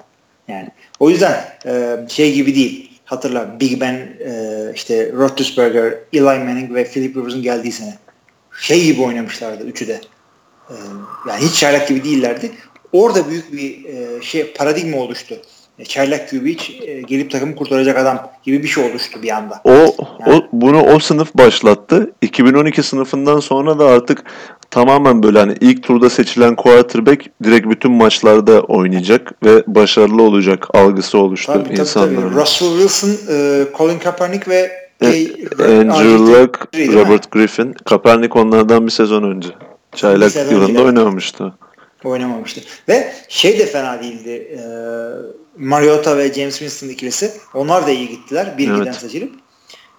Yani 0.49 0.69
o 1.01 1.11
yüzden 1.11 1.45
e, 1.67 1.97
şey 2.09 2.35
gibi 2.35 2.55
değil. 2.55 2.91
Hatırla 3.05 3.61
Big 3.61 3.81
Ben 3.81 3.95
e, 3.95 4.73
işte 4.75 5.13
Roethlisberger, 5.13 5.95
Eli 6.13 6.23
Manning 6.23 6.75
ve 6.75 6.85
Philip 6.85 7.17
Rivers'ın 7.17 7.43
geldiği 7.43 7.73
sene. 7.73 7.95
Şey 8.61 8.85
gibi 8.85 9.03
oynamışlardı 9.03 9.65
üçü 9.65 9.89
de. 9.89 10.01
E, 10.71 10.75
yani 11.29 11.45
hiç 11.45 11.55
çaylak 11.55 11.89
gibi 11.89 12.05
değillerdi. 12.05 12.53
Orada 12.93 13.31
büyük 13.31 13.53
bir 13.53 13.85
e, 13.85 14.23
şey 14.23 14.53
paradigma 14.53 14.99
oluştu. 14.99 15.43
E, 15.79 15.85
çaylak 15.85 16.33
hiç 16.33 16.81
e, 16.87 17.03
gelip 17.03 17.31
takımı 17.31 17.57
kurtaracak 17.57 17.99
adam 17.99 18.31
gibi 18.43 18.63
bir 18.63 18.69
şey 18.69 18.91
oluştu 18.91 19.23
bir 19.23 19.31
anda. 19.31 19.61
O, 19.65 19.71
yani, 19.71 19.93
o 20.27 20.47
bunu 20.53 20.83
o 20.83 20.99
sınıf 20.99 21.35
başlattı. 21.35 22.11
2012 22.23 22.83
sınıfından 22.83 23.41
sonra 23.41 23.79
da 23.79 23.87
artık 23.87 24.25
tamamen 24.71 25.23
böyle 25.23 25.39
hani 25.39 25.55
ilk 25.61 25.83
turda 25.83 26.11
seçilen 26.11 26.57
quarterback 26.57 27.27
direkt 27.45 27.69
bütün 27.69 27.93
maçlarda 27.93 28.61
oynayacak 28.61 29.45
ve 29.45 29.65
başarılı 29.67 30.23
olacak 30.23 30.67
algısı 30.75 31.19
oluştu 31.19 31.53
tabii, 31.53 31.81
insanların. 31.81 32.15
Tabii, 32.15 32.29
tabii. 32.31 32.41
Russell 32.41 32.69
Wilson, 32.69 33.35
e, 33.35 33.65
Colin 33.79 33.99
Kaepernick 33.99 34.51
ve 34.51 34.71
e, 35.01 35.07
Andrew 35.61 36.19
Luck, 36.19 36.69
Robert 36.95 37.31
Griffin. 37.31 37.73
Kaepernick 37.73 38.37
onlardan 38.37 38.87
bir 38.87 38.93
sezon 38.93 39.23
önce. 39.23 39.49
Çaylak 39.95 40.53
yılında 40.53 40.83
oynamamıştı. 40.83 41.53
Oynamamıştı. 42.07 42.61
Ve 42.89 43.13
şey 43.29 43.59
de 43.59 43.67
fena 43.67 44.03
değildi. 44.03 44.31
E, 44.31 44.61
Mariota 45.59 46.19
ve 46.19 46.33
James 46.33 46.59
Winston 46.59 46.89
ikilisi. 46.89 47.33
Onlar 47.55 47.87
da 47.87 47.91
iyi 47.91 48.09
gittiler. 48.09 48.59
Bir 48.59 48.71
evet. 48.71 48.95
seçilip. 48.95 49.33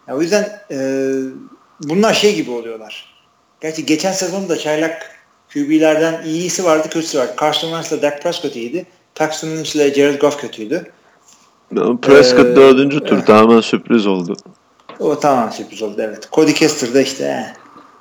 Yani 0.08 0.18
o 0.18 0.22
yüzden 0.22 0.62
e, 0.72 1.10
bunlar 1.82 2.14
şey 2.14 2.36
gibi 2.36 2.51
oluyorlar 2.51 3.18
Gerçi 3.62 3.86
geçen 3.86 4.12
sezon 4.12 4.49
da 4.49 4.58
çaylak 4.58 5.18
QB'lerden 5.53 6.24
iyisi 6.26 6.66
vardı 6.66 6.89
kötüsü 6.89 7.20
vardı. 7.20 7.34
Carson 7.41 7.68
Wentz 7.68 7.91
ile 7.91 8.01
Dak 8.01 8.24
Prescott 8.24 8.55
iyiydi. 8.55 8.86
Paxton 9.16 9.47
Lynch 9.47 9.76
ile 9.76 9.93
Jared 9.93 10.22
Goff 10.22 10.41
kötüydü. 10.41 10.91
Prescott 12.01 12.45
ee, 12.45 12.55
dördüncü 12.55 13.03
tur 13.03 13.26
tamamen 13.26 13.62
sürpriz 13.62 14.08
oldu. 14.08 14.36
O 14.99 15.20
tamamen 15.20 15.51
sürpriz 15.51 15.82
oldu 15.82 15.95
evet. 15.99 16.30
Cody 16.32 16.53
Kester 16.53 16.93
de 16.93 17.03
işte 17.03 17.26
he, 17.26 17.53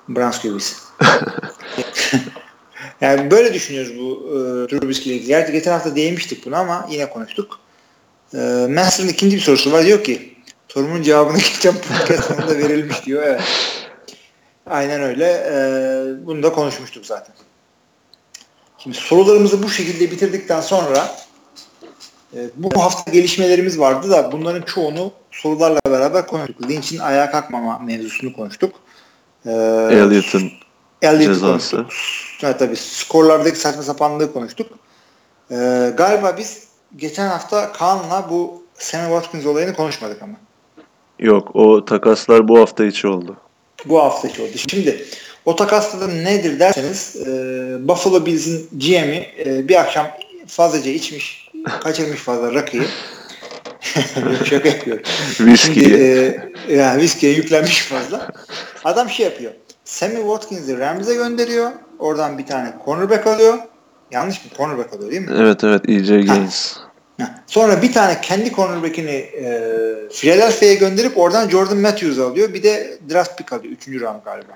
Browns 0.08 0.42
QB'si. 0.42 0.76
yani 3.00 3.30
böyle 3.30 3.54
düşünüyoruz 3.54 3.98
bu 3.98 4.26
e, 4.28 4.36
Trubisky 4.68 5.16
ile 5.16 5.22
ilgili. 5.22 5.52
Geçen 5.52 5.72
hafta 5.72 5.96
değinmiştik 5.96 6.46
buna 6.46 6.58
ama 6.58 6.88
yine 6.90 7.10
konuştuk. 7.10 7.60
E, 8.34 8.38
Master'ın 8.70 9.08
ikinci 9.08 9.36
bir 9.36 9.42
sorusu 9.42 9.72
var. 9.72 9.86
Diyor 9.86 10.04
ki 10.04 10.34
sorumun 10.68 11.02
cevabını 11.02 11.38
geçen 11.54 11.74
podcast 11.74 12.24
sonunda 12.24 12.58
verilmiş 12.58 13.06
diyor. 13.06 13.22
Evet. 13.22 13.40
Aynen 14.70 15.02
öyle. 15.02 15.24
Ee, 15.24 16.26
bunu 16.26 16.42
da 16.42 16.52
konuşmuştuk 16.52 17.06
zaten. 17.06 17.34
Şimdi 18.78 18.96
sorularımızı 18.96 19.62
bu 19.62 19.70
şekilde 19.70 20.10
bitirdikten 20.10 20.60
sonra 20.60 21.16
e, 22.34 22.38
bu 22.56 22.82
hafta 22.82 23.10
gelişmelerimiz 23.10 23.78
vardı 23.78 24.10
da 24.10 24.32
bunların 24.32 24.62
çoğunu 24.62 25.12
sorularla 25.30 25.80
beraber 25.90 26.26
konuştuk. 26.26 26.68
Lynch'in 26.68 26.98
ayağa 26.98 27.30
kalkmama 27.30 27.78
mevzusunu 27.78 28.32
konuştuk. 28.32 28.74
Ee, 29.46 29.50
Elliott'ın 31.02 31.32
cezası. 31.32 31.76
Konuştuk. 31.76 32.44
Evet 32.44 32.58
tabii 32.58 32.76
skorlardaki 32.76 33.58
saçma 33.58 33.82
sapanlığı 33.82 34.32
konuştuk. 34.32 34.66
Ee, 35.50 35.92
galiba 35.96 36.34
biz 36.38 36.64
geçen 36.96 37.28
hafta 37.28 37.72
Kaan'la 37.72 38.26
bu 38.30 38.62
Sammy 38.74 39.08
Watkins 39.08 39.46
olayını 39.46 39.74
konuşmadık 39.74 40.22
ama. 40.22 40.34
Yok 41.18 41.56
o 41.56 41.84
takaslar 41.84 42.48
bu 42.48 42.60
hafta 42.60 42.84
içi 42.84 43.08
oldu 43.08 43.36
bu 43.84 44.02
haftaki 44.02 44.42
oldu. 44.42 44.50
Şimdi 44.70 45.04
o 45.44 45.56
takasta 45.56 46.00
da 46.00 46.08
nedir 46.08 46.60
derseniz 46.60 47.16
e, 47.16 47.88
Buffalo 47.88 48.26
Bills'in 48.26 48.68
GM'i 48.72 49.26
e, 49.46 49.68
bir 49.68 49.80
akşam 49.80 50.06
fazlaca 50.46 50.90
içmiş, 50.90 51.50
kaçırmış 51.80 52.20
fazla 52.20 52.54
rakıyı. 52.54 52.86
Şaka 54.44 54.68
yapıyor. 54.68 54.98
Viskiye. 55.40 55.98
E, 56.68 56.74
yani 56.74 57.02
viskiye 57.02 57.32
yüklenmiş 57.32 57.80
fazla. 57.80 58.28
Adam 58.84 59.10
şey 59.10 59.26
yapıyor. 59.26 59.52
Sammy 59.86 60.16
Watkins'i 60.16 60.78
Rams'e 60.78 61.14
gönderiyor. 61.14 61.70
Oradan 61.98 62.38
bir 62.38 62.46
tane 62.46 62.74
cornerback 62.84 63.26
alıyor. 63.26 63.58
Yanlış 64.10 64.44
mı? 64.44 64.50
Cornerback 64.56 64.92
alıyor 64.94 65.10
değil 65.10 65.22
mi? 65.22 65.34
Evet 65.38 65.64
evet 65.64 65.88
EJ 65.88 66.08
Gaines. 66.08 66.76
Sonra 67.46 67.82
bir 67.82 67.92
tane 67.92 68.20
kendi 68.20 68.52
cornerback'ini 68.52 69.10
e, 69.10 69.48
Philadelphia'ya 70.12 70.74
gönderip 70.74 71.18
oradan 71.18 71.48
Jordan 71.48 71.78
Matthews 71.78 72.18
alıyor. 72.18 72.54
Bir 72.54 72.62
de 72.62 72.98
draft 73.10 73.38
pick 73.38 73.52
alıyor. 73.52 73.72
Üçüncü 73.72 74.00
round 74.00 74.24
galiba. 74.24 74.52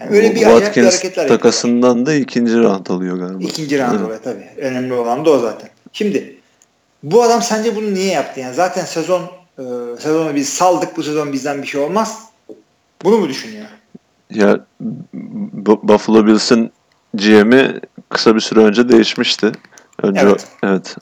Yani 0.00 0.16
öyle 0.16 0.34
bir 0.34 0.40
Watkins 0.40 0.76
bir 0.76 0.84
hareketler 0.84 1.28
takasından 1.28 1.88
yapıyor. 1.88 2.06
da 2.06 2.14
ikinci 2.14 2.58
round 2.58 2.86
alıyor 2.86 3.16
galiba. 3.16 3.42
İkinci 3.42 3.78
round 3.78 4.00
alıyor 4.00 4.20
tabii. 4.24 4.46
Önemli 4.56 4.94
olan 4.94 5.24
da 5.24 5.30
o 5.30 5.38
zaten. 5.38 5.70
Şimdi 5.92 6.36
bu 7.02 7.22
adam 7.22 7.42
sence 7.42 7.76
bunu 7.76 7.94
niye 7.94 8.12
yaptı? 8.12 8.40
Yani 8.40 8.54
zaten 8.54 8.84
sezon 8.84 9.22
e, 9.58 9.62
sezonu 9.98 10.34
biz 10.34 10.48
saldık. 10.48 10.96
Bu 10.96 11.02
sezon 11.02 11.32
bizden 11.32 11.62
bir 11.62 11.66
şey 11.66 11.80
olmaz. 11.80 12.24
Bunu 13.04 13.18
mu 13.18 13.28
düşünüyor? 13.28 13.66
Ya 14.30 14.66
Buffalo 15.82 16.26
Bills'in 16.26 16.72
GM'i 17.14 17.80
kısa 18.08 18.34
bir 18.34 18.40
süre 18.40 18.60
önce 18.60 18.88
değişmişti. 18.88 19.52
Önce 20.02 20.20
evet. 20.20 20.48
evet 20.62 20.96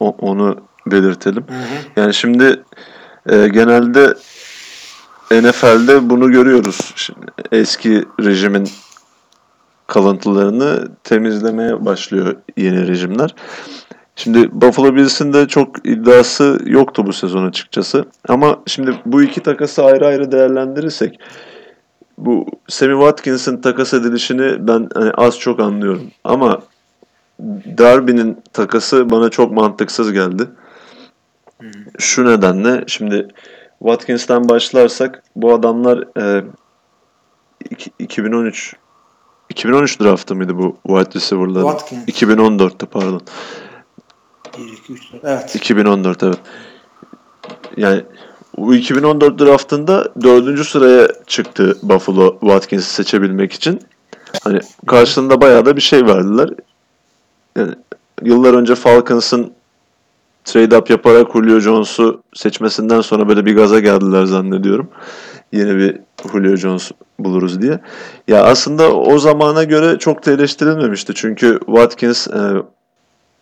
onu 0.00 0.56
belirtelim. 0.86 1.44
Hı 1.48 1.54
hı. 1.54 2.00
Yani 2.00 2.14
şimdi 2.14 2.62
e, 3.30 3.48
genelde 3.48 4.14
NFL'de 5.30 6.10
bunu 6.10 6.30
görüyoruz. 6.30 6.92
Şimdi 6.96 7.26
eski 7.52 8.04
rejimin 8.20 8.68
kalıntılarını 9.86 10.88
temizlemeye 11.04 11.84
başlıyor 11.84 12.36
yeni 12.56 12.88
rejimler. 12.88 13.34
Şimdi 14.16 14.48
Buffalo 14.52 14.94
Bills'in 14.94 15.32
de 15.32 15.48
çok 15.48 15.86
iddiası 15.86 16.58
yoktu 16.66 17.06
bu 17.06 17.12
sezon 17.12 17.46
açıkçası. 17.46 18.04
Ama 18.28 18.60
şimdi 18.66 18.94
bu 19.06 19.22
iki 19.22 19.40
takası 19.40 19.84
ayrı 19.84 20.06
ayrı 20.06 20.32
değerlendirirsek 20.32 21.18
bu 22.26 22.46
Sammy 22.68 22.92
Watkins'in 22.92 23.60
takas 23.60 23.94
edilişini 23.94 24.68
ben 24.68 24.88
hani 24.94 25.10
az 25.10 25.38
çok 25.38 25.60
anlıyorum. 25.60 26.10
Ama 26.24 26.62
Darby'nin 27.78 28.42
takası 28.52 29.10
bana 29.10 29.28
çok 29.28 29.52
mantıksız 29.52 30.12
geldi. 30.12 30.48
Hmm. 31.58 31.70
Şu 31.98 32.24
nedenle 32.24 32.84
şimdi 32.86 33.28
Watkins'ten 33.78 34.48
başlarsak 34.48 35.22
bu 35.36 35.54
adamlar 35.54 36.04
e, 36.18 36.44
2013 37.98 38.76
2013 39.48 40.00
draftı 40.00 40.34
mıydı 40.34 40.58
bu 40.58 40.76
wide 40.86 41.14
receiver'lar? 41.14 41.62
Watkins. 41.62 42.08
2014'te 42.08 42.86
pardon. 42.86 43.22
1, 44.58 44.72
2, 44.72 44.92
3, 44.92 45.02
evet. 45.22 45.54
2014 45.54 46.22
evet. 46.22 46.38
Yani 47.76 48.04
bu 48.56 48.74
2014 48.74 49.40
draftında 49.40 50.08
dördüncü 50.22 50.64
sıraya 50.64 51.08
çıktı 51.26 51.76
Buffalo 51.82 52.38
Watkins'i 52.40 52.94
seçebilmek 52.94 53.52
için. 53.52 53.80
Hani 54.44 54.60
karşılığında 54.86 55.40
bayağı 55.40 55.66
da 55.66 55.76
bir 55.76 55.80
şey 55.80 56.06
verdiler 56.06 56.50
yani 57.56 57.74
yıllar 58.22 58.54
önce 58.54 58.74
Falcons'ın 58.74 59.52
trade 60.44 60.76
up 60.76 60.90
yaparak 60.90 61.32
Julio 61.32 61.60
Jones'u 61.60 62.22
seçmesinden 62.34 63.00
sonra 63.00 63.28
böyle 63.28 63.46
bir 63.46 63.56
gaza 63.56 63.80
geldiler 63.80 64.24
zannediyorum. 64.24 64.88
Yeni 65.52 65.76
bir 65.76 66.00
Julio 66.32 66.56
Jones 66.56 66.90
buluruz 67.18 67.62
diye. 67.62 67.80
Ya 68.28 68.44
aslında 68.44 68.94
o 68.94 69.18
zamana 69.18 69.64
göre 69.64 69.98
çok 69.98 70.26
da 70.26 70.32
eleştirilmemişti. 70.32 71.14
Çünkü 71.14 71.58
Watkins 71.66 72.28
e, 72.28 72.40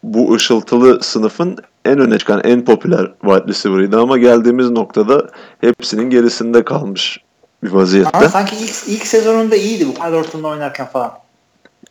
bu 0.02 0.34
ışıltılı 0.34 1.02
sınıfın 1.02 1.56
en 1.84 1.98
öne 1.98 2.18
çıkan, 2.18 2.40
en 2.44 2.64
popüler 2.64 3.12
wide 3.20 3.48
receiver'ıydı 3.48 4.00
ama 4.00 4.18
geldiğimiz 4.18 4.70
noktada 4.70 5.30
hepsinin 5.60 6.10
gerisinde 6.10 6.64
kalmış 6.64 7.18
bir 7.62 7.70
vaziyette. 7.70 8.18
Ama 8.18 8.28
sanki 8.28 8.56
ilk, 8.56 8.88
ilk 8.88 9.06
sezonunda 9.06 9.56
iyiydi 9.56 9.86
bu 9.88 9.94
Kyle 9.94 10.46
oynarken 10.46 10.86
falan. 10.86 11.12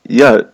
Ya 0.09 0.45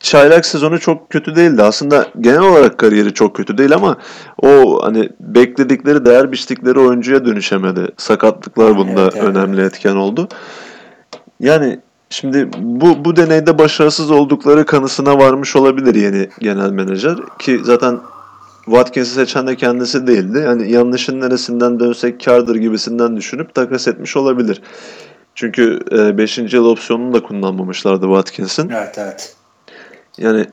çaylak 0.00 0.46
sezonu 0.46 0.80
çok 0.80 1.10
kötü 1.10 1.36
değildi. 1.36 1.62
Aslında 1.62 2.06
genel 2.20 2.40
olarak 2.40 2.78
kariyeri 2.78 3.14
çok 3.14 3.36
kötü 3.36 3.58
değil 3.58 3.74
ama 3.74 3.96
o 4.42 4.80
hani 4.82 5.08
bekledikleri, 5.20 6.04
değer 6.04 6.32
biçtikleri 6.32 6.78
oyuncuya 6.78 7.24
dönüşemedi. 7.24 7.88
Sakatlıklar 7.96 8.76
bunda 8.76 9.02
evet, 9.02 9.12
evet. 9.16 9.24
önemli 9.24 9.62
etken 9.62 9.96
oldu. 9.96 10.28
Yani 11.40 11.80
şimdi 12.10 12.50
bu 12.58 13.04
bu 13.04 13.16
deneyde 13.16 13.58
başarısız 13.58 14.10
oldukları 14.10 14.66
kanısına 14.66 15.18
varmış 15.18 15.56
olabilir 15.56 15.94
yeni 15.94 16.28
genel 16.40 16.70
menajer 16.70 17.16
ki 17.38 17.60
zaten 17.62 18.00
Watkins'i 18.64 19.14
seçen 19.14 19.46
de 19.46 19.56
kendisi 19.56 20.06
değildi. 20.06 20.38
Yani 20.38 20.72
yanlışın 20.72 21.20
neresinden 21.20 21.80
dönsek 21.80 22.24
kardır 22.24 22.56
gibisinden 22.56 23.16
düşünüp 23.16 23.54
takas 23.54 23.88
etmiş 23.88 24.16
olabilir. 24.16 24.62
Çünkü 25.34 25.80
5. 26.18 26.38
E, 26.38 26.42
yıl 26.42 26.64
opsiyonunu 26.64 27.14
da 27.14 27.22
kullanmamışlardı 27.22 28.04
Watkins'in. 28.06 28.68
Evet 28.68 28.98
evet. 28.98 29.36
Yani 30.18 30.46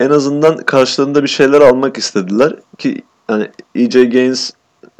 en 0.00 0.10
azından 0.10 0.56
karşılığında 0.56 1.22
bir 1.22 1.28
şeyler 1.28 1.60
almak 1.60 1.98
istediler 1.98 2.56
ki 2.78 3.02
yani 3.28 3.50
EJ 3.74 3.92
Gaines 3.92 4.52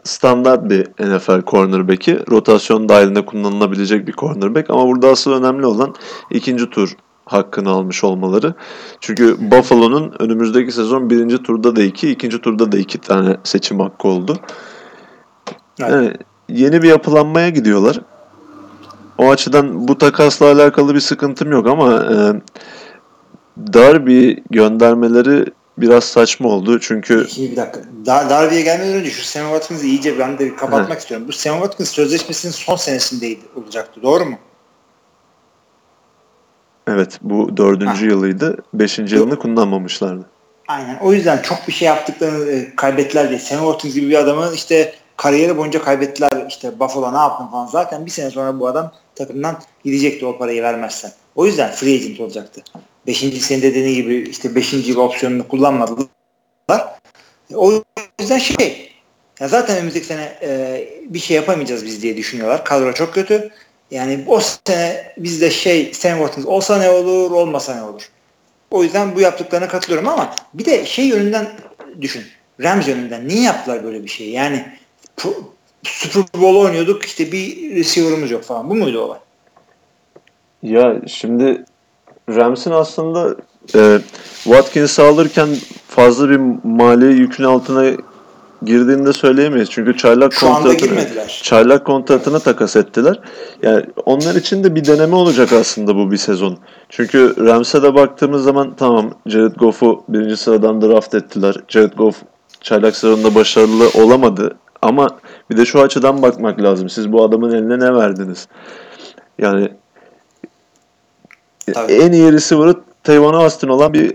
standart 0.05 0.71
bir 0.71 0.87
NFL 1.01 1.43
cornerback'i. 1.47 2.19
Rotasyon 2.31 2.89
dahilinde 2.89 3.25
kullanılabilecek 3.25 4.07
bir 4.07 4.13
cornerback 4.13 4.71
ama 4.71 4.87
burada 4.87 5.09
asıl 5.09 5.33
önemli 5.33 5.67
olan 5.67 5.95
ikinci 6.31 6.71
tur 6.71 6.97
hakkını 7.25 7.71
almış 7.71 8.05
olmaları. 8.05 8.55
Çünkü 9.01 9.51
Buffalo'nun 9.51 10.15
önümüzdeki 10.19 10.73
sezon 10.73 11.11
birinci 11.11 11.43
turda 11.43 11.77
da 11.77 11.83
iki, 11.83 12.11
ikinci 12.11 12.41
turda 12.41 12.73
da 12.73 12.79
iki 12.79 12.99
tane 12.99 13.37
seçim 13.45 13.81
hakkı 13.81 14.09
oldu. 14.09 14.37
Yani 15.79 16.13
yeni 16.49 16.83
bir 16.83 16.89
yapılanmaya 16.89 17.49
gidiyorlar. 17.49 18.01
O 19.19 19.31
açıdan 19.31 19.89
bu 19.89 19.99
takasla 19.99 20.47
alakalı 20.47 20.95
bir 20.95 21.01
sıkıntım 21.01 21.53
yok 21.53 21.67
ama 21.67 21.95
e, 21.95 22.17
Darby 23.73 24.33
göndermeleri 24.51 25.45
biraz 25.79 26.05
saçma 26.05 26.49
oldu 26.49 26.81
çünkü... 26.81 27.27
Şimdi 27.31 27.51
bir 27.51 27.57
dakika. 27.57 27.81
Dar 28.07 28.31
Darby'ye 28.31 28.63
gelmeden 28.63 28.95
önce 28.95 29.11
şu 29.11 29.25
Sam 29.25 29.43
Watkins'i 29.43 29.89
iyice 29.89 30.19
ben 30.19 30.39
de 30.39 30.57
kapatmak 30.57 30.95
He. 30.95 30.99
istiyorum. 30.99 31.29
Bu 31.29 31.33
Sam 31.33 31.55
Watkins 31.55 31.91
sözleşmesinin 31.91 32.53
son 32.53 32.77
senesindeydi 32.77 33.41
olacaktı. 33.57 34.03
Doğru 34.03 34.25
mu? 34.25 34.37
Evet 36.87 37.19
bu 37.23 37.57
dördüncü 37.57 38.07
ha. 38.07 38.07
yılıydı. 38.07 38.57
Beşinci 38.75 39.17
yılını 39.17 39.39
kullanmamışlardı. 39.39 40.27
Aynen. 40.69 40.99
O 40.99 41.13
yüzden 41.13 41.43
çok 41.43 41.69
bir 41.69 41.73
şey 41.73 41.89
yaptıklarını 41.89 42.51
e, 42.51 42.77
kaybettiler 42.77 43.29
diye. 43.29 43.39
Sam 43.39 43.59
Watkins 43.59 43.95
gibi 43.95 44.09
bir 44.09 44.19
adamı 44.19 44.51
işte 44.55 44.95
kariyeri 45.17 45.57
boyunca 45.57 45.83
kaybettiler. 45.83 46.47
İşte 46.49 46.81
Buffalo 46.81 47.13
ne 47.13 47.19
yaptın 47.19 47.47
falan. 47.47 47.67
Zaten 47.67 48.07
bir 48.07 48.11
sene 48.11 48.31
sonra 48.31 48.61
bu 48.61 48.67
adam 48.67 48.93
takımdan 49.15 49.57
gidecekti 49.85 50.27
o 50.27 50.39
parayı 50.39 50.63
vermezsen. 50.63 51.13
O 51.37 51.47
yüzden 51.47 51.73
free 51.73 51.95
agent 51.95 52.21
olacaktı. 52.21 52.63
Beşinci 53.07 53.41
senin 53.41 53.63
dediğin 53.63 53.95
gibi 53.95 54.29
işte 54.31 54.55
beşinci 54.55 54.91
yıl 54.91 54.99
opsiyonunu 54.99 55.49
kullanmadılar. 55.49 56.07
O 57.55 57.73
yüzden 58.21 58.39
şey 58.39 58.93
ya 59.41 59.49
zaten 59.49 59.77
önümüzdeki 59.77 60.07
sene 60.07 60.39
e, 60.43 60.89
bir 61.09 61.19
şey 61.19 61.37
yapamayacağız 61.37 61.87
biz 61.87 62.03
diye 62.03 62.17
düşünüyorlar. 62.17 62.65
Kadro 62.65 62.93
çok 62.93 63.15
kötü. 63.15 63.51
Yani 63.91 64.25
o 64.27 64.41
sene 64.41 65.13
bizde 65.17 65.51
şey 65.51 65.95
Sam 65.95 66.19
Watkins 66.19 66.47
olsa 66.47 66.79
ne 66.79 66.91
olur 66.91 67.31
olmasa 67.31 67.75
ne 67.75 67.83
olur. 67.83 68.09
O 68.71 68.85
yüzden 68.85 69.17
bu 69.17 69.21
yaptıklarına 69.21 69.69
katılıyorum 69.69 70.09
ama 70.09 70.37
bir 70.55 70.65
de 70.65 70.87
şey 70.87 71.07
yönünden 71.07 71.47
düşün. 72.01 72.25
Rams 72.63 72.89
yönünden 72.89 73.29
niye 73.29 73.43
yaptılar 73.43 73.85
böyle 73.85 74.05
bir 74.05 74.09
şey? 74.09 74.31
Yani 74.31 74.67
Super 75.83 76.43
Bowl 76.43 76.57
oynuyorduk 76.57 77.05
işte 77.05 77.33
bir 77.33 77.75
receiver'ımız 77.77 78.31
yok 78.31 78.45
falan. 78.45 78.71
Bu 78.71 78.75
muydu 78.75 79.01
olay? 79.01 79.19
Ya 80.65 80.97
şimdi 81.07 81.65
Rams'in 82.29 82.71
aslında 82.71 83.37
e, 83.75 83.99
Watkins'i 84.45 85.03
alırken 85.03 85.49
fazla 85.89 86.31
bir 86.31 86.41
mali 86.65 87.05
yükün 87.05 87.45
altına 87.45 87.85
girdiğini 88.63 89.07
de 89.07 89.13
söyleyemeyiz. 89.13 89.71
Çünkü 89.71 89.97
çaylak 89.97 90.35
Şu 90.35 90.47
kontratını, 90.47 91.27
çaylak 91.43 91.85
kontratını 91.85 92.41
takas 92.41 92.77
ettiler. 92.77 93.21
Yani 93.63 93.85
onlar 94.07 94.35
için 94.35 94.65
de 94.65 94.75
bir 94.75 94.85
deneme 94.85 95.17
olacak 95.17 95.53
aslında 95.53 95.97
bu 95.97 96.11
bir 96.11 96.17
sezon. 96.17 96.59
Çünkü 96.89 97.35
Rams'e 97.47 97.83
de 97.83 97.95
baktığımız 97.95 98.45
zaman 98.45 98.75
tamam 98.77 99.15
Jared 99.27 99.55
Goff'u 99.57 100.05
birinci 100.09 100.37
sıradan 100.37 100.83
draft 100.83 101.15
ettiler. 101.15 101.55
Jared 101.69 101.93
Goff 101.93 102.17
çaylak 102.61 102.97
sezonunda 102.97 103.35
başarılı 103.35 103.89
olamadı. 104.05 104.57
Ama 104.83 105.09
bir 105.51 105.57
de 105.57 105.65
şu 105.65 105.81
açıdan 105.81 106.23
bakmak 106.23 106.63
lazım. 106.63 106.89
Siz 106.89 107.13
bu 107.13 107.25
adamın 107.25 107.53
eline 107.53 107.79
ne 107.79 107.95
verdiniz? 107.95 108.49
Yani 109.39 109.71
Tabii. 111.73 111.93
en 111.93 112.13
iyi 112.13 112.33
receiver'ı 112.33 112.75
Tavon 113.05 113.35
Austin 113.35 113.69
olan 113.69 113.93
bir 113.93 114.13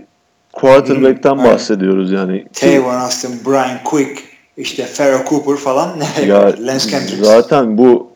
quarterback'ten 0.52 1.34
hmm, 1.34 1.44
bahsediyoruz 1.44 2.12
yani. 2.12 2.44
Tavon 2.52 2.94
Austin, 2.94 3.30
Brian 3.46 3.78
Quick, 3.84 4.22
işte 4.56 4.84
Farrah 4.84 5.26
Cooper 5.28 5.56
falan. 5.56 5.96
ya, 6.26 6.54
Lance 6.58 6.90
Kendricks. 6.90 7.26
Zaten 7.26 7.78
bu 7.78 8.10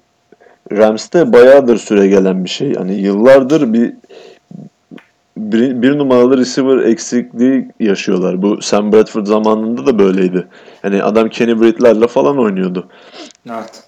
Rams'te 0.73 1.32
bayağıdır 1.32 1.78
süre 1.78 2.09
gelen 2.09 2.44
bir 2.44 2.51
şey. 2.51 2.73
Yani 2.73 2.94
yıllardır 2.94 3.73
bir 3.73 3.93
bir, 5.36 5.82
bir 5.82 5.98
numaralı 5.98 6.39
receiver 6.39 6.85
eksikliği 6.85 7.69
yaşıyorlar. 7.81 8.43
Bu 8.43 8.62
Sam 8.62 8.93
Bradford 8.93 9.27
zamanında 9.27 9.86
da 9.86 9.98
böyleydi. 9.98 10.47
Yani 10.85 11.02
adam 11.02 11.28
Kenny 11.28 11.61
Brittler'la 11.61 12.06
falan 12.06 12.39
oynuyordu. 12.39 12.89
Evet. 13.51 13.82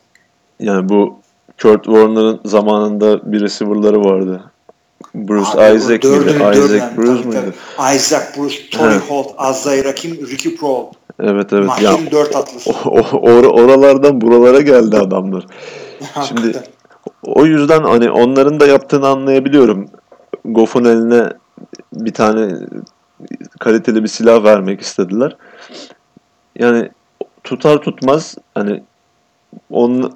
Yani 0.60 0.88
bu 0.88 1.18
Kurt 1.62 1.84
Warner'ın 1.84 2.40
zamanında 2.44 3.32
bir 3.32 3.40
receiver'ları 3.40 4.04
vardı. 4.04 4.42
Bruce 5.14 5.50
Abi, 5.50 5.76
Isaac 5.76 6.04
miydi? 6.04 6.30
Isaac 6.30 6.80
yani, 6.80 6.96
Bruce 6.96 7.22
tabii, 7.22 7.26
muydu? 7.26 7.54
Tabii. 7.76 7.96
Isaac 7.96 8.36
Bruce, 8.36 8.70
Tony 8.70 8.98
Holt, 9.08 9.34
Azzair 9.38 9.84
Rakim, 9.84 10.10
Ricky 10.30 10.56
Prohl. 10.56 10.92
Evet 11.20 11.52
evet. 11.52 11.66
Mahir 11.66 11.84
ya, 11.84 12.10
dört 12.10 12.36
atlısı. 12.36 12.70
O, 12.70 13.00
or, 13.00 13.44
oralardan 13.44 14.20
buralara 14.20 14.60
geldi 14.60 14.96
adamlar. 14.96 15.46
Şimdi 16.28 16.62
o 17.22 17.44
yüzden 17.46 17.82
hani 17.82 18.10
onların 18.10 18.60
da 18.60 18.66
yaptığını 18.66 19.08
anlayabiliyorum. 19.08 19.88
Goff'un 20.44 20.84
eline 20.84 21.32
bir 21.92 22.14
tane 22.14 22.56
kaliteli 23.60 24.02
bir 24.02 24.08
silah 24.08 24.44
vermek 24.44 24.80
istediler. 24.80 25.36
Yani 26.58 26.90
tutar 27.44 27.78
tutmaz 27.78 28.36
hani 28.54 28.82
onu 29.70 30.12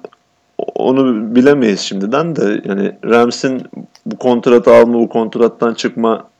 onu 0.75 1.35
bilemeyiz 1.35 1.79
şimdiden 1.79 2.35
de 2.35 2.61
yani 2.65 2.97
Rams'in 3.05 3.63
bu 4.05 4.17
kontratı 4.17 4.73
alma 4.73 4.93
bu 4.93 5.09
kontrattan 5.09 5.73
çıkma 5.73 6.31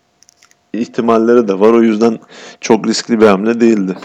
ihtimalleri 0.74 1.48
de 1.48 1.60
var. 1.60 1.74
O 1.74 1.82
yüzden 1.82 2.20
çok 2.62 2.88
riskli 2.88 3.22
bir 3.22 3.26
hamle 3.28 3.62
değildi. 3.62 3.98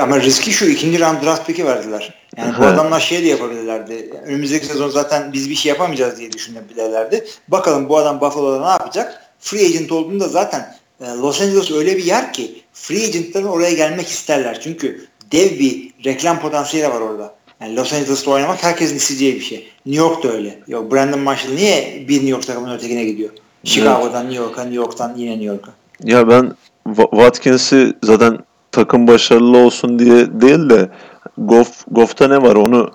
Ama 0.00 0.20
riski 0.20 0.52
şu 0.52 0.66
ikinci 0.66 1.00
round 1.00 1.22
draft 1.24 1.46
pick'i 1.46 1.66
verdiler. 1.66 2.14
Yani 2.36 2.54
bu 2.58 2.64
adamlar 2.64 3.00
şey 3.00 3.22
de 3.22 3.26
yapabilirlerdi. 3.26 4.10
Önümüzdeki 4.26 4.66
sezon 4.66 4.88
zaten 4.88 5.32
biz 5.32 5.50
bir 5.50 5.54
şey 5.54 5.70
yapamayacağız 5.70 6.18
diye 6.18 6.32
düşünebilirlerdi. 6.32 7.24
Bakalım 7.48 7.88
bu 7.88 7.98
adam 7.98 8.20
Buffalo'da 8.20 8.64
ne 8.64 8.70
yapacak? 8.70 9.22
Free 9.40 9.66
agent 9.66 9.92
olduğunda 9.92 10.28
zaten 10.28 10.76
e, 11.00 11.06
Los 11.06 11.42
Angeles 11.42 11.70
öyle 11.70 11.96
bir 11.96 12.04
yer 12.04 12.32
ki 12.32 12.62
free 12.72 13.04
agentların 13.04 13.46
oraya 13.46 13.72
gelmek 13.72 14.08
isterler. 14.08 14.60
Çünkü 14.60 15.06
dev 15.32 15.58
bir 15.58 15.90
reklam 16.04 16.40
potansiyeli 16.40 16.88
var 16.88 17.00
orada. 17.00 17.34
Yani 17.60 17.76
Los 17.76 17.92
Angeles'ta 17.92 18.30
oynamak 18.30 18.62
herkesin 18.62 18.96
isteyeceği 18.96 19.34
bir 19.34 19.40
şey. 19.40 19.68
New 19.86 20.02
York 20.02 20.22
da 20.22 20.32
öyle. 20.32 20.58
Yok 20.68 20.92
Brandon 20.92 21.20
Marshall 21.20 21.52
niye 21.52 22.04
bir 22.08 22.14
New 22.14 22.30
York 22.30 22.46
takımının 22.46 22.74
ötekine 22.74 23.04
gidiyor? 23.04 23.30
Chicago'dan 23.64 24.24
New 24.30 24.44
York'a, 24.44 24.62
New 24.62 24.76
York'tan 24.76 25.14
yine 25.16 25.30
New 25.30 25.44
York'a. 25.44 25.70
Ya 26.04 26.28
ben 26.28 26.52
Watkins'i 26.94 27.94
zaten 28.02 28.38
takım 28.72 29.06
başarılı 29.06 29.58
olsun 29.58 29.98
diye 29.98 30.40
değil 30.40 30.70
de 30.70 30.90
Goff, 31.38 31.84
Goff'ta 31.90 32.28
ne 32.28 32.42
var 32.42 32.56
onu 32.56 32.90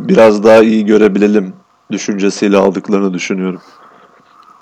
biraz 0.00 0.44
daha 0.44 0.62
iyi 0.62 0.86
görebilelim 0.86 1.54
düşüncesiyle 1.90 2.56
aldıklarını 2.56 3.14
düşünüyorum. 3.14 3.62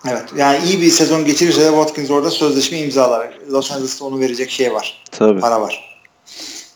Evet. 0.09 0.24
Yani 0.37 0.59
iyi 0.65 0.81
bir 0.81 0.91
sezon 0.91 1.24
geçirirse 1.24 1.61
de 1.61 1.69
Watkins 1.69 2.11
orada 2.11 2.31
sözleşme 2.31 2.79
imzalar. 2.79 3.39
Los 3.51 3.73
Angeles'ta 3.73 4.05
onu 4.05 4.20
verecek 4.20 4.51
şey 4.51 4.73
var. 4.73 5.05
Tabii. 5.11 5.41
Para 5.41 5.61
var. 5.61 6.03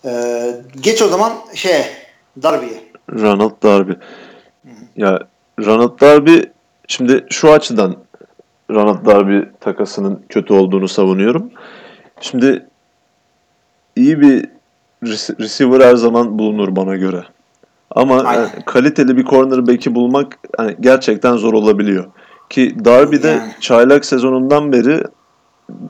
Ee, 0.04 0.54
geç 0.80 1.02
o 1.02 1.08
zaman 1.08 1.32
şey 1.54 1.72
Darby'ye. 2.42 2.82
Ronald 3.12 3.62
Darby. 3.62 3.92
Hı-hı. 3.92 4.72
Ya 4.96 5.20
Ronald 5.64 6.00
Darby 6.00 6.38
şimdi 6.88 7.26
şu 7.30 7.52
açıdan 7.52 7.96
Ronald 8.70 9.06
Darby 9.06 9.38
takasının 9.60 10.22
kötü 10.28 10.52
olduğunu 10.54 10.88
savunuyorum. 10.88 11.50
Şimdi 12.20 12.66
iyi 13.96 14.20
bir 14.20 14.48
receiver 15.40 15.80
her 15.80 15.96
zaman 15.96 16.38
bulunur 16.38 16.76
bana 16.76 16.96
göre. 16.96 17.24
Ama 17.90 18.14
yani, 18.14 18.48
kaliteli 18.66 19.16
bir 19.16 19.24
cornerback'i 19.24 19.94
bulmak 19.94 20.38
yani 20.58 20.76
gerçekten 20.80 21.36
zor 21.36 21.52
olabiliyor. 21.52 22.04
Ki 22.50 22.84
Darby'de 22.84 23.28
yani. 23.28 23.52
çaylak 23.60 24.04
sezonundan 24.04 24.72
beri 24.72 25.02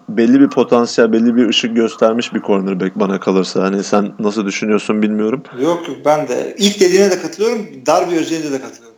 belli 0.09 0.40
bir 0.40 0.48
potansiyel, 0.48 1.12
belli 1.12 1.36
bir 1.36 1.48
ışık 1.48 1.77
göstermiş 1.77 2.35
bir 2.35 2.40
cornerback 2.40 2.97
bana 2.97 3.20
kalırsa. 3.20 3.62
Hani 3.62 3.85
sen 3.85 4.12
nasıl 4.19 4.47
düşünüyorsun 4.47 5.03
bilmiyorum. 5.03 5.43
Yok 5.62 5.89
yok 5.89 5.97
ben 6.05 6.28
de 6.28 6.55
ilk 6.59 6.81
dediğine 6.81 7.11
de 7.11 7.19
katılıyorum. 7.19 7.66
Darby 7.86 8.16
özelinde 8.16 8.53
de 8.53 8.61
katılıyorum. 8.61 8.97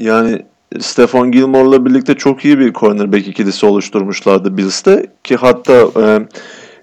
Yani 0.00 0.46
Stefan 0.80 1.32
Gilmore'la 1.32 1.86
birlikte 1.86 2.14
çok 2.14 2.44
iyi 2.44 2.58
bir 2.58 2.72
cornerback 2.72 3.28
ikilisi 3.28 3.66
oluşturmuşlardı 3.66 4.56
Bills'te 4.56 5.06
ki 5.24 5.36
hatta 5.36 5.88
e, 6.02 6.28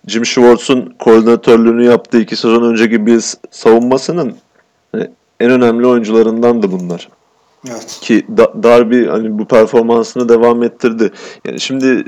Jim 0.07 0.25
Schwartz'un 0.25 0.95
koordinatörlüğünü 0.99 1.85
yaptığı 1.85 2.19
iki 2.19 2.35
sezon 2.35 2.63
önceki 2.63 3.05
Bills 3.05 3.35
savunmasının 3.51 4.35
e, 4.95 4.97
en 5.39 5.51
önemli 5.51 5.87
oyuncularındandı 5.87 6.71
bunlar. 6.71 7.09
Evet. 7.69 7.99
Ki 8.01 8.25
da, 8.37 8.63
Darby 8.63 9.05
hani 9.05 9.39
bu 9.39 9.45
performansını 9.45 10.29
devam 10.29 10.63
ettirdi. 10.63 11.11
Yani 11.45 11.59
şimdi 11.59 12.03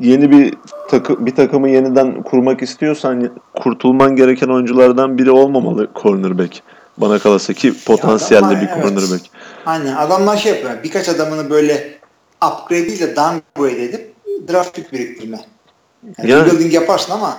yeni 0.00 0.30
bir 0.30 0.54
takı, 0.88 1.26
bir 1.26 1.34
takımı 1.34 1.68
yeniden 1.68 2.22
kurmak 2.22 2.62
istiyorsan 2.62 3.30
kurtulman 3.54 4.16
gereken 4.16 4.48
oyunculardan 4.48 5.18
biri 5.18 5.30
olmamalı 5.30 5.88
cornerback. 6.02 6.62
Bana 6.98 7.18
kalırsa 7.18 7.52
ki 7.52 7.72
potansiyelli 7.86 8.60
bir 8.60 8.66
cornerback. 8.66 9.24
Aynen 9.66 9.96
adamlar 9.96 10.36
şey 10.36 10.52
yapıyor. 10.52 10.82
Birkaç 10.82 11.08
adamını 11.08 11.50
böyle 11.50 11.94
upgrade 12.36 12.98
de 12.98 13.16
downgrade 13.16 13.84
edip 13.84 14.14
draft 14.48 14.74
pick 14.74 14.92
biriktirme. 14.92 15.40
Yani, 16.18 16.30
yani 16.30 16.46
rebuilding 16.46 16.74
yaparsın 16.74 17.12
ama 17.12 17.36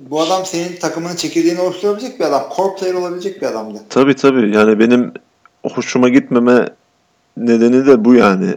bu 0.00 0.20
adam 0.20 0.46
senin 0.46 0.76
takımının 0.76 1.16
çekirdeğini 1.16 1.60
oluşturabilecek 1.60 2.20
bir 2.20 2.24
adam. 2.24 2.42
Core 2.56 2.74
player 2.74 2.94
olabilecek 2.94 3.42
bir 3.42 3.46
adamdı. 3.46 3.78
Tabii 3.88 4.16
tabii. 4.16 4.54
Yani 4.54 4.78
benim 4.78 5.12
hoşuma 5.74 6.08
gitmeme 6.08 6.68
nedeni 7.36 7.86
de 7.86 8.04
bu 8.04 8.14
yani 8.14 8.54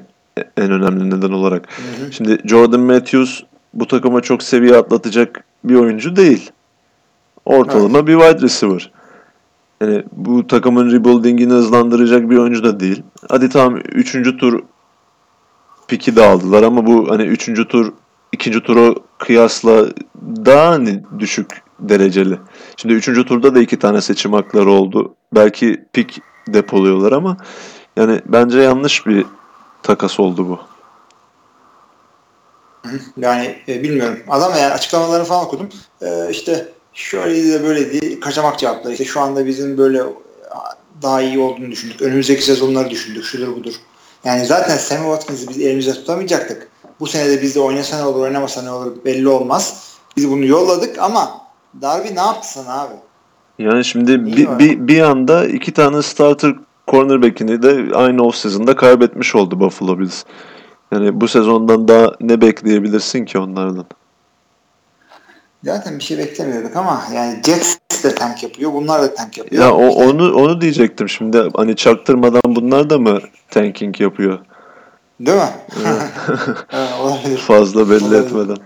en 0.58 0.72
önemli 0.72 1.10
neden 1.10 1.32
olarak. 1.32 1.68
Hı 1.78 2.06
hı. 2.06 2.12
Şimdi 2.12 2.38
Jordan 2.46 2.80
Matthews 2.80 3.44
bu 3.74 3.88
takıma 3.88 4.22
çok 4.22 4.44
seviye 4.44 4.76
atlatacak 4.76 5.44
bir 5.64 5.76
oyuncu 5.76 6.16
değil. 6.16 6.52
Ortalama 7.46 7.98
evet. 7.98 8.08
bir 8.08 8.20
wide 8.20 8.42
receiver. 8.42 8.92
Yani 9.82 10.04
bu 10.12 10.48
takımın 10.48 10.92
rebuilding'ini 10.92 11.54
hızlandıracak 11.54 12.30
bir 12.30 12.38
oyuncu 12.38 12.64
da 12.64 12.80
değil. 12.80 13.04
Hadi 13.30 13.50
tamam 13.50 13.80
3. 13.92 14.38
tur 14.40 14.64
piki 15.88 16.16
de 16.16 16.26
aldılar 16.26 16.64
ama 16.64 16.86
bu 16.86 17.10
hani 17.10 17.24
3. 17.24 17.68
tur 17.68 17.94
ikinci 18.32 18.64
tura 18.64 18.96
kıyasla 19.18 19.86
daha 20.46 20.72
hani 20.72 21.04
düşük 21.20 21.48
dereceli. 21.80 22.38
Şimdi 22.78 22.94
üçüncü 22.94 23.26
turda 23.26 23.56
da 23.56 23.60
iki 23.60 23.80
tane 23.80 24.02
seçim 24.02 24.34
hakları 24.34 24.72
oldu. 24.72 25.14
Belki 25.36 25.86
pik 25.94 26.22
depoluyorlar 26.48 27.12
ama 27.12 27.38
yani 27.98 28.22
bence 28.26 28.60
yanlış 28.60 29.08
bir 29.08 29.26
takas 29.86 30.20
oldu 30.20 30.50
bu. 30.50 30.60
Yani 33.18 33.56
e, 33.68 33.84
bilmiyorum. 33.84 34.20
Adam 34.28 34.52
yani 34.52 34.74
açıklamalarını 34.74 35.26
falan 35.26 35.46
okudum. 35.46 35.70
E, 36.02 36.28
işte 36.32 36.68
şöyle 36.94 37.54
de 37.54 37.64
böyle 37.64 37.92
değil. 37.92 38.22
Kaçamak 38.22 38.60
cevapları. 38.60 38.94
İşte 38.94 39.06
şu 39.06 39.22
anda 39.22 39.46
bizim 39.46 39.78
böyle 39.78 40.04
daha 41.02 41.22
iyi 41.22 41.40
olduğunu 41.40 41.72
düşündük. 41.72 42.02
Önümüzdeki 42.02 42.46
sezonları 42.46 42.90
düşündük. 42.90 43.24
Şudur 43.24 43.56
budur. 43.56 43.74
Yani 44.24 44.46
zaten 44.46 44.78
Sammy 44.78 45.04
Watkins'i 45.04 45.50
biz 45.50 45.62
elimizde 45.62 45.94
tutamayacaktık. 45.94 46.68
Bu 47.00 47.08
sene 47.08 47.30
de 47.30 47.42
bizde 47.42 47.60
oynasa 47.60 47.98
ne 47.98 48.04
olur 48.04 48.22
oynamasa 48.22 48.62
ne 48.62 48.72
olur 48.72 49.06
belli 49.06 49.28
olmaz. 49.28 49.94
Biz 50.18 50.32
bunu 50.32 50.46
yolladık 50.46 51.00
ama 51.00 51.42
Darby 51.82 52.16
ne 52.16 52.20
yaptı 52.20 52.52
sana 52.52 52.82
abi? 52.82 52.94
Yani 53.60 53.86
şimdi 53.86 54.26
bir, 54.26 54.60
bir, 54.60 54.88
bir 54.88 55.02
anda 55.02 55.46
iki 55.46 55.74
tane 55.74 56.02
starter 56.02 56.56
cornerback'ini 56.88 57.62
de 57.62 57.96
aynı 57.96 58.24
off 58.24 58.36
season'da 58.36 58.76
kaybetmiş 58.76 59.36
oldu 59.36 59.60
Buffalo 59.60 60.00
Bills. 60.00 60.24
Yani 60.92 61.22
bu 61.22 61.28
sezondan 61.28 61.88
daha 61.88 62.12
ne 62.22 62.42
bekleyebilirsin 62.42 63.26
ki 63.26 63.40
onlardan? 63.40 63.86
Zaten 65.64 66.00
bir 66.00 66.04
şey 66.04 66.18
beklemiyorduk 66.18 66.76
ama 66.76 67.04
yani 67.14 67.42
Jets 67.46 67.78
de 68.04 68.16
tank 68.16 68.44
yapıyor, 68.44 68.74
bunlar 68.74 69.02
da 69.02 69.14
tank 69.14 69.38
yapıyor. 69.38 69.64
Ya 69.64 69.74
o, 69.74 69.88
onu 69.88 70.34
onu 70.34 70.62
diyecektim 70.62 71.10
şimdi. 71.10 71.50
Hani 71.56 71.76
çaktırmadan 71.76 72.42
bunlar 72.46 72.90
da 72.90 72.98
mı 72.98 73.20
tanking 73.50 74.02
yapıyor? 74.02 74.40
Değil 75.20 75.38
mi? 75.38 75.50
evet, 76.72 76.90
olabilir. 77.02 77.38
Fazla 77.38 77.90
belli 77.90 78.06
olabilir. 78.06 78.22
etmeden. 78.22 78.58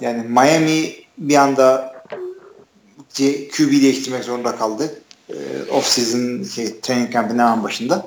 Yani 0.00 0.22
Miami 0.28 0.92
bir 1.18 1.36
anda 1.36 1.94
QB 3.56 3.70
değiştirmek 3.70 4.24
zorunda 4.24 4.56
kaldı. 4.56 4.90
Ee, 5.30 5.72
off 5.72 5.86
season 5.86 6.44
şey, 6.44 6.80
training 6.80 7.12
camp'in 7.12 7.38
hemen 7.38 7.64
başında. 7.64 8.06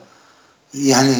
Yani 0.73 1.15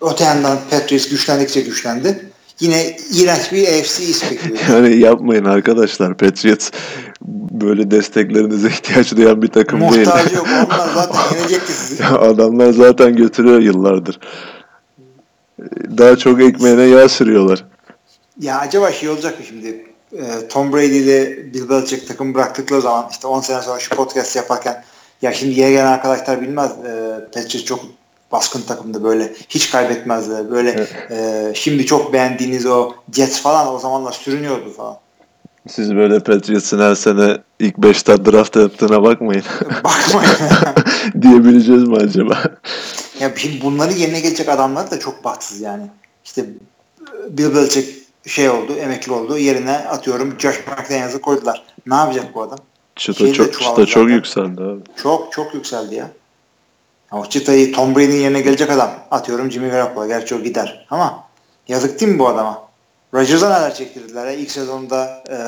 öte 0.00 0.24
yandan 0.24 0.58
Patriots 0.70 1.08
güçlendikçe 1.08 1.60
güçlendi. 1.60 2.30
Yine 2.60 2.96
iğrenç 3.14 3.52
bir 3.52 3.62
AFC 3.62 4.04
East 4.04 4.30
bekliyor. 4.30 4.58
Yani 4.68 4.96
yapmayın 5.00 5.44
arkadaşlar. 5.44 6.16
Patriots 6.16 6.70
böyle 7.50 7.90
desteklerinize 7.90 8.68
ihtiyaç 8.68 9.16
duyan 9.16 9.42
bir 9.42 9.48
takım 9.48 9.78
Muhtacı 9.78 9.96
değil. 9.96 10.08
Muhtacı 10.08 10.36
yok. 10.36 10.46
Onlar 10.74 10.88
zaten 10.94 11.36
yenecekti 11.36 11.72
sizi. 11.72 12.04
Adamlar 12.04 12.72
zaten 12.72 13.16
götürüyor 13.16 13.58
yıllardır. 13.58 14.20
Daha 15.98 16.16
çok 16.16 16.40
ekmeğine 16.40 16.82
yağ 16.82 17.08
sürüyorlar. 17.08 17.64
Ya 18.40 18.58
acaba 18.58 18.92
şey 18.92 19.08
olacak 19.08 19.38
mı 19.38 19.44
şimdi? 19.46 19.86
E, 20.12 20.48
Tom 20.48 20.72
Brady 20.72 20.98
ile 20.98 21.36
Bill 21.54 21.68
Belichick 21.68 22.08
takım 22.08 22.34
bıraktıkları 22.34 22.80
zaman 22.80 23.08
işte 23.10 23.26
10 23.26 23.40
sene 23.40 23.62
sonra 23.62 23.78
şu 23.78 23.96
podcast 23.96 24.36
yaparken 24.36 24.84
ya 25.22 25.32
şimdi 25.32 25.60
yeni 25.60 25.70
gelen 25.70 25.86
arkadaşlar 25.86 26.40
bilmez 26.40 26.70
e, 26.70 27.20
Patriots 27.34 27.64
çok 27.64 27.80
baskın 28.32 28.62
takımdı 28.62 29.04
böyle 29.04 29.32
hiç 29.48 29.70
kaybetmezdi 29.70 30.50
böyle 30.50 30.86
e, 31.10 31.52
şimdi 31.54 31.86
çok 31.86 32.12
beğendiğiniz 32.12 32.66
o 32.66 32.92
Jets 33.12 33.42
falan 33.42 33.74
o 33.74 33.78
zamanlar 33.78 34.12
sürünüyordu 34.12 34.72
falan. 34.72 34.96
Siz 35.68 35.96
böyle 35.96 36.20
Patriots'ın 36.20 36.80
her 36.80 36.94
sene 36.94 37.38
ilk 37.58 37.76
5'te 37.76 38.24
draft 38.24 38.56
yaptığına 38.56 39.02
bakmayın. 39.02 39.44
Bakmayın. 39.84 40.36
Diyebileceğiz 41.22 41.82
mi 41.82 41.96
acaba? 41.96 42.42
Ya 43.20 43.32
şimdi 43.36 43.64
bunları 43.64 43.92
yerine 43.92 44.20
gelecek 44.20 44.48
adamlar 44.48 44.90
da 44.90 44.98
çok 44.98 45.24
bahtsız 45.24 45.60
yani. 45.60 45.82
İşte 46.24 46.44
Bill 47.30 47.54
Belichick 47.54 48.00
şey 48.26 48.50
oldu, 48.50 48.72
emekli 48.72 49.12
oldu. 49.12 49.38
Yerine 49.38 49.72
atıyorum 49.72 50.34
Josh 50.38 50.60
McDaniels'ı 50.66 51.20
koydular. 51.20 51.62
Ne 51.86 51.94
yapacak 51.94 52.34
bu 52.34 52.42
adam? 52.42 52.58
Çıta 53.00 53.18
Şeyi 53.18 53.32
çok, 53.32 53.60
çıta 53.60 53.86
çok 53.86 54.10
yükseldi 54.10 54.62
abi. 54.62 54.80
Çok 54.96 55.32
çok 55.32 55.54
yükseldi 55.54 55.94
ya. 55.94 56.10
O 57.12 57.26
çıtayı 57.26 57.72
Tom 57.72 57.96
Brady'nin 57.96 58.20
yerine 58.20 58.40
gelecek 58.40 58.70
adam. 58.70 58.90
Atıyorum 59.10 59.50
Jimmy 59.50 59.70
Garoppolo. 59.70 60.08
Gerçi 60.08 60.34
o 60.34 60.38
gider. 60.38 60.86
Ama 60.90 61.24
yazık 61.68 62.00
değil 62.00 62.12
mi 62.12 62.18
bu 62.18 62.28
adama? 62.28 62.62
Rodgers'a 63.14 63.58
neler 63.58 63.74
çektirdiler 63.74 64.26
ya. 64.26 64.32
İlk 64.32 64.50
sezonda 64.50 65.24
e, 65.30 65.38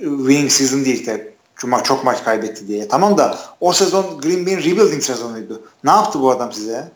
winning 0.00 0.50
season 0.50 0.84
değil 0.84 1.06
de 1.06 1.34
Cuma 1.56 1.82
çok 1.82 2.04
maç 2.04 2.24
kaybetti 2.24 2.68
diye. 2.68 2.88
Tamam 2.88 3.18
da 3.18 3.38
o 3.60 3.72
sezon 3.72 4.20
Green 4.20 4.46
Bay'in 4.46 4.58
rebuilding 4.58 5.02
sezonuydu. 5.02 5.62
Ne 5.84 5.90
yaptı 5.90 6.20
bu 6.20 6.30
adam 6.30 6.52
size? 6.52 6.92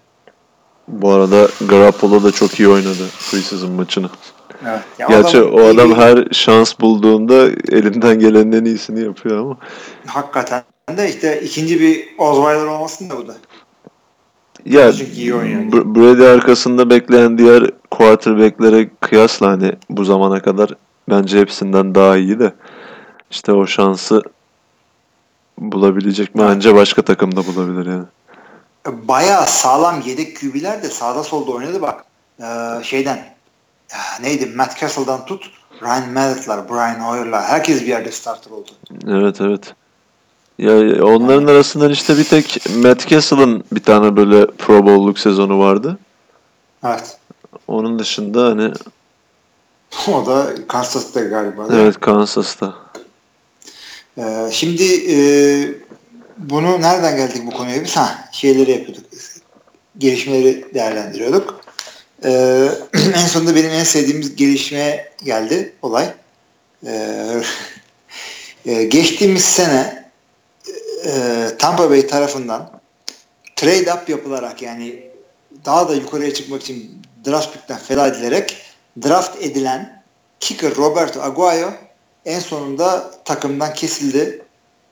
Bu 0.88 1.10
arada 1.10 1.48
Garoppolo 1.60 2.22
da 2.22 2.32
çok 2.32 2.60
iyi 2.60 2.68
oynadı 2.68 3.08
preseason 3.30 3.70
maçını. 3.70 4.10
Evet. 4.68 4.80
Ya 4.98 5.06
Gerçi 5.08 5.38
adam, 5.38 5.54
o 5.54 5.64
adam 5.64 5.94
her 5.94 6.28
şans 6.32 6.80
bulduğunda 6.80 7.46
elinden 7.68 8.18
gelenin 8.18 8.52
en 8.52 8.64
iyisini 8.64 9.04
yapıyor 9.04 9.38
ama. 9.38 9.56
Hakikaten 10.06 10.62
de 10.96 11.08
işte 11.08 11.40
ikinci 11.40 11.80
bir 11.80 12.08
Osweiler 12.18 12.66
olmasın 12.66 13.10
da 13.10 13.16
bu 13.16 13.28
da. 13.28 13.34
Ya 14.64 14.92
Brady 15.72 16.26
arkasında 16.26 16.90
bekleyen 16.90 17.38
diğer 17.38 17.70
quarterbacklere 17.90 18.90
kıyasla 19.00 19.48
hani 19.48 19.72
bu 19.90 20.04
zamana 20.04 20.42
kadar 20.42 20.70
bence 21.10 21.38
hepsinden 21.40 21.94
daha 21.94 22.16
iyi 22.16 22.38
de 22.38 22.52
işte 23.30 23.52
o 23.52 23.66
şansı 23.66 24.22
bulabilecek 25.58 26.34
mi? 26.34 26.42
Anca 26.42 26.74
başka 26.74 27.02
takımda 27.02 27.46
bulabilir 27.46 27.90
yani. 27.90 28.04
Bayağı 28.86 29.46
sağlam 29.46 30.00
yedek 30.00 30.40
QB'ler 30.40 30.82
de 30.82 30.88
sağda 30.88 31.22
solda 31.22 31.50
oynadı 31.50 31.82
bak. 31.82 32.04
Ee, 32.40 32.44
şeyden 32.82 33.31
neydi 34.20 34.46
Matt 34.46 34.80
Castle'dan 34.80 35.26
tut 35.26 35.50
Ryan 35.82 36.12
Mallett'lar, 36.12 36.68
Brian 36.68 37.00
Hoyer'lar 37.00 37.44
herkes 37.44 37.80
bir 37.80 37.86
yerde 37.86 38.12
starter 38.12 38.50
oldu. 38.50 38.70
Evet 39.08 39.40
evet. 39.40 39.74
Ya 40.58 41.04
onların 41.04 41.46
arasından 41.46 41.90
işte 41.90 42.18
bir 42.18 42.24
tek 42.24 42.66
Matt 42.76 43.08
Castle'ın 43.08 43.64
bir 43.72 43.82
tane 43.82 44.16
böyle 44.16 44.46
Pro 44.46 44.86
Bowl'luk 44.86 45.18
sezonu 45.18 45.58
vardı. 45.58 45.98
Evet. 46.84 47.18
Onun 47.68 47.98
dışında 47.98 48.46
hani 48.46 48.72
o 50.08 50.26
da 50.26 50.46
Kansas'ta 50.68 51.20
galiba. 51.20 51.66
Evet 51.72 52.00
Kansas'ta. 52.00 52.74
Ee, 54.18 54.48
şimdi 54.52 54.84
e, 55.12 55.16
bunu 56.38 56.80
nereden 56.80 57.16
geldik 57.16 57.42
bu 57.46 57.50
konuya 57.50 57.84
biz? 57.84 57.96
Ha, 57.96 58.28
şeyleri 58.32 58.70
yapıyorduk. 58.70 59.04
Gelişmeleri 59.98 60.74
değerlendiriyorduk. 60.74 61.60
Ee, 62.24 62.68
en 63.14 63.26
sonunda 63.26 63.54
benim 63.54 63.70
en 63.70 63.84
sevdiğimiz 63.84 64.36
gelişme 64.36 65.08
geldi 65.24 65.74
olay. 65.82 66.08
Ee, 66.86 67.42
e, 68.66 68.84
geçtiğimiz 68.84 69.44
sene 69.44 70.10
e, 71.06 71.46
Tampa 71.58 71.90
Bay 71.90 72.06
tarafından 72.06 72.80
trade 73.56 73.92
up 73.94 74.08
yapılarak 74.08 74.62
yani 74.62 75.10
daha 75.64 75.88
da 75.88 75.94
yukarıya 75.94 76.34
çıkmak 76.34 76.62
için 76.62 77.02
draft 77.26 77.52
pick'ten 77.52 77.78
feda 77.78 78.06
edilerek 78.06 78.56
draft 79.02 79.42
edilen 79.42 80.02
kicker 80.40 80.76
Roberto 80.76 81.22
Aguayo 81.22 81.70
en 82.24 82.40
sonunda 82.40 83.10
takımdan 83.24 83.74
kesildi. 83.74 84.42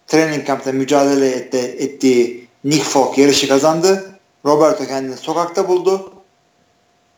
Training 0.07 0.47
camp'ta 0.47 0.73
mücadele 0.73 1.31
etti, 1.31 1.59
ettiği 1.59 2.48
Nick 2.65 2.85
Folk 2.85 3.19
yarışı 3.19 3.48
kazandı. 3.48 4.11
Roberto 4.44 4.86
kendini 4.86 5.16
sokakta 5.16 5.69
buldu. 5.69 6.10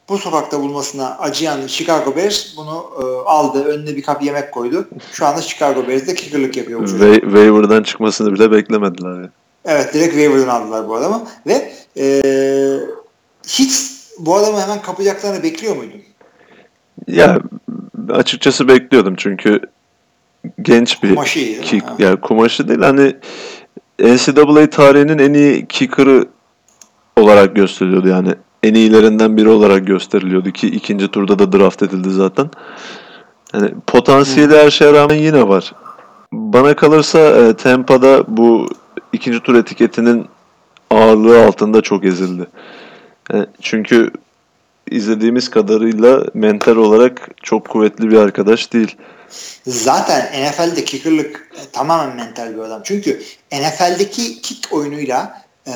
Bu 0.08 0.18
sokakta 0.18 0.60
bulmasına 0.60 1.18
acıyan 1.18 1.66
Chicago 1.66 2.16
Bears 2.16 2.56
bunu 2.56 2.84
e, 2.98 3.04
aldı. 3.28 3.64
Önüne 3.64 3.96
bir 3.96 4.02
kap 4.02 4.22
yemek 4.22 4.52
koydu. 4.52 4.88
Şu 5.12 5.26
anda 5.26 5.42
Chicago 5.42 5.88
Bears'de 5.88 6.14
kickerlık 6.14 6.56
yapıyor 6.56 6.80
çocuk. 6.80 7.00
Waiver'dan 7.22 7.82
çıkmasını 7.82 8.32
bile 8.32 8.50
beklemediler. 8.50 9.10
Yani. 9.10 9.28
Evet 9.64 9.94
direkt 9.94 10.12
waiver'dan 10.14 10.48
aldılar 10.48 10.88
bu 10.88 10.96
adamı. 10.96 11.26
Ve 11.46 11.72
e, 11.96 12.22
hiç 13.48 13.92
bu 14.18 14.36
adamı 14.36 14.60
hemen 14.60 14.82
kapacaklarını 14.82 15.42
bekliyor 15.42 15.76
muydun? 15.76 16.00
Ya 17.06 17.38
açıkçası 18.10 18.68
bekliyordum 18.68 19.14
çünkü 19.16 19.60
genç 20.62 21.02
bir 21.02 21.08
kumaşı 21.08 21.60
kick, 21.60 21.84
yani 21.98 22.20
kumaşı 22.20 22.68
değil 22.68 22.80
hani 22.80 23.16
NCAA 23.98 24.70
tarihinin 24.70 25.18
en 25.18 25.34
iyi 25.34 25.66
kicker'ı 25.66 26.28
olarak 27.16 27.56
gösteriyordu 27.56 28.08
yani 28.08 28.34
en 28.62 28.74
iyilerinden 28.74 29.36
biri 29.36 29.48
olarak 29.48 29.86
gösteriliyordu 29.86 30.50
ki 30.50 30.66
ikinci 30.66 31.08
turda 31.08 31.38
da 31.38 31.52
draft 31.52 31.82
edildi 31.82 32.10
zaten. 32.10 32.50
Yani 33.54 33.70
potansiyeli 33.86 34.56
her 34.56 34.70
şeye 34.70 34.92
rağmen 34.92 35.16
yine 35.16 35.48
var. 35.48 35.72
Bana 36.32 36.76
kalırsa 36.76 37.18
e, 37.18 37.56
Tampa'da 37.56 38.24
bu 38.28 38.68
ikinci 39.12 39.40
tur 39.40 39.54
etiketinin 39.54 40.26
ağırlığı 40.90 41.44
altında 41.46 41.80
çok 41.80 42.04
ezildi. 42.04 42.46
Yani 43.32 43.46
çünkü 43.60 44.10
izlediğimiz 44.90 45.50
kadarıyla 45.50 46.24
mental 46.34 46.76
olarak 46.76 47.28
çok 47.42 47.68
kuvvetli 47.68 48.10
bir 48.10 48.16
arkadaş 48.16 48.72
değil. 48.72 48.96
Zaten 49.66 50.30
NFL'de 50.42 50.84
kickerlık 50.84 51.50
e, 51.54 51.70
tamamen 51.72 52.16
mental 52.16 52.54
bir 52.54 52.58
adam. 52.58 52.80
Çünkü 52.84 53.22
NFL'deki 53.52 54.42
kick 54.42 54.72
oyunuyla 54.72 55.41
e, 55.66 55.72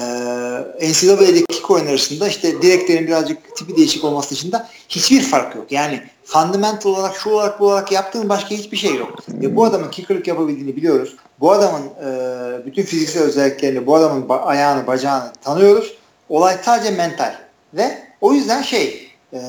NCAA'deki 0.91 1.47
kick 1.47 1.71
oyun 1.71 1.87
arasında 1.87 2.29
işte 2.29 2.63
direklerin 2.63 3.07
birazcık 3.07 3.57
tipi 3.57 3.77
değişik 3.77 4.05
olması 4.05 4.31
dışında 4.31 4.69
hiçbir 4.89 5.23
fark 5.23 5.57
yok. 5.57 5.73
Yani 5.73 6.03
fundamental 6.25 6.91
olarak 6.91 7.17
şu 7.17 7.31
olarak 7.31 7.61
bu 7.61 7.67
olarak 7.67 7.93
yaptığın 7.93 8.29
başka 8.29 8.51
hiçbir 8.51 8.77
şey 8.77 8.95
yok. 8.95 9.19
Ve 9.29 9.57
bu 9.57 9.65
adamın 9.65 9.91
kickerlık 9.91 10.27
yapabildiğini 10.27 10.77
biliyoruz. 10.77 11.17
Bu 11.41 11.53
adamın 11.53 11.83
e, 11.83 12.67
bütün 12.67 12.83
fiziksel 12.83 13.23
özelliklerini, 13.23 13.87
bu 13.87 13.95
adamın 13.95 14.23
ba- 14.29 14.41
ayağını, 14.41 14.87
bacağını 14.87 15.33
tanıyoruz. 15.45 15.95
Olay 16.29 16.57
sadece 16.63 16.91
mental. 16.91 17.35
Ve 17.75 17.99
o 18.21 18.33
yüzden 18.33 18.63
şey 18.63 19.09
e, 19.33 19.41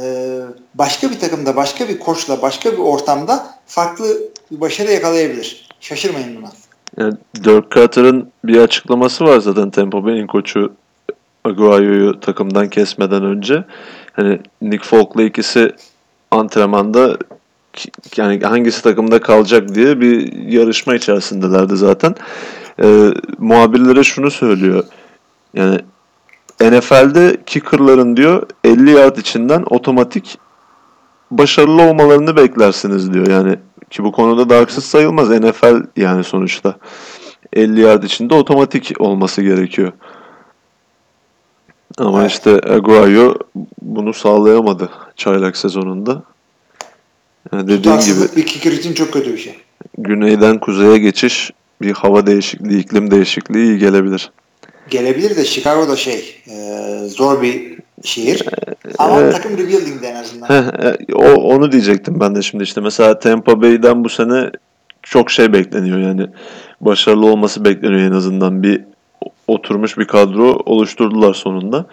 başka 0.76 1.12
bir 1.12 1.20
takımda, 1.20 1.56
başka 1.56 1.90
bir 1.90 2.00
koçla, 2.00 2.42
başka 2.42 2.72
bir 2.72 2.78
ortamda 2.78 3.56
farklı 3.66 4.18
bir 4.52 4.62
başarı 4.62 4.92
yakalayabilir. 4.92 5.70
Şaşırmayın 5.80 6.36
buna. 6.36 6.52
Yani 6.98 7.14
Dirk 7.44 7.72
Carter'ın 7.72 8.32
bir 8.44 8.58
açıklaması 8.62 9.26
var 9.26 9.40
zaten 9.40 9.70
Tampa 9.70 10.06
Bay'in 10.06 10.28
koçu 10.28 10.74
Aguayo'yu 11.44 12.20
takımdan 12.20 12.70
kesmeden 12.70 13.24
önce. 13.24 13.64
Hani 14.14 14.40
Nick 14.62 14.86
Folk'la 14.86 15.24
ikisi 15.24 15.72
antrenmanda 16.32 17.18
yani 18.18 18.40
hangisi 18.44 18.84
takımda 18.84 19.20
kalacak 19.20 19.76
diye 19.76 20.02
bir 20.02 20.34
yarışma 20.34 20.96
içerisindelerdi 20.96 21.78
zaten. 21.78 22.16
Ee, 22.84 23.14
muhabirlere 23.38 24.04
şunu 24.04 24.32
söylüyor. 24.32 24.84
Yani 25.54 25.80
NFL'de 26.62 27.38
kicker'ların 27.46 28.18
diyor 28.18 28.44
50 28.64 28.92
yard 28.92 29.18
içinden 29.18 29.64
otomatik 29.70 30.38
başarılı 31.32 31.82
olmalarını 31.82 32.36
beklersiniz 32.36 33.14
diyor. 33.14 33.28
Yani 33.28 33.56
ki 33.90 34.04
bu 34.04 34.12
konuda 34.12 34.50
da 34.50 34.60
haksız 34.60 34.86
sayılmaz. 34.86 35.30
NFL 35.30 35.84
yani 35.98 36.24
sonuçta 36.24 36.78
50 37.54 37.82
yard 37.82 38.04
içinde 38.04 38.34
otomatik 38.34 39.02
olması 39.02 39.42
gerekiyor. 39.42 39.92
Ama 41.98 42.22
evet. 42.22 42.32
işte 42.32 42.52
Aguayo 42.52 43.34
bunu 43.82 44.14
sağlayamadı 44.14 44.90
çaylak 45.16 45.58
sezonunda. 45.58 46.24
Yani 47.54 47.68
dediğim 47.68 48.00
gibi 48.00 48.36
bir 48.36 48.46
kicker 48.46 48.72
için 48.72 48.94
çok 48.94 49.14
kötü 49.14 49.34
bir 49.34 49.38
şey. 49.38 49.56
Güneyden 49.98 50.60
kuzeye 50.60 50.98
geçiş 50.98 51.52
bir 51.82 51.92
hava 51.92 52.28
değişikliği, 52.28 52.80
iklim 52.80 53.12
değişikliği 53.12 53.66
iyi 53.66 53.78
gelebilir. 53.78 54.32
Gelebilir 54.90 55.36
de 55.36 55.46
Chicago'da 55.46 55.96
şey 55.96 56.44
e, 56.48 57.00
zor 57.08 57.42
bir 57.42 57.77
şehir. 58.04 58.44
Ama 58.98 59.20
evet. 59.20 59.34
takım 59.34 59.58
rebuilding'de 59.58 60.08
en 60.08 60.16
azından. 60.16 60.50
E, 60.50 61.14
o, 61.14 61.34
onu 61.34 61.72
diyecektim 61.72 62.20
ben 62.20 62.36
de 62.36 62.42
şimdi 62.42 62.64
işte. 62.64 62.82
Mesela 62.82 63.20
Tampa 63.20 63.62
Bay'den 63.62 64.04
bu 64.04 64.10
sene 64.10 64.52
çok 65.04 65.32
şey 65.32 65.54
bekleniyor 65.54 66.00
yani. 66.00 66.28
Başarılı 66.82 67.26
olması 67.26 67.66
bekleniyor 67.66 68.02
en 68.02 68.12
azından. 68.12 68.64
Bir 68.64 68.84
oturmuş 69.48 69.98
bir 69.98 70.06
kadro 70.08 70.60
oluşturdular 70.66 71.34
sonunda. 71.34 71.86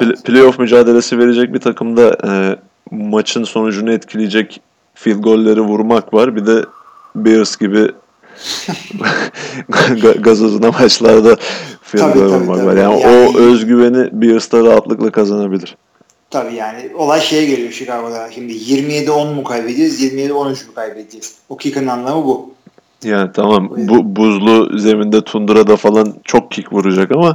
Evet. 0.00 0.24
playoff 0.24 0.58
mücadelesi 0.58 1.18
verecek 1.18 1.54
bir 1.54 1.58
takımda 1.58 2.16
e, 2.26 2.56
maçın 2.90 3.44
sonucunu 3.44 3.92
etkileyecek 3.92 4.60
field 4.94 5.22
golleri 5.22 5.60
vurmak 5.60 6.14
var. 6.14 6.36
Bir 6.36 6.46
de 6.46 6.64
Bears 7.16 7.56
gibi 7.56 7.88
gazozuna 10.20 10.70
maçlarda 10.70 11.36
goal 11.92 12.14
vurmak 12.14 12.64
var. 12.64 12.76
Yani, 12.76 13.02
yani 13.02 13.28
o 13.34 13.38
özgüveni 13.38 14.08
Bears'ta 14.12 14.64
rahatlıkla 14.64 15.10
kazanabilir. 15.10 15.76
Tabii 16.30 16.54
yani 16.54 16.90
olay 16.96 17.20
şeye 17.20 17.46
geliyor 17.46 17.70
Chicago'da. 17.72 18.30
Şimdi 18.32 18.52
27-10 18.52 19.34
mu 19.34 19.44
kaybedeceğiz, 19.44 20.02
27-13 20.02 20.48
mu 20.48 20.74
kaybedeceğiz? 20.74 21.34
O 21.48 21.56
kicker'ın 21.56 21.86
anlamı 21.86 22.24
bu. 22.24 22.54
Yani 23.04 23.30
tamam 23.32 23.70
bu 23.76 24.16
buzlu 24.16 24.78
zeminde 24.78 25.24
tundurada 25.24 25.76
falan 25.76 26.14
çok 26.24 26.50
kick 26.50 26.72
vuracak 26.72 27.12
ama 27.12 27.34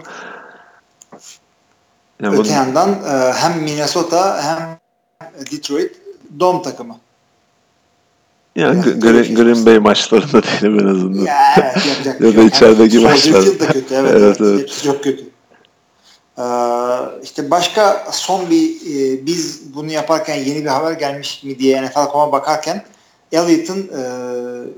yani 2.22 2.34
Öte 2.34 2.38
bunu... 2.38 2.48
yandan 2.48 2.90
e, 2.90 3.34
hem 3.34 3.62
Minnesota 3.64 4.44
hem 4.44 4.80
Detroit 5.52 5.92
dom 6.40 6.62
takımı. 6.62 6.96
Yani 8.56 8.78
yani 8.78 9.00
Green, 9.00 9.36
Green 9.36 9.66
Bay 9.66 9.80
maçlarında 9.80 10.44
değilim 10.62 10.80
en 10.80 10.86
azından. 10.86 11.26
Ya, 11.26 11.56
evet, 11.58 11.86
yapacak 11.88 12.22
ya 12.22 12.28
da 12.28 12.34
şey 12.34 12.46
içerideki 12.46 12.96
yani, 12.96 13.06
maçlar. 13.06 13.60
da 13.60 13.68
kötü. 13.68 13.96
Evet, 13.96 14.12
evet, 14.16 14.38
evet. 14.42 14.62
Hepsi 14.62 14.84
çok 14.84 15.04
kötü. 15.04 15.24
Ee, 16.38 16.44
işte 17.24 17.52
başka 17.52 18.08
son 18.12 18.50
bir 18.50 18.70
e, 18.70 19.26
biz 19.26 19.76
bunu 19.76 19.92
yaparken 19.92 20.36
yeni 20.36 20.64
bir 20.64 20.70
haber 20.70 20.92
gelmiş 20.92 21.44
mi 21.44 21.60
diye 21.60 21.84
NFL.com'a 21.84 22.32
bakarken 22.32 22.84
Elliott'ın 23.32 23.80
e, 23.80 24.04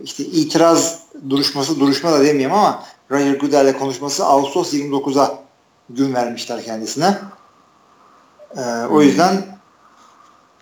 işte 0.04 0.24
itiraz 0.24 1.00
duruşması, 1.30 1.80
duruşma 1.80 2.12
da 2.12 2.20
demeyeyim 2.20 2.54
ama 2.54 2.84
Roger 3.12 3.40
Goodell'le 3.40 3.74
konuşması 3.74 4.26
Ağustos 4.26 4.74
29'a 4.74 5.40
gün 5.90 6.14
vermişler 6.14 6.64
kendisine. 6.64 7.18
E, 8.58 8.62
o 8.92 9.02
yüzden 9.02 9.53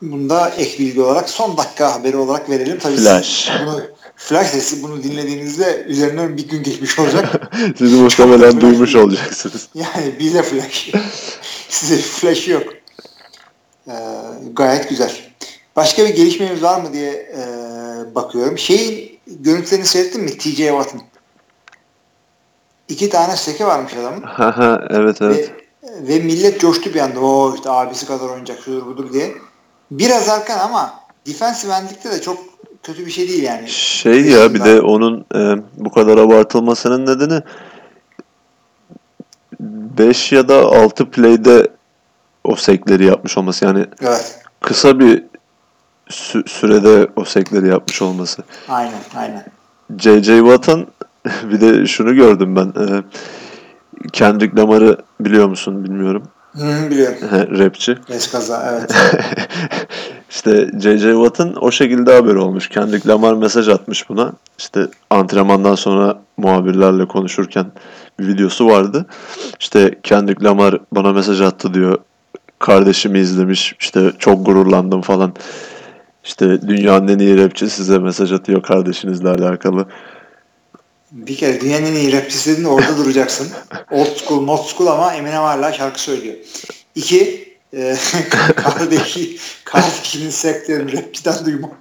bunda 0.02 0.50
ek 0.50 0.80
bilgi 0.80 1.02
olarak 1.02 1.30
son 1.30 1.58
dakika 1.58 1.94
haberi 1.94 2.18
olarak 2.18 2.50
verelim. 2.50 2.80
Tabii 2.80 2.96
Flash. 2.98 3.52
Bunu, 3.66 3.82
flash 4.16 4.48
sesi 4.48 4.84
bunu 4.84 5.04
dinlediğinizde 5.04 5.86
üzerinden 5.88 6.38
bir 6.38 6.48
gün 6.48 6.64
geçmiş 6.64 7.00
olacak. 7.00 7.52
Siz 7.78 7.94
muhtemelen 7.94 8.62
duymuş 8.62 8.96
olacaksınız. 8.96 9.70
Yani 9.76 10.20
bize 10.20 10.44
flash. 10.44 10.92
Size 11.70 11.98
flash 11.98 12.48
yok. 12.48 12.64
Ee, 13.88 13.94
gayet 14.54 14.90
güzel. 14.90 15.12
Başka 15.76 16.06
bir 16.06 16.10
gelişmemiz 16.10 16.64
var 16.64 16.82
mı 16.82 16.94
diye 16.94 17.12
e, 17.12 17.42
bakıyorum. 18.16 18.58
Şeyin 18.58 19.20
görüntülerini 19.28 19.86
seyrettin 19.86 20.24
mi? 20.24 20.38
TJ 20.38 20.58
Watt'ın. 20.58 21.02
İki 22.90 23.10
tane 23.10 23.36
seke 23.36 23.66
varmış 23.66 23.94
adamın. 23.94 24.24
evet 24.90 25.22
evet. 25.22 25.52
Ve, 25.84 26.08
ve 26.08 26.20
millet 26.20 26.60
coştu 26.60 26.94
bir 26.94 27.00
anda. 27.00 27.20
O 27.20 27.56
işte 27.56 27.70
abisi 27.70 28.06
kadar 28.06 28.30
oynayacak 28.30 28.60
şudur 28.66 28.86
budur 28.86 29.14
diye. 29.14 29.32
Biraz 29.92 30.30
erken 30.30 30.60
ama 30.60 30.94
defensive 31.28 31.74
endlikte 31.74 32.12
de 32.12 32.22
çok 32.22 32.38
kötü 32.84 33.06
bir 33.06 33.12
şey 33.12 33.30
değil 33.30 33.44
yani. 33.44 33.70
Şey 33.70 34.26
ya 34.26 34.54
bir 34.54 34.64
de 34.64 34.82
onun 34.82 35.26
e, 35.36 35.56
bu 35.78 35.92
kadar 35.92 36.18
abartılmasının 36.18 37.06
nedeni 37.06 37.42
5 39.60 40.32
ya 40.32 40.48
da 40.48 40.56
6 40.56 41.10
play'de 41.10 41.68
o 42.44 42.56
sekleri 42.56 43.06
yapmış 43.06 43.38
olması. 43.38 43.66
Yani 43.66 43.86
evet. 44.02 44.40
kısa 44.62 45.00
bir 45.00 45.24
sü- 46.10 46.50
sürede 46.50 47.08
o 47.16 47.26
sekleri 47.26 47.68
yapmış 47.68 48.02
olması. 48.02 48.44
Aynen 48.70 49.02
aynen. 49.16 49.46
J.J. 49.98 50.38
Watt'ın 50.40 50.88
bir 51.44 51.62
de 51.62 51.86
şunu 51.88 52.16
gördüm 52.16 52.56
ben. 52.56 52.68
E, 52.68 53.04
Kendrick 54.14 54.62
Lamar'ı 54.62 54.98
biliyor 55.20 55.48
musun 55.48 55.84
bilmiyorum. 55.84 56.24
Hı, 56.54 56.92
biliyorum. 56.92 57.18
Rapçi. 57.60 57.98
Eskaza 58.10 58.72
evet. 58.72 58.96
İşte 60.30 60.70
J.J. 60.80 61.12
Watt'ın 61.12 61.56
o 61.62 61.72
şekilde 61.72 62.16
haberi 62.16 62.38
olmuş. 62.38 62.70
Kendrick 62.70 63.10
Lamar 63.10 63.34
mesaj 63.34 63.70
atmış 63.70 64.10
buna. 64.10 64.34
İşte 64.60 64.88
antrenmandan 65.10 65.76
sonra 65.76 66.22
muhabirlerle 66.38 67.08
konuşurken 67.08 67.66
bir 68.20 68.28
videosu 68.28 68.68
vardı. 68.68 69.06
İşte 69.60 70.00
Kendrick 70.04 70.46
Lamar 70.46 70.80
bana 70.92 71.14
mesaj 71.14 71.42
attı 71.42 71.74
diyor. 71.74 71.98
Kardeşimi 72.60 73.20
izlemiş. 73.20 73.76
İşte 73.80 74.12
çok 74.20 74.46
gururlandım 74.46 75.02
falan. 75.02 75.34
İşte 76.24 76.62
dünyanın 76.62 77.08
en 77.08 77.20
iyi 77.20 77.44
rapçi 77.44 77.70
size 77.70 78.00
mesaj 78.00 78.32
atıyor 78.32 78.62
kardeşinizle 78.64 79.30
alakalı. 79.30 79.86
Bir 81.12 81.38
kere 81.38 81.62
dünyanın 81.62 81.86
en 81.86 81.94
iyi 81.94 82.14
rapçisi 82.14 82.52
dedin 82.52 82.64
orada 82.64 82.98
duracaksın. 82.98 83.48
Old 83.92 84.18
school, 84.18 84.46
not 84.46 84.66
school 84.66 84.88
ama 84.88 85.14
Eminem 85.14 85.42
hala 85.42 85.74
şarkı 85.74 86.02
söylüyor. 86.02 86.36
İki, 86.96 87.52
e, 87.74 87.96
kardeşi, 88.56 89.38
kardeşinin 89.64 90.30
sektörün 90.30 90.92
rapçiden 90.98 91.46
duymak. 91.46 91.72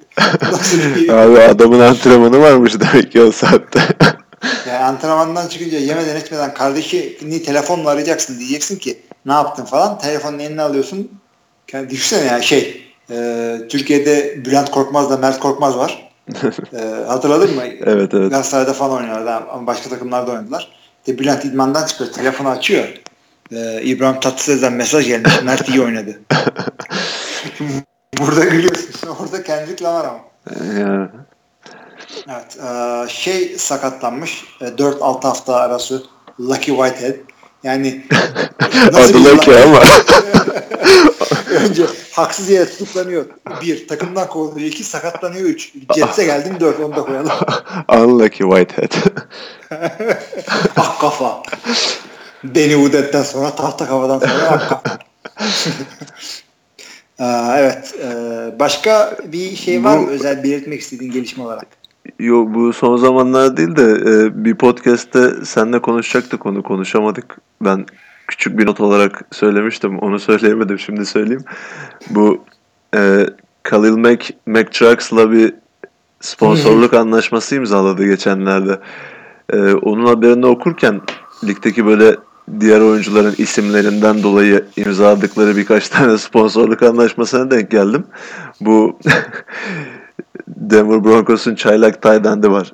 Abi 1.11 1.41
adamın 1.41 1.81
antrenmanı 1.81 2.41
varmış 2.41 2.75
demek 2.81 3.13
ki 3.13 3.23
o 3.23 3.33
saatte. 3.33 3.81
yani 4.69 4.85
antrenmandan 4.85 5.49
çıkınca 5.49 5.79
yemeden 5.79 6.17
etmeden 6.17 6.55
kardeşini 6.55 7.43
telefonla 7.43 7.91
arayacaksın 7.91 8.39
diyeceksin 8.39 8.79
ki 8.79 8.99
ne 9.27 9.33
yaptın 9.33 9.65
falan. 9.65 9.99
Telefonun 9.99 10.39
eline 10.39 10.63
alıyorsun. 10.63 11.11
Yani 11.73 11.91
düşünsene 11.91 12.27
ya 12.27 12.43
şey 12.43 12.83
e, 13.11 13.57
Türkiye'de 13.69 14.45
Bülent 14.45 14.71
Korkmaz 14.71 15.11
da 15.11 15.17
Mert 15.17 15.41
Korkmaz 15.41 15.77
var 15.77 16.10
ee, 16.73 17.05
hatırladın 17.09 17.55
mı? 17.55 17.63
evet 17.65 18.15
evet. 18.15 18.31
Galatasaray'da 18.31 18.73
falan 18.73 18.97
oynuyorlar 18.97 19.43
ama 19.53 19.67
başka 19.67 19.91
takımlarda 19.91 20.31
oynadılar. 20.31 20.73
İşte 20.99 21.19
Bülent 21.19 21.45
İdman'dan 21.45 21.87
çıkıyor. 21.87 22.13
Telefonu 22.13 22.49
açıyor. 22.49 22.89
Ee, 23.53 23.83
İbrahim 23.83 24.21
Tatlıses'den 24.21 24.73
mesaj 24.73 25.07
gelmiş. 25.07 25.33
Mert 25.45 25.69
iyi 25.69 25.83
oynadı. 25.83 26.21
Burada 28.19 28.45
gülüyorsun. 28.45 29.09
Orada 29.21 29.43
Kendrick 29.43 29.85
Lamar 29.85 30.05
ama. 30.05 30.21
Yani. 30.81 31.09
Evet. 32.29 32.59
E, 32.65 33.09
şey 33.09 33.59
sakatlanmış. 33.59 34.45
E, 34.61 34.65
4-6 34.65 35.23
hafta 35.23 35.55
arası 35.55 36.03
Lucky 36.41 36.77
Whitehead. 36.77 37.15
Yani 37.63 38.01
Adı 38.89 39.25
Lucky 39.25 39.63
ama. 39.63 39.83
Önce 41.51 41.87
haksız 42.13 42.51
yere 42.51 42.71
tutuklanıyor. 42.71 43.25
Bir, 43.63 43.89
takımdan 43.89 44.29
kovuluyor. 44.29 44.67
iki 44.67 44.85
sakatlanıyor. 44.85 45.49
Üç, 45.49 45.73
Jets'e 45.97 46.25
geldim. 46.25 46.57
Dört, 46.61 46.81
onu 46.81 46.97
da 46.97 47.03
koyalım. 47.03 47.33
Unlucky 47.89 48.51
Whitehead. 48.51 48.93
ah 50.77 51.01
kafa. 51.01 51.43
Danny 52.45 52.73
Woodhead'den 52.73 53.23
sonra 53.23 53.55
tahta 53.55 53.87
kafadan 53.87 54.19
sonra 54.19 54.51
ah 54.51 54.69
kafa. 54.69 54.99
Aa, 57.19 57.59
evet. 57.59 57.95
Ee, 58.03 58.59
başka 58.59 59.17
bir 59.25 59.57
şey 59.57 59.85
var 59.85 59.99
mı 59.99 60.11
özel 60.11 60.43
belirtmek 60.43 60.81
istediğin 60.81 61.13
gelişme 61.13 61.45
olarak? 61.45 61.80
Yo 62.19 62.47
bu 62.55 62.73
son 62.73 62.97
zamanlar 62.97 63.57
değil 63.57 63.77
de 63.77 63.83
e, 63.83 64.45
bir 64.45 64.55
podcast'te 64.55 65.45
seninle 65.45 65.83
konuşacaktık 65.83 66.47
onu 66.47 66.63
konuşamadık. 66.63 67.39
Ben 67.61 67.87
küçük 68.27 68.59
bir 68.59 68.67
not 68.67 68.81
olarak 68.81 69.25
söylemiştim. 69.33 69.99
Onu 69.99 70.19
söyleyemedim 70.19 70.79
şimdi 70.79 71.07
söyleyeyim. 71.07 71.45
Bu 72.11 72.45
e, 72.97 73.27
Khalil 73.63 73.97
Mack, 73.97 74.31
Mack 74.47 74.73
Trucks'la 74.73 75.33
bir 75.33 75.55
sponsorluk 76.21 76.95
anlaşması 76.95 77.55
imzaladı 77.55 78.07
geçenlerde. 78.07 78.79
E, 79.53 79.73
onun 79.73 80.07
haberini 80.07 80.47
okurken 80.47 81.01
ligdeki 81.45 81.87
böyle 81.87 82.17
diğer 82.61 82.81
oyuncuların 82.81 83.35
isimlerinden 83.39 84.23
dolayı 84.23 84.65
imzaladıkları 84.77 85.57
birkaç 85.57 85.89
tane 85.89 86.19
sponsorluk 86.19 86.83
anlaşmasına 86.83 87.51
denk 87.51 87.71
geldim. 87.71 88.05
Bu 88.61 88.99
Denver 90.49 91.05
Broncos'un 91.05 91.55
çaylak 91.55 92.07
end'i 92.07 92.51
var. 92.51 92.73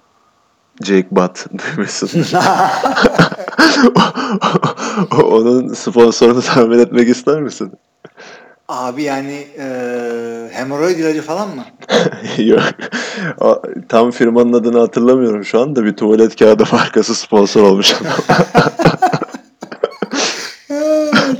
Jake 0.82 1.08
Butt 1.10 1.46
duymuşsun. 1.58 2.08
Onun 5.22 5.74
sponsorunu 5.74 6.42
tahmin 6.42 6.78
etmek 6.78 7.08
ister 7.08 7.42
misin? 7.42 7.72
Abi 8.68 9.02
yani 9.02 9.46
e, 9.58 9.66
hemoroid 10.52 10.98
ilacı 10.98 11.22
falan 11.22 11.48
mı? 11.48 11.64
Yok. 12.44 12.62
Tam 13.88 14.10
firmanın 14.10 14.52
adını 14.52 14.78
hatırlamıyorum 14.78 15.44
şu 15.44 15.60
anda. 15.60 15.84
Bir 15.84 15.96
tuvalet 15.96 16.36
kağıdı 16.36 16.64
markası 16.72 17.14
sponsor 17.14 17.62
olmuş. 17.62 17.94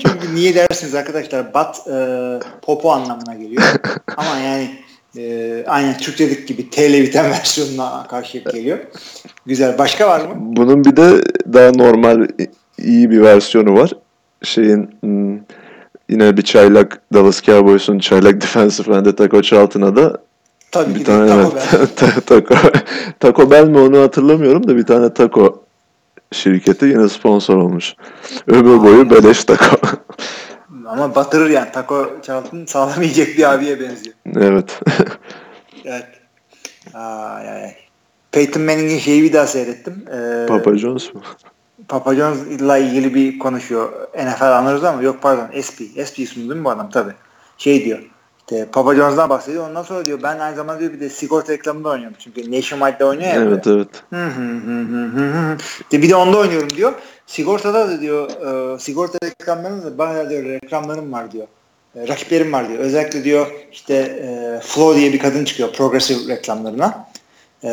Çünkü 0.03 0.35
niye 0.35 0.55
dersiniz 0.55 0.95
arkadaşlar? 0.95 1.55
Bat 1.55 1.89
e, 1.89 2.39
popo 2.63 2.93
anlamına 2.93 3.35
geliyor. 3.35 3.63
Ama 4.17 4.37
yani 4.37 4.71
e, 5.19 5.65
aynen 5.67 5.99
Türkçedeki 5.99 6.47
gibi 6.47 6.71
T 6.71 6.93
vitamin 7.03 7.31
versiyonuna 7.31 8.07
karşı 8.11 8.39
geliyor. 8.39 8.79
Güzel. 9.47 9.79
Başka 9.79 10.09
var 10.09 10.21
mı? 10.21 10.35
Bunun 10.39 10.85
bir 10.85 10.97
de 10.97 11.23
daha 11.53 11.71
normal 11.71 12.29
iyi 12.79 13.11
bir 13.11 13.21
versiyonu 13.21 13.75
var. 13.75 13.91
Şeyin 14.43 14.91
hmm, 15.01 15.39
yine 16.09 16.37
bir 16.37 16.43
çaylak 16.43 17.01
Dallas 17.13 17.43
Cowboys'un 17.43 17.99
çaylak 17.99 18.41
defensive 18.43 18.97
end'e 18.97 19.17
Taco 19.17 19.43
Charlton'a 19.43 19.97
da 19.97 20.19
Tabii 20.73 20.95
bir 20.95 21.05
tane 21.05 21.29
Taco 21.29 21.55
Bell. 21.57 21.87
ta- 21.97 22.21
taco, 22.21 22.55
taco 23.21 23.51
Bell 23.51 23.69
mi 23.69 23.79
onu 23.79 24.01
hatırlamıyorum 24.01 24.69
da 24.69 24.77
bir 24.77 24.87
tane 24.87 25.15
taco 25.15 25.63
şirketi 26.33 26.85
yine 26.85 27.09
sponsor 27.09 27.57
olmuş. 27.57 27.95
Ömür 28.47 28.83
boyu 28.83 29.11
beleş 29.11 29.45
taco. 29.45 29.77
Ama 30.87 31.15
batırır 31.15 31.51
yani. 31.51 31.73
Taco 31.73 32.11
Charlton 32.23 32.65
sağlam 32.65 33.03
yiyecek 33.03 33.39
bir 33.39 33.53
abiye 33.53 33.81
benziyor. 33.81 34.17
evet. 34.37 34.81
Evet. 35.85 36.07
Ay, 36.95 37.49
ay. 37.49 37.75
Peyton 38.33 38.63
Manning'in 38.63 38.99
şeyi 38.99 39.23
bir 39.23 39.33
daha 39.33 39.47
seyrettim. 39.47 40.05
Ee, 40.13 40.47
Papa 40.47 40.75
John's 40.77 41.15
mu? 41.15 41.23
Papa 41.89 42.15
John'la 42.15 42.79
ilgili 42.79 43.15
bir 43.15 43.39
konuşuyor. 43.39 43.93
NFL 44.15 44.59
anlarız 44.59 44.85
ama 44.85 45.03
yok 45.03 45.23
pardon 45.23 45.61
SP. 45.67 45.79
SP 46.09 46.17
ismi 46.19 46.43
değil 46.43 46.61
mi 46.61 46.65
bu 46.65 46.71
adam 46.71 46.91
tabi. 46.91 47.13
Şey 47.59 47.85
diyor. 47.85 47.99
İşte 48.39 48.67
Papa 48.73 48.95
John'dan 48.95 49.29
bahsediyor. 49.29 49.69
Ondan 49.69 49.83
sonra 49.83 50.07
diyor 50.07 50.23
ben 50.23 50.39
aynı 50.39 50.57
zamanda 50.57 50.81
diyor 50.81 50.93
bir 50.93 51.01
de 51.01 51.09
sigorta 51.09 51.53
reklamında 51.53 51.89
oynuyorum. 51.89 52.17
Çünkü 52.21 52.53
Nationwide'de 52.53 53.05
oynuyor 53.05 53.35
ya. 53.35 53.43
Evet 53.43 53.67
evet. 53.67 53.89
Hı 54.13 54.27
hı 54.27 54.41
hı 54.43 54.81
hı 54.81 55.05
hı 55.05 55.31
hı. 55.31 55.57
İşte 55.81 56.03
bir 56.03 56.11
de 56.11 56.17
onda 56.17 56.39
oynuyorum 56.39 56.71
diyor. 56.71 56.93
Sigortada 57.27 57.89
da 57.89 58.01
diyor 58.01 58.31
e, 58.75 58.79
sigorta 58.79 59.19
reklamlarında 59.25 59.87
da 59.87 59.99
bayağı 59.99 60.31
diyor 60.31 60.45
reklamlarım 60.45 61.13
var 61.13 61.33
diyor. 61.33 61.47
E, 61.97 62.09
rakiplerim 62.09 62.53
var 62.53 62.69
diyor. 62.69 62.79
Özellikle 62.79 63.25
diyor 63.25 63.47
işte 63.73 63.95
e, 63.95 64.61
Flo 64.67 64.97
diye 64.97 65.13
bir 65.13 65.19
kadın 65.19 65.45
çıkıyor 65.45 65.73
progressive 65.73 66.35
reklamlarına. 66.35 67.09
E, 67.65 67.71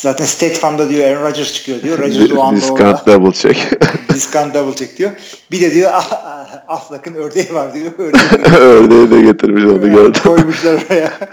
zaten 0.00 0.24
State 0.24 0.54
Farm'da 0.54 0.88
diyor 0.88 1.08
Aaron 1.08 1.22
Rodgers 1.22 1.52
çıkıyor 1.52 1.82
diyor. 1.82 1.98
Rodgers 1.98 2.32
o 2.32 2.42
anda 2.42 2.72
orada. 2.72 2.92
Discount 2.92 3.06
double 3.06 3.32
check. 3.32 3.82
Discount 4.14 4.54
double 4.54 4.74
check 4.76 4.98
diyor. 4.98 5.10
Bir 5.50 5.60
de 5.60 5.74
diyor 5.74 5.90
ah, 5.94 6.08
ah, 6.12 6.64
Aflak'ın 6.68 7.14
ördeği 7.14 7.54
var 7.54 7.74
diyor. 7.74 7.92
Ördeği 7.98 8.56
Ördeği 8.60 9.10
de 9.10 9.20
getirmiş 9.32 9.64
onu 9.64 9.90
gördüm. 9.92 10.22
koymuşlar 10.22 10.82
oraya. 10.90 11.12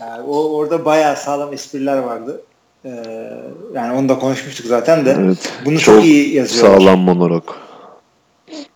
Yani 0.00 0.22
o 0.22 0.56
orada 0.56 0.84
bayağı 0.84 1.16
sağlam 1.16 1.52
espriler 1.52 1.98
vardı. 1.98 2.42
Ee, 2.88 2.90
yani 3.74 3.98
onu 3.98 4.08
da 4.08 4.18
konuşmuştuk 4.18 4.66
zaten 4.66 5.06
de. 5.06 5.16
Evet. 5.20 5.52
Bunu 5.64 5.78
çok, 5.78 6.04
iyi 6.04 6.34
yazıyorlar. 6.34 6.78
Sağlam 6.78 7.00
monolog. 7.00 7.44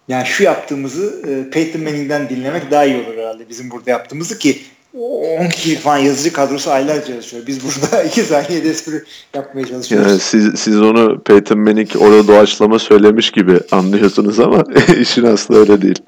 Yani 0.08 0.26
şu 0.26 0.42
yaptığımızı 0.42 1.22
e, 1.28 1.50
Peyton 1.50 1.82
Manning'den 1.82 2.28
dinlemek 2.28 2.70
daha 2.70 2.84
iyi 2.84 2.96
olur 2.96 3.18
herhalde 3.18 3.48
bizim 3.48 3.70
burada 3.70 3.90
yaptığımızı 3.90 4.38
ki 4.38 4.58
10 4.94 5.48
kişilik 5.48 5.80
falan 5.80 5.98
yazıcı 5.98 6.32
kadrosu 6.32 6.70
aylarca 6.70 7.06
çalışıyor. 7.06 7.46
Biz 7.46 7.58
burada 7.64 8.02
2 8.08 8.22
saniyede 8.22 8.70
espri 8.70 9.02
yapmaya 9.34 9.66
çalışıyoruz. 9.66 10.08
Yani 10.08 10.20
siz, 10.20 10.60
siz 10.60 10.82
onu 10.82 11.20
Peyton 11.20 11.58
Manning 11.58 11.88
orada 11.98 12.28
doğaçlama 12.28 12.78
söylemiş 12.78 13.30
gibi 13.30 13.60
anlıyorsunuz 13.70 14.40
ama 14.40 14.64
işin 15.00 15.24
aslı 15.24 15.56
öyle 15.56 15.82
değil. 15.82 15.98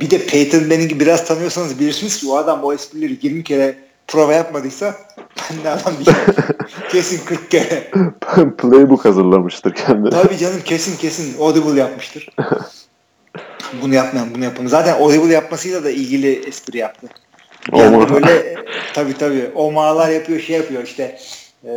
Bir 0.00 0.10
de 0.10 0.26
Peyton 0.26 0.62
Manning'i 0.62 1.00
biraz 1.00 1.26
tanıyorsanız 1.26 1.80
bilirsiniz 1.80 2.20
ki 2.20 2.28
o 2.28 2.36
adam 2.36 2.64
o 2.64 2.72
esprileri 2.72 3.18
20 3.22 3.44
kere 3.44 3.74
prova 4.08 4.32
yapmadıysa 4.32 4.94
ben 5.36 5.64
de 5.64 5.70
adam 5.70 5.94
diyeceğim. 5.94 6.20
kesin 6.90 7.24
40 7.24 7.50
kere. 7.50 7.90
Playbook 8.58 9.04
hazırlamıştır 9.04 9.74
kendine. 9.74 10.10
Tabii 10.10 10.38
canım 10.38 10.60
kesin 10.64 10.96
kesin 10.96 11.40
Audible 11.40 11.80
yapmıştır. 11.80 12.28
bunu 13.82 13.94
yapmayan 13.94 14.34
bunu 14.34 14.44
yapan. 14.44 14.66
Zaten 14.66 14.94
Audible 15.00 15.32
yapmasıyla 15.32 15.84
da 15.84 15.90
ilgili 15.90 16.48
espri 16.48 16.78
yaptı. 16.78 17.06
Oma. 17.72 17.84
anda 17.84 18.14
böyle 18.14 18.56
tabii 18.94 19.18
tabii 19.18 19.50
omalar 19.54 20.08
yapıyor 20.08 20.40
şey 20.40 20.56
yapıyor 20.56 20.82
işte 20.82 21.18
e, 21.64 21.70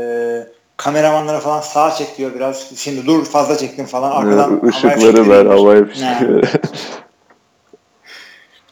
kameramanlara 0.78 1.40
falan 1.40 1.62
sağa 1.62 1.92
çek 1.96 2.18
diyor 2.18 2.32
biraz. 2.36 2.72
Şimdi 2.76 3.06
dur 3.06 3.26
fazla 3.26 3.58
çektim 3.58 3.86
falan 3.86 4.12
arkadan 4.12 4.62
Işıkları 4.70 5.30
ver, 5.30 5.46
havaya 5.46 5.82
Ne? 5.82 6.42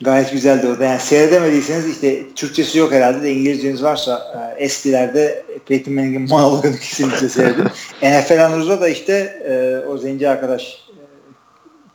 Gayet 0.02 0.32
güzeldi 0.32 0.68
orada. 0.68 0.84
Yani 0.86 1.00
seyredemediyseniz 1.00 1.90
işte 1.90 2.24
Türkçesi 2.36 2.78
yok 2.78 2.92
herhalde 2.92 3.22
de 3.24 3.32
İngilizceniz 3.32 3.84
varsa 3.84 4.34
e, 4.58 4.64
eskilerde 4.64 5.44
Peyton 5.68 5.94
Manning'in 5.94 6.30
monologunu 6.30 6.76
kesinlikle 6.82 7.30
seyredin. 7.30 7.64
NFL 8.02 8.46
Anur'da 8.46 8.82
da 8.82 8.90
işte 8.90 9.14
e, 9.50 9.88
o 9.88 9.98
zenci 9.98 10.30
arkadaş 10.30 10.64
e, 10.90 11.02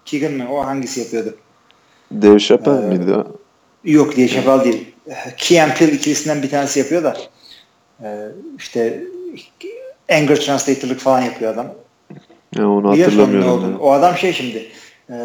Keegan 0.05 0.33
mı? 0.33 0.53
O 0.53 0.67
hangisi 0.67 1.01
yapıyordu? 1.01 1.35
Dave 2.13 2.39
Chappelle 2.39 2.77
Ee, 2.87 2.89
miydi? 2.89 3.15
Yok 3.85 4.17
diye 4.17 4.29
Chappelle 4.29 4.65
değil. 4.65 4.95
Key 5.37 5.63
and 5.63 5.73
Peele 5.73 5.93
ikilisinden 5.93 6.43
bir 6.43 6.51
tanesi 6.51 6.79
yapıyor 6.79 7.03
da 7.05 7.17
e, 8.03 8.09
işte 8.59 9.05
anger 10.13 10.37
translator'lık 10.37 11.01
falan 11.01 11.21
yapıyor 11.21 11.55
adam. 11.55 11.67
Ya 12.57 12.69
onu 12.69 12.91
hatırlamıyorum. 12.91 13.73
ya. 13.73 13.79
O 13.79 13.91
adam 13.93 14.17
şey 14.17 14.33
şimdi 14.33 14.67
e, 15.11 15.17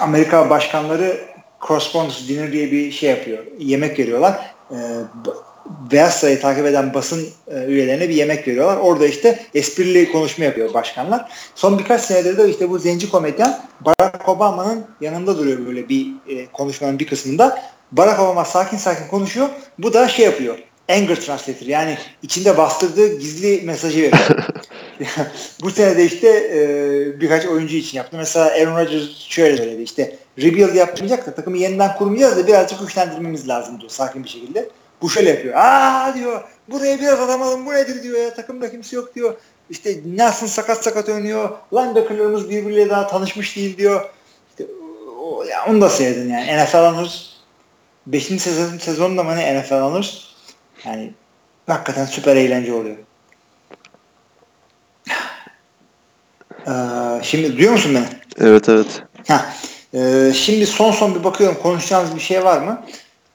Amerika 0.00 0.50
başkanları 0.50 1.20
correspondence 1.60 2.28
dinner 2.28 2.52
diye 2.52 2.72
bir 2.72 2.90
şey 2.92 3.10
yapıyor. 3.10 3.38
Yemek 3.58 3.98
veriyorlar. 3.98 4.54
E, 4.70 4.76
b- 5.26 5.30
Beyaz 5.92 6.20
Sarayı 6.20 6.40
takip 6.40 6.66
eden 6.66 6.94
basın 6.94 7.28
e, 7.48 7.64
üyelerine 7.64 8.08
bir 8.08 8.14
yemek 8.14 8.48
veriyorlar. 8.48 8.76
Orada 8.76 9.06
işte 9.06 9.38
esprili 9.54 10.12
konuşma 10.12 10.44
yapıyor 10.44 10.74
başkanlar. 10.74 11.32
Son 11.54 11.78
birkaç 11.78 12.00
senedir 12.00 12.36
de 12.38 12.50
işte 12.50 12.70
bu 12.70 12.78
zenci 12.78 13.10
komedyen 13.10 13.60
Barack 13.80 14.28
Obama'nın 14.28 14.84
yanında 15.00 15.38
duruyor 15.38 15.66
böyle 15.66 15.88
bir 15.88 16.06
e, 16.28 16.46
konuşmanın 16.52 16.98
bir 16.98 17.06
kısmında. 17.06 17.62
Barack 17.92 18.20
Obama 18.20 18.44
sakin 18.44 18.76
sakin 18.76 19.08
konuşuyor. 19.08 19.48
Bu 19.78 19.92
da 19.92 20.08
şey 20.08 20.24
yapıyor. 20.24 20.58
Anger 20.88 21.16
translator 21.16 21.66
yani 21.66 21.98
içinde 22.22 22.56
bastırdığı 22.56 23.18
gizli 23.18 23.62
mesajı 23.64 24.02
veriyor. 24.02 24.36
bu 25.62 25.70
sene 25.70 25.96
de 25.96 26.04
işte 26.04 26.28
e, 26.28 27.20
birkaç 27.20 27.46
oyuncu 27.46 27.76
için 27.76 27.98
yaptı. 27.98 28.16
Mesela 28.16 28.46
Aaron 28.46 28.76
Rodgers 28.76 29.18
şöyle 29.18 29.56
söyledi 29.56 29.82
işte 29.82 30.16
rebuild 30.38 30.74
yapmayacak 30.74 31.26
da 31.26 31.34
takımı 31.34 31.56
yeniden 31.56 31.96
kurmayacağız 31.96 32.36
da 32.36 32.46
birazcık 32.46 32.80
güçlendirmemiz 32.80 33.48
lazım 33.48 33.80
diyor 33.80 33.90
sakin 33.90 34.24
bir 34.24 34.28
şekilde. 34.28 34.68
Bu 35.02 35.10
şöyle 35.10 35.30
yapıyor. 35.30 35.54
Aa 35.56 36.14
diyor 36.14 36.42
buraya 36.68 37.00
biraz 37.00 37.20
adam 37.20 37.42
alın 37.42 37.66
bu 37.66 37.72
nedir 37.72 38.02
diyor 38.02 38.18
ya 38.18 38.34
takımda 38.34 38.70
kimse 38.70 38.96
yok 38.96 39.14
diyor. 39.14 39.34
İşte 39.70 40.00
Nelson 40.16 40.46
sakat 40.46 40.84
sakat 40.84 41.08
oynuyor. 41.08 41.50
Linebacker'larımız 41.72 42.50
birbiriyle 42.50 42.90
daha 42.90 43.06
tanışmış 43.06 43.56
değil 43.56 43.78
diyor. 43.78 44.10
İşte, 44.50 44.66
o, 45.22 45.44
ya 45.44 45.66
onu 45.68 45.80
da 45.80 45.88
seyredin 45.88 46.30
yani. 46.30 46.64
NFL 46.64 46.78
alır. 46.78 47.30
5. 48.06 48.24
sezon, 48.24 48.78
sezonda 48.78 49.22
mı 49.22 49.36
ne 49.36 49.60
NFL 49.60 49.74
alır? 49.74 50.33
Yani 50.84 51.12
hakikaten 51.66 52.04
süper 52.04 52.36
eğlence 52.36 52.72
oluyor. 52.72 52.96
Ee, 56.66 56.72
şimdi 57.22 57.56
duyuyor 57.56 57.72
musun 57.72 57.94
beni? 57.94 58.06
Evet 58.48 58.68
evet. 58.68 59.02
Heh. 59.26 59.40
Ee, 59.94 60.32
şimdi 60.34 60.66
son 60.66 60.92
son 60.92 61.14
bir 61.14 61.24
bakıyorum 61.24 61.58
konuşacağımız 61.62 62.14
bir 62.14 62.20
şey 62.20 62.44
var 62.44 62.58
mı? 62.58 62.84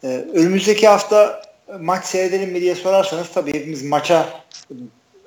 Ee, 0.03 0.07
önümüzdeki 0.33 0.87
hafta 0.87 1.41
maç 1.79 2.05
seyredelim 2.05 2.51
mi 2.51 2.61
diye 2.61 2.75
sorarsanız 2.75 3.27
tabii 3.33 3.53
hepimiz 3.53 3.83
maça 3.83 4.29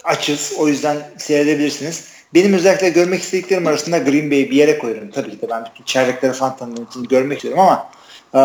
açız. 0.05 0.53
O 0.59 0.69
yüzden 0.69 0.97
seyredebilirsiniz. 1.19 2.05
Benim 2.35 2.55
özellikle 2.55 2.89
görmek 2.89 3.23
istediklerim 3.23 3.67
arasında 3.67 3.99
Green 3.99 4.31
Bay'i 4.31 4.51
bir 4.51 4.57
yere 4.57 4.79
koyuyorum. 4.79 5.11
Tabii 5.11 5.31
ki 5.31 5.43
de 5.43 5.51
ben 5.51 5.65
bütün 5.65 5.85
çeyrekleri 5.85 6.33
falan 6.33 6.57
tanıdığım 6.57 6.85
için 6.85 7.05
görmek 7.05 7.39
istiyorum 7.39 7.61
ama 7.61 7.91
e, 8.35 8.39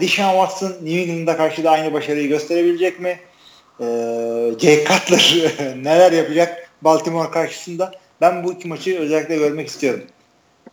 Deshaun 0.00 0.46
Watson 0.46 0.86
New 0.86 1.00
England'a 1.00 1.36
karşı 1.36 1.64
da 1.64 1.70
aynı 1.70 1.92
başarıyı 1.92 2.28
gösterebilecek 2.28 3.00
mi? 3.00 3.18
E, 3.80 3.84
Jay 4.58 4.84
Cutler 4.84 5.44
neler 5.82 6.12
yapacak 6.12 6.68
Baltimore 6.82 7.30
karşısında? 7.30 7.92
Ben 8.20 8.44
bu 8.44 8.52
iki 8.52 8.68
maçı 8.68 8.98
özellikle 8.98 9.36
görmek 9.36 9.68
istiyorum. 9.68 10.02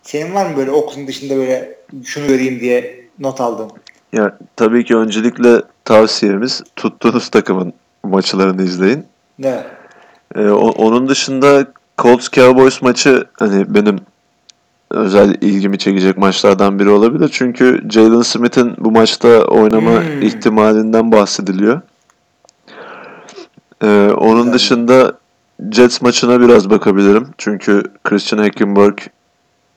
Senin 0.02 0.34
var 0.34 0.46
mı 0.46 0.56
böyle 0.56 0.70
Oakland 0.70 1.08
dışında 1.08 1.36
böyle 1.36 1.78
şunu 2.04 2.26
göreyim 2.26 2.60
diye 2.60 3.04
not 3.18 3.40
aldığın? 3.40 3.70
Ya 4.12 4.38
tabii 4.56 4.84
ki 4.84 4.96
öncelikle 4.96 5.62
tavsiyemiz 5.84 6.62
tuttuğunuz 6.76 7.28
takımın 7.28 7.72
maçlarını 8.02 8.62
izleyin. 8.62 9.04
Evet. 9.42 9.66
Ee, 10.36 10.48
onun 10.50 11.08
dışında 11.08 11.66
Colts 11.98 12.30
Cowboys 12.30 12.82
maçı 12.82 13.24
hani 13.32 13.74
benim 13.74 14.00
özel 14.90 15.34
ilgimi 15.40 15.78
çekecek 15.78 16.18
maçlardan 16.18 16.78
biri 16.78 16.90
olabilir. 16.90 17.30
Çünkü 17.32 17.82
Jalen 17.90 18.22
Smith'in 18.22 18.74
bu 18.78 18.90
maçta 18.90 19.28
oynama 19.28 19.90
hmm. 19.90 20.22
ihtimalinden 20.22 21.12
bahsediliyor. 21.12 21.80
Ee, 23.82 24.10
onun 24.16 24.42
Güzel. 24.42 24.54
dışında 24.54 25.12
Jets 25.72 26.02
maçına 26.02 26.40
biraz 26.40 26.70
bakabilirim. 26.70 27.28
Çünkü 27.38 27.82
Christian 28.04 28.38
Hackenberg 28.38 28.98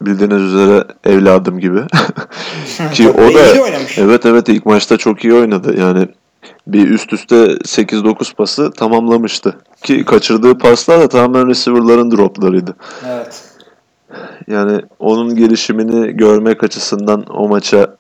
bildiğiniz 0.02 0.42
üzere 0.42 0.84
evladım 1.04 1.60
gibi. 1.60 1.80
Ki 2.94 3.10
o 3.10 3.34
da 3.34 3.40
evet 3.98 4.26
evet 4.26 4.50
ilk 4.50 4.66
maçta 4.66 4.98
çok 4.98 5.24
iyi 5.24 5.34
oynadı. 5.34 5.80
Yani 5.80 6.08
bir 6.68 6.90
üst 6.90 7.14
üste 7.14 7.36
8-9 7.36 8.36
pası 8.36 8.72
tamamlamıştı. 8.72 9.56
Ki 9.84 10.06
kaçırdığı 10.06 10.58
paslar 10.58 11.00
da 11.00 11.08
tamamen 11.08 11.48
receiver'ların 11.48 12.12
droplarıydı. 12.12 12.76
Evet. 13.08 13.51
Yani 14.48 14.82
onun 15.00 15.36
gelişimini 15.36 16.18
görmek 16.18 16.64
açısından 16.64 17.26
o 17.30 17.48
maça 17.48 17.96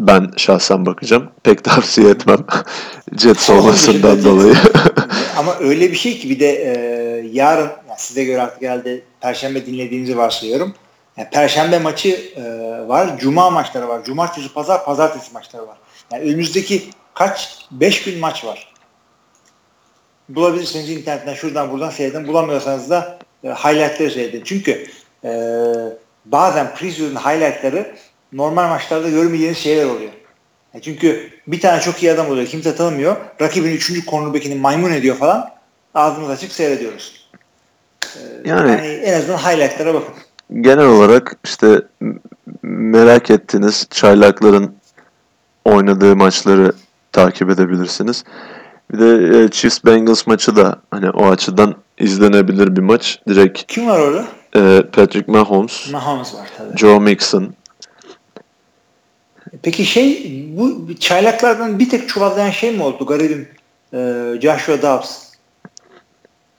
ben 0.00 0.30
şahsen 0.36 0.86
bakacağım. 0.86 1.28
Pek 1.42 1.64
tavsiye 1.64 2.10
etmem. 2.10 2.38
Jets 3.18 3.50
olmasından 3.50 4.24
dolayı. 4.24 4.54
Ama 5.36 5.56
öyle 5.60 5.90
bir 5.90 5.96
şey 5.96 6.18
ki 6.18 6.30
bir 6.30 6.40
de 6.40 6.50
e, 6.50 6.76
yarın 7.32 7.70
yani 7.88 7.98
size 7.98 8.24
göre 8.24 8.42
artık 8.42 8.60
geldi 8.60 9.04
Perşembe 9.20 9.66
dinlediğinizi 9.66 10.18
varsayıyorum. 10.18 10.74
Yani 11.16 11.28
Perşembe 11.30 11.78
maçı 11.78 12.32
e, 12.36 12.42
var. 12.88 13.18
Cuma 13.18 13.50
maçları 13.50 13.88
var. 13.88 14.04
Cumartesi, 14.04 14.52
pazar, 14.52 14.84
pazartesi 14.84 15.32
maçları 15.32 15.66
var. 15.66 15.76
Yani 16.12 16.22
önümüzdeki 16.22 16.82
kaç? 17.14 17.58
5 17.70 18.02
gün 18.02 18.18
maç 18.18 18.44
var. 18.44 18.72
Bulabilirsiniz 20.28 20.90
internetten 20.90 21.34
şuradan 21.34 21.70
buradan 21.70 21.90
seyredin. 21.90 22.28
Bulamıyorsanız 22.28 22.90
da 22.90 23.18
e, 23.44 23.48
highlightları 23.48 24.10
seyredin. 24.10 24.42
Çünkü 24.44 24.86
e, 25.26 25.32
bazen 26.24 26.74
preseason 26.74 27.16
highlightları 27.16 27.94
normal 28.32 28.68
maçlarda 28.68 29.08
görmeyeceğiniz 29.08 29.58
şeyler 29.58 29.84
oluyor. 29.84 30.10
Yani 30.74 30.82
çünkü 30.82 31.30
bir 31.46 31.60
tane 31.60 31.80
çok 31.80 32.02
iyi 32.02 32.12
adam 32.12 32.30
oluyor. 32.30 32.46
Kimse 32.46 32.76
tanımıyor. 32.76 33.16
Rakibin 33.40 33.70
3. 33.70 34.06
cornerback'ini 34.06 34.54
maymun 34.54 34.92
ediyor 34.92 35.16
falan. 35.16 35.50
Ağzımız 35.94 36.30
açık 36.30 36.52
seyrediyoruz. 36.52 37.28
Ee, 38.04 38.48
yani, 38.48 38.70
yani 38.70 38.86
en 38.86 39.18
azından 39.18 39.38
highlightlara 39.38 39.94
bakın. 39.94 40.14
Genel 40.60 40.86
olarak 40.86 41.36
işte 41.44 41.82
merak 42.62 43.30
ettiğiniz 43.30 43.86
çaylakların 43.90 44.74
oynadığı 45.64 46.16
maçları 46.16 46.72
takip 47.12 47.50
edebilirsiniz. 47.50 48.24
Bir 48.92 48.98
de 48.98 49.38
e, 49.44 49.48
Chiefs 49.48 49.84
Bengals 49.84 50.26
maçı 50.26 50.56
da 50.56 50.80
hani 50.90 51.10
o 51.10 51.26
açıdan 51.30 51.74
izlenebilir 51.98 52.76
bir 52.76 52.82
maç. 52.82 53.20
Direkt 53.28 53.62
Kim 53.66 53.86
var 53.86 53.98
orada? 53.98 54.24
E, 54.56 54.82
Patrick 54.92 55.32
Mahomes. 55.32 55.90
Mahomes 55.92 56.34
var 56.34 56.48
tabii. 56.58 56.78
Joe 56.78 57.00
Mixon. 57.00 57.54
Peki 59.62 59.84
şey 59.84 60.32
bu 60.56 60.94
çaylaklardan 61.00 61.78
bir 61.78 61.88
tek 61.88 62.08
çuvallayan 62.08 62.50
şey 62.50 62.72
mi 62.72 62.82
oldu 62.82 63.06
garibim? 63.06 63.48
Ee, 63.94 64.34
Joshua 64.42 64.82
Dobbs. 64.82 65.26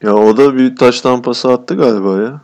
Ya 0.03 0.15
o 0.15 0.37
da 0.37 0.57
bir 0.57 0.75
taş 0.75 1.01
tampası 1.01 1.51
attı 1.51 1.75
galiba 1.75 2.21
ya. 2.21 2.41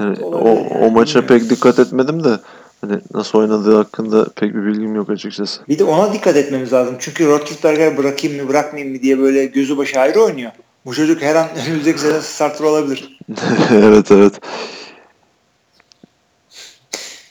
Yani 0.00 0.18
o, 0.24 0.50
o 0.86 0.90
maça 0.90 1.26
pek 1.26 1.50
dikkat 1.50 1.78
etmedim 1.78 2.24
de 2.24 2.38
hani 2.80 3.00
nasıl 3.14 3.38
oynadığı 3.38 3.76
hakkında 3.76 4.24
pek 4.36 4.54
bir 4.54 4.66
bilgim 4.66 4.94
yok 4.94 5.10
açıkçası. 5.10 5.60
Bir 5.68 5.78
de 5.78 5.84
ona 5.84 6.12
dikkat 6.12 6.36
etmemiz 6.36 6.72
lazım. 6.72 6.96
Çünkü 6.98 7.26
Roethlisberger 7.26 7.96
bırakayım 7.96 8.42
mı 8.42 8.48
bırakmayayım 8.48 8.96
mı 8.96 9.02
diye 9.02 9.18
böyle 9.18 9.46
gözü 9.46 9.76
başı 9.76 10.00
ayrı 10.00 10.20
oynuyor. 10.20 10.50
Bu 10.86 10.94
çocuk 10.94 11.22
her 11.22 11.34
an 11.34 11.48
önümüzdeki 11.66 12.00
sene 12.00 12.20
starter 12.20 12.64
olabilir. 12.64 13.18
evet 13.72 14.10
evet. 14.10 14.34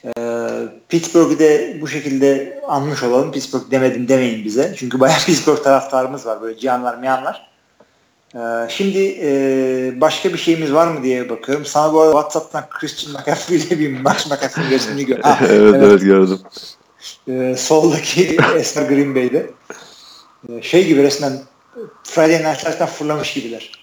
Ee, 0.05 0.11
Pittsburgh'ü 0.89 1.39
de 1.39 1.77
bu 1.81 1.88
şekilde 1.88 2.59
anmış 2.67 3.03
olalım. 3.03 3.31
Pittsburgh 3.31 3.71
demedim 3.71 4.07
demeyin 4.07 4.45
bize. 4.45 4.73
Çünkü 4.77 4.99
bayağı 4.99 5.19
Pittsburgh 5.25 5.63
taraftarımız 5.63 6.25
var. 6.25 6.41
Böyle 6.41 6.59
cihanlar 6.59 6.97
miyanlar. 6.97 7.53
Ee, 8.35 8.39
şimdi 8.69 9.17
e, 9.21 10.01
başka 10.01 10.34
bir 10.34 10.38
şeyimiz 10.38 10.73
var 10.73 10.88
mı 10.88 11.03
diye 11.03 11.30
bakıyorum. 11.30 11.65
Sana 11.65 11.93
bu 11.93 12.01
arada 12.01 12.11
WhatsApp'tan 12.11 12.69
Christian 12.69 13.13
McCaffrey 13.13 13.57
ile 13.57 13.80
bir 13.80 13.99
Max 13.99 14.25
McCaffrey 14.25 14.69
resmini 14.69 15.05
gör. 15.05 15.19
evet, 15.39 15.51
evet, 15.51 15.84
evet 15.84 16.01
gördüm. 16.01 16.39
Ee, 17.27 17.55
soldaki 17.57 18.38
Esmer 18.55 18.84
Green 18.84 19.15
Bay'de. 19.15 19.49
Ee, 20.49 20.61
şey 20.61 20.88
gibi 20.88 21.03
resmen 21.03 21.39
Friday 22.03 22.51
Night 22.51 22.65
Lights'tan 22.65 22.88
fırlamış 22.88 23.34
gibiler. 23.34 23.82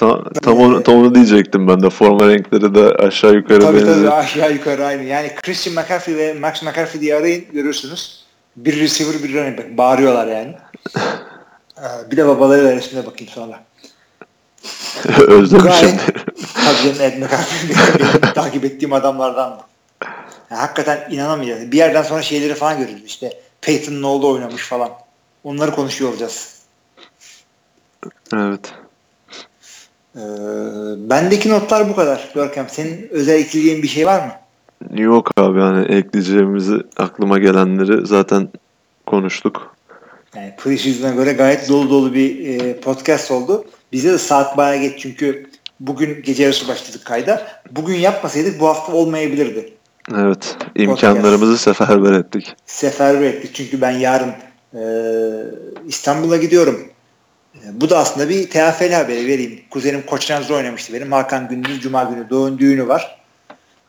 Tam, 0.00 0.24
tam, 0.42 0.58
onu, 0.58 0.82
tam 0.82 0.94
onu 0.94 1.14
diyecektim 1.14 1.68
ben 1.68 1.82
de. 1.82 1.90
Forma 1.90 2.28
renkleri 2.28 2.74
de 2.74 2.94
aşağı 2.94 3.34
yukarı 3.34 3.60
tabii, 3.60 3.76
benziyor. 3.76 3.96
Tabii 3.96 4.10
aşağı 4.10 4.52
yukarı 4.52 4.86
aynı. 4.86 5.02
Yani 5.02 5.32
Christian 5.42 5.74
McCaffrey 5.74 6.16
ve 6.16 6.32
Max 6.32 6.62
McCaffrey 6.62 7.00
diye 7.00 7.14
arayın 7.14 7.44
görürsünüz. 7.52 8.24
Bir 8.56 8.80
receiver 8.80 9.22
bir 9.22 9.34
running 9.34 9.58
back. 9.58 9.78
Bağırıyorlar 9.78 10.26
yani. 10.26 10.54
Ee, 11.80 12.10
bir 12.10 12.16
de 12.16 12.26
babaları 12.26 12.64
da 12.64 12.76
resmine 12.76 13.06
bakayım 13.06 13.32
sonra. 13.32 13.64
Özlemişim. 15.26 15.90
Tabii 16.54 16.82
canım 16.84 17.00
Ed 17.00 17.22
McCaffrey 17.22 18.32
takip 18.34 18.64
ettiğim 18.64 18.92
adamlardan. 18.92 19.60
Yani 20.50 20.60
hakikaten 20.60 21.08
inanamayacağız. 21.10 21.72
Bir 21.72 21.76
yerden 21.76 22.02
sonra 22.02 22.22
şeyleri 22.22 22.54
falan 22.54 22.78
görürüz. 22.78 23.04
İşte 23.04 23.40
Peyton'ın 23.60 24.02
oğlu 24.02 24.28
oynamış 24.28 24.68
falan. 24.68 24.90
Onları 25.44 25.70
konuşuyor 25.70 26.10
olacağız. 26.10 26.54
Evet. 28.34 28.74
Ee, 30.16 30.20
bendeki 31.10 31.50
notlar 31.50 31.88
bu 31.88 31.96
kadar. 31.96 32.30
Görkem 32.34 32.66
senin 32.68 33.08
özel 33.10 33.34
ekleyeceğin 33.34 33.82
bir 33.82 33.88
şey 33.88 34.06
var 34.06 34.26
mı? 34.26 34.32
Yok 35.00 35.30
abi 35.36 35.58
yani 35.60 35.84
ekleyeceğimizi 35.84 36.74
aklıma 36.96 37.38
gelenleri 37.38 38.06
zaten 38.06 38.48
konuştuk. 39.06 39.76
Yani 40.36 40.54
Preseason'a 40.58 41.10
göre 41.10 41.32
gayet 41.32 41.68
dolu 41.68 41.90
dolu 41.90 42.14
bir 42.14 42.60
e, 42.60 42.80
podcast 42.80 43.30
oldu. 43.30 43.64
Bize 43.92 44.12
de 44.12 44.18
saat 44.18 44.56
bayağı 44.56 44.82
geç 44.82 44.98
çünkü 44.98 45.46
bugün 45.80 46.22
gece 46.22 46.42
yarısı 46.42 46.68
başladık 46.68 47.04
kayda. 47.04 47.46
Bugün 47.70 47.94
yapmasaydık 47.94 48.60
bu 48.60 48.68
hafta 48.68 48.92
olmayabilirdi. 48.92 49.72
Evet. 50.16 50.56
imkanlarımızı 50.74 51.66
podcast. 51.66 51.78
seferber 51.78 52.12
ettik. 52.12 52.56
Seferber 52.66 53.26
ettik 53.26 53.50
çünkü 53.54 53.80
ben 53.80 53.90
yarın 53.90 54.32
e, 54.74 54.82
İstanbul'a 55.88 56.36
gidiyorum. 56.36 56.80
E, 57.54 57.80
bu 57.80 57.90
da 57.90 57.98
aslında 57.98 58.28
bir 58.28 58.50
TFL 58.50 58.92
haberi 58.92 59.26
vereyim. 59.26 59.60
Kuzenim 59.70 60.06
Koçrenz'de 60.06 60.54
oynamıştı 60.54 60.92
benim. 60.94 61.12
Hakan 61.12 61.48
Gündüz 61.48 61.80
Cuma 61.80 62.04
günü 62.04 62.30
doğum 62.30 62.58
düğünü 62.58 62.88
var. 62.88 63.20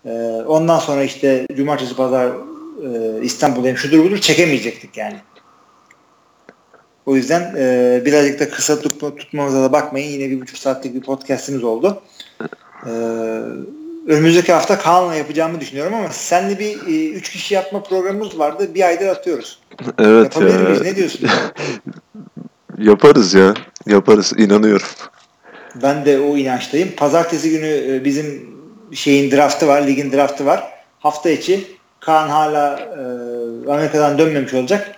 E, 0.05 0.11
ondan 0.47 0.79
sonra 0.79 1.03
işte 1.03 1.47
Cumartesi 1.55 1.95
Pazar 1.95 2.27
e, 2.27 3.21
İstanbul'dayım 3.23 3.77
şudur 3.77 4.03
budur 4.03 4.17
çekemeyecektik 4.17 4.97
yani. 4.97 5.17
O 7.05 7.15
yüzden 7.15 7.55
e, 7.57 8.01
birazcık 8.05 8.39
da 8.39 8.49
kısa 8.49 8.81
tutma, 8.81 9.15
tutmamıza 9.15 9.63
da 9.63 9.71
bakmayın. 9.71 10.09
Yine 10.09 10.29
bir 10.29 10.41
buçuk 10.41 10.57
saatlik 10.57 10.95
bir 10.95 11.01
podcastimiz 11.01 11.63
oldu. 11.63 12.01
E, 12.85 12.91
önümüzdeki 14.07 14.53
hafta 14.53 14.79
Kaan'la 14.79 15.15
yapacağımı 15.15 15.59
düşünüyorum 15.59 15.93
ama 15.93 16.09
senle 16.09 16.59
bir 16.59 16.87
e, 16.87 17.09
üç 17.09 17.29
kişi 17.29 17.53
yapma 17.53 17.83
programımız 17.83 18.39
vardı. 18.39 18.75
Bir 18.75 18.81
aydır 18.81 19.07
atıyoruz. 19.07 19.59
Evet 19.99 20.35
Yapabilir 20.35 20.59
ya. 20.59 20.65
miyiz? 20.65 20.81
Ne 20.81 20.95
diyorsun? 20.95 21.29
Yaparız 22.81 23.33
ya. 23.33 23.53
Yaparız. 23.87 24.33
inanıyorum. 24.37 24.87
Ben 25.75 26.05
de 26.05 26.19
o 26.19 26.37
inançtayım. 26.37 26.89
Pazartesi 26.97 27.49
günü 27.49 27.67
e, 27.67 28.05
bizim 28.05 28.51
şeyin 28.93 29.31
draftı 29.31 29.67
var, 29.67 29.87
ligin 29.87 30.11
draftı 30.11 30.45
var. 30.45 30.63
Hafta 30.99 31.29
içi 31.29 31.67
Kaan 31.99 32.29
hala 32.29 32.79
e, 32.79 33.71
Amerika'dan 33.71 34.17
dönmemiş 34.17 34.53
olacak. 34.53 34.95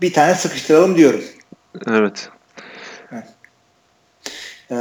Bir 0.00 0.12
tane 0.12 0.34
sıkıştıralım 0.34 0.96
diyorum. 0.96 1.20
Evet. 1.90 2.30
Ee, 4.70 4.74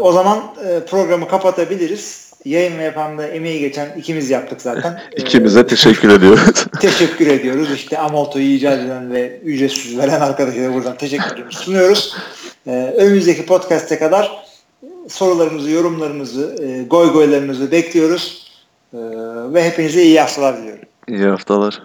o 0.00 0.12
zaman 0.12 0.38
e, 0.38 0.84
programı 0.84 1.28
kapatabiliriz. 1.28 2.23
Yayın 2.44 2.78
ve 2.78 2.82
yapamda 2.82 3.26
emeği 3.26 3.60
geçen 3.60 3.98
ikimiz 3.98 4.30
yaptık 4.30 4.62
zaten. 4.62 5.00
İkimize 5.16 5.60
ee, 5.60 5.66
teşekkür 5.66 6.08
ediyoruz. 6.08 6.66
teşekkür 6.80 7.26
ediyoruz. 7.26 7.72
İşte 7.72 7.98
Amolto'yu 7.98 8.44
icat 8.44 8.78
eden 8.78 9.12
ve 9.12 9.40
ücretsiz 9.44 9.98
veren 9.98 10.20
arkadaşlara 10.20 10.74
buradan 10.74 10.96
teşekkürlerimizi 10.96 11.58
sunuyoruz. 11.58 12.16
Ee, 12.66 12.94
önümüzdeki 12.96 13.46
podcast'e 13.46 13.98
kadar 13.98 14.44
sorularımızı, 15.08 15.70
yorumlarımızı, 15.70 16.56
e, 16.62 16.82
goy 16.82 17.12
goylarınızı 17.12 17.70
bekliyoruz. 17.70 18.44
Ee, 18.94 18.98
ve 19.54 19.64
hepinize 19.64 20.02
iyi 20.02 20.20
haftalar 20.20 20.58
diliyorum. 20.58 20.84
İyi 21.08 21.24
haftalar. 21.24 21.82